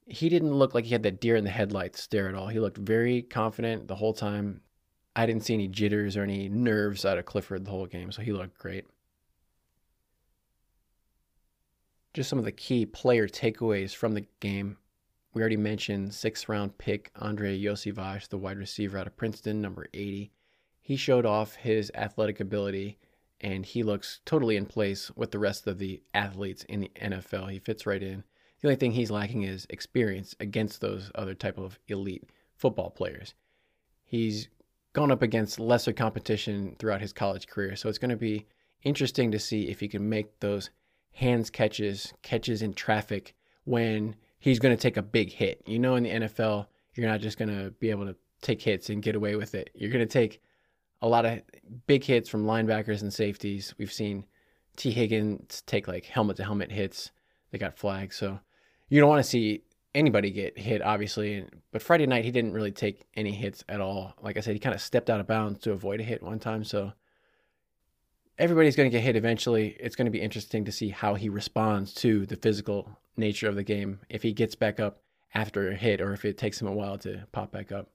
He 0.06 0.28
didn't 0.28 0.54
look 0.54 0.74
like 0.74 0.84
he 0.84 0.92
had 0.92 1.04
that 1.04 1.20
deer 1.20 1.36
in 1.36 1.44
the 1.44 1.50
headlights 1.50 2.02
stare 2.02 2.28
at 2.28 2.34
all. 2.34 2.48
He 2.48 2.60
looked 2.60 2.76
very 2.76 3.22
confident 3.22 3.86
the 3.86 3.94
whole 3.94 4.12
time. 4.12 4.60
I 5.16 5.26
didn't 5.26 5.44
see 5.44 5.54
any 5.54 5.68
jitters 5.68 6.16
or 6.16 6.22
any 6.22 6.48
nerves 6.48 7.04
out 7.04 7.18
of 7.18 7.26
Clifford 7.26 7.64
the 7.64 7.70
whole 7.70 7.86
game, 7.86 8.10
so 8.10 8.22
he 8.22 8.32
looked 8.32 8.58
great. 8.58 8.86
Just 12.12 12.30
some 12.30 12.38
of 12.38 12.44
the 12.44 12.52
key 12.52 12.86
player 12.86 13.28
takeaways 13.28 13.94
from 13.94 14.14
the 14.14 14.26
game. 14.40 14.76
We 15.32 15.40
already 15.40 15.56
mentioned 15.56 16.14
sixth 16.14 16.48
round 16.48 16.78
pick 16.78 17.10
Andrei 17.20 17.60
Iosivas, 17.60 18.28
the 18.28 18.38
wide 18.38 18.58
receiver 18.58 18.98
out 18.98 19.06
of 19.06 19.16
Princeton, 19.16 19.60
number 19.60 19.86
80. 19.92 20.32
He 20.80 20.96
showed 20.96 21.26
off 21.26 21.56
his 21.56 21.90
athletic 21.94 22.40
ability 22.40 22.98
and 23.40 23.66
he 23.66 23.82
looks 23.82 24.20
totally 24.24 24.56
in 24.56 24.66
place 24.66 25.10
with 25.16 25.30
the 25.30 25.38
rest 25.38 25.66
of 25.66 25.78
the 25.78 26.02
athletes 26.14 26.64
in 26.64 26.80
the 26.80 26.90
NFL. 26.96 27.50
He 27.50 27.58
fits 27.58 27.84
right 27.84 28.02
in. 28.02 28.22
The 28.60 28.68
only 28.68 28.76
thing 28.76 28.92
he's 28.92 29.10
lacking 29.10 29.42
is 29.42 29.66
experience 29.68 30.34
against 30.40 30.80
those 30.80 31.10
other 31.14 31.34
type 31.34 31.58
of 31.58 31.78
elite 31.88 32.30
football 32.56 32.90
players. 32.90 33.34
He's 34.04 34.48
gone 34.94 35.10
up 35.10 35.22
against 35.22 35.60
lesser 35.60 35.92
competition 35.92 36.76
throughout 36.78 37.02
his 37.02 37.12
college 37.12 37.46
career. 37.46 37.76
So 37.76 37.88
it's 37.88 37.98
going 37.98 38.10
to 38.10 38.16
be 38.16 38.46
interesting 38.84 39.30
to 39.32 39.38
see 39.38 39.68
if 39.68 39.80
he 39.80 39.88
can 39.88 40.08
make 40.08 40.40
those 40.40 40.70
hands 41.12 41.50
catches, 41.50 42.14
catches 42.22 42.62
in 42.62 42.72
traffic 42.72 43.34
when 43.64 44.16
he's 44.38 44.58
going 44.58 44.74
to 44.74 44.80
take 44.80 44.96
a 44.96 45.02
big 45.02 45.32
hit. 45.32 45.62
You 45.66 45.78
know, 45.78 45.96
in 45.96 46.04
the 46.04 46.10
NFL, 46.10 46.66
you're 46.94 47.08
not 47.08 47.20
just 47.20 47.38
going 47.38 47.48
to 47.48 47.70
be 47.72 47.90
able 47.90 48.06
to 48.06 48.16
take 48.40 48.62
hits 48.62 48.88
and 48.88 49.02
get 49.02 49.16
away 49.16 49.36
with 49.36 49.54
it. 49.54 49.70
You're 49.74 49.90
going 49.90 50.06
to 50.06 50.12
take 50.12 50.40
a 51.02 51.08
lot 51.08 51.26
of 51.26 51.42
big 51.86 52.04
hits 52.04 52.28
from 52.28 52.46
linebackers 52.46 53.02
and 53.02 53.12
safeties. 53.12 53.74
We've 53.76 53.92
seen 53.92 54.24
Tee 54.76 54.92
Higgins 54.92 55.62
take 55.66 55.88
like 55.88 56.04
helmet 56.04 56.36
to 56.36 56.44
helmet 56.44 56.70
hits. 56.70 57.10
They 57.50 57.58
got 57.58 57.78
flagged. 57.78 58.14
So 58.14 58.38
you 58.88 59.00
don't 59.00 59.08
want 59.08 59.24
to 59.24 59.28
see 59.28 59.62
anybody 59.94 60.30
get 60.30 60.58
hit, 60.58 60.82
obviously. 60.82 61.46
But 61.72 61.82
Friday 61.82 62.06
night, 62.06 62.24
he 62.24 62.30
didn't 62.30 62.52
really 62.52 62.72
take 62.72 63.06
any 63.14 63.32
hits 63.32 63.64
at 63.68 63.80
all. 63.80 64.14
Like 64.20 64.36
I 64.36 64.40
said, 64.40 64.54
he 64.54 64.60
kind 64.60 64.74
of 64.74 64.80
stepped 64.80 65.10
out 65.10 65.20
of 65.20 65.26
bounds 65.26 65.60
to 65.60 65.72
avoid 65.72 66.00
a 66.00 66.04
hit 66.04 66.22
one 66.22 66.38
time. 66.38 66.64
So 66.64 66.92
everybody's 68.38 68.76
going 68.76 68.90
to 68.90 68.96
get 68.96 69.04
hit 69.04 69.16
eventually. 69.16 69.76
It's 69.78 69.96
going 69.96 70.06
to 70.06 70.10
be 70.10 70.20
interesting 70.20 70.64
to 70.64 70.72
see 70.72 70.88
how 70.88 71.14
he 71.14 71.28
responds 71.28 71.94
to 71.94 72.26
the 72.26 72.36
physical 72.36 72.98
nature 73.16 73.48
of 73.48 73.54
the 73.54 73.62
game, 73.62 74.00
if 74.08 74.22
he 74.22 74.32
gets 74.32 74.54
back 74.54 74.80
up 74.80 75.00
after 75.34 75.70
a 75.70 75.76
hit 75.76 76.00
or 76.00 76.12
if 76.12 76.24
it 76.24 76.38
takes 76.38 76.60
him 76.60 76.68
a 76.68 76.72
while 76.72 76.98
to 76.98 77.26
pop 77.32 77.52
back 77.52 77.70
up. 77.70 77.90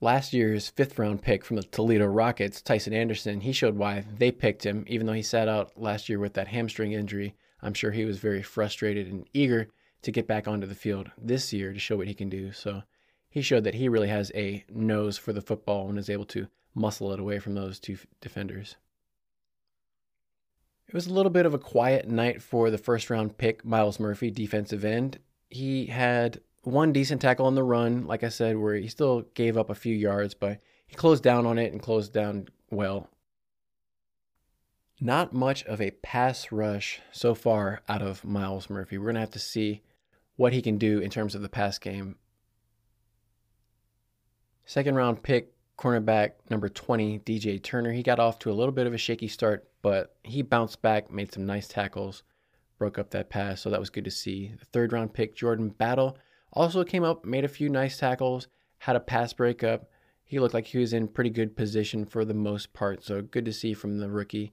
Last 0.00 0.32
year's 0.32 0.68
fifth 0.68 0.98
round 0.98 1.22
pick 1.22 1.44
from 1.44 1.56
the 1.56 1.62
Toledo 1.62 2.06
Rockets, 2.06 2.62
Tycen 2.62 2.94
Anderson, 2.94 3.40
he 3.40 3.52
showed 3.52 3.76
why 3.76 4.04
they 4.16 4.30
picked 4.30 4.64
him, 4.64 4.84
even 4.86 5.06
though 5.06 5.12
he 5.12 5.22
sat 5.22 5.48
out 5.48 5.76
last 5.76 6.08
year 6.08 6.20
with 6.20 6.34
that 6.34 6.48
hamstring 6.48 6.92
injury. 6.92 7.34
I'm 7.62 7.74
sure 7.74 7.90
he 7.90 8.04
was 8.04 8.18
very 8.18 8.42
frustrated 8.42 9.08
and 9.08 9.26
eager 9.32 9.70
to 10.02 10.12
get 10.12 10.26
back 10.26 10.46
onto 10.46 10.66
the 10.66 10.74
field 10.74 11.10
this 11.16 11.52
year 11.52 11.72
to 11.72 11.78
show 11.78 11.96
what 11.96 12.08
he 12.08 12.14
can 12.14 12.28
do. 12.28 12.52
So 12.52 12.82
he 13.28 13.42
showed 13.42 13.64
that 13.64 13.74
he 13.74 13.88
really 13.88 14.08
has 14.08 14.32
a 14.34 14.64
nose 14.68 15.18
for 15.18 15.32
the 15.32 15.40
football 15.40 15.88
and 15.88 15.98
is 15.98 16.10
able 16.10 16.24
to 16.26 16.48
muscle 16.74 17.12
it 17.12 17.20
away 17.20 17.38
from 17.38 17.54
those 17.54 17.78
two 17.78 17.98
defenders. 18.20 18.76
It 20.86 20.94
was 20.94 21.06
a 21.06 21.12
little 21.12 21.30
bit 21.30 21.44
of 21.44 21.52
a 21.52 21.58
quiet 21.58 22.08
night 22.08 22.40
for 22.42 22.70
the 22.70 22.78
first 22.78 23.10
round 23.10 23.36
pick, 23.36 23.64
Myles 23.64 24.00
Murphy, 24.00 24.30
defensive 24.30 24.84
end. 24.84 25.18
He 25.50 25.86
had 25.86 26.40
one 26.62 26.92
decent 26.92 27.20
tackle 27.20 27.46
on 27.46 27.54
the 27.54 27.62
run, 27.62 28.06
like 28.06 28.24
I 28.24 28.30
said, 28.30 28.56
where 28.56 28.74
he 28.74 28.88
still 28.88 29.22
gave 29.34 29.58
up 29.58 29.68
a 29.68 29.74
few 29.74 29.94
yards, 29.94 30.32
but 30.34 30.60
he 30.86 30.96
closed 30.96 31.22
down 31.22 31.44
on 31.44 31.58
it 31.58 31.72
and 31.72 31.82
closed 31.82 32.12
down 32.14 32.48
well. 32.70 33.08
Not 35.00 35.32
much 35.32 35.64
of 35.64 35.80
a 35.80 35.90
pass 35.90 36.50
rush 36.50 37.00
so 37.12 37.34
far 37.34 37.82
out 37.88 38.02
of 38.02 38.24
Myles 38.24 38.70
Murphy. 38.70 38.98
We're 38.98 39.04
going 39.04 39.14
to 39.14 39.20
have 39.20 39.30
to 39.32 39.38
see 39.38 39.82
what 40.38 40.52
he 40.52 40.62
can 40.62 40.78
do 40.78 41.00
in 41.00 41.10
terms 41.10 41.34
of 41.34 41.42
the 41.42 41.48
pass 41.48 41.78
game. 41.78 42.14
Second 44.64 44.94
round 44.94 45.22
pick, 45.22 45.52
cornerback 45.76 46.32
number 46.48 46.68
20, 46.68 47.18
DJ 47.18 47.60
Turner. 47.60 47.90
He 47.90 48.04
got 48.04 48.20
off 48.20 48.38
to 48.38 48.50
a 48.50 48.54
little 48.54 48.72
bit 48.72 48.86
of 48.86 48.94
a 48.94 48.98
shaky 48.98 49.26
start, 49.26 49.68
but 49.82 50.14
he 50.22 50.42
bounced 50.42 50.80
back, 50.80 51.10
made 51.10 51.32
some 51.32 51.44
nice 51.44 51.66
tackles, 51.66 52.22
broke 52.78 52.98
up 52.98 53.10
that 53.10 53.30
pass, 53.30 53.60
so 53.60 53.68
that 53.68 53.80
was 53.80 53.90
good 53.90 54.04
to 54.04 54.12
see. 54.12 54.54
The 54.56 54.64
third 54.66 54.92
round 54.92 55.12
pick, 55.12 55.34
Jordan 55.34 55.70
Battle, 55.70 56.16
also 56.52 56.84
came 56.84 57.02
up, 57.02 57.24
made 57.24 57.44
a 57.44 57.48
few 57.48 57.68
nice 57.68 57.98
tackles, 57.98 58.46
had 58.78 58.94
a 58.94 59.00
pass 59.00 59.32
breakup. 59.32 59.90
He 60.22 60.38
looked 60.38 60.54
like 60.54 60.66
he 60.66 60.78
was 60.78 60.92
in 60.92 61.08
pretty 61.08 61.30
good 61.30 61.56
position 61.56 62.04
for 62.04 62.24
the 62.24 62.32
most 62.32 62.72
part, 62.72 63.02
so 63.02 63.22
good 63.22 63.44
to 63.44 63.52
see 63.52 63.74
from 63.74 63.98
the 63.98 64.08
rookie. 64.08 64.52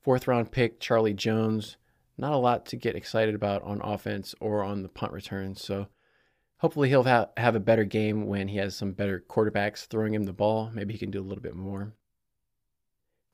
Fourth 0.00 0.28
round 0.28 0.52
pick, 0.52 0.78
Charlie 0.78 1.12
Jones 1.12 1.76
not 2.18 2.32
a 2.32 2.36
lot 2.36 2.66
to 2.66 2.76
get 2.76 2.96
excited 2.96 3.34
about 3.34 3.62
on 3.62 3.80
offense 3.82 4.34
or 4.40 4.62
on 4.62 4.82
the 4.82 4.88
punt 4.88 5.12
returns. 5.12 5.62
So 5.62 5.88
hopefully 6.58 6.88
he'll 6.88 7.04
ha- 7.04 7.28
have 7.36 7.54
a 7.54 7.60
better 7.60 7.84
game 7.84 8.26
when 8.26 8.48
he 8.48 8.56
has 8.58 8.74
some 8.74 8.92
better 8.92 9.24
quarterbacks 9.28 9.86
throwing 9.86 10.14
him 10.14 10.24
the 10.24 10.32
ball. 10.32 10.70
Maybe 10.72 10.92
he 10.92 10.98
can 10.98 11.10
do 11.10 11.20
a 11.20 11.24
little 11.24 11.42
bit 11.42 11.54
more. 11.54 11.94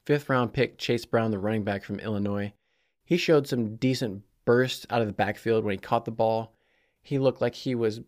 Fifth 0.04 0.28
round 0.28 0.52
pick 0.52 0.78
Chase 0.78 1.04
Brown, 1.04 1.30
the 1.30 1.38
running 1.38 1.62
back 1.62 1.84
from 1.84 2.00
Illinois. 2.00 2.52
He 3.04 3.16
showed 3.16 3.46
some 3.46 3.76
decent 3.76 4.22
burst 4.44 4.86
out 4.90 5.00
of 5.00 5.06
the 5.06 5.12
backfield 5.12 5.64
when 5.64 5.72
he 5.72 5.78
caught 5.78 6.04
the 6.04 6.10
ball. 6.10 6.54
He 7.02 7.18
looked 7.18 7.40
like 7.40 7.54
he 7.54 7.74
was 7.74 8.00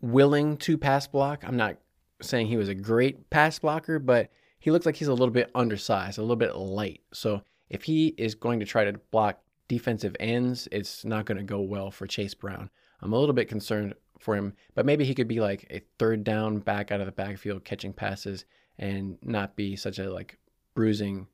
willing 0.00 0.56
to 0.58 0.78
pass 0.78 1.06
block. 1.06 1.42
I'm 1.44 1.56
not 1.56 1.76
saying 2.22 2.46
he 2.46 2.56
was 2.56 2.68
a 2.68 2.74
great 2.74 3.30
pass 3.30 3.58
blocker, 3.58 3.98
but 3.98 4.30
he 4.60 4.70
looks 4.70 4.86
like 4.86 4.96
he's 4.96 5.08
a 5.08 5.12
little 5.12 5.30
bit 5.30 5.50
undersized, 5.54 6.18
a 6.18 6.22
little 6.22 6.36
bit 6.36 6.54
light. 6.54 7.00
So 7.12 7.42
if 7.68 7.82
he 7.82 8.08
is 8.18 8.34
going 8.34 8.60
to 8.60 8.66
try 8.66 8.84
to 8.84 9.00
block 9.10 9.40
defensive 9.70 10.16
ends, 10.18 10.66
it's 10.72 11.04
not 11.04 11.26
going 11.26 11.38
to 11.38 11.44
go 11.44 11.60
well 11.60 11.92
for 11.92 12.04
Chase 12.04 12.34
Brown. 12.34 12.68
I'm 13.00 13.12
a 13.12 13.18
little 13.18 13.32
bit 13.32 13.48
concerned 13.48 13.94
for 14.18 14.34
him, 14.34 14.54
but 14.74 14.84
maybe 14.84 15.04
he 15.04 15.14
could 15.14 15.28
be 15.28 15.38
like 15.38 15.64
a 15.70 15.80
third 15.96 16.24
down 16.24 16.58
back 16.58 16.90
out 16.90 16.98
of 16.98 17.06
the 17.06 17.12
backfield 17.12 17.64
catching 17.64 17.92
passes 17.92 18.44
and 18.80 19.16
not 19.22 19.54
be 19.54 19.76
such 19.76 20.00
a 20.00 20.12
like 20.12 20.38
bruising 20.74 21.28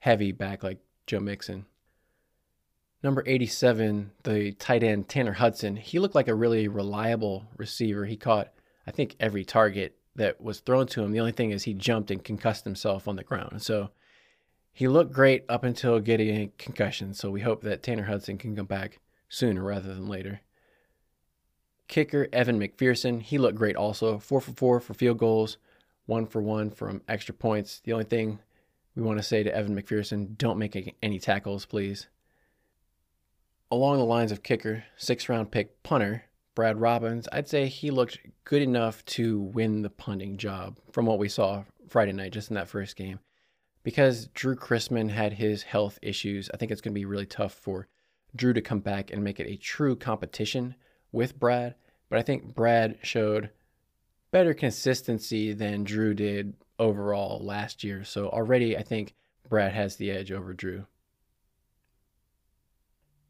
heavy 0.00 0.32
back 0.32 0.64
like 0.64 0.80
Joe 1.06 1.20
Mixon. 1.20 1.64
Number 3.04 3.22
87, 3.24 4.10
the 4.24 4.50
tight 4.54 4.82
end 4.82 5.08
Tanner 5.08 5.34
Hudson, 5.34 5.76
he 5.76 6.00
looked 6.00 6.16
like 6.16 6.26
a 6.26 6.34
really 6.34 6.66
reliable 6.66 7.46
receiver. 7.56 8.04
He 8.04 8.16
caught, 8.16 8.52
I 8.84 8.90
think, 8.90 9.14
every 9.20 9.44
target 9.44 9.96
that 10.16 10.40
was 10.40 10.58
thrown 10.58 10.88
to 10.88 11.04
him. 11.04 11.12
The 11.12 11.20
only 11.20 11.30
thing 11.30 11.52
is 11.52 11.62
he 11.62 11.74
jumped 11.74 12.10
and 12.10 12.24
concussed 12.24 12.64
himself 12.64 13.06
on 13.06 13.14
the 13.14 13.22
ground. 13.22 13.62
So 13.62 13.90
he 14.76 14.88
looked 14.88 15.10
great 15.10 15.42
up 15.48 15.64
until 15.64 16.00
getting 16.00 16.36
a 16.36 16.52
concussion. 16.58 17.14
So 17.14 17.30
we 17.30 17.40
hope 17.40 17.62
that 17.62 17.82
Tanner 17.82 18.02
Hudson 18.02 18.36
can 18.36 18.54
come 18.54 18.66
back 18.66 18.98
sooner 19.26 19.64
rather 19.64 19.94
than 19.94 20.06
later. 20.06 20.42
Kicker 21.88 22.28
Evan 22.30 22.60
McPherson, 22.60 23.22
he 23.22 23.38
looked 23.38 23.56
great 23.56 23.74
also. 23.74 24.18
Four 24.18 24.42
for 24.42 24.52
four 24.52 24.80
for 24.80 24.92
field 24.92 25.16
goals, 25.16 25.56
one 26.04 26.26
for 26.26 26.42
one 26.42 26.68
from 26.68 27.00
extra 27.08 27.34
points. 27.34 27.80
The 27.84 27.94
only 27.94 28.04
thing 28.04 28.40
we 28.94 29.02
want 29.02 29.18
to 29.18 29.22
say 29.22 29.42
to 29.42 29.54
Evan 29.54 29.74
McPherson 29.74 30.36
don't 30.36 30.58
make 30.58 30.94
any 31.02 31.18
tackles, 31.20 31.64
please. 31.64 32.08
Along 33.70 33.96
the 33.96 34.04
lines 34.04 34.30
of 34.30 34.42
kicker, 34.42 34.84
six 34.98 35.30
round 35.30 35.50
pick 35.50 35.82
punter 35.84 36.24
Brad 36.54 36.78
Robbins, 36.78 37.30
I'd 37.32 37.48
say 37.48 37.68
he 37.68 37.90
looked 37.90 38.18
good 38.44 38.60
enough 38.60 39.02
to 39.06 39.40
win 39.40 39.80
the 39.80 39.88
punting 39.88 40.36
job 40.36 40.76
from 40.92 41.06
what 41.06 41.18
we 41.18 41.30
saw 41.30 41.64
Friday 41.88 42.12
night 42.12 42.34
just 42.34 42.50
in 42.50 42.56
that 42.56 42.68
first 42.68 42.94
game. 42.94 43.20
Because 43.86 44.26
Drue 44.34 44.56
Chrisman 44.56 45.10
had 45.10 45.34
his 45.34 45.62
health 45.62 46.00
issues, 46.02 46.50
I 46.52 46.56
think 46.56 46.72
it's 46.72 46.80
going 46.80 46.92
to 46.92 46.98
be 46.98 47.04
really 47.04 47.24
tough 47.24 47.52
for 47.52 47.86
Drue 48.34 48.52
to 48.52 48.60
come 48.60 48.80
back 48.80 49.12
and 49.12 49.22
make 49.22 49.38
it 49.38 49.46
a 49.46 49.56
true 49.56 49.94
competition 49.94 50.74
with 51.12 51.38
Brad. 51.38 51.76
But 52.08 52.18
I 52.18 52.22
think 52.22 52.52
Brad 52.52 52.98
showed 53.04 53.50
better 54.32 54.54
consistency 54.54 55.52
than 55.52 55.84
Drue 55.84 56.14
did 56.14 56.54
overall 56.80 57.38
last 57.44 57.84
year. 57.84 58.02
So 58.02 58.28
already 58.28 58.76
I 58.76 58.82
think 58.82 59.14
Brad 59.48 59.72
has 59.72 59.94
the 59.94 60.10
edge 60.10 60.32
over 60.32 60.52
Drue. 60.52 60.86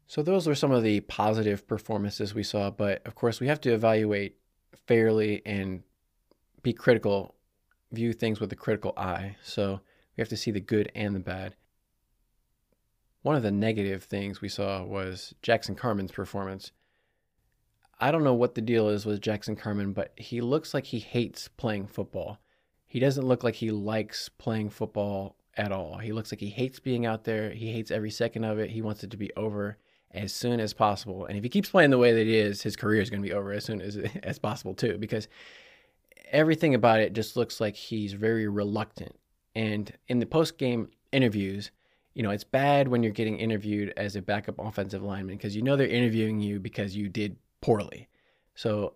So 0.07 0.23
those 0.23 0.47
were 0.47 0.55
some 0.55 0.71
of 0.71 0.81
the 0.81 1.01
positive 1.01 1.67
performances 1.67 2.33
we 2.33 2.41
saw, 2.41 2.71
but 2.71 3.05
of 3.05 3.13
course 3.13 3.39
we 3.39 3.45
have 3.45 3.61
to 3.61 3.75
evaluate 3.75 4.37
fairly 4.87 5.43
and 5.45 5.83
be 6.63 6.73
critical, 6.73 7.35
view 7.91 8.11
things 8.11 8.39
with 8.39 8.51
a 8.51 8.55
critical 8.55 8.95
eye. 8.97 9.35
So 9.43 9.81
we 10.17 10.21
have 10.21 10.29
to 10.29 10.37
see 10.37 10.51
the 10.51 10.59
good 10.59 10.91
and 10.95 11.15
the 11.15 11.19
bad. 11.19 11.55
One 13.21 13.35
of 13.35 13.43
the 13.43 13.51
negative 13.51 14.03
things 14.03 14.41
we 14.41 14.49
saw 14.49 14.83
was 14.83 15.35
Jackson 15.41 15.75
Carman's 15.75 16.11
performance. 16.11 16.71
I 17.99 18.11
don't 18.11 18.23
know 18.23 18.33
what 18.33 18.55
the 18.55 18.61
deal 18.61 18.89
is 18.89 19.05
with 19.05 19.21
Jackson 19.21 19.55
Carman, 19.55 19.93
but 19.93 20.13
he 20.17 20.41
looks 20.41 20.73
like 20.73 20.85
he 20.85 20.99
hates 20.99 21.47
playing 21.47 21.87
football. 21.87 22.39
He 22.85 22.99
doesn't 22.99 23.25
look 23.25 23.43
like 23.43 23.55
he 23.55 23.71
likes 23.71 24.29
playing 24.29 24.69
football 24.69 25.35
at 25.55 25.71
all. 25.71 25.97
He 25.97 26.13
looks 26.13 26.31
like 26.31 26.39
he 26.39 26.49
hates 26.49 26.79
being 26.79 27.05
out 27.05 27.23
there. 27.23 27.51
He 27.51 27.71
hates 27.71 27.91
every 27.91 28.11
second 28.11 28.43
of 28.43 28.59
it. 28.59 28.69
He 28.69 28.81
wants 28.81 29.03
it 29.03 29.11
to 29.11 29.17
be 29.17 29.31
over 29.35 29.77
as 30.11 30.31
soon 30.31 30.59
as 30.59 30.73
possible. 30.73 31.25
And 31.25 31.37
if 31.37 31.43
he 31.43 31.49
keeps 31.49 31.69
playing 31.69 31.89
the 31.89 31.97
way 31.97 32.13
that 32.13 32.25
he 32.25 32.37
is, 32.37 32.61
his 32.61 32.75
career 32.75 33.01
is 33.01 33.09
going 33.09 33.21
to 33.21 33.27
be 33.27 33.33
over 33.33 33.51
as 33.51 33.65
soon 33.65 33.81
as 33.81 33.97
as 34.23 34.39
possible 34.39 34.73
too, 34.73 34.97
because 34.97 35.27
everything 36.31 36.75
about 36.75 36.99
it 36.99 37.13
just 37.13 37.35
looks 37.35 37.59
like 37.59 37.75
he's 37.75 38.13
very 38.13 38.47
reluctant. 38.47 39.15
And 39.57 39.91
in 40.07 40.19
the 40.19 40.27
post 40.27 40.59
game 40.59 40.89
interviews, 41.11 41.71
you 42.13 42.21
know, 42.21 42.29
it's 42.29 42.43
bad 42.43 42.87
when 42.87 43.01
you're 43.01 43.11
getting 43.11 43.39
interviewed 43.39 43.91
as 43.97 44.15
a 44.15 44.21
backup 44.21 44.59
offensive 44.59 45.01
lineman 45.01 45.35
because 45.35 45.55
you 45.55 45.63
know 45.63 45.75
they're 45.75 45.87
interviewing 45.87 46.39
you 46.39 46.59
because 46.59 46.95
you 46.95 47.09
did 47.09 47.37
poorly. 47.59 48.07
So 48.53 48.93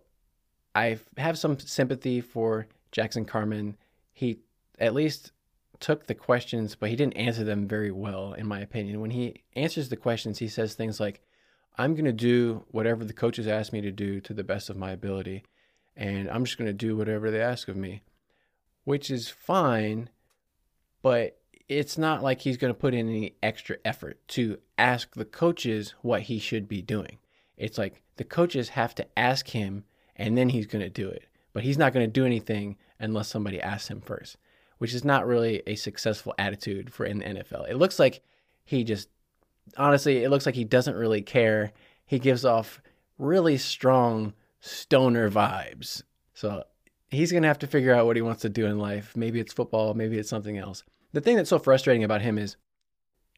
I 0.76 1.00
have 1.16 1.36
some 1.36 1.58
sympathy 1.58 2.20
for 2.20 2.68
Jackson 2.92 3.24
Carman. 3.24 3.76
He 4.12 4.38
at 4.78 4.94
least 4.94 5.32
took 5.80 6.06
the 6.06 6.14
questions, 6.14 6.76
but 6.76 6.90
he 6.90 6.94
didn't 6.94 7.16
answer 7.16 7.42
them 7.42 7.66
very 7.66 7.90
well, 7.90 8.34
in 8.34 8.46
my 8.46 8.60
opinion. 8.60 9.00
When 9.00 9.10
he 9.10 9.42
answers 9.56 9.88
the 9.88 9.96
questions, 9.96 10.38
he 10.38 10.46
says 10.46 10.74
things 10.74 11.00
like, 11.00 11.22
I'm 11.76 11.94
going 11.94 12.04
to 12.04 12.12
do 12.12 12.64
whatever 12.70 13.04
the 13.04 13.12
coaches 13.12 13.48
ask 13.48 13.72
me 13.72 13.80
to 13.80 13.90
do 13.90 14.20
to 14.20 14.32
the 14.32 14.44
best 14.44 14.70
of 14.70 14.76
my 14.76 14.92
ability, 14.92 15.42
and 15.96 16.30
I'm 16.30 16.44
just 16.44 16.56
going 16.56 16.68
to 16.68 16.72
do 16.72 16.96
whatever 16.96 17.32
they 17.32 17.40
ask 17.40 17.66
of 17.66 17.76
me, 17.76 18.02
which 18.84 19.10
is 19.10 19.28
fine, 19.28 20.08
but 21.02 21.38
it's 21.68 21.98
not 21.98 22.22
like 22.22 22.40
he's 22.40 22.56
going 22.56 22.72
to 22.72 22.78
put 22.78 22.94
in 22.94 23.08
any 23.08 23.34
extra 23.42 23.76
effort 23.84 24.20
to 24.28 24.58
ask 24.78 25.14
the 25.14 25.24
coaches 25.24 25.94
what 26.02 26.22
he 26.22 26.38
should 26.38 26.68
be 26.68 26.82
doing. 26.82 27.18
It's 27.56 27.78
like 27.78 28.02
the 28.16 28.24
coaches 28.24 28.70
have 28.70 28.94
to 28.96 29.06
ask 29.18 29.48
him, 29.48 29.84
and 30.16 30.36
then 30.36 30.48
he's 30.48 30.66
going 30.66 30.82
to 30.84 30.90
do 30.90 31.08
it. 31.08 31.24
But 31.52 31.64
he's 31.64 31.78
not 31.78 31.92
going 31.92 32.06
to 32.06 32.12
do 32.12 32.24
anything 32.26 32.76
unless 32.98 33.28
somebody 33.28 33.60
asks 33.60 33.88
him 33.88 34.00
first 34.00 34.36
which 34.82 34.94
is 34.94 35.04
not 35.04 35.28
really 35.28 35.62
a 35.68 35.76
successful 35.76 36.34
attitude 36.38 36.92
for 36.92 37.06
in 37.06 37.20
the 37.20 37.24
NFL. 37.24 37.70
It 37.70 37.76
looks 37.76 38.00
like 38.00 38.20
he 38.64 38.82
just 38.82 39.08
honestly, 39.76 40.24
it 40.24 40.28
looks 40.28 40.44
like 40.44 40.56
he 40.56 40.64
doesn't 40.64 40.96
really 40.96 41.22
care. 41.22 41.70
He 42.04 42.18
gives 42.18 42.44
off 42.44 42.82
really 43.16 43.58
strong 43.58 44.32
stoner 44.58 45.30
vibes. 45.30 46.02
So 46.34 46.64
he's 47.12 47.30
going 47.30 47.42
to 47.42 47.48
have 47.48 47.58
to 47.60 47.66
figure 47.66 47.94
out 47.94 48.06
what 48.06 48.16
he 48.16 48.22
wants 48.22 48.42
to 48.42 48.48
do 48.48 48.66
in 48.66 48.78
life. 48.78 49.16
Maybe 49.16 49.40
it's 49.40 49.52
football, 49.52 49.94
maybe 49.94 50.18
it's 50.18 50.28
something 50.28 50.58
else. 50.58 50.82
The 51.12 51.20
thing 51.20 51.36
that's 51.36 51.50
so 51.50 51.58
frustrating 51.58 52.04
about 52.04 52.22
him 52.22 52.38
is 52.38 52.56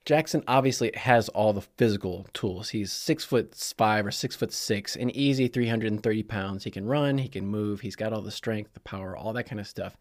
Jackson 0.04 0.42
obviously 0.46 0.92
has 0.94 1.28
all 1.30 1.52
the 1.52 1.62
physical 1.62 2.26
tools. 2.32 2.70
He's 2.70 2.92
six 2.92 3.24
foot 3.24 3.54
five 3.76 4.06
or 4.06 4.10
six 4.10 4.36
foot 4.36 4.52
six, 4.52 4.96
an 4.96 5.10
easy 5.10 5.48
330 5.48 6.22
pounds. 6.22 6.64
He 6.64 6.70
can 6.70 6.86
run, 6.86 7.18
he 7.18 7.28
can 7.28 7.46
move, 7.46 7.80
he's 7.80 7.96
got 7.96 8.12
all 8.12 8.22
the 8.22 8.30
strength, 8.30 8.74
the 8.74 8.80
power, 8.80 9.16
all 9.16 9.32
that 9.32 9.48
kind 9.48 9.60
of 9.60 9.66
stuff 9.66 9.96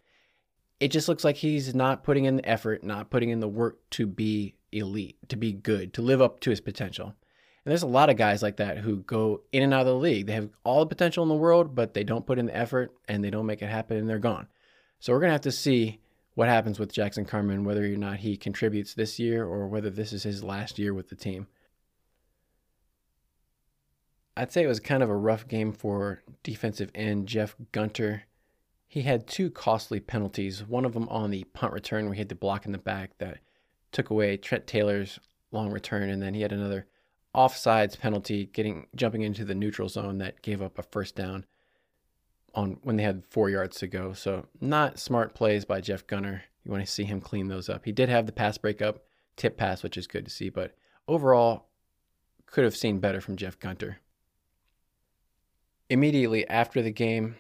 it 0.84 0.91
just 0.91 1.07
looks 1.07 1.24
like 1.24 1.38
he's 1.38 1.74
not 1.74 2.03
putting 2.03 2.26
in 2.26 2.36
the 2.36 2.45
effort, 2.45 2.84
not 2.84 3.09
putting 3.09 3.30
in 3.30 3.39
the 3.39 3.47
work 3.47 3.79
to 3.91 4.05
be 4.05 4.55
elite, 4.74 5.17
to 5.29 5.37
be 5.37 5.54
good, 5.54 5.93
to 5.93 6.01
live 6.01 6.21
up 6.21 6.41
to 6.41 6.50
his 6.50 6.59
potential. 6.59 7.16
And 7.65 7.71
there's 7.71 7.83
a 7.83 7.87
lot 7.87 8.09
of 8.09 8.17
guys 8.17 8.43
like 8.43 8.57
that 8.57 8.79
who 8.79 8.97
go 8.97 9.41
in 9.53 9.63
and 9.63 9.73
out 9.73 9.81
of 9.81 9.87
the 9.87 9.95
league. 9.95 10.27
They 10.27 10.33
have 10.33 10.49
all 10.65 10.81
the 10.81 10.85
potential 10.85 11.23
in 11.23 11.29
the 11.29 11.35
world, 11.35 11.75
but 11.75 11.93
they 11.93 12.03
don't 12.03 12.25
put 12.25 12.37
in 12.37 12.47
the 12.47 12.55
effort 12.55 12.93
and 13.07 13.23
they 13.23 13.29
don't 13.29 13.45
make 13.45 13.61
it 13.61 13.69
happen 13.69 13.97
and 13.97 14.09
they're 14.09 14.19
gone. 14.19 14.47
So 14.99 15.13
we're 15.13 15.19
going 15.19 15.29
to 15.29 15.33
have 15.33 15.41
to 15.41 15.51
see 15.51 16.01
what 16.35 16.49
happens 16.49 16.77
with 16.77 16.91
Jackson 16.91 17.25
Carman, 17.25 17.63
whether 17.63 17.85
or 17.85 17.89
not 17.89 18.17
he 18.17 18.35
contributes 18.35 18.93
this 18.93 19.17
year 19.17 19.45
or 19.45 19.67
whether 19.67 19.89
this 19.89 20.11
is 20.11 20.23
his 20.23 20.43
last 20.43 20.77
year 20.77 20.93
with 20.93 21.09
the 21.09 21.15
team. 21.15 21.47
I'd 24.35 24.51
say 24.51 24.63
it 24.63 24.67
was 24.67 24.79
kind 24.79 25.03
of 25.03 25.09
a 25.09 25.15
rough 25.15 25.47
game 25.47 25.71
for 25.71 26.23
defensive 26.41 26.89
end 26.95 27.27
Jeff 27.27 27.55
Gunter. 27.71 28.23
He 28.87 29.03
had 29.03 29.27
two 29.27 29.51
costly 29.51 29.99
penalties, 29.99 30.63
one 30.63 30.85
of 30.85 30.93
them 30.93 31.07
on 31.09 31.29
the 31.29 31.43
punt 31.45 31.71
return 31.71 32.05
where 32.05 32.15
he 32.15 32.19
had 32.19 32.29
the 32.29 32.35
block 32.35 32.65
in 32.65 32.71
the 32.71 32.77
back 32.77 33.11
that 33.19 33.39
took 33.91 34.09
away 34.09 34.37
Trent 34.37 34.65
Taylor's 34.67 35.19
long 35.51 35.71
return, 35.71 36.09
and 36.09 36.21
then 36.21 36.33
he 36.33 36.41
had 36.41 36.51
another 36.51 36.87
offsides 37.36 37.97
penalty 37.97 38.46
getting 38.46 38.88
jumping 38.96 39.22
into 39.22 39.43
the 39.43 39.55
neutral 39.55 39.89
zone 39.89 40.20
that 40.20 40.42
gave 40.42 40.62
up 40.62 40.78
a 40.78 40.84
first 40.84 41.16
down 41.16 41.46
on 42.54 42.78
when 42.84 42.96
they 42.96 43.04
had 43.04 43.24
four 43.30 43.50
yards 43.50 43.78
to 43.78 43.88
go. 43.88 44.14
So 44.14 44.46
not 44.62 45.00
smart 45.00 45.34
plays 45.34 45.66
by 45.66 45.82
Jeff 45.82 46.05
Gunter. 46.05 46.43
You 46.64 46.72
want 46.72 46.86
to 46.86 46.92
see 46.92 47.04
him 47.04 47.20
clean 47.20 47.47
those 47.47 47.70
up. 47.70 47.86
He 47.86 47.92
did 47.92 48.10
have 48.10 48.26
the 48.26 48.32
pass 48.32 48.58
breakup, 48.58 49.04
tip 49.36 49.58
pass, 49.58 49.84
which 49.84 49.97
is 49.97 50.08
good 50.08 50.26
to 50.26 50.32
see, 50.32 50.50
but 50.50 50.76
overall 51.08 51.66
could 52.46 52.64
have 52.64 52.76
seen 52.76 53.00
better 53.00 53.20
from 53.20 53.36
Jeff 53.36 53.60
Gunter. 53.60 53.97
Immediately 55.89 56.47
after 56.47 56.82
the 56.82 56.92
game, 56.92 57.36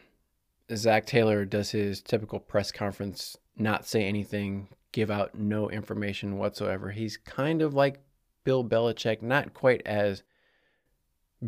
Zac 0.75 1.05
Taylor 1.05 1.45
does 1.45 1.71
his 1.71 2.01
typical 2.01 2.39
press 2.39 2.71
conference, 2.71 3.37
not 3.55 3.85
say 3.85 4.05
anything, 4.05 4.69
give 4.91 5.11
out 5.11 5.35
no 5.35 5.69
information 5.69 6.37
whatsoever. 6.37 6.91
He's 6.91 7.17
kind 7.17 7.61
of 7.61 7.73
like 7.73 8.01
Bill 8.43 8.63
Belichick, 8.63 9.21
not 9.21 9.53
quite 9.53 9.81
as 9.85 10.23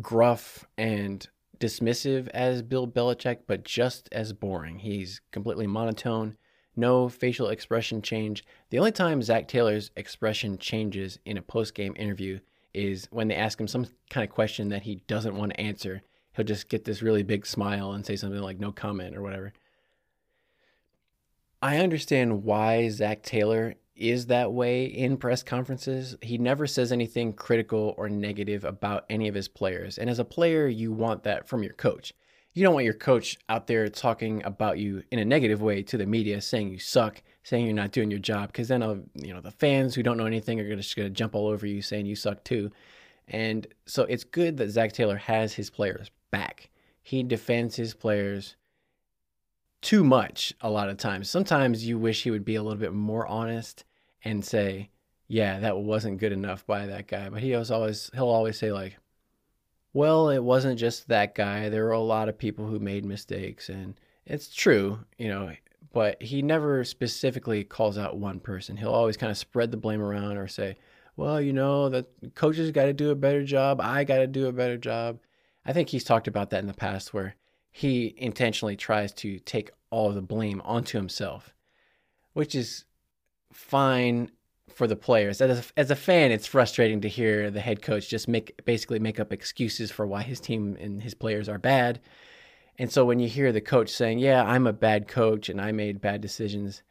gruff 0.00 0.66
and 0.76 1.26
dismissive 1.58 2.28
as 2.28 2.62
Bill 2.62 2.86
Belichick, 2.86 3.40
but 3.46 3.64
just 3.64 4.08
as 4.12 4.32
boring. 4.32 4.80
He's 4.80 5.20
completely 5.30 5.66
monotone, 5.66 6.36
no 6.74 7.08
facial 7.08 7.48
expression 7.48 8.02
change. 8.02 8.44
The 8.70 8.78
only 8.78 8.92
time 8.92 9.22
Zac 9.22 9.48
Taylor's 9.48 9.90
expression 9.96 10.58
changes 10.58 11.18
in 11.24 11.38
a 11.38 11.42
post 11.42 11.74
game 11.74 11.94
interview 11.96 12.40
is 12.74 13.08
when 13.10 13.28
they 13.28 13.34
ask 13.34 13.58
him 13.58 13.68
some 13.68 13.86
kind 14.10 14.28
of 14.28 14.34
question 14.34 14.68
that 14.68 14.82
he 14.82 14.96
doesn't 15.06 15.36
want 15.36 15.52
to 15.52 15.60
answer 15.60 16.02
he'll 16.36 16.44
just 16.44 16.68
get 16.68 16.84
this 16.84 17.02
really 17.02 17.22
big 17.22 17.46
smile 17.46 17.92
and 17.92 18.04
say 18.04 18.14
something 18.14 18.40
like 18.40 18.60
no 18.60 18.70
comment 18.70 19.16
or 19.16 19.22
whatever. 19.22 19.52
I 21.62 21.78
understand 21.78 22.44
why 22.44 22.88
Zac 22.90 23.22
Taylor 23.22 23.74
is 23.96 24.26
that 24.26 24.52
way 24.52 24.84
in 24.84 25.16
press 25.16 25.42
conferences. 25.42 26.16
He 26.22 26.38
never 26.38 26.66
says 26.66 26.92
anything 26.92 27.32
critical 27.32 27.94
or 27.96 28.08
negative 28.08 28.64
about 28.64 29.06
any 29.08 29.28
of 29.28 29.34
his 29.34 29.48
players. 29.48 29.98
And 29.98 30.10
as 30.10 30.18
a 30.18 30.24
player, 30.24 30.66
you 30.68 30.92
want 30.92 31.22
that 31.24 31.48
from 31.48 31.62
your 31.62 31.72
coach. 31.72 32.12
You 32.52 32.62
don't 32.62 32.74
want 32.74 32.84
your 32.84 32.94
coach 32.94 33.36
out 33.48 33.66
there 33.66 33.88
talking 33.88 34.42
about 34.44 34.78
you 34.78 35.02
in 35.10 35.18
a 35.18 35.24
negative 35.24 35.60
way 35.60 35.82
to 35.82 35.98
the 35.98 36.06
media, 36.06 36.40
saying 36.40 36.70
you 36.70 36.78
suck, 36.78 37.22
saying 37.42 37.66
you're 37.66 37.74
not 37.74 37.92
doing 37.92 38.10
your 38.10 38.20
job, 38.20 38.48
because 38.48 38.68
then 38.68 38.82
uh, 38.82 38.96
you 39.14 39.34
know 39.34 39.42
the 39.42 39.50
fans 39.50 39.94
who 39.94 40.02
don't 40.02 40.16
know 40.16 40.24
anything 40.24 40.58
are 40.58 40.76
just 40.76 40.96
going 40.96 41.06
to 41.06 41.14
jump 41.14 41.34
all 41.34 41.48
over 41.48 41.66
you, 41.66 41.82
saying 41.82 42.06
you 42.06 42.16
suck 42.16 42.42
too. 42.44 42.70
And 43.28 43.66
so 43.84 44.04
it's 44.04 44.24
good 44.24 44.56
that 44.56 44.70
Zac 44.70 44.92
Taylor 44.92 45.16
has 45.16 45.52
his 45.52 45.68
players 45.68 46.10
back. 46.30 46.70
He 47.02 47.22
defends 47.22 47.76
his 47.76 47.92
players 47.92 48.56
too 49.80 50.02
much 50.04 50.52
a 50.60 50.70
lot 50.70 50.88
of 50.88 50.96
times. 50.96 51.30
Sometimes 51.30 51.86
you 51.86 51.98
wish 51.98 52.22
he 52.22 52.30
would 52.30 52.44
be 52.44 52.56
a 52.56 52.62
little 52.62 52.78
bit 52.78 52.92
more 52.92 53.26
honest 53.26 53.84
and 54.24 54.44
say, 54.44 54.90
"Yeah, 55.28 55.60
that 55.60 55.78
wasn't 55.78 56.18
good 56.18 56.32
enough 56.32 56.66
by 56.66 56.86
that 56.86 57.06
guy." 57.06 57.28
But 57.28 57.42
he 57.42 57.54
was 57.54 57.70
always 57.70 58.10
he'll 58.14 58.28
always 58.28 58.58
say 58.58 58.72
like, 58.72 58.98
"Well, 59.92 60.30
it 60.30 60.42
wasn't 60.42 60.78
just 60.78 61.08
that 61.08 61.34
guy. 61.34 61.68
There 61.68 61.84
were 61.84 61.92
a 61.92 62.00
lot 62.00 62.28
of 62.28 62.38
people 62.38 62.66
who 62.66 62.78
made 62.78 63.04
mistakes." 63.04 63.68
And 63.68 63.98
it's 64.24 64.54
true, 64.54 65.00
you 65.18 65.28
know, 65.28 65.52
but 65.92 66.20
he 66.22 66.42
never 66.42 66.84
specifically 66.84 67.64
calls 67.64 67.96
out 67.96 68.18
one 68.18 68.40
person. 68.40 68.76
He'll 68.76 68.90
always 68.90 69.16
kind 69.16 69.30
of 69.30 69.38
spread 69.38 69.70
the 69.70 69.76
blame 69.76 70.02
around 70.02 70.36
or 70.36 70.48
say, 70.48 70.76
"Well, 71.16 71.40
you 71.40 71.52
know, 71.52 71.88
the 71.88 72.06
coaches 72.34 72.70
got 72.72 72.86
to 72.86 72.92
do 72.92 73.10
a 73.10 73.14
better 73.14 73.44
job. 73.44 73.80
I 73.80 74.04
got 74.04 74.18
to 74.18 74.26
do 74.26 74.46
a 74.46 74.52
better 74.52 74.76
job." 74.76 75.20
I 75.64 75.72
think 75.72 75.88
he's 75.88 76.04
talked 76.04 76.28
about 76.28 76.50
that 76.50 76.60
in 76.60 76.66
the 76.66 76.74
past 76.74 77.12
where 77.14 77.36
he 77.76 78.14
intentionally 78.16 78.74
tries 78.74 79.12
to 79.12 79.38
take 79.40 79.70
all 79.90 80.10
the 80.10 80.22
blame 80.22 80.62
onto 80.64 80.96
himself, 80.96 81.52
which 82.32 82.54
is 82.54 82.86
fine 83.52 84.30
for 84.70 84.86
the 84.86 84.96
players. 84.96 85.42
As 85.42 85.58
a, 85.58 85.78
as 85.78 85.90
a 85.90 85.94
fan, 85.94 86.32
it's 86.32 86.46
frustrating 86.46 87.02
to 87.02 87.08
hear 87.10 87.50
the 87.50 87.60
head 87.60 87.82
coach 87.82 88.08
just 88.08 88.28
make 88.28 88.64
basically 88.64 88.98
make 88.98 89.20
up 89.20 89.30
excuses 89.30 89.90
for 89.90 90.06
why 90.06 90.22
his 90.22 90.40
team 90.40 90.78
and 90.80 91.02
his 91.02 91.12
players 91.12 91.50
are 91.50 91.58
bad. 91.58 92.00
And 92.78 92.90
so 92.90 93.04
when 93.04 93.18
you 93.18 93.28
hear 93.28 93.52
the 93.52 93.60
coach 93.60 93.90
saying, 93.90 94.20
"Yeah, 94.20 94.42
I'm 94.42 94.66
a 94.66 94.72
bad 94.72 95.06
coach 95.06 95.50
and 95.50 95.60
I 95.60 95.70
made 95.72 96.00
bad 96.00 96.22
decisions," 96.22 96.82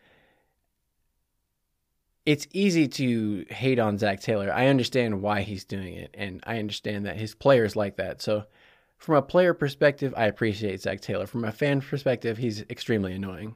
it's 2.27 2.45
easy 2.53 2.87
to 2.89 3.47
hate 3.49 3.79
on 3.79 3.97
Zac 3.97 4.19
Taylor. 4.19 4.53
I 4.53 4.67
understand 4.67 5.23
why 5.23 5.41
he's 5.41 5.65
doing 5.65 5.95
it, 5.95 6.11
and 6.13 6.43
I 6.45 6.59
understand 6.59 7.07
that 7.07 7.17
his 7.17 7.33
players 7.33 7.75
like 7.75 7.95
that. 7.95 8.21
So 8.21 8.45
from 8.97 9.15
a 9.15 9.21
player 9.21 9.53
perspective, 9.53 10.13
I 10.17 10.25
appreciate 10.25 10.81
Zac 10.81 11.01
Taylor. 11.01 11.27
From 11.27 11.43
a 11.43 11.51
fan 11.51 11.81
perspective, 11.81 12.37
he's 12.37 12.61
extremely 12.69 13.13
annoying. 13.13 13.55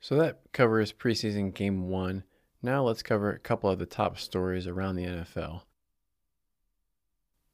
So 0.00 0.16
that 0.16 0.40
covers 0.52 0.92
preseason 0.92 1.54
game 1.54 1.88
one. 1.88 2.24
Now 2.62 2.82
let's 2.82 3.02
cover 3.02 3.30
a 3.30 3.38
couple 3.38 3.70
of 3.70 3.78
the 3.78 3.86
top 3.86 4.18
stories 4.18 4.66
around 4.66 4.96
the 4.96 5.04
NFL. 5.04 5.62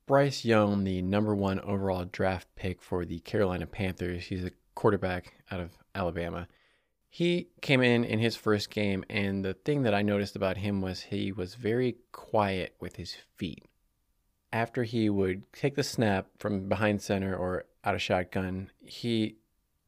Bryce 0.07 0.45
Young, 0.45 0.85
the 0.85 1.03
number 1.03 1.35
one 1.35 1.61
overall 1.61 2.07
draft 2.07 2.49
pick 2.57 2.81
for 2.81 3.05
the 3.05 3.19
Carolina 3.21 3.67
Panthers, 3.67 4.25
he's 4.25 4.45
a 4.45 4.53
quarterback 4.75 5.35
out 5.51 5.61
of 5.61 5.77
Alabama. 5.95 6.49
He 7.11 7.49
came 7.61 7.83
in 7.83 8.05
in 8.05 8.19
his 8.19 8.37
first 8.37 8.71
game, 8.71 9.05
and 9.11 9.45
the 9.45 9.53
thing 9.53 9.83
that 9.83 9.95
I 9.95 10.01
noticed 10.01 10.37
about 10.37 10.57
him 10.57 10.81
was 10.81 11.03
he 11.03 11.33
was 11.33 11.55
very 11.55 11.97
quiet 12.13 12.75
with 12.81 12.97
his 12.97 13.17
feet 13.37 13.68
after 14.53 14.85
he 14.85 15.11
would 15.11 15.51
take 15.53 15.75
the 15.75 15.83
snap 15.83 16.27
from 16.39 16.69
behind 16.69 17.03
center 17.03 17.37
or 17.37 17.65
out 17.85 17.95
of 17.95 18.03
shotgun, 18.03 18.71
he 18.81 19.37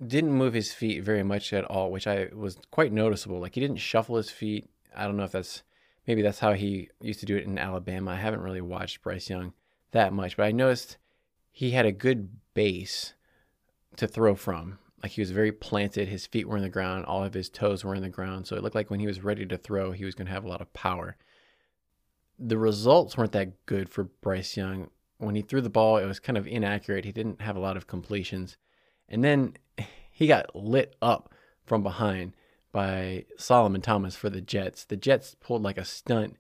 didn't 0.05 0.33
move 0.33 0.55
his 0.55 0.73
feet 0.73 1.03
very 1.03 1.23
much 1.23 1.53
at 1.53 1.65
all, 1.65 1.91
which 1.91 2.07
I 2.07 2.29
was 2.35 2.59
quite 2.71 2.93
noticeable. 2.93 3.41
Like 3.41 3.55
he 3.55 3.61
didn't 3.61 3.77
shuffle 3.77 4.17
his 4.17 4.31
feet. 4.31 4.69
I 4.95 5.05
don't 5.05 5.17
know 5.17 5.25
if 5.25 5.33
that's 5.33 5.63
maybe 6.07 6.23
that's 6.23 6.39
how 6.39 6.55
he 6.55 6.89
used 7.01 7.21
to 7.21 7.27
do 7.27 7.37
it 7.37 7.45
in 7.45 7.59
Alabama. 7.59 8.13
I 8.13 8.17
haven't 8.17 8.43
really 8.43 8.61
watched 8.61 9.03
Bryce 9.03 9.31
Young 9.31 9.53
that 9.93 10.13
much, 10.13 10.37
but 10.37 10.45
I 10.45 10.53
noticed 10.53 10.97
he 11.53 11.73
had 11.73 11.87
a 11.87 11.93
good 11.93 12.31
base 12.55 13.15
to 13.97 14.07
throw 14.07 14.35
from. 14.35 14.79
Like 15.03 15.13
he 15.13 15.21
was 15.21 15.31
very 15.31 15.53
planted, 15.53 16.09
his 16.09 16.27
feet 16.27 16.47
were 16.47 16.57
in 16.57 16.63
the 16.63 16.69
ground, 16.69 17.07
all 17.07 17.25
of 17.25 17.35
his 17.35 17.49
toes 17.49 17.85
were 17.85 17.95
in 17.95 18.03
the 18.03 18.09
ground. 18.09 18.47
So 18.47 18.57
it 18.57 18.63
looked 18.63 18.75
like 18.75 18.91
when 18.91 19.01
he 19.01 19.07
was 19.07 19.25
ready 19.25 19.47
to 19.47 19.57
throw, 19.57 19.93
he 19.93 20.05
was 20.05 20.15
going 20.15 20.27
to 20.27 20.33
have 20.33 20.45
a 20.45 20.49
lot 20.49 20.61
of 20.61 20.73
power 20.75 21.17
the 22.41 22.59
results 22.59 23.17
weren't 23.17 23.33
that 23.33 23.67
good 23.67 23.89
for 23.91 24.05
Bryce 24.05 24.57
Young. 24.57 24.89
When 25.19 25.35
he 25.35 25.43
threw 25.43 25.61
the 25.61 25.69
ball, 25.69 25.99
it 25.99 26.07
was 26.07 26.19
kind 26.19 26.39
of 26.39 26.47
inaccurate. 26.47 27.05
He 27.05 27.13
didn't 27.13 27.43
have 27.43 27.55
a 27.55 27.61
lot 27.61 27.77
of 27.77 27.87
completions. 27.87 28.57
And 29.09 29.23
then 29.23 29.55
he 30.11 30.27
got 30.27 30.57
lit 30.57 30.97
up 31.03 31.35
from 31.67 31.83
behind 31.83 32.33
by 32.73 33.27
Solomon 33.37 33.83
Thomas 33.83 34.17
for 34.17 34.31
the 34.31 34.41
Jets. 34.41 34.85
The 34.85 34.97
Jets 34.97 35.37
pulled 35.39 35.63
like 35.63 35.77
a 35.77 35.85
stunt 35.85 36.37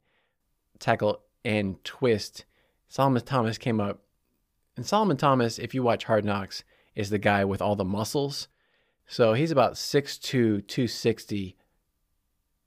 tackle 0.79 1.21
and 1.45 1.83
twist. 1.85 2.47
Solomon 2.89 3.23
Thomas 3.23 3.59
came 3.59 3.81
up. 3.81 4.01
And 4.77 4.87
Solomon 4.87 5.19
Thomas, 5.19 5.59
if 5.59 5.75
you 5.75 5.83
watch 5.83 6.05
Hard 6.05 6.25
Knocks, 6.25 6.65
is 6.95 7.11
the 7.11 7.19
guy 7.19 7.45
with 7.45 7.61
all 7.61 7.77
the 7.77 7.85
muscles. 7.85 8.49
So 9.07 9.35
he's 9.35 9.51
about 9.51 9.75
6'2, 9.75 10.21
260, 10.67 11.57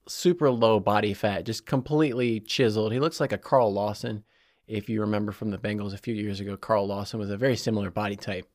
super 0.08 0.50
low 0.50 0.80
body 0.80 1.14
fat, 1.14 1.46
just 1.46 1.66
completely 1.66 2.40
chiseled. 2.40 2.92
He 2.92 3.00
looks 3.00 3.20
like 3.20 3.32
a 3.32 3.38
Carl 3.38 3.74
Lawson. 3.74 4.24
If 4.68 4.90
you 4.90 5.02
remember 5.02 5.32
from 5.32 5.52
the 5.52 5.58
Bengals 5.58 5.94
a 5.94 5.98
few 5.98 6.14
years 6.14 6.40
ago, 6.40 6.58
Carl 6.58 6.88
Lawson 6.88 7.20
was 7.20 7.30
a 7.30 7.38
very 7.38 7.56
similar 7.56 7.90
body 7.90 8.16
type. 8.16 8.48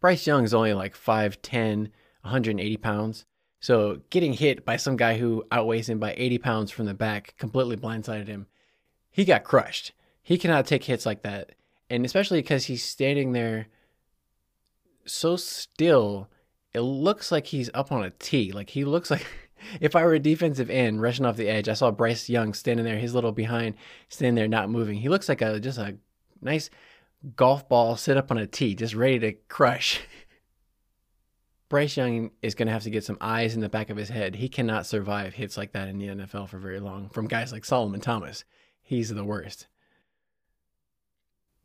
Bryce 0.00 0.26
Young 0.26 0.44
is 0.44 0.54
only 0.54 0.74
like 0.74 0.96
5'10, 0.96 1.90
180 2.22 2.76
pounds. 2.78 3.24
So 3.60 4.00
getting 4.10 4.32
hit 4.32 4.64
by 4.64 4.76
some 4.76 4.96
guy 4.96 5.18
who 5.18 5.44
outweighs 5.52 5.88
him 5.88 6.00
by 6.00 6.14
80 6.16 6.38
pounds 6.38 6.70
from 6.70 6.86
the 6.86 6.94
back 6.94 7.34
completely 7.38 7.76
blindsided 7.76 8.26
him. 8.26 8.48
He 9.10 9.24
got 9.24 9.44
crushed. 9.44 9.92
He 10.22 10.38
cannot 10.38 10.66
take 10.66 10.84
hits 10.84 11.06
like 11.06 11.22
that. 11.22 11.52
And 11.88 12.04
especially 12.04 12.40
because 12.40 12.64
he's 12.64 12.82
standing 12.82 13.32
there 13.32 13.68
so 15.04 15.36
still, 15.36 16.28
it 16.72 16.80
looks 16.80 17.30
like 17.30 17.46
he's 17.46 17.70
up 17.74 17.92
on 17.92 18.02
a 18.02 18.10
tee. 18.10 18.52
Like 18.52 18.70
he 18.70 18.84
looks 18.84 19.10
like 19.10 19.26
if 19.80 19.96
I 19.96 20.04
were 20.04 20.14
a 20.14 20.18
defensive 20.18 20.70
end 20.70 21.02
rushing 21.02 21.24
off 21.24 21.36
the 21.36 21.48
edge, 21.48 21.68
I 21.68 21.74
saw 21.74 21.90
Bryce 21.90 22.28
Young 22.28 22.54
standing 22.54 22.84
there, 22.84 22.98
his 22.98 23.14
little 23.14 23.32
behind, 23.32 23.74
standing 24.08 24.34
there 24.34 24.48
not 24.48 24.70
moving. 24.70 24.98
He 24.98 25.08
looks 25.08 25.28
like 25.28 25.42
a 25.42 25.60
just 25.60 25.78
a 25.78 25.96
nice 26.40 26.70
golf 27.36 27.68
ball 27.68 27.96
sit 27.96 28.16
up 28.16 28.30
on 28.30 28.38
a 28.38 28.46
tee, 28.46 28.74
just 28.74 28.94
ready 28.94 29.18
to 29.20 29.32
crush. 29.48 30.00
Bryce 31.68 31.96
Young 31.96 32.32
is 32.42 32.54
going 32.54 32.66
to 32.66 32.72
have 32.72 32.82
to 32.82 32.90
get 32.90 33.04
some 33.04 33.16
eyes 33.20 33.54
in 33.54 33.60
the 33.60 33.68
back 33.68 33.88
of 33.88 33.96
his 33.96 34.10
head. 34.10 34.34
He 34.34 34.48
cannot 34.48 34.84
survive 34.84 35.34
hits 35.34 35.56
like 35.56 35.72
that 35.72 35.88
in 35.88 35.98
the 35.98 36.08
NFL 36.08 36.48
for 36.48 36.58
very 36.58 36.80
long 36.80 37.08
from 37.08 37.26
guys 37.26 37.50
like 37.50 37.64
Solomon 37.64 38.00
Thomas. 38.00 38.44
He's 38.82 39.08
the 39.08 39.24
worst. 39.24 39.68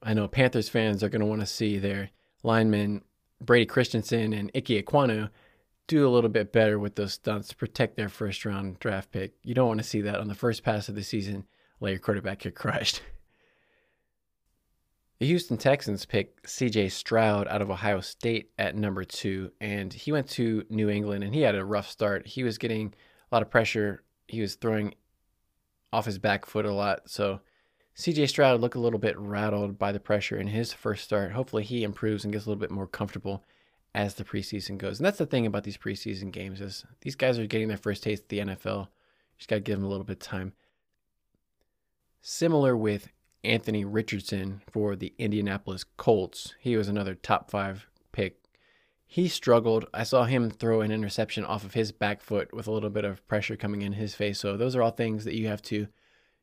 I 0.01 0.13
know 0.13 0.27
Panthers 0.27 0.69
fans 0.69 1.03
are 1.03 1.09
going 1.09 1.19
to 1.19 1.25
want 1.25 1.41
to 1.41 1.47
see 1.47 1.77
their 1.77 2.11
linemen 2.43 3.01
Brady 3.41 3.65
Christensen 3.65 4.33
and 4.33 4.51
Ike 4.55 4.65
Ekwonu 4.65 5.29
do 5.88 6.07
a 6.07 6.11
little 6.11 6.30
bit 6.30 6.51
better 6.51 6.77
with 6.77 6.95
those 6.95 7.14
stunts 7.14 7.47
to 7.49 7.55
protect 7.55 7.95
their 7.95 8.09
first 8.09 8.45
round 8.45 8.80
draft 8.80 9.11
pick. 9.11 9.34
You 9.43 9.53
don't 9.53 9.68
want 9.68 9.80
to 9.80 9.88
see 9.88 10.01
that 10.01 10.19
on 10.19 10.27
the 10.27 10.35
first 10.35 10.64
pass 10.64 10.89
of 10.89 10.95
the 10.95 11.03
season, 11.03 11.45
let 11.80 11.91
your 11.91 11.99
quarterback 11.99 12.39
get 12.39 12.55
crushed. 12.55 13.01
The 15.19 15.26
Houston 15.26 15.57
Texans 15.57 16.05
picked 16.05 16.45
CJ 16.45 16.91
Stroud 16.91 17.47
out 17.47 17.64
of 17.64 17.72
Ohio 17.72 18.01
State 18.01 18.51
at 18.59 18.76
number 18.76 19.03
two, 19.03 19.51
and 19.59 19.91
he 19.91 20.11
went 20.11 20.30
to 20.31 20.64
New 20.69 20.89
England 20.89 21.23
and 21.23 21.34
he 21.34 21.41
had 21.41 21.55
a 21.55 21.65
rough 21.65 21.89
start. 21.89 22.27
He 22.27 22.43
was 22.43 22.59
getting 22.59 22.93
a 23.31 23.35
lot 23.35 23.41
of 23.41 23.49
pressure. 23.49 24.03
He 24.27 24.41
was 24.41 24.55
throwing 24.55 24.93
off 25.91 26.05
his 26.05 26.19
back 26.19 26.45
foot 26.45 26.65
a 26.65 26.72
lot. 26.72 27.09
So 27.09 27.39
CJ 27.97 28.30
Stroud 28.30 28.61
looked 28.61 28.76
a 28.76 28.80
little 28.80 28.99
bit 28.99 29.18
rattled 29.18 29.80
by 29.80 29.91
the 29.91 29.99
pressure 29.99 30.38
in 30.38 30.47
his 30.47 30.72
first 30.72 31.03
start. 31.03 31.31
Hopefully 31.31 31.64
he 31.64 31.84
improves 31.84 32.23
and 32.23 32.31
gets 32.31 32.45
a 32.45 32.49
little 32.49 32.59
bit 32.59 32.69
more 32.69 32.85
comfortable 32.85 33.43
as 33.95 34.15
the 34.15 34.23
preseason 34.23 34.77
goes. 34.77 34.99
And 34.99 35.05
that's 35.05 35.18
the 35.18 35.26
thing 35.26 35.45
about 35.45 35.64
these 35.64 35.77
preseason 35.77 36.31
games 36.31 36.61
is 36.61 36.85
these 37.01 37.15
guys 37.15 37.39
are 37.39 37.47
getting 37.47 37.68
their 37.68 37.77
first 37.77 38.03
taste 38.03 38.23
of 38.23 38.30
the 38.30 38.39
NFL. 38.39 38.81
You 38.81 39.38
just 39.38 39.49
got 39.49 39.55
to 39.55 39.61
give 39.61 39.77
them 39.77 39.85
a 39.85 39.89
little 39.89 40.03
bit 40.03 40.18
of 40.18 40.19
time. 40.19 40.53
Similar 42.22 42.76
with 42.76 43.09
Anthony 43.43 43.85
Richardson 43.85 44.61
for 44.69 44.95
the 44.95 45.14
Indianapolis 45.18 45.85
Colts. 45.95 46.53
He 46.59 46.76
was 46.76 46.88
another 46.88 47.15
top 47.15 47.49
five 47.49 47.88
pick. 48.11 48.41
He 49.05 49.30
struggled. 49.30 49.85
I 49.93 50.03
saw 50.03 50.26
him 50.26 50.49
throw 50.49 50.81
an 50.81 50.91
interception 50.91 51.45
off 51.45 51.64
of 51.64 51.73
his 51.73 51.93
back 51.93 52.22
foot 52.22 52.53
with 52.53 52.68
a 52.68 52.72
little 52.72 52.89
bit 52.89 53.05
of 53.05 53.26
pressure 53.27 53.55
coming 53.55 53.81
in 53.81 53.93
his 53.93 54.15
face. 54.15 54.39
So 54.39 54.57
those 54.57 54.76
are 54.76 54.81
all 54.81 54.91
things 54.91 55.23
that 55.23 55.35
you 55.35 55.47
have 55.47 55.61
to 55.64 55.88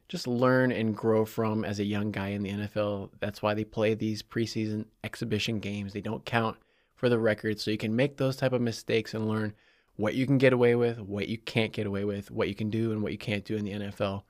just 0.09 0.27
learn 0.27 0.73
and 0.73 0.97
grow 0.97 1.25
from 1.25 1.65
as 1.65 1.79
a 1.79 1.85
young 1.85 2.11
guy 2.11 2.29
in 2.29 2.43
the 2.43 2.51
NFL. 2.51 3.11
That's 3.21 3.43
why 3.43 3.55
they 3.55 3.65
play 3.65 3.95
these 3.95 4.23
preseason 4.23 4.87
exhibition 5.03 5.61
games. 5.61 5.93
They 5.93 6.01
don't 6.01 6.25
count 6.25 6.57
for 6.95 7.09
the 7.09 7.19
record 7.19 7.61
so 7.61 7.71
you 7.71 7.79
can 7.79 7.97
make 7.97 8.17
those 8.17 8.37
type 8.37 8.53
of 8.53 8.61
mistakes 8.61 9.15
and 9.15 9.29
learn 9.29 9.55
what 9.97 10.15
you 10.15 10.27
can 10.27 10.39
get 10.39 10.53
away 10.53 10.75
with, 10.75 10.99
what 11.01 11.29
you 11.29 11.39
can't 11.39 11.73
get 11.73 11.87
away 11.87 12.05
with, 12.05 12.31
what 12.31 12.49
you 12.49 12.55
can 12.55 12.71
do 12.71 12.93
and 12.93 13.03
what 13.03 13.13
you 13.13 13.19
can't 13.19 13.45
do 13.45 13.57
in 13.57 13.65
the 13.65 13.73
NFL. 13.73 14.23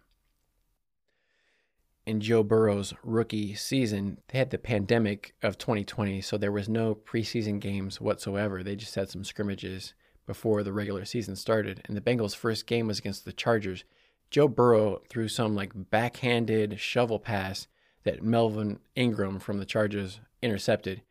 In 2.06 2.20
Joe 2.20 2.42
Burrow's 2.42 2.92
rookie 3.02 3.54
season, 3.54 4.18
they 4.28 4.38
had 4.38 4.50
the 4.50 4.58
pandemic 4.58 5.34
of 5.42 5.56
2020, 5.56 6.20
so 6.20 6.36
there 6.36 6.52
was 6.52 6.68
no 6.68 6.94
preseason 6.94 7.58
games 7.60 7.98
whatsoever. 7.98 8.62
They 8.62 8.76
just 8.76 8.94
had 8.94 9.08
some 9.08 9.24
scrimmages 9.24 9.94
before 10.26 10.62
the 10.62 10.72
regular 10.72 11.06
season 11.06 11.34
started, 11.34 11.80
and 11.86 11.96
the 11.96 12.02
Bengals' 12.02 12.36
first 12.36 12.66
game 12.66 12.88
was 12.88 12.98
against 12.98 13.24
the 13.24 13.32
Chargers. 13.32 13.84
Joe 14.30 14.48
Burrow 14.48 15.00
threw 15.08 15.28
some 15.28 15.54
like 15.54 15.72
backhanded 15.74 16.78
shovel 16.78 17.18
pass 17.18 17.68
that 18.04 18.22
Melvin 18.22 18.80
Ingram 18.94 19.38
from 19.38 19.58
the 19.58 19.64
Chargers 19.64 20.20
intercepted. 20.42 21.02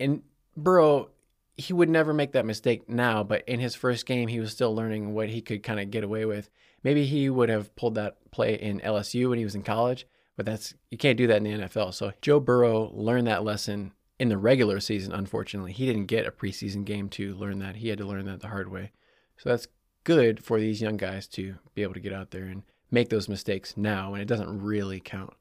And 0.00 0.22
Burrow, 0.56 1.10
he 1.56 1.72
would 1.72 1.88
never 1.88 2.12
make 2.12 2.32
that 2.32 2.46
mistake 2.46 2.88
now, 2.88 3.22
but 3.22 3.46
in 3.48 3.60
his 3.60 3.74
first 3.74 4.06
game, 4.06 4.28
he 4.28 4.40
was 4.40 4.52
still 4.52 4.74
learning 4.74 5.14
what 5.14 5.28
he 5.28 5.40
could 5.40 5.62
kind 5.62 5.80
of 5.80 5.90
get 5.90 6.04
away 6.04 6.24
with. 6.24 6.50
Maybe 6.82 7.06
he 7.06 7.30
would 7.30 7.48
have 7.48 7.74
pulled 7.76 7.94
that 7.94 8.18
play 8.30 8.54
in 8.54 8.80
LSU 8.80 9.28
when 9.28 9.38
he 9.38 9.44
was 9.44 9.54
in 9.54 9.62
college, 9.62 10.06
but 10.36 10.46
that's 10.46 10.74
you 10.90 10.98
can't 10.98 11.18
do 11.18 11.26
that 11.28 11.38
in 11.38 11.44
the 11.44 11.66
NFL. 11.66 11.94
So 11.94 12.12
Joe 12.20 12.40
Burrow 12.40 12.90
learned 12.92 13.26
that 13.26 13.44
lesson 13.44 13.92
in 14.18 14.28
the 14.28 14.38
regular 14.38 14.80
season, 14.80 15.12
unfortunately. 15.12 15.72
He 15.72 15.86
didn't 15.86 16.06
get 16.06 16.26
a 16.26 16.30
preseason 16.30 16.84
game 16.84 17.08
to 17.10 17.34
learn 17.34 17.58
that. 17.60 17.76
He 17.76 17.88
had 17.88 17.98
to 17.98 18.06
learn 18.06 18.26
that 18.26 18.40
the 18.40 18.48
hard 18.48 18.70
way. 18.70 18.92
So 19.38 19.48
that's 19.48 19.68
good 20.04 20.44
for 20.44 20.60
these 20.60 20.80
young 20.80 20.96
guys 20.96 21.26
to 21.28 21.56
be 21.74 21.82
able 21.82 21.94
to 21.94 22.00
get 22.00 22.12
out 22.12 22.30
there 22.30 22.44
and 22.44 22.62
make 22.90 23.08
those 23.08 23.28
mistakes 23.28 23.76
now 23.76 24.12
when 24.12 24.20
it 24.20 24.28
doesn't 24.28 24.62
really 24.62 25.00
count. 25.00 25.34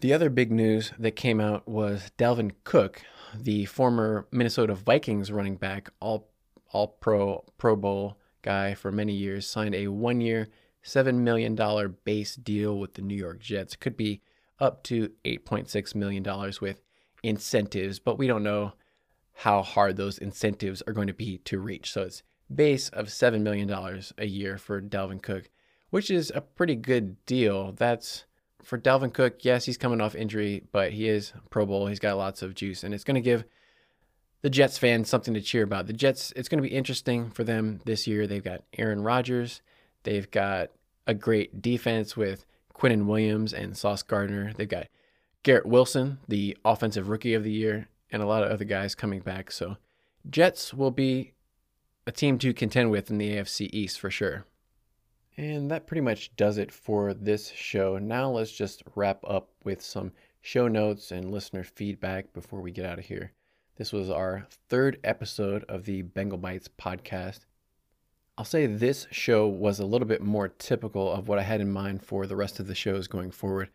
The 0.00 0.12
other 0.12 0.30
big 0.30 0.52
news 0.52 0.92
that 0.98 1.16
came 1.16 1.40
out 1.40 1.66
was 1.66 2.12
Dalvin 2.16 2.52
Cook, 2.62 3.02
the 3.34 3.64
former 3.64 4.28
Minnesota 4.30 4.74
Vikings 4.74 5.32
running 5.32 5.56
back, 5.56 5.90
all 6.00 6.30
all 6.70 6.86
pro 6.86 7.44
Pro 7.58 7.74
Bowl 7.74 8.16
guy 8.42 8.74
for 8.74 8.92
many 8.92 9.12
years, 9.12 9.46
signed 9.46 9.74
a 9.74 9.88
one 9.88 10.20
year, 10.20 10.48
$7 10.84 11.16
million 11.16 11.56
base 12.04 12.36
deal 12.36 12.78
with 12.78 12.94
the 12.94 13.02
New 13.02 13.16
York 13.16 13.40
Jets. 13.40 13.74
Could 13.74 13.96
be 13.96 14.22
up 14.60 14.84
to 14.84 15.10
$8.6 15.24 15.94
million 15.96 16.24
with 16.60 16.80
incentives, 17.24 17.98
but 17.98 18.18
we 18.18 18.28
don't 18.28 18.44
know 18.44 18.74
how 19.32 19.62
hard 19.62 19.96
those 19.96 20.18
incentives 20.18 20.82
are 20.86 20.92
going 20.92 21.08
to 21.08 21.14
be 21.14 21.38
to 21.38 21.58
reach. 21.58 21.92
So 21.92 22.02
it's 22.02 22.22
base 22.54 22.88
of 22.90 23.06
$7 23.06 23.40
million 23.40 23.68
a 24.16 24.26
year 24.26 24.58
for 24.58 24.80
Dalvin 24.80 25.22
Cook, 25.22 25.50
which 25.90 26.08
is 26.08 26.30
a 26.34 26.40
pretty 26.40 26.76
good 26.76 27.24
deal. 27.26 27.72
That's 27.72 28.24
for 28.62 28.78
Dalvin 28.78 29.12
Cook. 29.12 29.44
Yes, 29.44 29.64
he's 29.64 29.78
coming 29.78 30.00
off 30.00 30.14
injury, 30.14 30.64
but 30.72 30.92
he 30.92 31.08
is 31.08 31.32
Pro 31.50 31.66
Bowl. 31.66 31.86
He's 31.86 31.98
got 31.98 32.16
lots 32.16 32.42
of 32.42 32.54
juice, 32.54 32.84
and 32.84 32.94
it's 32.94 33.04
going 33.04 33.14
to 33.14 33.20
give 33.20 33.44
the 34.42 34.50
Jets 34.50 34.78
fans 34.78 35.08
something 35.08 35.34
to 35.34 35.40
cheer 35.40 35.62
about. 35.62 35.86
The 35.86 35.92
Jets, 35.92 36.32
it's 36.36 36.48
going 36.48 36.62
to 36.62 36.68
be 36.68 36.74
interesting 36.74 37.30
for 37.30 37.44
them 37.44 37.80
this 37.84 38.06
year. 38.06 38.26
They've 38.26 38.42
got 38.42 38.62
Aaron 38.76 39.02
Rodgers. 39.02 39.62
They've 40.04 40.30
got 40.30 40.70
a 41.06 41.14
great 41.14 41.60
defense 41.60 42.16
with 42.16 42.44
Quinnen 42.74 43.06
Williams 43.06 43.52
and 43.52 43.76
Sauce 43.76 44.02
Gardner. 44.02 44.52
They've 44.52 44.68
got 44.68 44.86
Garrett 45.42 45.66
Wilson, 45.66 46.18
the 46.28 46.56
offensive 46.64 47.08
rookie 47.08 47.34
of 47.34 47.44
the 47.44 47.52
year, 47.52 47.88
and 48.12 48.22
a 48.22 48.26
lot 48.26 48.44
of 48.44 48.50
other 48.50 48.64
guys 48.64 48.94
coming 48.94 49.20
back. 49.20 49.50
So 49.50 49.76
Jets 50.28 50.72
will 50.72 50.90
be 50.90 51.32
a 52.06 52.12
team 52.12 52.38
to 52.38 52.52
contend 52.54 52.90
with 52.90 53.10
in 53.10 53.18
the 53.18 53.32
AFC 53.34 53.68
East 53.72 53.98
for 53.98 54.10
sure. 54.10 54.44
And 55.38 55.70
that 55.70 55.86
pretty 55.86 56.00
much 56.00 56.34
does 56.34 56.58
it 56.58 56.72
for 56.72 57.14
this 57.14 57.52
show. 57.52 57.96
Now 57.96 58.28
let's 58.28 58.50
just 58.50 58.82
wrap 58.96 59.22
up 59.24 59.50
with 59.62 59.80
some 59.80 60.10
show 60.40 60.66
notes 60.66 61.12
and 61.12 61.30
listener 61.30 61.62
feedback 61.62 62.32
before 62.32 62.60
we 62.60 62.72
get 62.72 62.84
out 62.84 62.98
of 62.98 63.04
here. 63.04 63.30
This 63.76 63.92
was 63.92 64.10
our 64.10 64.48
third 64.68 64.98
episode 65.04 65.64
of 65.68 65.84
the 65.84 66.02
Bengal 66.02 66.38
Bites 66.38 66.68
podcast. 66.68 67.46
I'll 68.36 68.44
say 68.44 68.66
this 68.66 69.06
show 69.12 69.46
was 69.46 69.78
a 69.78 69.86
little 69.86 70.08
bit 70.08 70.22
more 70.22 70.48
typical 70.48 71.12
of 71.12 71.28
what 71.28 71.38
I 71.38 71.42
had 71.42 71.60
in 71.60 71.70
mind 71.70 72.02
for 72.02 72.26
the 72.26 72.34
rest 72.34 72.58
of 72.58 72.66
the 72.66 72.74
shows 72.74 73.06
going 73.06 73.30
forward. 73.30 73.70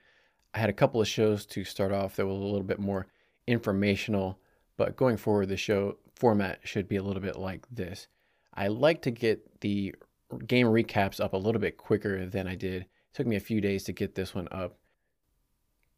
I 0.53 0.60
had 0.60 0.69
a 0.69 0.73
couple 0.73 0.99
of 0.99 1.07
shows 1.07 1.45
to 1.45 1.64
start 1.64 1.94
off 1.94 2.18
that 2.18 2.27
was 2.27 2.35
a 2.35 2.44
little 2.44 2.64
bit 2.64 2.80
more 2.80 3.07
informational, 3.48 4.38
but 4.76 4.98
going 4.98 5.15
forward, 5.15 5.48
the 5.48 5.56
show 5.56 5.95
format 6.14 6.60
should 6.65 6.90
be 6.90 6.98
a 6.98 7.03
little 7.03 7.22
bit 7.22 7.38
like 7.38 7.65
this. 7.72 8.10
I 8.53 8.68
like 8.68 9.02
to 9.03 9.11
get 9.11 9.61
the 9.61 9.95
game 10.38 10.68
recaps 10.68 11.19
up 11.19 11.34
a 11.34 11.38
little 11.38 11.61
bit 11.61 11.77
quicker 11.77 12.26
than 12.26 12.47
I 12.47 12.55
did. 12.55 12.84
It 12.84 12.89
took 13.14 13.27
me 13.27 13.35
a 13.35 13.41
few 13.41 13.61
days 13.61 13.84
to 13.85 13.93
get 13.93 14.15
this 14.15 14.34
one 14.34 14.47
up 14.51 14.77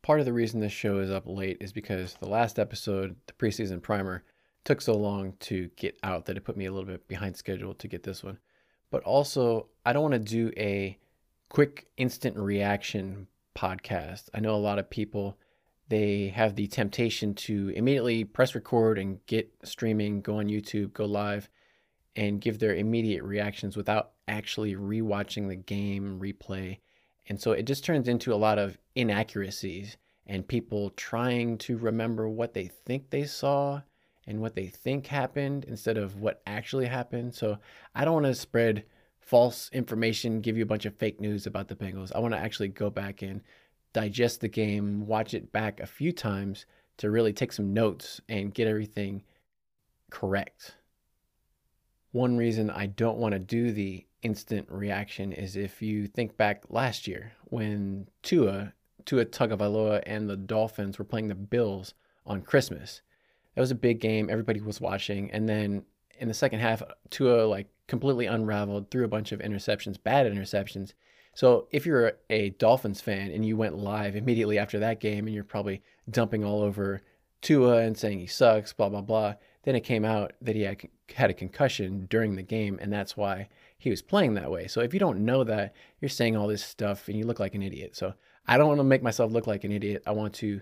part 0.06 0.20
of 0.20 0.28
the 0.28 0.34
reason 0.34 0.60
this 0.60 0.72
show 0.72 1.00
is 1.00 1.10
up 1.10 1.24
late 1.26 1.58
is 1.60 1.74
because 1.74 2.14
the 2.20 2.30
last 2.30 2.60
episode, 2.60 3.16
the 3.26 3.34
preseason 3.34 3.82
primer, 3.82 4.24
took 4.64 4.80
so 4.80 4.94
long 4.94 5.34
to 5.40 5.68
get 5.78 5.98
out 6.04 6.28
that 6.28 6.38
it 6.38 6.44
put 6.44 6.56
me 6.56 6.68
a 6.68 6.72
little 6.72 6.86
bit 6.86 7.08
behind 7.08 7.36
schedule 7.36 7.74
to 7.74 7.88
get 7.88 8.04
this 8.04 8.24
one. 8.24 8.38
But 8.92 9.02
also, 9.02 9.66
I 9.84 9.94
don't 9.94 10.04
want 10.04 10.14
to 10.14 10.20
do 10.20 10.52
a 10.58 11.00
quick 11.50 11.88
instant 11.98 12.38
reaction 12.38 13.26
podcast. 13.56 14.30
I 14.32 14.42
know 14.42 14.54
a 14.54 14.58
lot 14.58 14.78
of 14.78 14.92
people 14.92 15.40
they 15.88 16.28
have 16.36 16.56
the 16.56 16.68
temptation 16.68 17.34
to 17.34 17.70
immediately 17.70 18.26
press 18.26 18.54
record 18.54 19.00
and 19.00 19.26
get 19.26 19.52
streaming, 19.64 20.22
go 20.22 20.38
on 20.38 20.50
YouTube, 20.50 20.94
go 20.94 21.06
live 21.06 21.50
and 22.16 22.42
give 22.42 22.60
their 22.60 22.76
immediate 22.76 23.24
reactions 23.24 23.76
without 23.76 24.12
actually 24.28 24.76
rewatching 24.76 25.48
the 25.48 25.56
game 25.56 26.20
replay 26.20 26.78
and 27.28 27.40
so 27.40 27.52
it 27.52 27.64
just 27.64 27.84
turns 27.84 28.08
into 28.08 28.34
a 28.34 28.36
lot 28.36 28.60
of 28.60 28.78
inaccuracies 28.94 29.98
and 30.28 30.48
people 30.48 30.92
trying 30.92 31.58
to 31.60 31.78
remember 31.78 32.30
what 32.30 32.54
they 32.54 32.68
think 32.68 33.10
they 33.10 33.26
saw 33.26 33.82
and 34.28 34.40
what 34.40 34.56
they 34.56 34.68
think 34.68 35.08
happened 35.08 35.66
instead 35.66 35.98
of 35.98 36.20
what 36.20 36.42
actually 36.48 36.86
happened. 36.86 37.34
So 37.34 37.58
I 37.94 38.06
don't 38.06 38.16
want 38.16 38.26
to 38.28 38.36
spread 38.36 38.86
false 39.20 39.70
information, 39.74 40.42
give 40.42 40.58
you 40.58 40.64
a 40.64 40.68
bunch 40.68 40.86
of 40.86 40.96
fake 40.96 41.20
news 41.20 41.48
about 41.48 41.68
the 41.68 41.76
Bengals. 41.76 42.12
I 42.14 42.20
want 42.20 42.34
to 42.34 42.40
actually 42.40 42.70
go 42.70 42.90
back 42.90 43.22
and 43.22 43.42
digest 43.94 44.42
the 44.42 44.48
game, 44.48 45.06
watch 45.08 45.34
it 45.34 45.52
back 45.52 45.80
a 45.80 45.86
few 45.86 46.12
times 46.12 46.66
to 46.98 47.12
really 47.12 47.34
take 47.34 47.54
some 47.54 47.74
notes 47.74 48.22
and 48.30 48.54
get 48.54 48.68
everything 48.68 49.24
correct. 50.12 50.76
One 52.16 52.38
reason 52.38 52.70
I 52.70 52.86
don't 52.86 53.18
want 53.18 53.34
to 53.34 53.40
do 53.40 53.74
the 53.74 54.06
instant 54.22 54.68
reaction 54.72 55.34
is 55.34 55.58
if 55.58 55.82
you 55.82 56.08
think 56.08 56.38
back 56.38 56.64
last 56.70 57.08
year 57.08 57.34
when 57.50 58.08
Tua, 58.24 58.72
Tua 59.04 59.26
Tagovailoa 59.26 60.02
and 60.06 60.30
the 60.30 60.38
Dolphins 60.38 60.98
were 60.98 61.04
playing 61.04 61.28
the 61.28 61.36
Bills 61.36 61.94
on 62.26 62.42
Christmas. 62.42 63.02
That 63.54 63.60
was 63.60 63.72
a 63.72 63.76
big 63.76 64.00
game. 64.00 64.30
Everybody 64.30 64.62
was 64.62 64.80
watching. 64.80 65.30
And 65.32 65.50
then 65.50 65.84
in 66.18 66.30
the 66.30 66.34
second 66.34 66.60
half, 66.62 66.82
Tua 67.10 67.48
like 67.48 67.68
completely 67.90 68.28
unraveled, 68.28 68.92
threw 68.92 69.04
a 69.04 69.10
bunch 69.10 69.34
of 69.34 69.42
interceptions, 69.42 70.02
bad 70.02 70.26
interceptions. 70.26 70.94
So 71.34 71.68
if 71.72 71.86
you're 71.86 72.14
a 72.30 72.52
Dolphins 72.52 73.02
fan 73.02 73.30
and 73.30 73.46
you 73.46 73.58
went 73.58 73.78
live 73.78 74.16
immediately 74.16 74.58
after 74.58 74.80
that 74.80 75.02
game 75.02 75.26
and 75.26 75.36
you're 75.36 75.44
probably 75.44 75.84
dumping 76.10 76.46
all 76.46 76.62
over 76.62 77.02
Tua 77.42 77.80
and 77.80 77.98
saying 77.98 78.20
he 78.20 78.26
sucks, 78.26 78.72
blah, 78.72 78.88
blah, 78.88 79.02
blah, 79.02 79.34
then 79.66 79.76
it 79.76 79.82
came 79.82 80.06
out 80.06 80.34
that 80.42 80.56
he 80.56 80.62
had, 80.62 80.78
had 81.14 81.30
a 81.30 81.34
concussion 81.34 82.08
during 82.10 82.36
the 82.36 82.44
game. 82.44 82.80
And 82.82 82.94
that's 82.94 83.18
why 83.18 83.50
he 83.78 83.90
was 83.90 84.02
playing 84.02 84.36
that 84.36 84.52
way. 84.52 84.68
So 84.68 84.82
if 84.82 84.94
you 84.94 85.00
don't 85.00 85.26
know 85.26 85.44
that, 85.44 85.76
you're 86.00 86.10
saying 86.10 86.38
all 86.38 86.48
this 86.48 86.64
stuff 86.64 87.08
and 87.08 87.18
you 87.18 87.26
look 87.26 87.40
like 87.40 87.56
an 87.56 87.64
idiot. 87.64 87.96
So 87.96 88.14
I 88.48 88.58
don't 88.58 88.68
want 88.68 88.80
to 88.80 88.86
make 88.86 89.04
myself 89.04 89.32
look 89.32 89.48
like 89.48 89.64
an 89.64 89.72
idiot. 89.72 90.04
I 90.06 90.12
want 90.12 90.34
to 90.36 90.62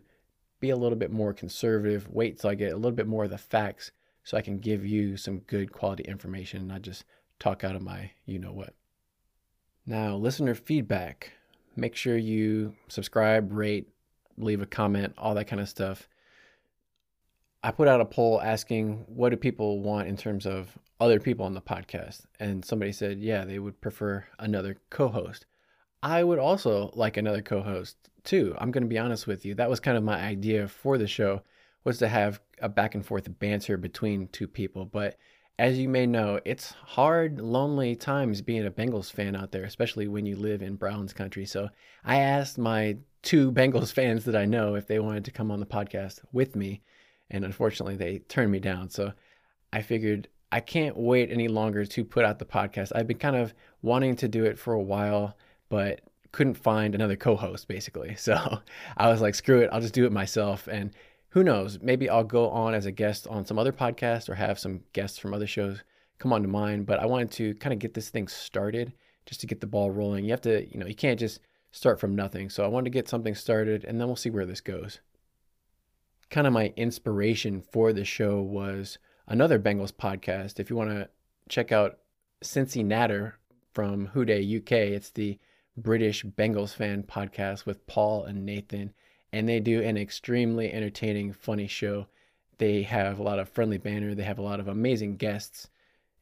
be 0.59 0.69
a 0.69 0.77
little 0.77 0.97
bit 0.97 1.11
more 1.11 1.34
conservative, 1.34 2.07
wait 2.09 2.39
till 2.39 2.49
I 2.49 2.55
get 2.55 2.71
a 2.71 2.77
little 2.77 2.91
bit 2.91 3.07
more 3.07 3.25
of 3.25 3.30
the 3.30 3.38
facts 3.38 3.91
so 4.23 4.38
I 4.38 4.41
can 4.41 4.59
give 4.59 4.85
you 4.85 5.17
some 5.17 5.39
good 5.39 5.73
quality 5.73 6.03
information, 6.03 6.59
and 6.59 6.69
not 6.69 6.81
just 6.81 7.03
talk 7.39 7.65
out 7.65 7.75
of 7.75 7.81
my 7.81 8.11
you 8.25 8.39
know 8.39 8.53
what. 8.53 8.73
Now, 9.85 10.15
listener 10.15 10.55
feedback. 10.55 11.34
Make 11.75 11.95
sure 11.95 12.17
you 12.17 12.75
subscribe, 12.88 13.51
rate, 13.51 13.89
leave 14.38 14.61
a 14.61 14.65
comment, 14.65 15.13
all 15.17 15.35
that 15.35 15.47
kind 15.47 15.61
of 15.61 15.67
stuff. 15.67 16.07
I 17.64 17.72
put 17.72 17.88
out 17.88 18.02
a 18.02 18.06
poll 18.06 18.41
asking 18.41 19.06
what 19.07 19.30
do 19.30 19.38
people 19.38 19.80
want 19.80 20.10
in 20.10 20.18
terms 20.18 20.45
of 20.45 20.77
other 20.99 21.19
people 21.19 21.45
on 21.45 21.53
the 21.53 21.61
podcast. 21.61 22.26
And 22.40 22.64
somebody 22.64 22.91
said, 22.91 23.19
yeah, 23.19 23.45
they 23.45 23.60
would 23.60 23.80
prefer 23.81 24.26
another 24.40 24.77
co 24.90 25.07
host. 25.07 25.45
I 26.02 26.23
would 26.23 26.40
also 26.40 26.91
like 26.94 27.15
another 27.15 27.41
co 27.41 27.61
host 27.61 27.95
too. 28.23 28.56
I'm 28.57 28.72
going 28.72 28.84
to 28.84 28.90
be 28.90 28.98
honest 28.98 29.27
with 29.27 29.45
you. 29.45 29.56
That 29.56 29.69
was 29.69 29.80
kind 29.80 29.98
of 29.98 30.03
my 30.03 30.19
idea 30.19 30.68
for 30.68 30.98
the 30.98 31.07
show 31.07 31.41
was 31.84 31.98
to 31.99 32.07
have 32.07 32.41
a 32.61 32.69
back 32.69 32.95
and 32.95 33.06
forth 33.06 33.27
banter 33.40 33.77
between 33.77 34.27
two 34.27 34.48
people. 34.48 34.85
But 34.85 35.18
as 35.60 35.77
you 35.77 35.88
may 35.88 36.06
know, 36.06 36.40
it's 36.45 36.72
hard, 36.72 37.40
lonely 37.40 37.95
times 37.95 38.41
being 38.41 38.65
a 38.65 38.72
Bengals 38.72 39.11
fan 39.11 39.35
out 39.35 39.52
there, 39.52 39.64
especially 39.64 40.07
when 40.07 40.26
you 40.26 40.35
live 40.35 40.61
in 40.61 40.76
Browns 40.76 41.14
country. 41.14 41.45
So 41.45 41.69
I 42.03 42.19
asked 42.19 42.57
my 42.57 42.98
two 43.22 43.52
Bengals 43.52 43.94
fans 43.94 44.26
that 44.26 44.35
I 44.35 44.45
know 44.45 44.76
if 44.76 44.88
they 44.88 44.99
wanted 44.99 45.26
to 45.26 45.31
come 45.31 45.52
on 45.52 45.60
the 45.60 45.65
podcast 45.65 46.19
with 46.31 46.56
me. 46.56 46.81
And 47.29 47.45
unfortunately, 47.45 47.95
they 47.95 48.19
turned 48.19 48.51
me 48.51 48.59
down. 48.59 48.89
So 48.89 49.13
I 49.71 49.81
figured 49.81 50.27
I 50.51 50.59
can't 50.59 50.95
wait 50.95 51.31
any 51.31 51.47
longer 51.47 51.85
to 51.85 52.05
put 52.05 52.25
out 52.25 52.39
the 52.39 52.45
podcast. 52.45 52.91
I've 52.95 53.07
been 53.07 53.17
kind 53.17 53.35
of 53.35 53.53
wanting 53.81 54.15
to 54.17 54.27
do 54.27 54.45
it 54.45 54.59
for 54.59 54.73
a 54.73 54.81
while, 54.81 55.35
but 55.69 56.01
couldn't 56.31 56.55
find 56.55 56.93
another 56.93 57.15
co-host 57.15 57.67
basically. 57.67 58.15
So 58.19 58.59
I 58.97 59.09
was 59.09 59.21
like, 59.21 59.35
screw 59.35 59.61
it, 59.61 59.69
I'll 59.71 59.81
just 59.81 59.93
do 59.93 60.05
it 60.05 60.11
myself. 60.11 60.67
And 60.67 60.91
who 61.29 61.43
knows, 61.43 61.79
maybe 61.81 62.09
I'll 62.09 62.23
go 62.23 62.49
on 62.49 62.75
as 62.75 62.85
a 62.85 62.91
guest 62.91 63.27
on 63.27 63.45
some 63.45 63.57
other 63.57 63.71
podcast 63.71 64.29
or 64.29 64.35
have 64.35 64.59
some 64.59 64.81
guests 64.93 65.17
from 65.17 65.33
other 65.33 65.47
shows 65.47 65.83
come 66.19 66.31
on 66.31 66.43
to 66.43 66.47
mine. 66.47 66.83
But 66.83 66.99
I 66.99 67.05
wanted 67.05 67.31
to 67.31 67.55
kind 67.55 67.73
of 67.73 67.79
get 67.79 67.95
this 67.95 68.09
thing 68.09 68.27
started 68.27 68.93
just 69.25 69.41
to 69.41 69.47
get 69.47 69.59
the 69.61 69.67
ball 69.67 69.89
rolling. 69.89 70.25
You 70.25 70.31
have 70.31 70.41
to, 70.41 70.67
you 70.71 70.79
know, 70.79 70.85
you 70.85 70.95
can't 70.95 71.19
just 71.19 71.39
start 71.71 71.99
from 71.99 72.15
nothing. 72.15 72.49
So 72.49 72.63
I 72.63 72.67
wanted 72.67 72.85
to 72.85 72.97
get 72.97 73.09
something 73.09 73.33
started 73.33 73.83
and 73.83 73.99
then 73.99 74.07
we'll 74.07 74.15
see 74.15 74.29
where 74.29 74.45
this 74.45 74.61
goes. 74.61 74.99
Kind 76.34 76.47
of 76.47 76.53
my 76.53 76.73
inspiration 76.76 77.61
for 77.61 77.93
the 77.93 78.03
show 78.03 78.41
was 78.41 78.97
another 79.27 79.60
Bengals 79.60 79.91
podcast. 79.91 80.60
If 80.60 80.68
you 80.68 80.76
want 80.76 80.89
to 80.89 81.07
check 81.47 81.72
out 81.72 81.99
Cincy 82.43 82.84
Natter 82.84 83.38
from 83.72 84.07
Who 84.07 84.26
Dey 84.26 84.57
UK, 84.57 84.72
it's 84.72 85.11
the 85.11 85.38
British 85.77 86.26
Bengals 86.26 86.73
fan 86.73 87.03
podcast 87.03 87.68
with 87.68 87.85
Paul 87.85 88.23
and 88.23 88.47
Nathan, 88.47 88.93
and 89.31 89.47
they 89.47 89.60
do 89.60 89.84
an 89.84 89.95
extremely 89.95 90.73
entertaining, 90.73 91.34
funny 91.34 91.68
show. 91.68 92.07
They 92.57 92.81
have 92.81 93.19
a 93.19 93.23
lot 93.23 93.38
of 93.38 93.47
friendly 93.47 93.77
banter, 93.77 94.15
they 94.15 94.23
have 94.23 94.39
a 94.39 94.41
lot 94.41 94.60
of 94.60 94.68
amazing 94.68 95.18
guests, 95.18 95.69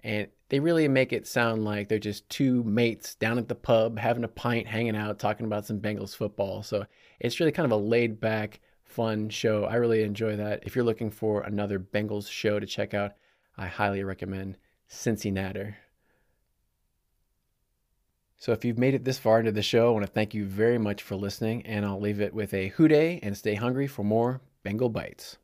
and 0.03 0.27
they 0.49 0.59
really 0.59 0.89
make 0.89 1.13
it 1.13 1.25
sound 1.25 1.63
like 1.63 1.87
they're 1.87 1.99
just 1.99 2.27
two 2.27 2.65
mates 2.65 3.15
down 3.15 3.37
at 3.37 3.47
the 3.47 3.55
pub 3.55 3.97
having 3.97 4.25
a 4.25 4.27
pint, 4.27 4.67
hanging 4.67 4.97
out, 4.97 5.19
talking 5.19 5.45
about 5.45 5.65
some 5.65 5.79
Bengals 5.79 6.13
football. 6.13 6.63
So 6.63 6.85
it's 7.21 7.39
really 7.39 7.53
kind 7.53 7.65
of 7.65 7.71
a 7.71 7.81
laid 7.81 8.19
back, 8.19 8.59
fun 8.91 9.29
show. 9.29 9.65
I 9.65 9.75
really 9.75 10.03
enjoy 10.03 10.35
that. 10.35 10.63
If 10.65 10.75
you're 10.75 10.85
looking 10.85 11.09
for 11.09 11.41
another 11.41 11.79
Bengals 11.79 12.29
show 12.29 12.59
to 12.59 12.65
check 12.65 12.93
out, 12.93 13.13
I 13.57 13.67
highly 13.67 14.03
recommend 14.03 14.57
Cincy 14.89 15.31
Natter. 15.31 15.77
So 18.37 18.51
if 18.51 18.65
you've 18.65 18.79
made 18.79 18.95
it 18.95 19.05
this 19.05 19.19
far 19.19 19.39
into 19.39 19.51
the 19.51 19.61
show, 19.61 19.89
I 19.89 19.91
want 19.91 20.05
to 20.05 20.11
thank 20.11 20.33
you 20.33 20.45
very 20.45 20.79
much 20.79 21.03
for 21.03 21.15
listening, 21.15 21.65
and 21.65 21.85
I'll 21.85 21.99
leave 21.99 22.19
it 22.19 22.33
with 22.33 22.53
a 22.53 22.69
hooday 22.69 23.19
and 23.21 23.37
stay 23.37 23.55
hungry 23.55 23.87
for 23.87 24.03
more 24.03 24.41
Bengal 24.63 24.89
Bites. 24.89 25.37